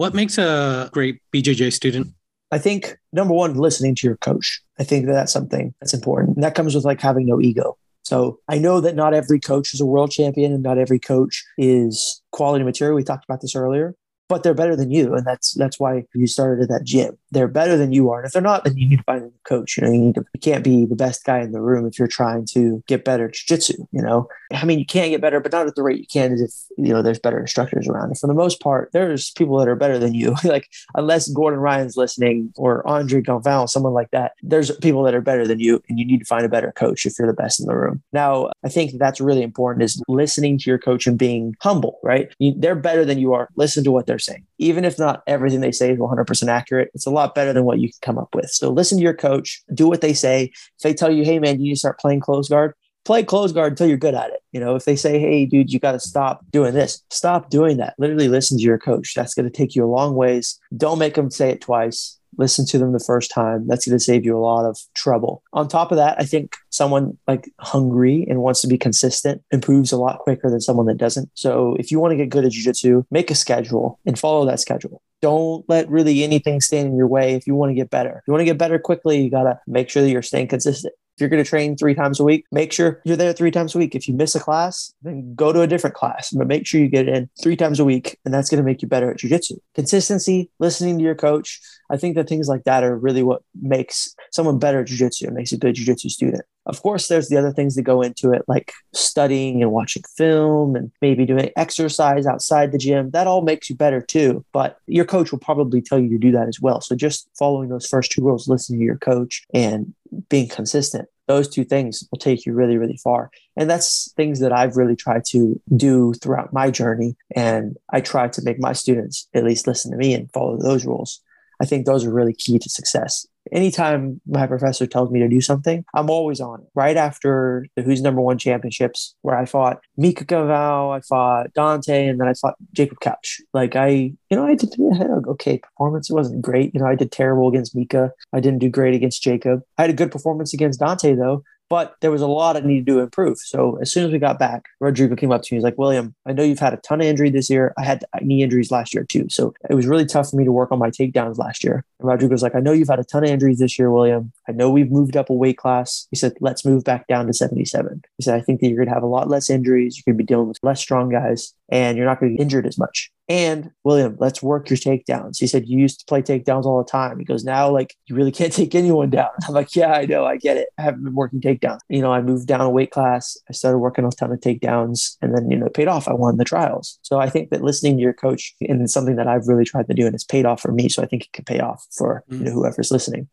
What 0.00 0.14
makes 0.14 0.38
a 0.38 0.88
great 0.94 1.20
BJJ 1.30 1.74
student? 1.74 2.14
I 2.50 2.56
think 2.56 2.96
number 3.12 3.34
one, 3.34 3.52
listening 3.52 3.94
to 3.96 4.06
your 4.06 4.16
coach. 4.16 4.62
I 4.78 4.82
think 4.82 5.04
that 5.04 5.12
that's 5.12 5.30
something 5.30 5.74
that's 5.78 5.92
important. 5.92 6.36
And 6.38 6.42
that 6.42 6.54
comes 6.54 6.74
with 6.74 6.86
like 6.86 7.02
having 7.02 7.26
no 7.26 7.38
ego. 7.38 7.76
So 8.02 8.38
I 8.48 8.56
know 8.56 8.80
that 8.80 8.94
not 8.94 9.12
every 9.12 9.38
coach 9.38 9.74
is 9.74 9.80
a 9.82 9.84
world 9.84 10.10
champion 10.10 10.54
and 10.54 10.62
not 10.62 10.78
every 10.78 10.98
coach 10.98 11.44
is 11.58 12.22
quality 12.32 12.64
material. 12.64 12.96
We 12.96 13.04
talked 13.04 13.26
about 13.26 13.42
this 13.42 13.54
earlier 13.54 13.94
but 14.30 14.44
they're 14.44 14.54
better 14.54 14.76
than 14.76 14.90
you. 14.90 15.14
And 15.14 15.26
that's 15.26 15.52
that's 15.52 15.78
why 15.78 16.04
you 16.14 16.26
started 16.26 16.62
at 16.62 16.68
that 16.70 16.84
gym. 16.84 17.18
They're 17.30 17.48
better 17.48 17.76
than 17.76 17.92
you 17.92 18.10
are. 18.10 18.18
And 18.18 18.26
if 18.26 18.32
they're 18.32 18.42
not, 18.42 18.64
then 18.64 18.76
you 18.76 18.88
need 18.88 18.98
to 18.98 19.04
find 19.04 19.24
a 19.24 19.48
coach. 19.48 19.76
You 19.76 19.84
know, 19.84 19.92
you 19.92 19.98
need 19.98 20.14
to 20.16 20.24
you 20.34 20.40
can't 20.40 20.64
be 20.64 20.86
the 20.86 20.96
best 20.96 21.24
guy 21.24 21.40
in 21.40 21.52
the 21.52 21.60
room 21.60 21.86
if 21.86 21.98
you're 21.98 22.08
trying 22.08 22.46
to 22.52 22.82
get 22.86 23.04
better 23.04 23.26
at 23.26 23.34
jiu-jitsu, 23.34 23.86
you 23.92 24.02
know. 24.02 24.28
I 24.52 24.64
mean, 24.64 24.78
you 24.78 24.86
can 24.86 25.10
get 25.10 25.20
better, 25.20 25.40
but 25.40 25.52
not 25.52 25.66
at 25.66 25.74
the 25.74 25.82
rate 25.82 26.00
you 26.00 26.06
can 26.06 26.32
if 26.32 26.52
you 26.76 26.92
know 26.92 27.02
there's 27.02 27.18
better 27.18 27.38
instructors 27.38 27.86
around. 27.88 28.08
And 28.08 28.18
for 28.18 28.26
the 28.26 28.34
most 28.34 28.60
part, 28.60 28.90
there's 28.92 29.30
people 29.32 29.58
that 29.58 29.68
are 29.68 29.76
better 29.76 29.98
than 29.98 30.14
you. 30.14 30.34
like 30.44 30.68
unless 30.94 31.28
Gordon 31.28 31.60
Ryan's 31.60 31.96
listening 31.96 32.52
or 32.56 32.86
Andre 32.86 33.20
Galvão, 33.20 33.68
someone 33.68 33.92
like 33.92 34.10
that, 34.10 34.32
there's 34.42 34.74
people 34.78 35.02
that 35.04 35.14
are 35.14 35.20
better 35.20 35.46
than 35.46 35.60
you, 35.60 35.82
and 35.88 35.98
you 35.98 36.04
need 36.04 36.18
to 36.18 36.24
find 36.24 36.44
a 36.44 36.48
better 36.48 36.72
coach 36.72 37.06
if 37.06 37.18
you're 37.18 37.28
the 37.28 37.34
best 37.34 37.60
in 37.60 37.66
the 37.66 37.76
room. 37.76 38.02
Now, 38.12 38.50
I 38.64 38.68
think 38.68 38.92
that's 38.98 39.20
really 39.20 39.42
important 39.42 39.84
is 39.84 40.02
listening 40.08 40.58
to 40.58 40.70
your 40.70 40.78
coach 40.78 41.06
and 41.06 41.18
being 41.18 41.54
humble, 41.60 41.98
right? 42.02 42.34
You, 42.38 42.54
they're 42.56 42.74
better 42.74 43.04
than 43.04 43.18
you 43.18 43.34
are. 43.34 43.48
Listen 43.56 43.84
to 43.84 43.90
what 43.90 44.06
they're 44.06 44.18
saying. 44.18 44.46
Even 44.58 44.84
if 44.84 44.98
not 44.98 45.22
everything 45.26 45.60
they 45.60 45.72
say 45.72 45.92
is 45.92 45.98
100% 45.98 46.48
accurate, 46.48 46.90
it's 46.94 47.06
a 47.06 47.10
lot 47.10 47.19
better 47.28 47.52
than 47.52 47.64
what 47.64 47.78
you 47.78 47.88
can 47.88 47.98
come 48.02 48.18
up 48.18 48.34
with. 48.34 48.50
So 48.50 48.70
listen 48.70 48.98
to 48.98 49.04
your 49.04 49.14
coach, 49.14 49.62
do 49.72 49.88
what 49.88 50.00
they 50.00 50.14
say. 50.14 50.50
If 50.54 50.82
they 50.82 50.94
tell 50.94 51.12
you, 51.12 51.24
hey, 51.24 51.38
man, 51.38 51.60
you 51.60 51.64
need 51.64 51.74
to 51.74 51.78
start 51.78 52.00
playing 52.00 52.20
close 52.20 52.48
guard, 52.48 52.74
play 53.04 53.22
close 53.22 53.52
guard 53.52 53.72
until 53.72 53.88
you're 53.88 53.96
good 53.96 54.14
at 54.14 54.30
it. 54.30 54.40
You 54.52 54.60
know, 54.60 54.74
if 54.76 54.84
they 54.84 54.96
say, 54.96 55.18
hey, 55.18 55.46
dude, 55.46 55.72
you 55.72 55.78
got 55.78 55.92
to 55.92 56.00
stop 56.00 56.44
doing 56.50 56.74
this, 56.74 57.02
stop 57.10 57.50
doing 57.50 57.76
that. 57.78 57.94
Literally 57.98 58.28
listen 58.28 58.58
to 58.58 58.64
your 58.64 58.78
coach. 58.78 59.14
That's 59.14 59.34
going 59.34 59.44
to 59.44 59.56
take 59.56 59.74
you 59.74 59.84
a 59.84 59.86
long 59.86 60.14
ways. 60.14 60.58
Don't 60.76 60.98
make 60.98 61.14
them 61.14 61.30
say 61.30 61.50
it 61.50 61.60
twice 61.60 62.20
listen 62.36 62.66
to 62.66 62.78
them 62.78 62.92
the 62.92 63.00
first 63.00 63.30
time. 63.30 63.66
That's 63.66 63.86
going 63.86 63.98
to 63.98 64.04
save 64.04 64.24
you 64.24 64.36
a 64.36 64.40
lot 64.40 64.64
of 64.64 64.78
trouble. 64.94 65.42
On 65.52 65.68
top 65.68 65.90
of 65.90 65.96
that, 65.98 66.16
I 66.18 66.24
think 66.24 66.56
someone 66.70 67.18
like 67.26 67.50
hungry 67.58 68.26
and 68.28 68.40
wants 68.40 68.60
to 68.62 68.68
be 68.68 68.78
consistent 68.78 69.42
improves 69.50 69.92
a 69.92 69.96
lot 69.98 70.18
quicker 70.18 70.50
than 70.50 70.60
someone 70.60 70.86
that 70.86 70.96
doesn't. 70.96 71.30
So 71.34 71.76
if 71.78 71.90
you 71.90 72.00
want 72.00 72.12
to 72.12 72.16
get 72.16 72.30
good 72.30 72.44
at 72.44 72.52
jujitsu, 72.52 73.04
make 73.10 73.30
a 73.30 73.34
schedule 73.34 73.98
and 74.06 74.18
follow 74.18 74.44
that 74.46 74.60
schedule. 74.60 75.02
Don't 75.22 75.64
let 75.68 75.88
really 75.88 76.22
anything 76.22 76.60
stand 76.60 76.88
in 76.88 76.96
your 76.96 77.06
way 77.06 77.34
if 77.34 77.46
you 77.46 77.54
want 77.54 77.70
to 77.70 77.74
get 77.74 77.90
better. 77.90 78.18
If 78.18 78.22
you 78.26 78.32
want 78.32 78.40
to 78.40 78.46
get 78.46 78.58
better 78.58 78.78
quickly, 78.78 79.20
you 79.20 79.30
got 79.30 79.44
to 79.44 79.60
make 79.66 79.90
sure 79.90 80.02
that 80.02 80.10
you're 80.10 80.22
staying 80.22 80.48
consistent. 80.48 80.94
If 81.16 81.20
you're 81.20 81.28
going 81.28 81.44
to 81.44 81.48
train 81.48 81.76
three 81.76 81.94
times 81.94 82.18
a 82.18 82.24
week, 82.24 82.46
make 82.50 82.72
sure 82.72 83.02
you're 83.04 83.16
there 83.16 83.34
three 83.34 83.50
times 83.50 83.74
a 83.74 83.78
week. 83.78 83.94
If 83.94 84.08
you 84.08 84.14
miss 84.14 84.34
a 84.34 84.40
class, 84.40 84.94
then 85.02 85.34
go 85.34 85.52
to 85.52 85.60
a 85.60 85.66
different 85.66 85.94
class, 85.94 86.30
but 86.30 86.46
make 86.46 86.66
sure 86.66 86.80
you 86.80 86.88
get 86.88 87.08
in 87.08 87.28
three 87.42 87.56
times 87.56 87.78
a 87.78 87.84
week. 87.84 88.18
And 88.24 88.32
that's 88.32 88.48
going 88.48 88.62
to 88.62 88.64
make 88.64 88.80
you 88.80 88.88
better 88.88 89.10
at 89.10 89.18
jujitsu. 89.18 89.58
Consistency, 89.74 90.50
listening 90.58 90.96
to 90.96 91.04
your 91.04 91.14
coach, 91.14 91.60
I 91.90 91.96
think 91.96 92.14
that 92.16 92.28
things 92.28 92.48
like 92.48 92.64
that 92.64 92.84
are 92.84 92.96
really 92.96 93.22
what 93.22 93.42
makes 93.60 94.14
someone 94.32 94.58
better 94.58 94.80
at 94.80 94.86
jujitsu 94.86 95.26
and 95.26 95.34
makes 95.34 95.52
a 95.52 95.58
good 95.58 95.74
jujitsu 95.74 96.10
student. 96.10 96.42
Of 96.66 96.82
course, 96.82 97.08
there's 97.08 97.28
the 97.28 97.36
other 97.36 97.52
things 97.52 97.74
that 97.74 97.82
go 97.82 98.00
into 98.00 98.32
it, 98.32 98.42
like 98.46 98.72
studying 98.92 99.62
and 99.62 99.72
watching 99.72 100.02
film 100.16 100.76
and 100.76 100.92
maybe 101.02 101.26
doing 101.26 101.50
exercise 101.56 102.26
outside 102.26 102.70
the 102.70 102.78
gym. 102.78 103.10
That 103.10 103.26
all 103.26 103.42
makes 103.42 103.68
you 103.68 103.76
better 103.76 104.00
too. 104.00 104.44
But 104.52 104.78
your 104.86 105.04
coach 105.04 105.32
will 105.32 105.40
probably 105.40 105.82
tell 105.82 105.98
you 105.98 106.10
to 106.10 106.18
do 106.18 106.30
that 106.32 106.48
as 106.48 106.60
well. 106.60 106.80
So 106.80 106.94
just 106.94 107.28
following 107.38 107.70
those 107.70 107.86
first 107.86 108.12
two 108.12 108.24
rules, 108.24 108.46
listening 108.46 108.80
to 108.80 108.84
your 108.84 108.98
coach 108.98 109.42
and 109.52 109.94
being 110.28 110.48
consistent 110.48 111.08
those 111.30 111.48
two 111.48 111.62
things 111.62 112.02
will 112.10 112.18
take 112.18 112.44
you 112.44 112.52
really 112.52 112.76
really 112.76 112.96
far 112.96 113.30
and 113.56 113.70
that's 113.70 114.12
things 114.16 114.40
that 114.40 114.52
i've 114.52 114.76
really 114.76 114.96
tried 114.96 115.24
to 115.24 115.60
do 115.76 116.12
throughout 116.14 116.52
my 116.52 116.72
journey 116.72 117.14
and 117.36 117.76
i 117.90 118.00
try 118.00 118.26
to 118.26 118.42
make 118.42 118.58
my 118.58 118.72
students 118.72 119.28
at 119.32 119.44
least 119.44 119.68
listen 119.68 119.92
to 119.92 119.96
me 119.96 120.12
and 120.12 120.32
follow 120.32 120.56
those 120.56 120.84
rules 120.84 121.20
i 121.60 121.64
think 121.64 121.86
those 121.86 122.04
are 122.04 122.12
really 122.12 122.34
key 122.34 122.58
to 122.58 122.68
success 122.68 123.26
anytime 123.52 124.20
my 124.26 124.46
professor 124.46 124.86
tells 124.86 125.10
me 125.10 125.20
to 125.20 125.28
do 125.28 125.40
something, 125.40 125.84
I'm 125.94 126.10
always 126.10 126.40
on 126.40 126.60
it. 126.60 126.66
Right 126.74 126.96
after 126.96 127.66
the 127.76 127.82
Who's 127.82 128.02
Number 128.02 128.20
One 128.20 128.38
Championships, 128.38 129.14
where 129.22 129.36
I 129.36 129.44
fought 129.44 129.80
Mika 129.96 130.24
Galvão, 130.24 130.96
I 130.96 131.00
fought 131.00 131.52
Dante, 131.54 132.08
and 132.08 132.20
then 132.20 132.28
I 132.28 132.34
fought 132.34 132.56
Jacob 132.72 133.00
Couch. 133.00 133.40
Like 133.52 133.76
I, 133.76 133.88
you 133.88 134.36
know, 134.36 134.46
I 134.46 134.54
did 134.54 134.74
I 134.92 134.96
had 134.96 135.10
an 135.10 135.24
okay 135.28 135.58
performance. 135.58 136.10
It 136.10 136.14
wasn't 136.14 136.42
great. 136.42 136.74
You 136.74 136.80
know, 136.80 136.86
I 136.86 136.94
did 136.94 137.12
terrible 137.12 137.48
against 137.48 137.74
Mika. 137.74 138.12
I 138.32 138.40
didn't 138.40 138.60
do 138.60 138.68
great 138.68 138.94
against 138.94 139.22
Jacob. 139.22 139.62
I 139.78 139.82
had 139.82 139.90
a 139.90 139.94
good 139.94 140.12
performance 140.12 140.54
against 140.54 140.80
Dante 140.80 141.14
though 141.14 141.42
but 141.70 141.94
there 142.00 142.10
was 142.10 142.20
a 142.20 142.26
lot 142.26 142.54
that 142.54 142.66
needed 142.66 142.86
to 142.86 142.98
improve. 142.98 143.38
So 143.38 143.78
as 143.80 143.90
soon 143.90 144.04
as 144.04 144.12
we 144.12 144.18
got 144.18 144.40
back, 144.40 144.64
Rodrigo 144.80 145.14
came 145.14 145.30
up 145.30 145.42
to 145.42 145.54
me. 145.54 145.58
He's 145.58 145.64
like, 145.64 145.78
William, 145.78 146.14
I 146.26 146.32
know 146.32 146.42
you've 146.42 146.58
had 146.58 146.74
a 146.74 146.78
ton 146.78 147.00
of 147.00 147.06
injury 147.06 147.30
this 147.30 147.48
year. 147.48 147.72
I 147.78 147.84
had 147.84 148.04
knee 148.20 148.42
injuries 148.42 148.72
last 148.72 148.92
year 148.92 149.04
too. 149.04 149.26
So 149.30 149.54
it 149.70 149.74
was 149.74 149.86
really 149.86 150.04
tough 150.04 150.30
for 150.30 150.36
me 150.36 150.44
to 150.44 150.52
work 150.52 150.72
on 150.72 150.80
my 150.80 150.90
takedowns 150.90 151.38
last 151.38 151.62
year. 151.62 151.84
And 152.00 152.08
Rodrigo's 152.08 152.42
like, 152.42 152.56
I 152.56 152.60
know 152.60 152.72
you've 152.72 152.88
had 152.88 152.98
a 152.98 153.04
ton 153.04 153.22
of 153.22 153.30
injuries 153.30 153.60
this 153.60 153.78
year, 153.78 153.90
William. 153.90 154.32
I 154.48 154.52
know 154.52 154.68
we've 154.68 154.90
moved 154.90 155.16
up 155.16 155.30
a 155.30 155.34
weight 155.34 155.58
class. 155.58 156.08
He 156.10 156.16
said, 156.16 156.32
let's 156.40 156.64
move 156.64 156.82
back 156.82 157.06
down 157.06 157.28
to 157.28 157.32
77. 157.32 158.02
He 158.18 158.22
said, 158.24 158.34
I 158.34 158.40
think 158.40 158.60
that 158.60 158.66
you're 158.66 158.76
going 158.76 158.88
to 158.88 158.94
have 158.94 159.04
a 159.04 159.06
lot 159.06 159.28
less 159.28 159.48
injuries. 159.48 159.96
You're 159.96 160.12
going 160.12 160.18
to 160.18 160.24
be 160.24 160.26
dealing 160.26 160.48
with 160.48 160.58
less 160.64 160.80
strong 160.80 161.08
guys 161.08 161.54
and 161.70 161.96
you're 161.96 162.06
not 162.06 162.18
going 162.18 162.32
to 162.32 162.36
get 162.36 162.42
injured 162.42 162.66
as 162.66 162.78
much. 162.78 163.12
And 163.30 163.70
William, 163.84 164.16
let's 164.18 164.42
work 164.42 164.68
your 164.68 164.76
takedowns. 164.76 165.38
He 165.38 165.46
said, 165.46 165.68
You 165.68 165.78
used 165.78 166.00
to 166.00 166.06
play 166.06 166.20
takedowns 166.20 166.64
all 166.64 166.82
the 166.82 166.90
time. 166.90 167.16
He 167.16 167.24
goes, 167.24 167.44
Now, 167.44 167.70
like, 167.70 167.94
you 168.06 168.16
really 168.16 168.32
can't 168.32 168.52
take 168.60 168.74
anyone 168.74 169.08
down. 169.08 169.28
I'm 169.46 169.54
like, 169.54 169.76
Yeah, 169.76 169.92
I 169.92 170.04
know. 170.04 170.26
I 170.26 170.36
get 170.36 170.56
it. 170.56 170.68
I 170.76 170.82
haven't 170.82 171.04
been 171.04 171.14
working 171.14 171.40
takedowns. 171.40 171.78
You 171.88 172.02
know, 172.02 172.12
I 172.12 172.22
moved 172.22 172.48
down 172.48 172.60
a 172.60 172.68
weight 172.68 172.90
class. 172.90 173.38
I 173.48 173.52
started 173.52 173.78
working 173.78 174.04
on 174.04 174.10
a 174.12 174.16
ton 174.16 174.32
of 174.32 174.40
takedowns 174.40 175.16
and 175.22 175.32
then, 175.32 175.48
you 175.48 175.56
know, 175.56 175.66
it 175.66 175.74
paid 175.74 175.86
off. 175.86 176.08
I 176.08 176.12
won 176.12 176.38
the 176.38 176.44
trials. 176.44 176.98
So 177.02 177.20
I 177.20 177.30
think 177.30 177.50
that 177.50 177.62
listening 177.62 177.98
to 177.98 178.02
your 178.02 178.12
coach 178.12 178.52
and 178.62 178.82
it's 178.82 178.92
something 178.92 179.14
that 179.14 179.28
I've 179.28 179.46
really 179.46 179.64
tried 179.64 179.86
to 179.86 179.94
do 179.94 180.06
and 180.06 180.14
it's 180.14 180.24
paid 180.24 180.44
off 180.44 180.60
for 180.60 180.72
me. 180.72 180.88
So 180.88 181.00
I 181.00 181.06
think 181.06 181.26
it 181.26 181.32
can 181.32 181.44
pay 181.44 181.60
off 181.60 181.86
for 181.92 182.24
mm. 182.28 182.38
you 182.38 182.44
know, 182.46 182.50
whoever's 182.50 182.90
listening. 182.90 183.28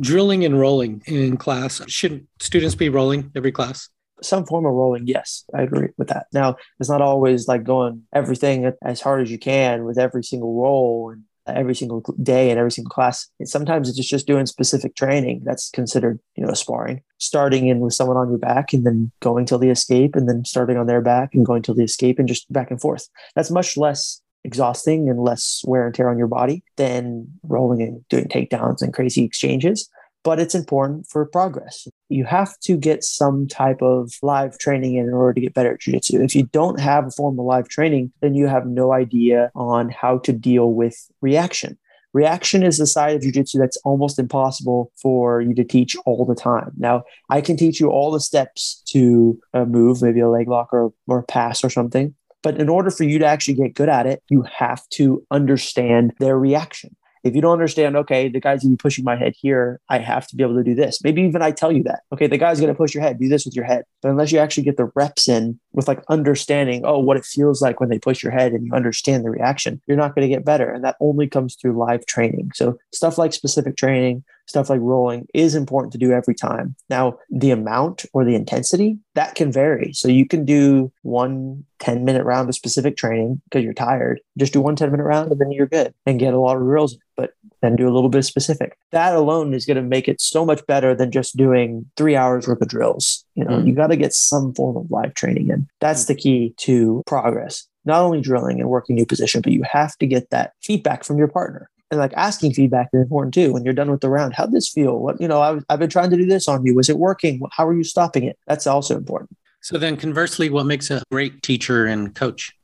Drilling 0.00 0.44
and 0.44 0.58
rolling 0.58 1.02
in 1.06 1.36
class. 1.36 1.82
Shouldn't 1.88 2.28
students 2.38 2.76
be 2.76 2.88
rolling 2.88 3.32
every 3.34 3.50
class? 3.50 3.88
Some 4.22 4.46
form 4.46 4.66
of 4.66 4.72
rolling, 4.72 5.06
yes, 5.06 5.44
I 5.54 5.62
agree 5.62 5.88
with 5.96 6.08
that. 6.08 6.26
Now, 6.32 6.56
it's 6.80 6.90
not 6.90 7.02
always 7.02 7.48
like 7.48 7.64
going 7.64 8.02
everything 8.14 8.72
as 8.82 9.00
hard 9.00 9.22
as 9.22 9.30
you 9.30 9.38
can 9.38 9.84
with 9.84 9.98
every 9.98 10.24
single 10.24 10.60
roll 10.60 11.10
and 11.10 11.24
every 11.46 11.74
single 11.74 12.00
day 12.22 12.50
and 12.50 12.58
every 12.58 12.70
single 12.70 12.90
class. 12.90 13.28
And 13.38 13.48
sometimes 13.48 13.88
it's 13.88 14.08
just 14.08 14.26
doing 14.26 14.46
specific 14.46 14.94
training 14.94 15.42
that's 15.44 15.70
considered, 15.70 16.20
you 16.36 16.46
know, 16.46 16.54
sparring. 16.54 17.02
Starting 17.18 17.66
in 17.68 17.80
with 17.80 17.94
someone 17.94 18.16
on 18.16 18.28
your 18.28 18.38
back 18.38 18.72
and 18.72 18.86
then 18.86 19.10
going 19.20 19.46
till 19.46 19.58
the 19.58 19.70
escape 19.70 20.14
and 20.14 20.28
then 20.28 20.44
starting 20.44 20.76
on 20.76 20.86
their 20.86 21.00
back 21.00 21.34
and 21.34 21.46
going 21.46 21.62
till 21.62 21.74
the 21.74 21.84
escape 21.84 22.18
and 22.18 22.28
just 22.28 22.50
back 22.52 22.70
and 22.70 22.80
forth. 22.80 23.08
That's 23.34 23.50
much 23.50 23.76
less 23.76 24.20
exhausting 24.44 25.08
and 25.08 25.20
less 25.20 25.62
wear 25.66 25.86
and 25.86 25.94
tear 25.94 26.10
on 26.10 26.18
your 26.18 26.26
body 26.26 26.64
than 26.76 27.28
rolling 27.44 27.80
and 27.82 28.06
doing 28.08 28.24
takedowns 28.24 28.82
and 28.82 28.92
crazy 28.92 29.24
exchanges 29.24 29.88
but 30.24 30.38
it's 30.38 30.54
important 30.54 31.06
for 31.08 31.24
progress. 31.26 31.88
You 32.08 32.24
have 32.24 32.58
to 32.60 32.76
get 32.76 33.04
some 33.04 33.48
type 33.48 33.82
of 33.82 34.12
live 34.22 34.58
training 34.58 34.94
in 34.94 35.08
in 35.08 35.14
order 35.14 35.34
to 35.34 35.40
get 35.40 35.54
better 35.54 35.74
at 35.74 35.80
jiu-jitsu. 35.80 36.22
If 36.22 36.34
you 36.36 36.44
don't 36.44 36.80
have 36.80 37.06
a 37.06 37.10
formal 37.10 37.46
live 37.46 37.68
training, 37.68 38.12
then 38.20 38.34
you 38.34 38.46
have 38.46 38.66
no 38.66 38.92
idea 38.92 39.50
on 39.54 39.90
how 39.90 40.18
to 40.18 40.32
deal 40.32 40.72
with 40.72 40.96
reaction. 41.20 41.78
Reaction 42.14 42.62
is 42.62 42.76
the 42.76 42.86
side 42.86 43.16
of 43.16 43.22
jiu-jitsu 43.22 43.58
that's 43.58 43.78
almost 43.78 44.18
impossible 44.18 44.92
for 45.00 45.40
you 45.40 45.54
to 45.54 45.64
teach 45.64 45.96
all 46.04 46.26
the 46.26 46.34
time. 46.34 46.70
Now, 46.76 47.04
I 47.30 47.40
can 47.40 47.56
teach 47.56 47.80
you 47.80 47.88
all 47.90 48.10
the 48.10 48.20
steps 48.20 48.82
to 48.88 49.40
a 49.54 49.64
move, 49.64 50.02
maybe 50.02 50.20
a 50.20 50.28
leg 50.28 50.46
lock 50.46 50.68
or, 50.72 50.92
or 51.06 51.20
a 51.20 51.24
pass 51.24 51.64
or 51.64 51.70
something. 51.70 52.14
But 52.42 52.58
in 52.58 52.68
order 52.68 52.90
for 52.90 53.04
you 53.04 53.18
to 53.18 53.26
actually 53.26 53.54
get 53.54 53.74
good 53.74 53.88
at 53.88 54.06
it, 54.06 54.22
you 54.28 54.42
have 54.42 54.86
to 54.90 55.24
understand 55.30 56.12
their 56.18 56.38
reaction. 56.38 56.94
If 57.24 57.34
you 57.34 57.40
don't 57.40 57.52
understand, 57.52 57.96
okay, 57.96 58.28
the 58.28 58.40
guy's 58.40 58.62
gonna 58.62 58.72
be 58.72 58.76
pushing 58.76 59.04
my 59.04 59.16
head 59.16 59.34
here, 59.36 59.80
I 59.88 59.98
have 59.98 60.26
to 60.28 60.36
be 60.36 60.42
able 60.42 60.56
to 60.56 60.64
do 60.64 60.74
this. 60.74 61.02
Maybe 61.02 61.22
even 61.22 61.42
I 61.42 61.50
tell 61.50 61.70
you 61.72 61.82
that, 61.84 62.00
okay, 62.12 62.26
the 62.26 62.38
guy's 62.38 62.60
gonna 62.60 62.74
push 62.74 62.94
your 62.94 63.02
head, 63.02 63.18
do 63.18 63.28
this 63.28 63.44
with 63.44 63.54
your 63.54 63.64
head. 63.64 63.84
But 64.00 64.10
unless 64.10 64.32
you 64.32 64.38
actually 64.38 64.64
get 64.64 64.76
the 64.76 64.90
reps 64.94 65.28
in 65.28 65.58
with 65.72 65.88
like 65.88 66.02
understanding, 66.08 66.82
oh, 66.84 66.98
what 66.98 67.16
it 67.16 67.24
feels 67.24 67.62
like 67.62 67.80
when 67.80 67.88
they 67.88 67.98
push 67.98 68.22
your 68.22 68.32
head 68.32 68.52
and 68.52 68.66
you 68.66 68.72
understand 68.72 69.24
the 69.24 69.30
reaction, 69.30 69.80
you're 69.86 69.96
not 69.96 70.14
gonna 70.14 70.28
get 70.28 70.44
better. 70.44 70.70
And 70.70 70.84
that 70.84 70.96
only 71.00 71.28
comes 71.28 71.54
through 71.54 71.78
live 71.78 72.06
training. 72.06 72.52
So 72.54 72.78
stuff 72.92 73.18
like 73.18 73.32
specific 73.32 73.76
training, 73.76 74.24
stuff 74.52 74.68
like 74.68 74.80
rolling 74.80 75.26
is 75.32 75.54
important 75.54 75.92
to 75.92 75.98
do 75.98 76.12
every 76.12 76.34
time. 76.34 76.76
Now, 76.90 77.18
the 77.30 77.52
amount 77.52 78.04
or 78.12 78.22
the 78.22 78.34
intensity 78.34 78.98
that 79.14 79.34
can 79.34 79.50
vary. 79.50 79.94
So 79.94 80.08
you 80.08 80.26
can 80.26 80.44
do 80.44 80.92
one 81.00 81.64
10 81.78 82.04
minute 82.04 82.24
round 82.24 82.50
of 82.50 82.54
specific 82.54 82.98
training 82.98 83.40
because 83.44 83.64
you're 83.64 83.72
tired. 83.72 84.20
Just 84.38 84.52
do 84.52 84.60
one 84.60 84.76
10 84.76 84.90
minute 84.90 85.04
round 85.04 85.32
and 85.32 85.40
then 85.40 85.52
you're 85.52 85.66
good 85.66 85.94
and 86.04 86.20
get 86.20 86.34
a 86.34 86.38
lot 86.38 86.58
of 86.58 86.62
drills, 86.62 86.98
but 87.16 87.30
then 87.62 87.76
do 87.76 87.88
a 87.88 87.94
little 87.94 88.10
bit 88.10 88.18
of 88.18 88.24
specific. 88.26 88.76
That 88.90 89.14
alone 89.14 89.54
is 89.54 89.64
going 89.64 89.78
to 89.78 89.82
make 89.82 90.06
it 90.06 90.20
so 90.20 90.44
much 90.44 90.64
better 90.66 90.94
than 90.94 91.10
just 91.10 91.34
doing 91.34 91.90
three 91.96 92.14
hours 92.14 92.46
worth 92.46 92.60
of 92.60 92.68
drills. 92.68 93.24
You 93.34 93.44
know, 93.44 93.52
mm. 93.52 93.66
you 93.66 93.74
got 93.74 93.86
to 93.86 93.96
get 93.96 94.12
some 94.12 94.52
form 94.52 94.76
of 94.76 94.90
live 94.90 95.14
training 95.14 95.48
in. 95.48 95.66
That's 95.80 96.04
the 96.04 96.14
key 96.14 96.54
to 96.58 97.02
progress 97.06 97.66
not 97.84 98.00
only 98.00 98.20
drilling 98.20 98.60
and 98.60 98.68
working 98.68 98.94
new 98.94 99.04
position, 99.04 99.40
but 99.40 99.52
you 99.52 99.64
have 99.64 99.98
to 99.98 100.06
get 100.06 100.30
that 100.30 100.52
feedback 100.62 101.02
from 101.02 101.18
your 101.18 101.26
partner 101.26 101.68
and 101.92 102.00
like 102.00 102.14
asking 102.14 102.54
feedback 102.54 102.88
is 102.92 103.02
important 103.02 103.34
too. 103.34 103.52
When 103.52 103.64
you're 103.64 103.74
done 103.74 103.90
with 103.90 104.00
the 104.00 104.08
round, 104.08 104.32
how'd 104.34 104.50
this 104.50 104.68
feel? 104.68 104.98
What, 104.98 105.20
you 105.20 105.28
know, 105.28 105.42
I've, 105.42 105.62
I've 105.68 105.78
been 105.78 105.90
trying 105.90 106.08
to 106.10 106.16
do 106.16 106.24
this 106.24 106.48
on 106.48 106.64
you. 106.64 106.74
Was 106.74 106.88
it 106.88 106.98
working? 106.98 107.42
How 107.52 107.68
are 107.68 107.74
you 107.74 107.84
stopping 107.84 108.24
it? 108.24 108.38
That's 108.48 108.66
also 108.66 108.96
important. 108.96 109.36
So 109.60 109.76
then 109.78 109.98
conversely, 109.98 110.48
what 110.48 110.64
makes 110.64 110.90
a 110.90 111.02
great 111.12 111.42
teacher 111.42 111.84
and 111.86 112.14
coach? 112.14 112.56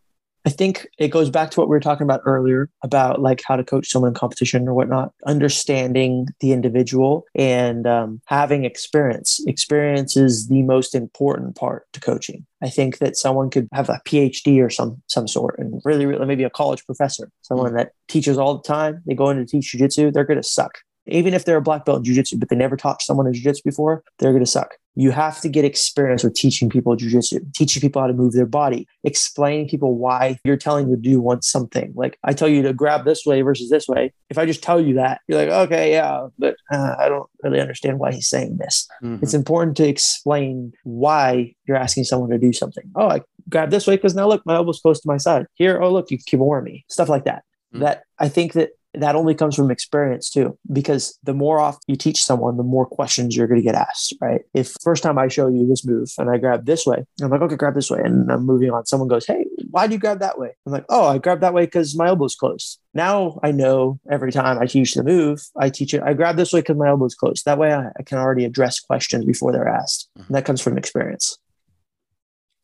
I 0.48 0.50
think 0.50 0.88
it 0.96 1.08
goes 1.08 1.28
back 1.28 1.50
to 1.50 1.60
what 1.60 1.68
we 1.68 1.74
were 1.74 1.80
talking 1.80 2.06
about 2.06 2.22
earlier 2.24 2.70
about 2.82 3.20
like 3.20 3.42
how 3.46 3.54
to 3.54 3.62
coach 3.62 3.90
someone 3.90 4.12
in 4.12 4.14
competition 4.14 4.66
or 4.66 4.72
whatnot, 4.72 5.12
understanding 5.26 6.28
the 6.40 6.52
individual 6.52 7.26
and 7.34 7.86
um, 7.86 8.22
having 8.28 8.64
experience. 8.64 9.44
Experience 9.46 10.16
is 10.16 10.48
the 10.48 10.62
most 10.62 10.94
important 10.94 11.54
part 11.54 11.84
to 11.92 12.00
coaching. 12.00 12.46
I 12.62 12.70
think 12.70 12.96
that 12.96 13.18
someone 13.18 13.50
could 13.50 13.68
have 13.74 13.90
a 13.90 14.00
PhD 14.06 14.64
or 14.64 14.70
some 14.70 15.02
some 15.06 15.28
sort 15.28 15.58
and 15.58 15.82
really, 15.84 16.06
really 16.06 16.24
maybe 16.24 16.44
a 16.44 16.50
college 16.50 16.82
professor, 16.86 17.30
someone 17.42 17.74
that 17.74 17.92
teaches 18.08 18.38
all 18.38 18.56
the 18.56 18.66
time. 18.66 19.02
They 19.04 19.14
go 19.14 19.28
in 19.28 19.36
to 19.36 19.44
teach 19.44 19.74
jujitsu, 19.74 20.14
they're 20.14 20.24
going 20.24 20.40
to 20.40 20.48
suck. 20.48 20.78
Even 21.08 21.34
if 21.34 21.44
they're 21.44 21.58
a 21.58 21.62
black 21.62 21.84
belt 21.84 22.06
in 22.06 22.14
jujitsu, 22.14 22.40
but 22.40 22.48
they 22.48 22.56
never 22.56 22.76
taught 22.78 23.02
someone 23.02 23.26
in 23.26 23.34
jujitsu 23.34 23.64
before, 23.64 24.02
they're 24.18 24.32
going 24.32 24.44
to 24.44 24.50
suck 24.50 24.76
you 24.98 25.12
have 25.12 25.40
to 25.40 25.48
get 25.48 25.64
experience 25.64 26.24
with 26.24 26.34
teaching 26.34 26.68
people 26.68 26.96
jujitsu, 26.96 27.54
teaching 27.54 27.80
people 27.80 28.02
how 28.02 28.08
to 28.08 28.12
move 28.12 28.32
their 28.32 28.46
body, 28.46 28.88
explaining 29.04 29.68
people 29.68 29.96
why 29.96 30.36
you're 30.42 30.56
telling 30.56 30.90
them 30.90 31.00
to 31.00 31.08
do 31.08 31.20
one 31.20 31.40
something. 31.40 31.92
Like 31.94 32.18
I 32.24 32.32
tell 32.32 32.48
you 32.48 32.62
to 32.62 32.72
grab 32.72 33.04
this 33.04 33.24
way 33.24 33.40
versus 33.42 33.70
this 33.70 33.86
way. 33.86 34.12
If 34.28 34.38
I 34.38 34.44
just 34.44 34.60
tell 34.60 34.80
you 34.80 34.94
that, 34.94 35.20
you're 35.28 35.38
like, 35.38 35.50
okay, 35.50 35.92
yeah, 35.92 36.26
but 36.36 36.56
uh, 36.72 36.96
I 36.98 37.08
don't 37.08 37.30
really 37.44 37.60
understand 37.60 38.00
why 38.00 38.10
he's 38.10 38.28
saying 38.28 38.56
this. 38.56 38.88
Mm-hmm. 39.00 39.22
It's 39.22 39.34
important 39.34 39.76
to 39.76 39.86
explain 39.86 40.72
why 40.82 41.54
you're 41.68 41.76
asking 41.76 42.02
someone 42.02 42.30
to 42.30 42.38
do 42.38 42.52
something. 42.52 42.90
Oh, 42.96 43.08
I 43.08 43.20
grab 43.48 43.70
this 43.70 43.86
way 43.86 43.94
because 43.94 44.16
now 44.16 44.26
look, 44.26 44.44
my 44.46 44.56
elbow's 44.56 44.80
close 44.80 45.00
to 45.00 45.08
my 45.08 45.16
side. 45.16 45.46
Here, 45.54 45.80
oh 45.80 45.92
look, 45.92 46.10
you 46.10 46.18
keep 46.18 46.40
warm 46.40 46.64
me. 46.64 46.84
Stuff 46.88 47.08
like 47.08 47.24
that. 47.24 47.44
Mm-hmm. 47.72 47.84
That 47.84 48.02
I 48.18 48.28
think 48.28 48.54
that 48.54 48.70
that 48.94 49.16
only 49.16 49.34
comes 49.34 49.54
from 49.54 49.70
experience 49.70 50.30
too 50.30 50.58
because 50.72 51.18
the 51.22 51.34
more 51.34 51.58
often 51.58 51.80
you 51.86 51.96
teach 51.96 52.22
someone 52.22 52.56
the 52.56 52.62
more 52.62 52.86
questions 52.86 53.36
you're 53.36 53.46
going 53.46 53.60
to 53.60 53.64
get 53.64 53.74
asked 53.74 54.14
right? 54.20 54.42
If 54.54 54.74
first 54.82 55.02
time 55.02 55.18
i 55.18 55.28
show 55.28 55.48
you 55.48 55.66
this 55.66 55.84
move 55.84 56.10
and 56.18 56.30
i 56.30 56.38
grab 56.38 56.66
this 56.66 56.86
way 56.86 57.04
i'm 57.22 57.30
like 57.30 57.40
okay 57.42 57.56
grab 57.56 57.74
this 57.74 57.90
way. 57.90 58.00
And 58.02 58.30
i'm 58.30 58.44
moving 58.44 58.70
on. 58.70 58.86
Someone 58.86 59.08
goes 59.08 59.26
hey 59.26 59.46
why 59.70 59.86
do 59.86 59.94
you 59.94 60.00
grab 60.00 60.20
that 60.20 60.38
way? 60.38 60.50
I'm 60.66 60.72
like 60.72 60.86
oh 60.88 61.06
i 61.06 61.18
grabbed 61.18 61.42
that 61.42 61.54
way 61.54 61.64
because 61.64 61.96
my 61.96 62.08
elbow's 62.08 62.34
close. 62.34 62.78
Now 62.94 63.38
i 63.42 63.52
know 63.52 64.00
every 64.10 64.32
time 64.32 64.58
i 64.58 64.66
teach 64.66 64.94
the 64.94 65.04
move 65.04 65.40
i 65.56 65.68
teach 65.68 65.94
it 65.94 66.02
i 66.02 66.14
grab 66.14 66.36
this 66.36 66.52
way 66.52 66.60
because 66.60 66.76
my 66.76 66.88
elbow's 66.88 67.14
close. 67.14 67.42
That 67.42 67.58
way 67.58 67.72
I, 67.72 67.88
I, 67.98 68.02
can 68.02 68.18
already 68.18 68.44
address 68.44 68.80
questions 68.80 69.24
before 69.24 69.52
they're 69.52 69.68
asked. 69.68 70.08
Mm-hmm. 70.18 70.26
And 70.26 70.36
that 70.36 70.44
comes 70.44 70.60
from 70.60 70.78
experience. 70.78 71.38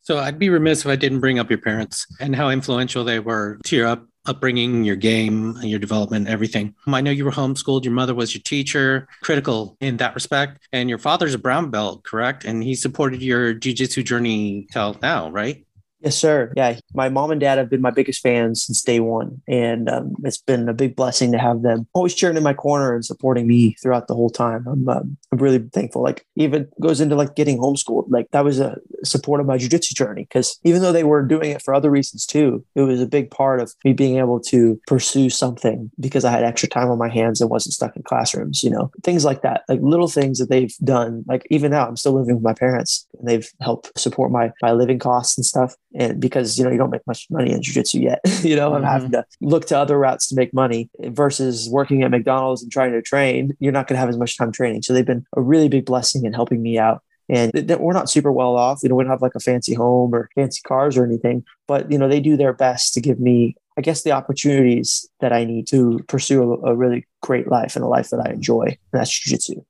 So 0.05 0.19
I'd 0.19 0.37
be 0.37 0.49
remiss 0.49 0.81
if 0.81 0.87
I 0.87 0.95
didn't 0.95 1.19
bring 1.19 1.39
up 1.39 1.49
your 1.49 1.57
parents 1.57 2.05
and 2.19 2.35
how 2.35 2.49
influential 2.49 3.03
they 3.03 3.19
were 3.19 3.57
to 3.63 3.75
your 3.75 3.87
up, 3.87 4.05
upbringing, 4.25 4.83
your 4.83 4.95
game, 4.95 5.57
your 5.61 5.79
development, 5.79 6.27
everything. 6.27 6.75
I 6.87 7.01
know 7.01 7.11
you 7.11 7.25
were 7.25 7.31
homeschooled. 7.31 7.83
Your 7.83 7.93
mother 7.93 8.15
was 8.15 8.33
your 8.33 8.41
teacher, 8.41 9.07
critical 9.21 9.77
in 9.81 9.97
that 9.97 10.15
respect. 10.15 10.67
And 10.71 10.89
your 10.89 10.99
father's 10.99 11.33
a 11.33 11.39
brown 11.39 11.69
belt, 11.69 12.03
correct? 12.03 12.45
And 12.45 12.63
he 12.63 12.75
supported 12.75 13.21
your 13.21 13.53
jujitsu 13.53 14.03
journey 14.03 14.67
till 14.71 14.97
now, 15.01 15.29
right? 15.29 15.65
Yes, 16.05 16.17
sir. 16.17 16.53
Yeah, 16.55 16.77
my 16.93 17.09
mom 17.09 17.31
and 17.31 17.41
dad 17.41 17.57
have 17.57 17.69
been 17.69 17.81
my 17.81 17.89
biggest 17.89 18.21
fans 18.21 18.63
since 18.63 18.83
day 18.83 18.99
one, 18.99 19.41
and 19.47 19.89
um, 19.89 20.13
it's 20.23 20.37
been 20.37 20.69
a 20.69 20.73
big 20.73 20.95
blessing 20.95 21.31
to 21.31 21.39
have 21.39 21.63
them 21.63 21.87
always 21.93 22.13
cheering 22.13 22.37
in 22.37 22.43
my 22.43 22.53
corner 22.53 22.93
and 22.93 23.03
supporting 23.03 23.47
me 23.47 23.73
throughout 23.81 24.07
the 24.07 24.13
whole 24.13 24.29
time. 24.29 24.67
I'm, 24.67 24.87
um, 24.87 25.17
I'm 25.35 25.43
really 25.43 25.59
thankful. 25.73 26.01
Like 26.01 26.25
even 26.35 26.67
goes 26.79 27.01
into 27.01 27.15
like 27.15 27.35
getting 27.35 27.57
homeschooled. 27.57 28.05
Like 28.09 28.27
that 28.31 28.43
was 28.43 28.59
a 28.59 28.77
support 29.03 29.41
of 29.41 29.45
my 29.45 29.57
jujitsu 29.57 29.93
journey 29.93 30.23
because 30.23 30.59
even 30.63 30.81
though 30.81 30.91
they 30.91 31.03
were 31.03 31.23
doing 31.23 31.51
it 31.51 31.61
for 31.61 31.73
other 31.73 31.89
reasons 31.89 32.25
too, 32.25 32.63
it 32.75 32.81
was 32.81 33.01
a 33.01 33.07
big 33.07 33.31
part 33.31 33.59
of 33.59 33.73
me 33.83 33.93
being 33.93 34.17
able 34.17 34.39
to 34.39 34.79
pursue 34.87 35.29
something 35.29 35.91
because 35.99 36.25
I 36.25 36.31
had 36.31 36.43
extra 36.43 36.69
time 36.69 36.89
on 36.89 36.97
my 36.97 37.09
hands 37.09 37.41
and 37.41 37.49
wasn't 37.49 37.73
stuck 37.73 37.95
in 37.95 38.03
classrooms. 38.03 38.63
You 38.63 38.69
know, 38.69 38.91
things 39.03 39.25
like 39.25 39.41
that, 39.41 39.63
like 39.67 39.79
little 39.81 40.07
things 40.07 40.39
that 40.39 40.49
they've 40.49 40.75
done. 40.83 41.23
Like 41.27 41.45
even 41.49 41.71
now, 41.71 41.87
I'm 41.87 41.97
still 41.97 42.13
living 42.13 42.35
with 42.35 42.43
my 42.43 42.53
parents, 42.53 43.07
and 43.19 43.27
they've 43.27 43.49
helped 43.61 43.97
support 43.99 44.31
my 44.31 44.51
my 44.61 44.71
living 44.71 44.99
costs 44.99 45.37
and 45.37 45.45
stuff 45.45 45.75
and 45.95 46.19
because 46.19 46.57
you 46.57 46.63
know 46.63 46.69
you 46.69 46.77
don't 46.77 46.89
make 46.89 47.05
much 47.07 47.25
money 47.29 47.51
in 47.51 47.61
jiu-jitsu 47.61 47.99
yet 47.99 48.19
you 48.43 48.55
know 48.55 48.71
mm-hmm. 48.71 48.83
i'm 48.85 48.91
having 48.91 49.11
to 49.11 49.25
look 49.41 49.65
to 49.65 49.77
other 49.77 49.97
routes 49.97 50.27
to 50.27 50.35
make 50.35 50.53
money 50.53 50.89
versus 51.05 51.69
working 51.69 52.03
at 52.03 52.11
mcdonald's 52.11 52.61
and 52.61 52.71
trying 52.71 52.91
to 52.91 53.01
train 53.01 53.55
you're 53.59 53.71
not 53.71 53.87
going 53.87 53.95
to 53.95 53.99
have 53.99 54.09
as 54.09 54.17
much 54.17 54.37
time 54.37 54.51
training 54.51 54.81
so 54.81 54.93
they've 54.93 55.05
been 55.05 55.24
a 55.35 55.41
really 55.41 55.69
big 55.69 55.85
blessing 55.85 56.25
in 56.25 56.33
helping 56.33 56.61
me 56.61 56.77
out. 56.77 57.01
And 57.27 57.51
th- 57.53 57.79
we're 57.79 57.93
not 57.93 58.09
super 58.09 58.31
well 58.31 58.55
off. 58.55 58.81
You 58.83 58.89
know 58.89 58.95
we 58.95 59.03
don't 59.03 59.11
have 59.11 59.21
like 59.21 59.35
a 59.35 59.39
fancy 59.39 59.73
home 59.73 60.13
or 60.13 60.29
fancy 60.35 60.61
cars 60.65 60.97
or 60.97 61.05
anything 61.05 61.43
but 61.67 61.91
you 61.91 61.97
know 61.97 62.07
they 62.07 62.19
do 62.19 62.37
their 62.37 62.53
best 62.53 62.93
to 62.93 63.01
give 63.01 63.19
me 63.19 63.55
i 63.77 63.81
guess 63.81 64.03
the 64.03 64.11
opportunities 64.11 65.07
that 65.19 65.33
i 65.33 65.43
need 65.43 65.67
to 65.67 65.99
pursue 66.07 66.53
a, 66.53 66.71
a 66.71 66.75
really 66.75 67.05
great 67.21 67.47
life 67.47 67.75
and 67.75 67.83
a 67.83 67.87
life 67.87 68.09
that 68.09 68.19
i 68.19 68.31
enjoy 68.31 68.63
and 68.63 68.77
that's 68.91 69.11
jiu-jitsu 69.19 69.61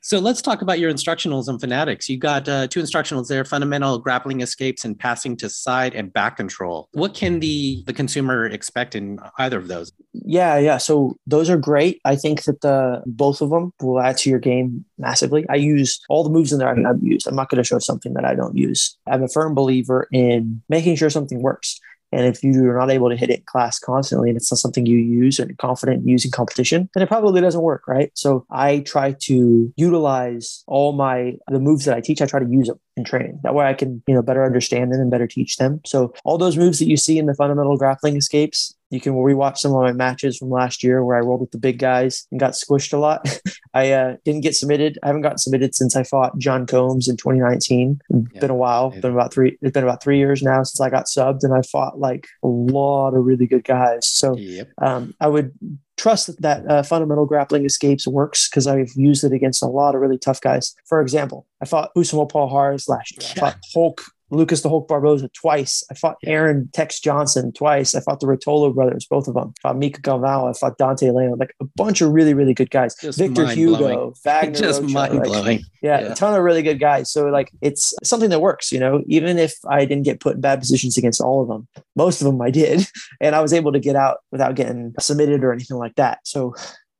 so 0.00 0.18
let's 0.18 0.40
talk 0.40 0.62
about 0.62 0.78
your 0.78 0.92
instructionals 0.92 1.48
and 1.48 1.60
fanatics. 1.60 2.08
You 2.08 2.18
got 2.18 2.48
uh, 2.48 2.66
two 2.68 2.80
instructionals 2.80 3.28
there: 3.28 3.44
fundamental 3.44 3.98
grappling 3.98 4.40
escapes 4.40 4.84
and 4.84 4.98
passing 4.98 5.36
to 5.38 5.48
side 5.48 5.94
and 5.94 6.12
back 6.12 6.36
control. 6.36 6.88
What 6.92 7.14
can 7.14 7.40
the 7.40 7.82
the 7.86 7.92
consumer 7.92 8.46
expect 8.46 8.94
in 8.94 9.18
either 9.38 9.58
of 9.58 9.68
those? 9.68 9.92
Yeah, 10.12 10.58
yeah. 10.58 10.78
So 10.78 11.16
those 11.26 11.50
are 11.50 11.56
great. 11.56 12.00
I 12.04 12.16
think 12.16 12.44
that 12.44 12.60
the 12.60 13.02
both 13.06 13.40
of 13.40 13.50
them 13.50 13.72
will 13.80 14.00
add 14.00 14.18
to 14.18 14.30
your 14.30 14.38
game 14.38 14.84
massively. 14.98 15.44
I 15.48 15.56
use 15.56 16.00
all 16.08 16.24
the 16.24 16.30
moves 16.30 16.52
in 16.52 16.58
there 16.58 16.68
I've 16.68 17.02
used. 17.02 17.26
I'm 17.26 17.34
not 17.34 17.48
going 17.48 17.62
to 17.62 17.66
show 17.66 17.78
something 17.78 18.14
that 18.14 18.24
I 18.24 18.34
don't 18.34 18.56
use. 18.56 18.96
I'm 19.06 19.22
a 19.22 19.28
firm 19.28 19.54
believer 19.54 20.08
in 20.12 20.62
making 20.68 20.96
sure 20.96 21.10
something 21.10 21.42
works. 21.42 21.80
And 22.12 22.26
if 22.26 22.42
you're 22.42 22.78
not 22.78 22.90
able 22.90 23.08
to 23.08 23.16
hit 23.16 23.30
it 23.30 23.40
in 23.40 23.44
class 23.46 23.78
constantly 23.78 24.28
and 24.28 24.36
it's 24.36 24.52
not 24.52 24.58
something 24.58 24.86
you 24.86 24.98
use 24.98 25.38
and 25.38 25.56
confident 25.58 26.06
using 26.06 26.30
competition, 26.30 26.88
then 26.94 27.02
it 27.02 27.08
probably 27.08 27.40
doesn't 27.40 27.62
work, 27.62 27.88
right? 27.88 28.10
So 28.14 28.46
I 28.50 28.80
try 28.80 29.12
to 29.20 29.72
utilize 29.76 30.62
all 30.66 30.92
my 30.92 31.34
the 31.48 31.60
moves 31.60 31.84
that 31.86 31.96
I 31.96 32.00
teach, 32.00 32.20
I 32.20 32.26
try 32.26 32.40
to 32.40 32.48
use 32.48 32.68
them 32.68 32.78
in 32.96 33.04
training. 33.04 33.40
That 33.42 33.54
way 33.54 33.66
I 33.66 33.74
can, 33.74 34.02
you 34.06 34.14
know, 34.14 34.22
better 34.22 34.44
understand 34.44 34.92
them 34.92 35.00
and 35.00 35.10
better 35.10 35.26
teach 35.26 35.56
them. 35.56 35.80
So 35.86 36.14
all 36.24 36.38
those 36.38 36.56
moves 36.56 36.78
that 36.78 36.86
you 36.86 36.96
see 36.96 37.18
in 37.18 37.26
the 37.26 37.34
fundamental 37.34 37.76
grappling 37.76 38.16
escapes, 38.16 38.74
you 38.92 39.00
can 39.00 39.14
rewatch 39.14 39.56
some 39.56 39.74
of 39.74 39.80
my 39.80 39.92
matches 39.92 40.36
from 40.36 40.50
last 40.50 40.84
year 40.84 41.02
where 41.02 41.16
I 41.16 41.20
rolled 41.20 41.40
with 41.40 41.50
the 41.50 41.58
big 41.58 41.78
guys 41.78 42.26
and 42.30 42.38
got 42.38 42.52
squished 42.52 42.92
a 42.92 42.98
lot. 42.98 43.26
I 43.74 43.90
uh, 43.92 44.16
didn't 44.26 44.42
get 44.42 44.54
submitted. 44.54 44.98
I 45.02 45.06
haven't 45.06 45.22
gotten 45.22 45.38
submitted 45.38 45.74
since 45.74 45.96
I 45.96 46.02
fought 46.02 46.36
John 46.36 46.66
Combs 46.66 47.08
in 47.08 47.16
2019. 47.16 48.00
Yeah. 48.10 48.40
been 48.40 48.50
a 48.50 48.54
while. 48.54 48.92
It's 48.92 49.00
been 49.00 49.12
about 49.12 49.32
three. 49.32 49.56
It's 49.62 49.72
been 49.72 49.82
about 49.82 50.02
three 50.02 50.18
years 50.18 50.42
now 50.42 50.62
since 50.62 50.78
I 50.78 50.90
got 50.90 51.06
subbed, 51.06 51.42
and 51.42 51.54
I 51.54 51.62
fought 51.62 51.98
like 51.98 52.26
a 52.42 52.48
lot 52.48 53.14
of 53.14 53.24
really 53.24 53.46
good 53.46 53.64
guys. 53.64 54.06
So 54.06 54.36
yep. 54.36 54.70
um, 54.76 55.14
I 55.20 55.28
would 55.28 55.52
trust 55.96 56.26
that, 56.26 56.42
that 56.42 56.70
uh, 56.70 56.82
fundamental 56.82 57.24
grappling 57.24 57.64
escapes 57.64 58.06
works 58.06 58.50
because 58.50 58.66
I've 58.66 58.90
used 58.94 59.24
it 59.24 59.32
against 59.32 59.62
a 59.62 59.68
lot 59.68 59.94
of 59.94 60.02
really 60.02 60.18
tough 60.18 60.42
guys. 60.42 60.74
For 60.84 61.00
example, 61.00 61.46
I 61.62 61.64
fought 61.64 61.94
Usama 61.96 62.30
Paul 62.30 62.50
Harris 62.50 62.88
last 62.88 63.12
year. 63.12 63.30
I 63.36 63.40
fought 63.40 63.58
Hulk 63.72 64.02
Lucas 64.32 64.62
the 64.62 64.70
Hulk 64.70 64.88
Barbosa 64.88 65.30
twice. 65.34 65.84
I 65.90 65.94
fought 65.94 66.16
Aaron 66.24 66.70
Tex 66.72 66.98
Johnson 66.98 67.52
twice. 67.52 67.94
I 67.94 68.00
fought 68.00 68.20
the 68.20 68.26
Ruotolo 68.26 68.74
brothers, 68.74 69.04
both 69.04 69.28
of 69.28 69.34
them. 69.34 69.52
I 69.58 69.68
fought 69.68 69.76
Mika 69.76 70.00
Galvao. 70.00 70.48
I 70.48 70.58
fought 70.58 70.78
Dante 70.78 71.10
Leon. 71.10 71.38
Like 71.38 71.54
a 71.60 71.66
bunch 71.76 72.00
of 72.00 72.12
really, 72.12 72.32
really 72.32 72.54
good 72.54 72.70
guys. 72.70 72.94
Just 72.94 73.18
Victor 73.18 73.46
Hugo, 73.46 74.14
Wagner. 74.24 74.58
Just 74.58 74.82
mind 74.82 75.22
blowing. 75.22 75.58
Like, 75.58 75.60
yeah, 75.82 76.00
yeah, 76.00 76.12
a 76.12 76.14
ton 76.14 76.34
of 76.34 76.42
really 76.42 76.62
good 76.62 76.80
guys. 76.80 77.12
So 77.12 77.26
like 77.26 77.52
it's 77.60 77.92
something 78.02 78.30
that 78.30 78.40
works, 78.40 78.72
you 78.72 78.80
know, 78.80 79.02
even 79.06 79.38
if 79.38 79.54
I 79.68 79.84
didn't 79.84 80.04
get 80.04 80.20
put 80.20 80.36
in 80.36 80.40
bad 80.40 80.60
positions 80.60 80.96
against 80.96 81.20
all 81.20 81.42
of 81.42 81.48
them, 81.48 81.68
most 81.94 82.22
of 82.22 82.26
them 82.26 82.40
I 82.40 82.50
did. 82.50 82.86
And 83.20 83.36
I 83.36 83.40
was 83.40 83.52
able 83.52 83.72
to 83.72 83.78
get 83.78 83.94
out 83.94 84.18
without 84.32 84.56
getting 84.56 84.94
submitted 84.98 85.44
or 85.44 85.52
anything 85.52 85.76
like 85.76 85.94
that. 85.94 86.18
So 86.24 86.54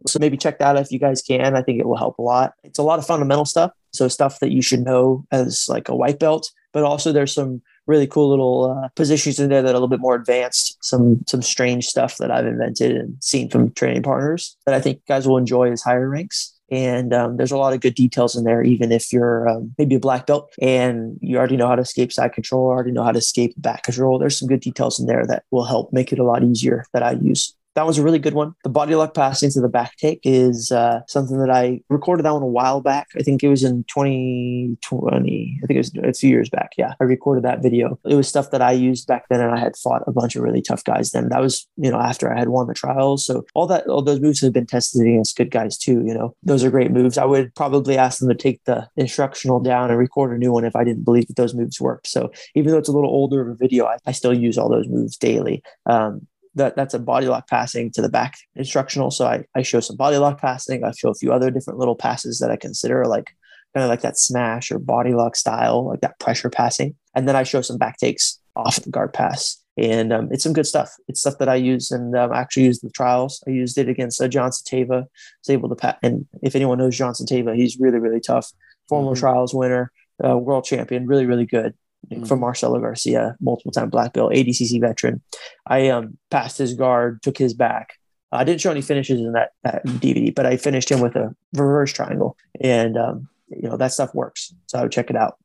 so 0.07 0.19
maybe 0.19 0.37
check 0.37 0.59
that 0.59 0.77
out 0.77 0.83
if 0.83 0.93
you 0.93 0.99
guys 0.99 1.23
can. 1.23 1.57
I 1.57 1.63
think 1.63 1.81
it 1.81 1.87
will 1.87 1.97
help 1.97 2.19
a 2.19 2.23
lot. 2.23 2.53
It's 2.63 2.79
a 2.79 2.83
lot 2.83 2.99
of 2.99 3.07
fundamental 3.07 3.45
stuff. 3.45 3.73
So 3.93 4.09
stuff 4.09 4.41
that 4.41 4.51
you 4.51 4.63
should 4.63 4.81
know 4.81 5.25
as 5.31 5.67
like 5.69 5.89
a 5.89 5.97
white 5.97 6.19
belt 6.19 6.51
but 6.73 6.85
also 6.85 7.13
there's 7.13 7.35
some 7.35 7.63
really 7.87 8.07
cool 8.07 8.31
little 8.31 8.79
uh, 8.85 8.89
positions 8.95 9.39
in 9.39 9.49
there 9.49 9.63
that 9.63 9.69
are 9.69 9.73
a 9.73 9.75
little 9.75 9.89
bit 9.89 10.01
more 10.01 10.15
advanced. 10.15 10.77
Some 10.83 11.25
some 11.27 11.43
strange 11.43 11.87
stuff 11.87 12.17
that 12.19 12.31
I've 12.31 12.47
invented 12.47 12.97
and 12.97 13.17
seen 13.23 13.49
from 13.49 13.73
training 13.73 14.03
partners 14.03 14.57
that 14.67 14.75
I 14.75 14.81
think 14.81 15.05
guys 15.07 15.27
will 15.27 15.39
enjoy 15.39 15.71
as 15.71 15.83
higher 15.83 16.09
ranks. 16.09 16.55
And 16.71 17.13
um, 17.13 17.37
there's 17.37 17.53
a 17.53 17.59
lot 17.59 17.75
of 17.75 17.81
good 17.81 17.95
details 17.95 18.35
in 18.35 18.45
there, 18.45 18.63
even 18.63 18.93
if 18.93 19.13
you're 19.13 19.47
um, 19.47 19.75
maybe 19.77 19.97
a 19.97 20.01
black 20.01 20.27
belt 20.27 20.55
and 20.63 21.19
you 21.21 21.37
already 21.37 21.59
know 21.59 21.69
how 21.69 21.75
to 21.75 21.83
escape 21.83 22.11
side 22.11 22.33
control, 22.33 22.69
already 22.69 22.93
know 22.93 23.05
how 23.05 23.13
to 23.13 23.19
escape 23.19 23.53
back 23.59 23.83
control. 23.83 24.19
There's 24.19 24.39
some 24.39 24.49
good 24.49 24.61
details 24.61 24.99
in 24.99 25.05
there 25.05 25.27
that 25.27 25.45
will 25.51 25.67
help 25.67 25.93
make 25.93 26.13
it 26.13 26.19
a 26.19 26.25
lot 26.25 26.43
easier 26.43 26.87
that 26.95 27.03
I 27.03 27.13
use 27.13 27.55
that 27.75 27.87
was 27.87 27.99
a 27.99 28.03
really 28.03 28.19
good 28.19 28.35
one. 28.35 28.55
The 28.65 28.71
body 28.71 28.95
lock 28.95 29.15
pass 29.15 29.43
into 29.43 29.61
the 29.61 29.69
back 29.69 29.97
take 29.97 30.21
is 30.25 30.71
uh, 30.71 31.01
something 31.09 31.39
that 31.39 31.51
I 31.51 31.81
recorded 31.89 32.25
that 32.25 32.35
one 32.35 32.43
a 32.43 32.47
while 32.47 32.81
back. 32.81 33.09
I 33.17 33.23
think 33.23 33.43
it 33.43 33.49
was 33.49 33.65
in 33.65 33.85
2020. 33.85 35.61
I 35.63 35.67
think 35.67 35.77
it 35.77 35.79
was 35.79 35.93
a 36.03 36.13
few 36.13 36.31
years 36.31 36.51
back. 36.51 36.73
Yeah, 36.77 36.95
I 37.01 37.05
recorded 37.05 37.45
that 37.45 37.63
video. 37.63 37.99
It 38.05 38.15
was 38.15 38.29
stuff 38.29 38.51
that 38.51 38.63
I 38.63 38.73
used 38.73 39.07
back 39.07 39.27
then, 39.31 39.41
and 39.41 39.55
I 39.55 39.59
had 39.59 39.77
fought 39.77 40.03
a 40.07 40.13
bunch 40.13 40.37
of 40.37 40.43
really 40.43 40.63
tough 40.63 40.85
guys 40.85 41.13
then. 41.13 41.29
That 41.31 41.41
was, 41.41 41.67
you 41.77 41.91
know, 41.91 42.01
after 42.01 42.33
I 42.33 42.39
had 42.39 42.49
won 42.49 42.67
the 42.67 42.75
trials. 42.75 43.25
So 43.25 43.45
all 43.55 43.67
that, 43.69 43.87
all 43.87 44.03
those 44.03 44.21
moves 44.21 44.41
have 44.41 44.53
been 44.53 44.67
tested 44.67 45.07
against 45.07 45.37
good 45.37 45.51
guys 45.51 45.79
too. 45.79 46.03
You 46.05 46.15
know, 46.15 46.35
those 46.43 46.65
are 46.65 46.71
great 46.71 46.91
moves. 46.91 47.17
I 47.19 47.25
would 47.25 47.55
probably 47.55 47.97
ask 47.97 48.19
them 48.19 48.29
to 48.29 48.35
take 48.35 48.63
the 48.65 48.89
instructional 48.97 49.61
down 49.61 49.91
and 49.91 49.99
record 49.99 50.35
a 50.35 50.39
new 50.39 50.53
one 50.53 50.65
if 50.65 50.77
I 50.77 50.85
didn't 50.85 51.05
believe 51.05 51.27
that 51.29 51.37
those 51.37 51.55
moves 51.55 51.81
worked. 51.81 52.07
So 52.07 52.33
even 52.55 52.73
though 52.73 52.79
it's 52.79 52.89
a 52.89 52.93
little 52.93 53.11
older 53.11 53.41
of 53.41 53.49
a 53.49 53.55
video, 53.55 53.87
I, 53.87 53.97
I 54.07 54.13
still 54.13 54.35
use 54.35 54.59
all 54.59 54.69
those 54.69 54.89
moves 54.89 55.17
daily. 55.17 55.63
Um, 55.87 56.27
that 56.55 56.77
that's 56.77 56.95
a 56.95 56.99
body 56.99 57.27
lock 57.27 57.49
passing 57.49 57.91
to 57.93 58.03
the 58.03 58.09
back 58.09 58.37
instructional. 58.55 59.11
So 59.11 59.27
I, 59.27 59.45
I 59.55 59.63
show 59.63 59.81
some 59.81 59.97
body 59.97 60.19
lock 60.19 60.41
passing. 60.41 60.85
I 60.85 60.93
show 60.93 61.11
a 61.11 61.15
few 61.15 61.33
other 61.33 61.51
different 61.51 61.79
little 61.79 61.97
passes 61.97 62.39
that 62.39 62.51
I 62.51 62.57
consider 62.57 63.05
like 63.07 63.35
kind 63.75 63.85
of 63.85 63.91
like 63.91 64.03
that 64.03 64.19
smash 64.19 64.71
or 64.71 64.79
body 64.79 65.15
lock 65.15 65.37
style, 65.37 65.89
like 65.89 66.01
that 66.01 66.19
pressure 66.19 66.51
passing. 66.51 66.95
And 67.15 67.27
then 67.27 67.37
I 67.37 67.43
show 67.43 67.63
some 67.63 67.79
back 67.79 67.97
takes 67.99 68.39
off 68.55 68.77
the 68.77 68.91
guard 68.91 69.13
pass. 69.13 69.59
And 69.79 70.13
um, 70.13 70.29
it's 70.31 70.43
some 70.43 70.53
good 70.53 70.67
stuff. 70.67 70.93
It's 71.09 71.21
stuff 71.21 71.39
that 71.39 71.49
I 71.49 71.55
use 71.55 71.91
and 71.91 72.15
um, 72.15 72.33
actually 72.35 72.65
used 72.65 72.83
the 72.83 72.91
trials. 72.91 73.43
I 73.47 73.51
used 73.51 73.79
it 73.79 73.89
against 73.89 74.21
uh, 74.21 74.29
John 74.29 74.51
Tama. 74.67 74.99
I 74.99 74.99
was 74.99 75.49
able 75.49 75.71
to 75.71 75.75
pat. 75.75 75.99
And 76.03 76.27
if 76.43 76.55
anyone 76.55 76.77
knows 76.77 76.97
Johnson 76.97 77.25
Tama, 77.25 77.55
he's 77.55 77.79
really, 77.81 77.99
really 77.99 78.21
tough. 78.21 78.53
Former 78.91 79.13
mm-hmm. 79.13 79.21
trials 79.21 79.55
winner, 79.55 79.91
uh, 80.23 80.37
world 80.37 80.65
champion, 80.65 81.07
really, 81.07 81.25
really 81.25 81.47
good 81.47 81.73
mm-hmm. 82.11 82.25
from 82.25 82.41
Marcelo 82.41 82.81
Garcia, 82.81 83.37
multiple 83.41 83.73
time 83.73 83.91
black 83.91 84.13
belt, 84.13 84.33
ADCC 84.33 84.81
veteran. 84.81 85.21
I 85.67 85.89
um, 85.89 86.19
passed 86.31 86.59
his 86.59 86.75
guard, 86.75 87.23
took 87.23 87.39
his 87.39 87.55
back. 87.55 87.95
I 88.33 88.45
didn't 88.45 88.63
show 88.63 88.71
any 88.71 88.81
finishes 88.81 89.21
in 89.21 89.33
that, 89.33 89.51
that 89.63 89.85
DVD, 89.85 90.35
but 90.35 90.47
I 90.47 90.57
finished 90.57 90.91
him 90.91 91.01
with 91.01 91.17
a 91.17 91.35
reverse 91.53 91.93
triangle, 91.93 92.37
and 92.61 92.97
um, 92.97 93.29
you 93.49 93.69
know 93.69 93.77
that 93.77 93.93
stuff 93.93 94.15
works. 94.15 94.55
So 94.67 94.79
I 94.79 94.83
would 94.83 94.93
check 94.93 95.11
it 95.11 95.17
out. 95.17 95.37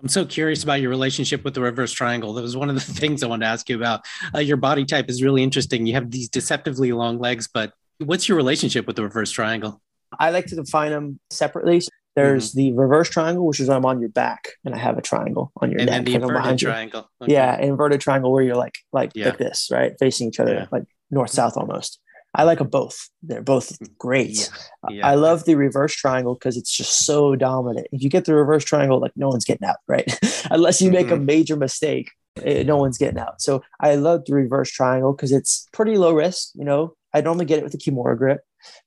I'm 0.00 0.08
so 0.08 0.24
curious 0.24 0.62
about 0.62 0.80
your 0.80 0.90
relationship 0.90 1.44
with 1.44 1.54
the 1.54 1.60
reverse 1.60 1.92
triangle. 1.92 2.32
That 2.34 2.42
was 2.42 2.56
one 2.56 2.68
of 2.68 2.74
the 2.74 2.80
things 3.00 3.22
I 3.22 3.26
wanted 3.26 3.46
to 3.46 3.50
ask 3.50 3.68
you 3.68 3.76
about. 3.76 4.04
Uh, 4.34 4.38
your 4.38 4.56
body 4.56 4.84
type 4.84 5.08
is 5.08 5.22
really 5.22 5.42
interesting. 5.42 5.86
You 5.86 5.94
have 5.94 6.10
these 6.10 6.28
deceptively 6.28 6.92
long 6.92 7.18
legs, 7.18 7.48
but 7.52 7.72
what's 7.98 8.28
your 8.28 8.36
relationship 8.36 8.86
with 8.86 8.96
the 8.96 9.02
reverse 9.02 9.30
triangle? 9.30 9.80
I 10.18 10.30
like 10.30 10.46
to 10.46 10.56
define 10.56 10.90
them 10.90 11.20
separately. 11.30 11.82
There's 12.18 12.50
mm-hmm. 12.50 12.58
the 12.58 12.72
reverse 12.72 13.10
triangle, 13.10 13.46
which 13.46 13.60
is 13.60 13.68
I'm 13.68 13.84
on 13.84 14.00
your 14.00 14.08
back 14.08 14.48
and 14.64 14.74
I 14.74 14.78
have 14.78 14.98
a 14.98 15.02
triangle 15.02 15.52
on 15.56 15.70
your 15.70 15.80
and 15.80 15.88
neck. 15.88 15.98
And 15.98 16.06
the 16.06 16.14
inverted 16.14 16.58
triangle. 16.58 17.10
Okay. 17.22 17.32
Yeah, 17.32 17.60
inverted 17.60 18.00
triangle 18.00 18.32
where 18.32 18.42
you're 18.42 18.56
like 18.56 18.78
like 18.92 19.12
yeah. 19.14 19.26
like 19.26 19.38
this, 19.38 19.68
right? 19.70 19.92
Facing 20.00 20.28
each 20.28 20.40
other, 20.40 20.54
yeah. 20.54 20.66
like 20.72 20.84
north 21.10 21.30
south 21.30 21.56
almost. 21.56 22.00
I 22.34 22.42
like 22.42 22.58
them 22.58 22.68
both. 22.68 23.08
They're 23.22 23.42
both 23.42 23.78
great. 23.98 24.50
Yeah. 24.90 25.06
I 25.06 25.14
love 25.14 25.44
the 25.44 25.54
reverse 25.54 25.94
triangle 25.94 26.34
because 26.34 26.56
it's 26.56 26.70
just 26.70 27.06
so 27.06 27.36
dominant. 27.36 27.86
If 27.90 28.02
you 28.02 28.10
get 28.10 28.26
the 28.26 28.34
reverse 28.34 28.64
triangle, 28.64 29.00
like 29.00 29.12
no 29.16 29.28
one's 29.28 29.44
getting 29.44 29.66
out, 29.66 29.76
right? 29.86 30.06
Unless 30.50 30.82
you 30.82 30.90
make 30.90 31.06
mm-hmm. 31.06 31.14
a 31.16 31.20
major 31.20 31.56
mistake, 31.56 32.10
eh, 32.42 32.64
no 32.64 32.76
one's 32.76 32.98
getting 32.98 33.18
out. 33.18 33.40
So 33.40 33.62
I 33.80 33.94
love 33.94 34.24
the 34.26 34.34
reverse 34.34 34.70
triangle 34.70 35.12
because 35.12 35.32
it's 35.32 35.66
pretty 35.72 35.96
low 35.96 36.12
risk. 36.12 36.50
You 36.54 36.64
know, 36.64 36.94
I 37.14 37.20
normally 37.20 37.46
get 37.46 37.58
it 37.58 37.64
with 37.64 37.72
the 37.72 37.78
Kimura 37.78 38.16
grip. 38.16 38.40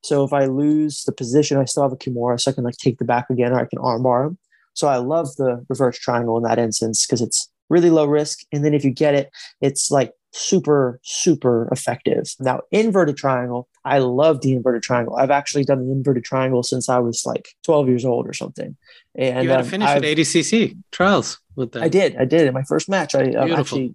So 0.04 0.24
if 0.24 0.34
I 0.34 0.46
lose 0.46 1.04
the 1.04 1.12
position, 1.12 1.58
I 1.58 1.66
still 1.66 1.84
have 1.84 1.92
a 1.92 1.98
Kimura, 1.98 2.40
so 2.40 2.52
I 2.52 2.54
can 2.54 2.64
like 2.64 2.78
take 2.78 2.98
the 2.98 3.06
back 3.06 3.30
again, 3.30 3.52
or 3.52 3.60
I 3.60 3.66
can 3.66 3.80
armbar 3.80 4.28
him. 4.28 4.38
So 4.74 4.88
I 4.88 4.98
love 4.98 5.36
the 5.36 5.66
reverse 5.70 5.98
triangle 5.98 6.38
in 6.38 6.44
that 6.44 6.60
instance 6.60 7.06
because 7.06 7.22
it's 7.22 7.50
really 7.70 7.90
low 7.90 8.06
risk. 8.06 8.40
And 8.52 8.64
then 8.64 8.74
if 8.74 8.84
you 8.84 8.92
get 8.92 9.16
it, 9.16 9.30
it's 9.62 9.92
like 9.92 10.14
super, 10.34 11.00
super 11.04 11.68
effective. 11.72 12.36
Now, 12.40 12.62
inverted 12.72 13.18
triangle, 13.18 13.68
I 13.84 14.00
love 14.00 14.42
the 14.42 14.54
inverted 14.54 14.84
triangle. 14.84 15.16
I've 15.16 15.32
actually 15.32 15.64
done 15.64 15.86
the 15.86 15.92
inverted 15.92 16.24
triangle 16.24 16.64
since 16.64 16.90
I 16.90 17.00
was 17.00 17.24
like 17.26 17.50
12 17.64 17.88
years 17.90 18.06
old 18.06 18.28
or 18.28 18.34
something. 18.34 18.78
And 19.16 19.44
you 19.44 19.50
had 19.50 19.58
to 19.58 19.64
um, 19.64 19.70
finish 19.70 19.90
at 19.90 20.04
ADCC 20.04 20.78
trials. 20.92 21.40
with 21.56 21.72
that? 21.74 21.84
I 21.84 21.90
did. 21.90 22.16
I 22.18 22.26
did 22.26 22.48
in 22.48 22.54
my 22.54 22.64
first 22.64 22.88
match. 22.88 23.16
I 23.16 23.34
um, 23.34 23.52
actually 23.52 23.94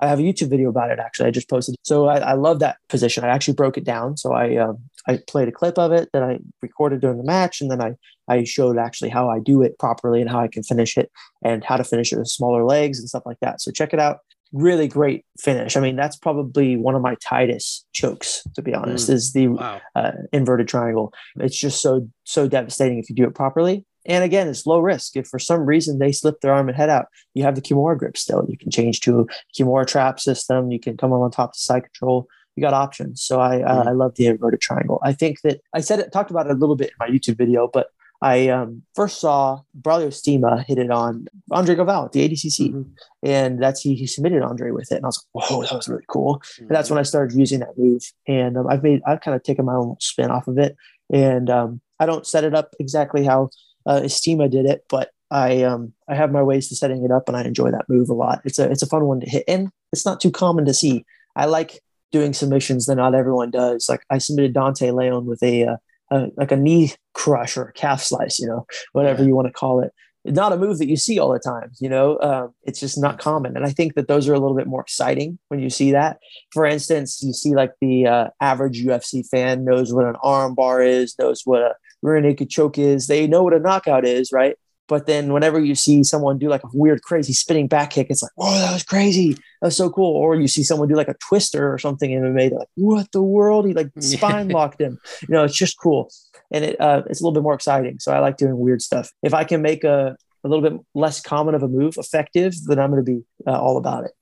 I 0.00 0.06
have 0.08 0.18
a 0.18 0.22
YouTube 0.22 0.50
video 0.50 0.68
about 0.68 0.90
it. 0.90 0.98
Actually, 0.98 1.28
I 1.28 1.30
just 1.30 1.48
posted. 1.48 1.76
So 1.82 2.06
I, 2.06 2.18
I 2.18 2.32
love 2.34 2.58
that 2.60 2.78
position. 2.88 3.24
I 3.24 3.28
actually 3.28 3.54
broke 3.54 3.78
it 3.78 3.84
down. 3.84 4.16
So 4.16 4.32
I 4.32 4.56
um, 4.56 4.78
I 5.08 5.20
played 5.28 5.48
a 5.48 5.52
clip 5.52 5.78
of 5.78 5.92
it 5.92 6.08
that 6.12 6.22
I 6.22 6.38
recorded 6.62 7.00
during 7.00 7.18
the 7.18 7.24
match, 7.24 7.60
and 7.60 7.70
then 7.70 7.80
I 7.80 7.94
I 8.28 8.44
showed 8.44 8.78
actually 8.78 9.10
how 9.10 9.28
I 9.28 9.38
do 9.38 9.62
it 9.62 9.78
properly 9.78 10.20
and 10.20 10.30
how 10.30 10.40
I 10.40 10.48
can 10.48 10.62
finish 10.62 10.96
it 10.96 11.10
and 11.42 11.64
how 11.64 11.76
to 11.76 11.84
finish 11.84 12.12
it 12.12 12.18
with 12.18 12.28
smaller 12.28 12.64
legs 12.64 12.98
and 12.98 13.08
stuff 13.08 13.24
like 13.26 13.38
that. 13.40 13.60
So 13.60 13.70
check 13.70 13.92
it 13.92 14.00
out. 14.00 14.18
Really 14.52 14.88
great 14.88 15.24
finish. 15.40 15.76
I 15.76 15.80
mean, 15.80 15.96
that's 15.96 16.16
probably 16.16 16.76
one 16.76 16.94
of 16.94 17.02
my 17.02 17.16
tightest 17.16 17.86
chokes, 17.92 18.46
to 18.54 18.62
be 18.62 18.74
honest, 18.74 19.10
mm. 19.10 19.14
is 19.14 19.32
the 19.32 19.48
wow. 19.48 19.80
uh, 19.94 20.12
inverted 20.32 20.68
triangle. 20.68 21.12
It's 21.36 21.58
just 21.58 21.82
so 21.82 22.08
so 22.24 22.48
devastating 22.48 22.98
if 22.98 23.08
you 23.10 23.16
do 23.16 23.24
it 23.24 23.34
properly. 23.34 23.84
And 24.06 24.24
again, 24.24 24.48
it's 24.48 24.66
low 24.66 24.80
risk. 24.80 25.16
If 25.16 25.26
for 25.26 25.38
some 25.38 25.66
reason 25.66 25.98
they 25.98 26.12
slip 26.12 26.40
their 26.40 26.52
arm 26.52 26.68
and 26.68 26.76
head 26.76 26.90
out, 26.90 27.06
you 27.34 27.42
have 27.42 27.54
the 27.54 27.62
Kimura 27.62 27.98
grip 27.98 28.16
still. 28.16 28.46
You 28.48 28.56
can 28.56 28.70
change 28.70 29.00
to 29.00 29.20
a 29.20 29.24
Kimura 29.56 29.86
trap 29.86 30.20
system. 30.20 30.70
You 30.70 30.80
can 30.80 30.96
come 30.96 31.12
on 31.12 31.30
top 31.30 31.52
to 31.52 31.58
side 31.58 31.84
control. 31.84 32.28
You 32.54 32.62
got 32.62 32.72
options. 32.72 33.22
So 33.22 33.40
I, 33.40 33.56
mm. 33.56 33.66
I, 33.66 33.90
I 33.90 33.92
love 33.92 34.14
the 34.14 34.26
inverted 34.26 34.60
triangle. 34.60 35.00
I 35.02 35.12
think 35.12 35.40
that 35.42 35.60
I 35.74 35.80
said 35.80 35.98
it, 35.98 36.12
talked 36.12 36.30
about 36.30 36.46
it 36.46 36.52
a 36.52 36.58
little 36.58 36.76
bit 36.76 36.88
in 36.90 36.94
my 36.98 37.08
YouTube 37.08 37.36
video, 37.36 37.68
but 37.72 37.88
I 38.22 38.48
um, 38.48 38.82
first 38.94 39.20
saw 39.20 39.60
Braulio 39.78 40.08
Estima 40.08 40.64
hit 40.64 40.78
it 40.78 40.90
on 40.90 41.26
Andre 41.50 41.74
Galvao 41.74 42.06
at 42.06 42.12
the 42.12 42.26
ADCC, 42.26 42.70
mm-hmm. 42.70 42.82
and 43.22 43.62
that's 43.62 43.82
he, 43.82 43.94
he 43.94 44.06
submitted 44.06 44.42
Andre 44.42 44.70
with 44.70 44.90
it, 44.90 44.96
and 44.96 45.04
I 45.04 45.08
was 45.08 45.24
like, 45.34 45.50
"Whoa, 45.50 45.62
that 45.62 45.74
was 45.74 45.88
really 45.88 46.04
cool!" 46.08 46.38
Mm-hmm. 46.38 46.62
And 46.62 46.70
that's 46.70 46.88
when 46.88 46.98
I 46.98 47.02
started 47.02 47.36
using 47.36 47.60
that 47.60 47.76
move, 47.76 48.02
and 48.26 48.56
um, 48.56 48.68
I've 48.68 48.82
made 48.82 49.02
I've 49.06 49.20
kind 49.20 49.34
of 49.34 49.42
taken 49.42 49.66
my 49.66 49.74
own 49.74 49.96
spin 50.00 50.30
off 50.30 50.48
of 50.48 50.56
it, 50.58 50.76
and 51.12 51.50
um, 51.50 51.80
I 52.00 52.06
don't 52.06 52.26
set 52.26 52.44
it 52.44 52.54
up 52.54 52.74
exactly 52.80 53.24
how 53.24 53.50
uh, 53.86 54.00
Estima 54.00 54.50
did 54.50 54.66
it, 54.66 54.84
but 54.88 55.10
I 55.30 55.62
um 55.62 55.92
I 56.08 56.14
have 56.14 56.32
my 56.32 56.42
ways 56.42 56.68
to 56.68 56.76
setting 56.76 57.04
it 57.04 57.10
up, 57.10 57.28
and 57.28 57.36
I 57.36 57.44
enjoy 57.44 57.70
that 57.70 57.88
move 57.88 58.08
a 58.08 58.14
lot. 58.14 58.40
It's 58.44 58.58
a 58.58 58.70
it's 58.70 58.82
a 58.82 58.86
fun 58.86 59.04
one 59.06 59.20
to 59.20 59.28
hit, 59.28 59.44
and 59.48 59.70
it's 59.92 60.04
not 60.04 60.20
too 60.20 60.30
common 60.30 60.64
to 60.66 60.74
see. 60.74 61.04
I 61.34 61.46
like 61.46 61.80
doing 62.12 62.32
submissions 62.32 62.86
that 62.86 62.96
not 62.96 63.14
everyone 63.14 63.50
does. 63.50 63.88
Like 63.88 64.02
I 64.10 64.18
submitted 64.18 64.54
Dante 64.54 64.90
Leon 64.90 65.26
with 65.26 65.42
a, 65.42 65.64
uh, 65.64 65.76
a 66.10 66.26
like 66.36 66.52
a 66.52 66.56
knee 66.56 66.92
crush 67.14 67.56
or 67.56 67.64
a 67.64 67.72
calf 67.72 68.02
slice, 68.02 68.38
you 68.38 68.46
know, 68.46 68.66
whatever 68.92 69.24
you 69.24 69.34
want 69.34 69.48
to 69.48 69.52
call 69.52 69.80
it. 69.82 69.92
Not 70.24 70.52
a 70.52 70.56
move 70.56 70.78
that 70.78 70.88
you 70.88 70.96
see 70.96 71.20
all 71.20 71.32
the 71.32 71.38
time, 71.38 71.70
you 71.78 71.88
know. 71.88 72.18
Um, 72.20 72.52
it's 72.64 72.80
just 72.80 72.98
not 72.98 73.18
common, 73.18 73.56
and 73.56 73.64
I 73.64 73.70
think 73.70 73.94
that 73.94 74.08
those 74.08 74.28
are 74.28 74.34
a 74.34 74.40
little 74.40 74.56
bit 74.56 74.66
more 74.66 74.80
exciting 74.80 75.38
when 75.48 75.60
you 75.60 75.70
see 75.70 75.92
that. 75.92 76.18
For 76.52 76.66
instance, 76.66 77.22
you 77.22 77.32
see 77.32 77.54
like 77.54 77.72
the 77.80 78.06
uh, 78.06 78.28
average 78.40 78.84
UFC 78.84 79.28
fan 79.28 79.64
knows 79.64 79.92
what 79.92 80.04
an 80.04 80.16
arm 80.22 80.56
bar 80.56 80.82
is, 80.82 81.14
knows 81.18 81.42
what 81.44 81.62
a 81.62 81.74
rear 82.02 82.20
naked 82.20 82.50
choke 82.50 82.78
is. 82.78 83.06
They 83.06 83.26
know 83.26 83.42
what 83.42 83.54
a 83.54 83.58
knockout 83.58 84.04
is, 84.04 84.32
right? 84.32 84.56
But 84.88 85.06
then 85.06 85.32
whenever 85.32 85.58
you 85.58 85.74
see 85.74 86.04
someone 86.04 86.38
do 86.38 86.48
like 86.48 86.62
a 86.62 86.68
weird, 86.72 87.02
crazy 87.02 87.32
spinning 87.32 87.66
back 87.66 87.90
kick, 87.90 88.06
it's 88.08 88.22
like, 88.22 88.32
whoa, 88.36 88.52
that 88.52 88.72
was 88.72 88.84
crazy. 88.84 89.32
That 89.34 89.68
was 89.68 89.76
so 89.76 89.90
cool. 89.90 90.14
Or 90.14 90.36
you 90.36 90.46
see 90.46 90.62
someone 90.62 90.88
do 90.88 90.94
like 90.94 91.08
a 91.08 91.16
twister 91.28 91.72
or 91.72 91.78
something 91.78 92.10
in 92.10 92.22
MMA, 92.22 92.50
they're 92.50 92.58
like, 92.60 92.68
what 92.76 93.10
the 93.12 93.22
world? 93.22 93.66
He 93.66 93.74
like 93.74 93.90
spine 93.98 94.48
locked 94.48 94.80
him. 94.80 94.98
You 95.22 95.34
know, 95.34 95.44
it's 95.44 95.56
just 95.56 95.78
cool. 95.78 96.10
And 96.52 96.64
it 96.64 96.80
uh, 96.80 97.02
it's 97.10 97.20
a 97.20 97.24
little 97.24 97.34
bit 97.34 97.42
more 97.42 97.54
exciting. 97.54 97.98
So 97.98 98.12
I 98.12 98.20
like 98.20 98.36
doing 98.36 98.56
weird 98.56 98.80
stuff. 98.80 99.10
If 99.22 99.34
I 99.34 99.42
can 99.42 99.60
make 99.60 99.82
a, 99.82 100.16
a 100.44 100.48
little 100.48 100.68
bit 100.68 100.80
less 100.94 101.20
common 101.20 101.56
of 101.56 101.64
a 101.64 101.68
move 101.68 101.96
effective, 101.98 102.54
then 102.66 102.78
I'm 102.78 102.90
going 102.92 103.04
to 103.04 103.12
be 103.12 103.24
uh, 103.46 103.58
all 103.58 103.76
about 103.76 104.04
it. 104.04 104.12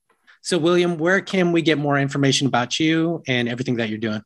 So, 0.40 0.58
William, 0.58 0.98
where 0.98 1.20
can 1.20 1.52
we 1.52 1.62
get 1.62 1.78
more 1.78 1.98
information 1.98 2.46
about 2.46 2.78
you 2.78 3.22
and 3.26 3.48
everything 3.48 3.76
that 3.76 3.88
you're 3.88 3.98
doing? 3.98 4.22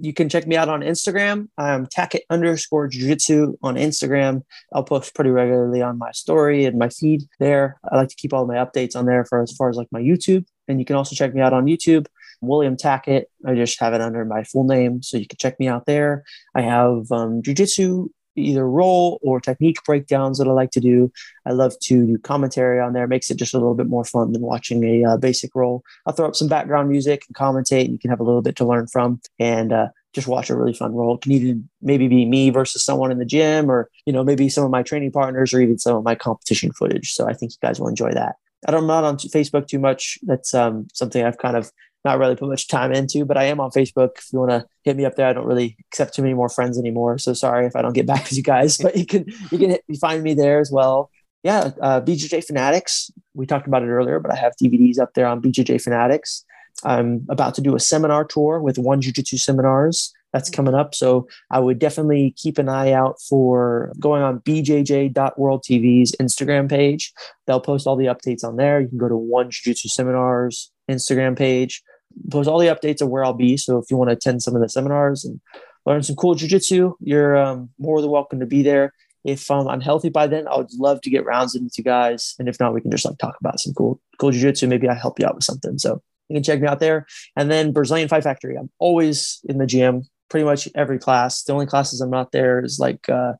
You 0.00 0.12
can 0.12 0.28
check 0.28 0.46
me 0.46 0.56
out 0.56 0.68
on 0.68 0.80
Instagram. 0.80 1.48
I'm 1.56 1.86
Tackett 1.86 2.22
underscore 2.30 2.88
jiu-jitsu 2.88 3.56
on 3.62 3.76
Instagram. 3.76 4.42
I'll 4.72 4.84
post 4.84 5.14
pretty 5.14 5.30
regularly 5.30 5.82
on 5.82 5.98
my 5.98 6.10
story 6.12 6.64
and 6.64 6.78
my 6.78 6.88
feed 6.88 7.22
there. 7.38 7.78
I 7.90 7.96
like 7.96 8.08
to 8.08 8.16
keep 8.16 8.32
all 8.32 8.46
my 8.46 8.56
updates 8.56 8.96
on 8.96 9.06
there 9.06 9.24
for 9.24 9.42
as 9.42 9.52
far 9.52 9.68
as 9.68 9.76
like 9.76 9.88
my 9.92 10.00
YouTube. 10.00 10.46
And 10.68 10.78
you 10.78 10.84
can 10.84 10.96
also 10.96 11.14
check 11.14 11.34
me 11.34 11.40
out 11.40 11.52
on 11.52 11.66
YouTube, 11.66 12.06
William 12.40 12.76
Tackett. 12.76 13.24
I 13.46 13.54
just 13.54 13.78
have 13.80 13.94
it 13.94 14.00
under 14.00 14.24
my 14.24 14.44
full 14.44 14.64
name. 14.64 15.02
So 15.02 15.16
you 15.16 15.26
can 15.26 15.38
check 15.38 15.60
me 15.60 15.68
out 15.68 15.86
there. 15.86 16.24
I 16.54 16.62
have 16.62 17.10
um, 17.12 17.42
jiu-jitsu 17.42 18.08
either 18.36 18.68
roll 18.68 19.18
or 19.22 19.40
technique 19.40 19.78
breakdowns 19.84 20.38
that 20.38 20.48
I 20.48 20.52
like 20.52 20.70
to 20.72 20.80
do. 20.80 21.12
I 21.46 21.52
love 21.52 21.78
to 21.84 22.06
do 22.06 22.18
commentary 22.18 22.80
on 22.80 22.92
there. 22.92 23.04
It 23.04 23.08
makes 23.08 23.30
it 23.30 23.36
just 23.36 23.54
a 23.54 23.58
little 23.58 23.74
bit 23.74 23.86
more 23.86 24.04
fun 24.04 24.32
than 24.32 24.42
watching 24.42 24.82
a 24.84 25.10
uh, 25.10 25.16
basic 25.16 25.54
roll. 25.54 25.82
I'll 26.06 26.14
throw 26.14 26.26
up 26.26 26.36
some 26.36 26.48
background 26.48 26.88
music 26.88 27.24
and 27.28 27.36
commentate. 27.36 27.84
And 27.84 27.92
you 27.92 27.98
can 27.98 28.10
have 28.10 28.20
a 28.20 28.24
little 28.24 28.42
bit 28.42 28.56
to 28.56 28.66
learn 28.66 28.86
from 28.86 29.20
and 29.38 29.72
uh, 29.72 29.88
just 30.14 30.28
watch 30.28 30.48
a 30.48 30.56
really 30.56 30.72
fun 30.72 30.94
roll. 30.94 31.16
It 31.16 31.22
can 31.22 31.32
even 31.32 31.68
maybe 31.82 32.08
be 32.08 32.24
me 32.24 32.50
versus 32.50 32.84
someone 32.84 33.10
in 33.10 33.18
the 33.18 33.24
gym, 33.24 33.70
or 33.70 33.90
you 34.06 34.12
know 34.12 34.24
maybe 34.24 34.48
some 34.48 34.64
of 34.64 34.70
my 34.70 34.82
training 34.82 35.12
partners, 35.12 35.52
or 35.52 35.60
even 35.60 35.78
some 35.78 35.96
of 35.96 36.04
my 36.04 36.14
competition 36.14 36.72
footage. 36.72 37.12
So 37.12 37.28
I 37.28 37.34
think 37.34 37.52
you 37.52 37.58
guys 37.60 37.80
will 37.80 37.88
enjoy 37.88 38.12
that. 38.12 38.36
I 38.66 38.70
don't, 38.70 38.82
I'm 38.82 38.86
not 38.86 39.04
on 39.04 39.18
Facebook 39.18 39.66
too 39.66 39.78
much. 39.78 40.18
That's 40.22 40.54
um, 40.54 40.88
something 40.94 41.22
I've 41.22 41.38
kind 41.38 41.56
of 41.56 41.70
not 42.04 42.18
really 42.18 42.36
put 42.36 42.48
much 42.48 42.68
time 42.68 42.92
into, 42.92 43.24
but 43.24 43.38
I 43.38 43.44
am 43.44 43.60
on 43.60 43.70
Facebook. 43.70 44.18
If 44.18 44.32
you 44.32 44.38
want 44.38 44.50
to 44.50 44.66
hit 44.82 44.96
me 44.96 45.04
up 45.04 45.16
there, 45.16 45.26
I 45.26 45.32
don't 45.32 45.46
really 45.46 45.76
accept 45.88 46.14
too 46.14 46.22
many 46.22 46.34
more 46.34 46.48
friends 46.48 46.78
anymore. 46.78 47.18
So 47.18 47.32
sorry 47.32 47.66
if 47.66 47.74
I 47.74 47.82
don't 47.82 47.94
get 47.94 48.06
back 48.06 48.24
with 48.24 48.36
you 48.36 48.42
guys, 48.42 48.76
but 48.78 48.96
you 48.96 49.06
can 49.06 49.24
you 49.50 49.58
can 49.58 49.70
hit, 49.70 49.84
you 49.88 49.96
find 49.96 50.22
me 50.22 50.34
there 50.34 50.60
as 50.60 50.70
well. 50.70 51.10
Yeah, 51.42 51.70
uh, 51.80 52.00
BJJ 52.00 52.44
Fanatics. 52.44 53.10
We 53.34 53.46
talked 53.46 53.66
about 53.66 53.82
it 53.82 53.88
earlier, 53.88 54.18
but 54.18 54.32
I 54.32 54.36
have 54.36 54.54
DVDs 54.62 54.98
up 54.98 55.14
there 55.14 55.26
on 55.26 55.42
BJJ 55.42 55.82
Fanatics. 55.82 56.44
I'm 56.84 57.26
about 57.28 57.54
to 57.54 57.60
do 57.60 57.76
a 57.76 57.80
seminar 57.80 58.24
tour 58.24 58.60
with 58.60 58.78
One 58.78 59.00
Jiu 59.00 59.12
Jitsu 59.12 59.36
Seminars. 59.36 60.12
That's 60.32 60.50
coming 60.50 60.74
up. 60.74 60.94
So 60.94 61.28
I 61.50 61.60
would 61.60 61.78
definitely 61.78 62.34
keep 62.36 62.58
an 62.58 62.68
eye 62.68 62.92
out 62.92 63.20
for 63.28 63.92
going 64.00 64.22
on 64.22 64.40
bjj.worldtv's 64.40 66.16
Instagram 66.20 66.68
page. 66.68 67.12
They'll 67.46 67.60
post 67.60 67.86
all 67.86 67.94
the 67.94 68.06
updates 68.06 68.42
on 68.42 68.56
there. 68.56 68.80
You 68.80 68.88
can 68.88 68.98
go 68.98 69.08
to 69.08 69.16
One 69.16 69.50
Jiu 69.50 69.72
Jitsu 69.72 69.88
Seminars 69.88 70.72
Instagram 70.90 71.38
page 71.38 71.82
post 72.30 72.48
all 72.48 72.58
the 72.58 72.66
updates 72.66 73.00
of 73.00 73.08
where 73.08 73.24
I'll 73.24 73.32
be. 73.32 73.56
So 73.56 73.78
if 73.78 73.90
you 73.90 73.96
want 73.96 74.10
to 74.10 74.16
attend 74.16 74.42
some 74.42 74.54
of 74.54 74.62
the 74.62 74.68
seminars 74.68 75.24
and 75.24 75.40
learn 75.86 76.02
some 76.02 76.16
cool 76.16 76.34
jujitsu, 76.34 76.94
you're 77.00 77.36
um, 77.36 77.70
more 77.78 78.00
than 78.00 78.10
welcome 78.10 78.40
to 78.40 78.46
be 78.46 78.62
there. 78.62 78.92
If 79.24 79.50
um, 79.50 79.68
I'm 79.68 79.80
healthy 79.80 80.10
by 80.10 80.26
then, 80.26 80.46
I 80.46 80.56
would 80.56 80.72
love 80.74 81.00
to 81.02 81.10
get 81.10 81.24
rounds 81.24 81.54
in 81.54 81.64
with 81.64 81.78
you 81.78 81.84
guys. 81.84 82.34
And 82.38 82.48
if 82.48 82.60
not, 82.60 82.74
we 82.74 82.80
can 82.80 82.90
just 82.90 83.06
like 83.06 83.18
talk 83.18 83.36
about 83.40 83.58
some 83.58 83.72
cool, 83.72 84.00
cool 84.18 84.30
jujitsu. 84.30 84.68
Maybe 84.68 84.88
I 84.88 84.94
help 84.94 85.18
you 85.18 85.26
out 85.26 85.34
with 85.34 85.44
something. 85.44 85.78
So 85.78 86.02
you 86.28 86.36
can 86.36 86.42
check 86.42 86.60
me 86.60 86.68
out 86.68 86.80
there. 86.80 87.06
And 87.36 87.50
then 87.50 87.72
Brazilian 87.72 88.08
Fight 88.08 88.22
Factory. 88.22 88.56
I'm 88.56 88.70
always 88.78 89.40
in 89.48 89.58
the 89.58 89.66
gym, 89.66 90.02
pretty 90.28 90.44
much 90.44 90.68
every 90.74 90.98
class. 90.98 91.42
The 91.42 91.54
only 91.54 91.66
classes 91.66 92.00
I'm 92.00 92.10
not 92.10 92.32
there 92.32 92.62
is 92.62 92.78
like, 92.78 93.08
uh, 93.08 93.34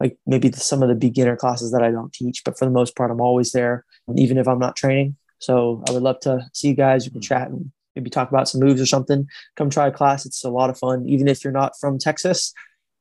like 0.00 0.16
maybe 0.26 0.48
the, 0.48 0.60
some 0.60 0.82
of 0.82 0.88
the 0.88 0.94
beginner 0.94 1.36
classes 1.36 1.72
that 1.72 1.82
I 1.82 1.90
don't 1.90 2.12
teach, 2.12 2.42
but 2.44 2.58
for 2.58 2.64
the 2.64 2.70
most 2.70 2.96
part, 2.96 3.10
I'm 3.10 3.20
always 3.20 3.52
there, 3.52 3.84
even 4.14 4.38
if 4.38 4.46
I'm 4.48 4.58
not 4.58 4.76
training. 4.76 5.16
So 5.38 5.82
I 5.88 5.92
would 5.92 6.02
love 6.02 6.20
to 6.20 6.46
see 6.52 6.68
you 6.68 6.74
guys. 6.74 7.06
We 7.06 7.12
can 7.12 7.20
chat 7.20 7.48
and 7.48 7.70
maybe 7.96 8.10
talk 8.10 8.28
about 8.28 8.48
some 8.48 8.60
moves 8.60 8.80
or 8.80 8.86
something. 8.86 9.26
Come 9.56 9.70
try 9.70 9.88
a 9.88 9.92
class. 9.92 10.26
It's 10.26 10.44
a 10.44 10.50
lot 10.50 10.70
of 10.70 10.78
fun. 10.78 11.08
Even 11.08 11.26
if 11.26 11.42
you're 11.42 11.52
not 11.52 11.72
from 11.80 11.98
Texas, 11.98 12.52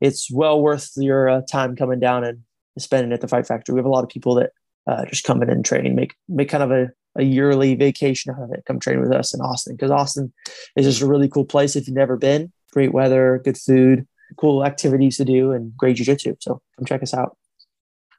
it's 0.01 0.31
well 0.31 0.61
worth 0.61 0.91
your 0.95 1.29
uh, 1.29 1.41
time 1.51 1.75
coming 1.75 1.99
down 1.99 2.23
and 2.23 2.39
spending 2.79 3.13
at 3.13 3.21
the 3.21 3.27
Fight 3.27 3.45
Factory. 3.45 3.73
We 3.73 3.79
have 3.79 3.85
a 3.85 3.89
lot 3.89 4.03
of 4.03 4.09
people 4.09 4.35
that 4.35 4.51
uh, 4.87 5.05
just 5.05 5.23
come 5.23 5.43
in 5.43 5.49
and 5.49 5.63
train, 5.63 5.95
make 5.95 6.13
make 6.27 6.49
kind 6.49 6.63
of 6.63 6.71
a, 6.71 6.89
a 7.15 7.23
yearly 7.23 7.75
vacation 7.75 8.33
out 8.33 8.43
of 8.43 8.51
it. 8.51 8.63
Come 8.65 8.79
train 8.79 9.01
with 9.01 9.11
us 9.11 9.33
in 9.33 9.41
Austin 9.41 9.75
because 9.75 9.91
Austin 9.91 10.33
is 10.75 10.85
just 10.85 11.01
a 11.01 11.07
really 11.07 11.27
cool 11.27 11.45
place 11.45 11.75
if 11.75 11.87
you've 11.87 11.95
never 11.95 12.17
been. 12.17 12.51
Great 12.71 12.93
weather, 12.93 13.41
good 13.43 13.57
food, 13.57 14.07
cool 14.37 14.65
activities 14.65 15.17
to 15.17 15.25
do, 15.25 15.51
and 15.51 15.75
great 15.77 15.95
jiu-jitsu. 15.95 16.35
So 16.39 16.61
come 16.77 16.85
check 16.85 17.01
us 17.01 17.13
out. 17.13 17.37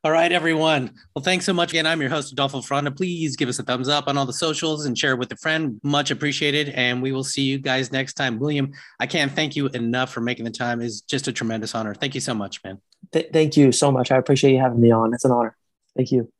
All 0.06 0.12
right, 0.12 0.30
everyone. 0.30 0.92
Well, 1.16 1.24
thanks 1.24 1.44
so 1.44 1.52
much 1.52 1.72
again. 1.72 1.84
I'm 1.84 2.00
your 2.00 2.10
host, 2.10 2.30
Adolfo 2.30 2.60
Fronda. 2.60 2.92
Please 2.92 3.34
give 3.34 3.48
us 3.48 3.58
a 3.58 3.64
thumbs 3.64 3.88
up 3.88 4.06
on 4.06 4.16
all 4.16 4.24
the 4.24 4.32
socials 4.32 4.86
and 4.86 4.96
share 4.96 5.14
it 5.14 5.18
with 5.18 5.32
a 5.32 5.36
friend. 5.36 5.80
Much 5.82 6.12
appreciated. 6.12 6.68
And 6.68 7.02
we 7.02 7.10
will 7.10 7.24
see 7.24 7.42
you 7.42 7.58
guys 7.58 7.90
next 7.90 8.12
time. 8.14 8.38
William, 8.38 8.70
I 9.00 9.08
can't 9.08 9.32
thank 9.32 9.56
you 9.56 9.66
enough 9.66 10.12
for 10.12 10.20
making 10.20 10.44
the 10.44 10.52
time. 10.52 10.80
It's 10.80 11.00
just 11.00 11.26
a 11.26 11.32
tremendous 11.32 11.74
honor. 11.74 11.92
Thank 11.92 12.14
you 12.14 12.20
so 12.20 12.34
much, 12.34 12.62
man. 12.62 12.80
Th- 13.10 13.28
thank 13.32 13.56
you 13.56 13.72
so 13.72 13.90
much. 13.90 14.12
I 14.12 14.16
appreciate 14.16 14.52
you 14.52 14.60
having 14.60 14.80
me 14.80 14.92
on. 14.92 15.12
It's 15.12 15.24
an 15.24 15.32
honor. 15.32 15.56
Thank 15.96 16.12
you. 16.12 16.30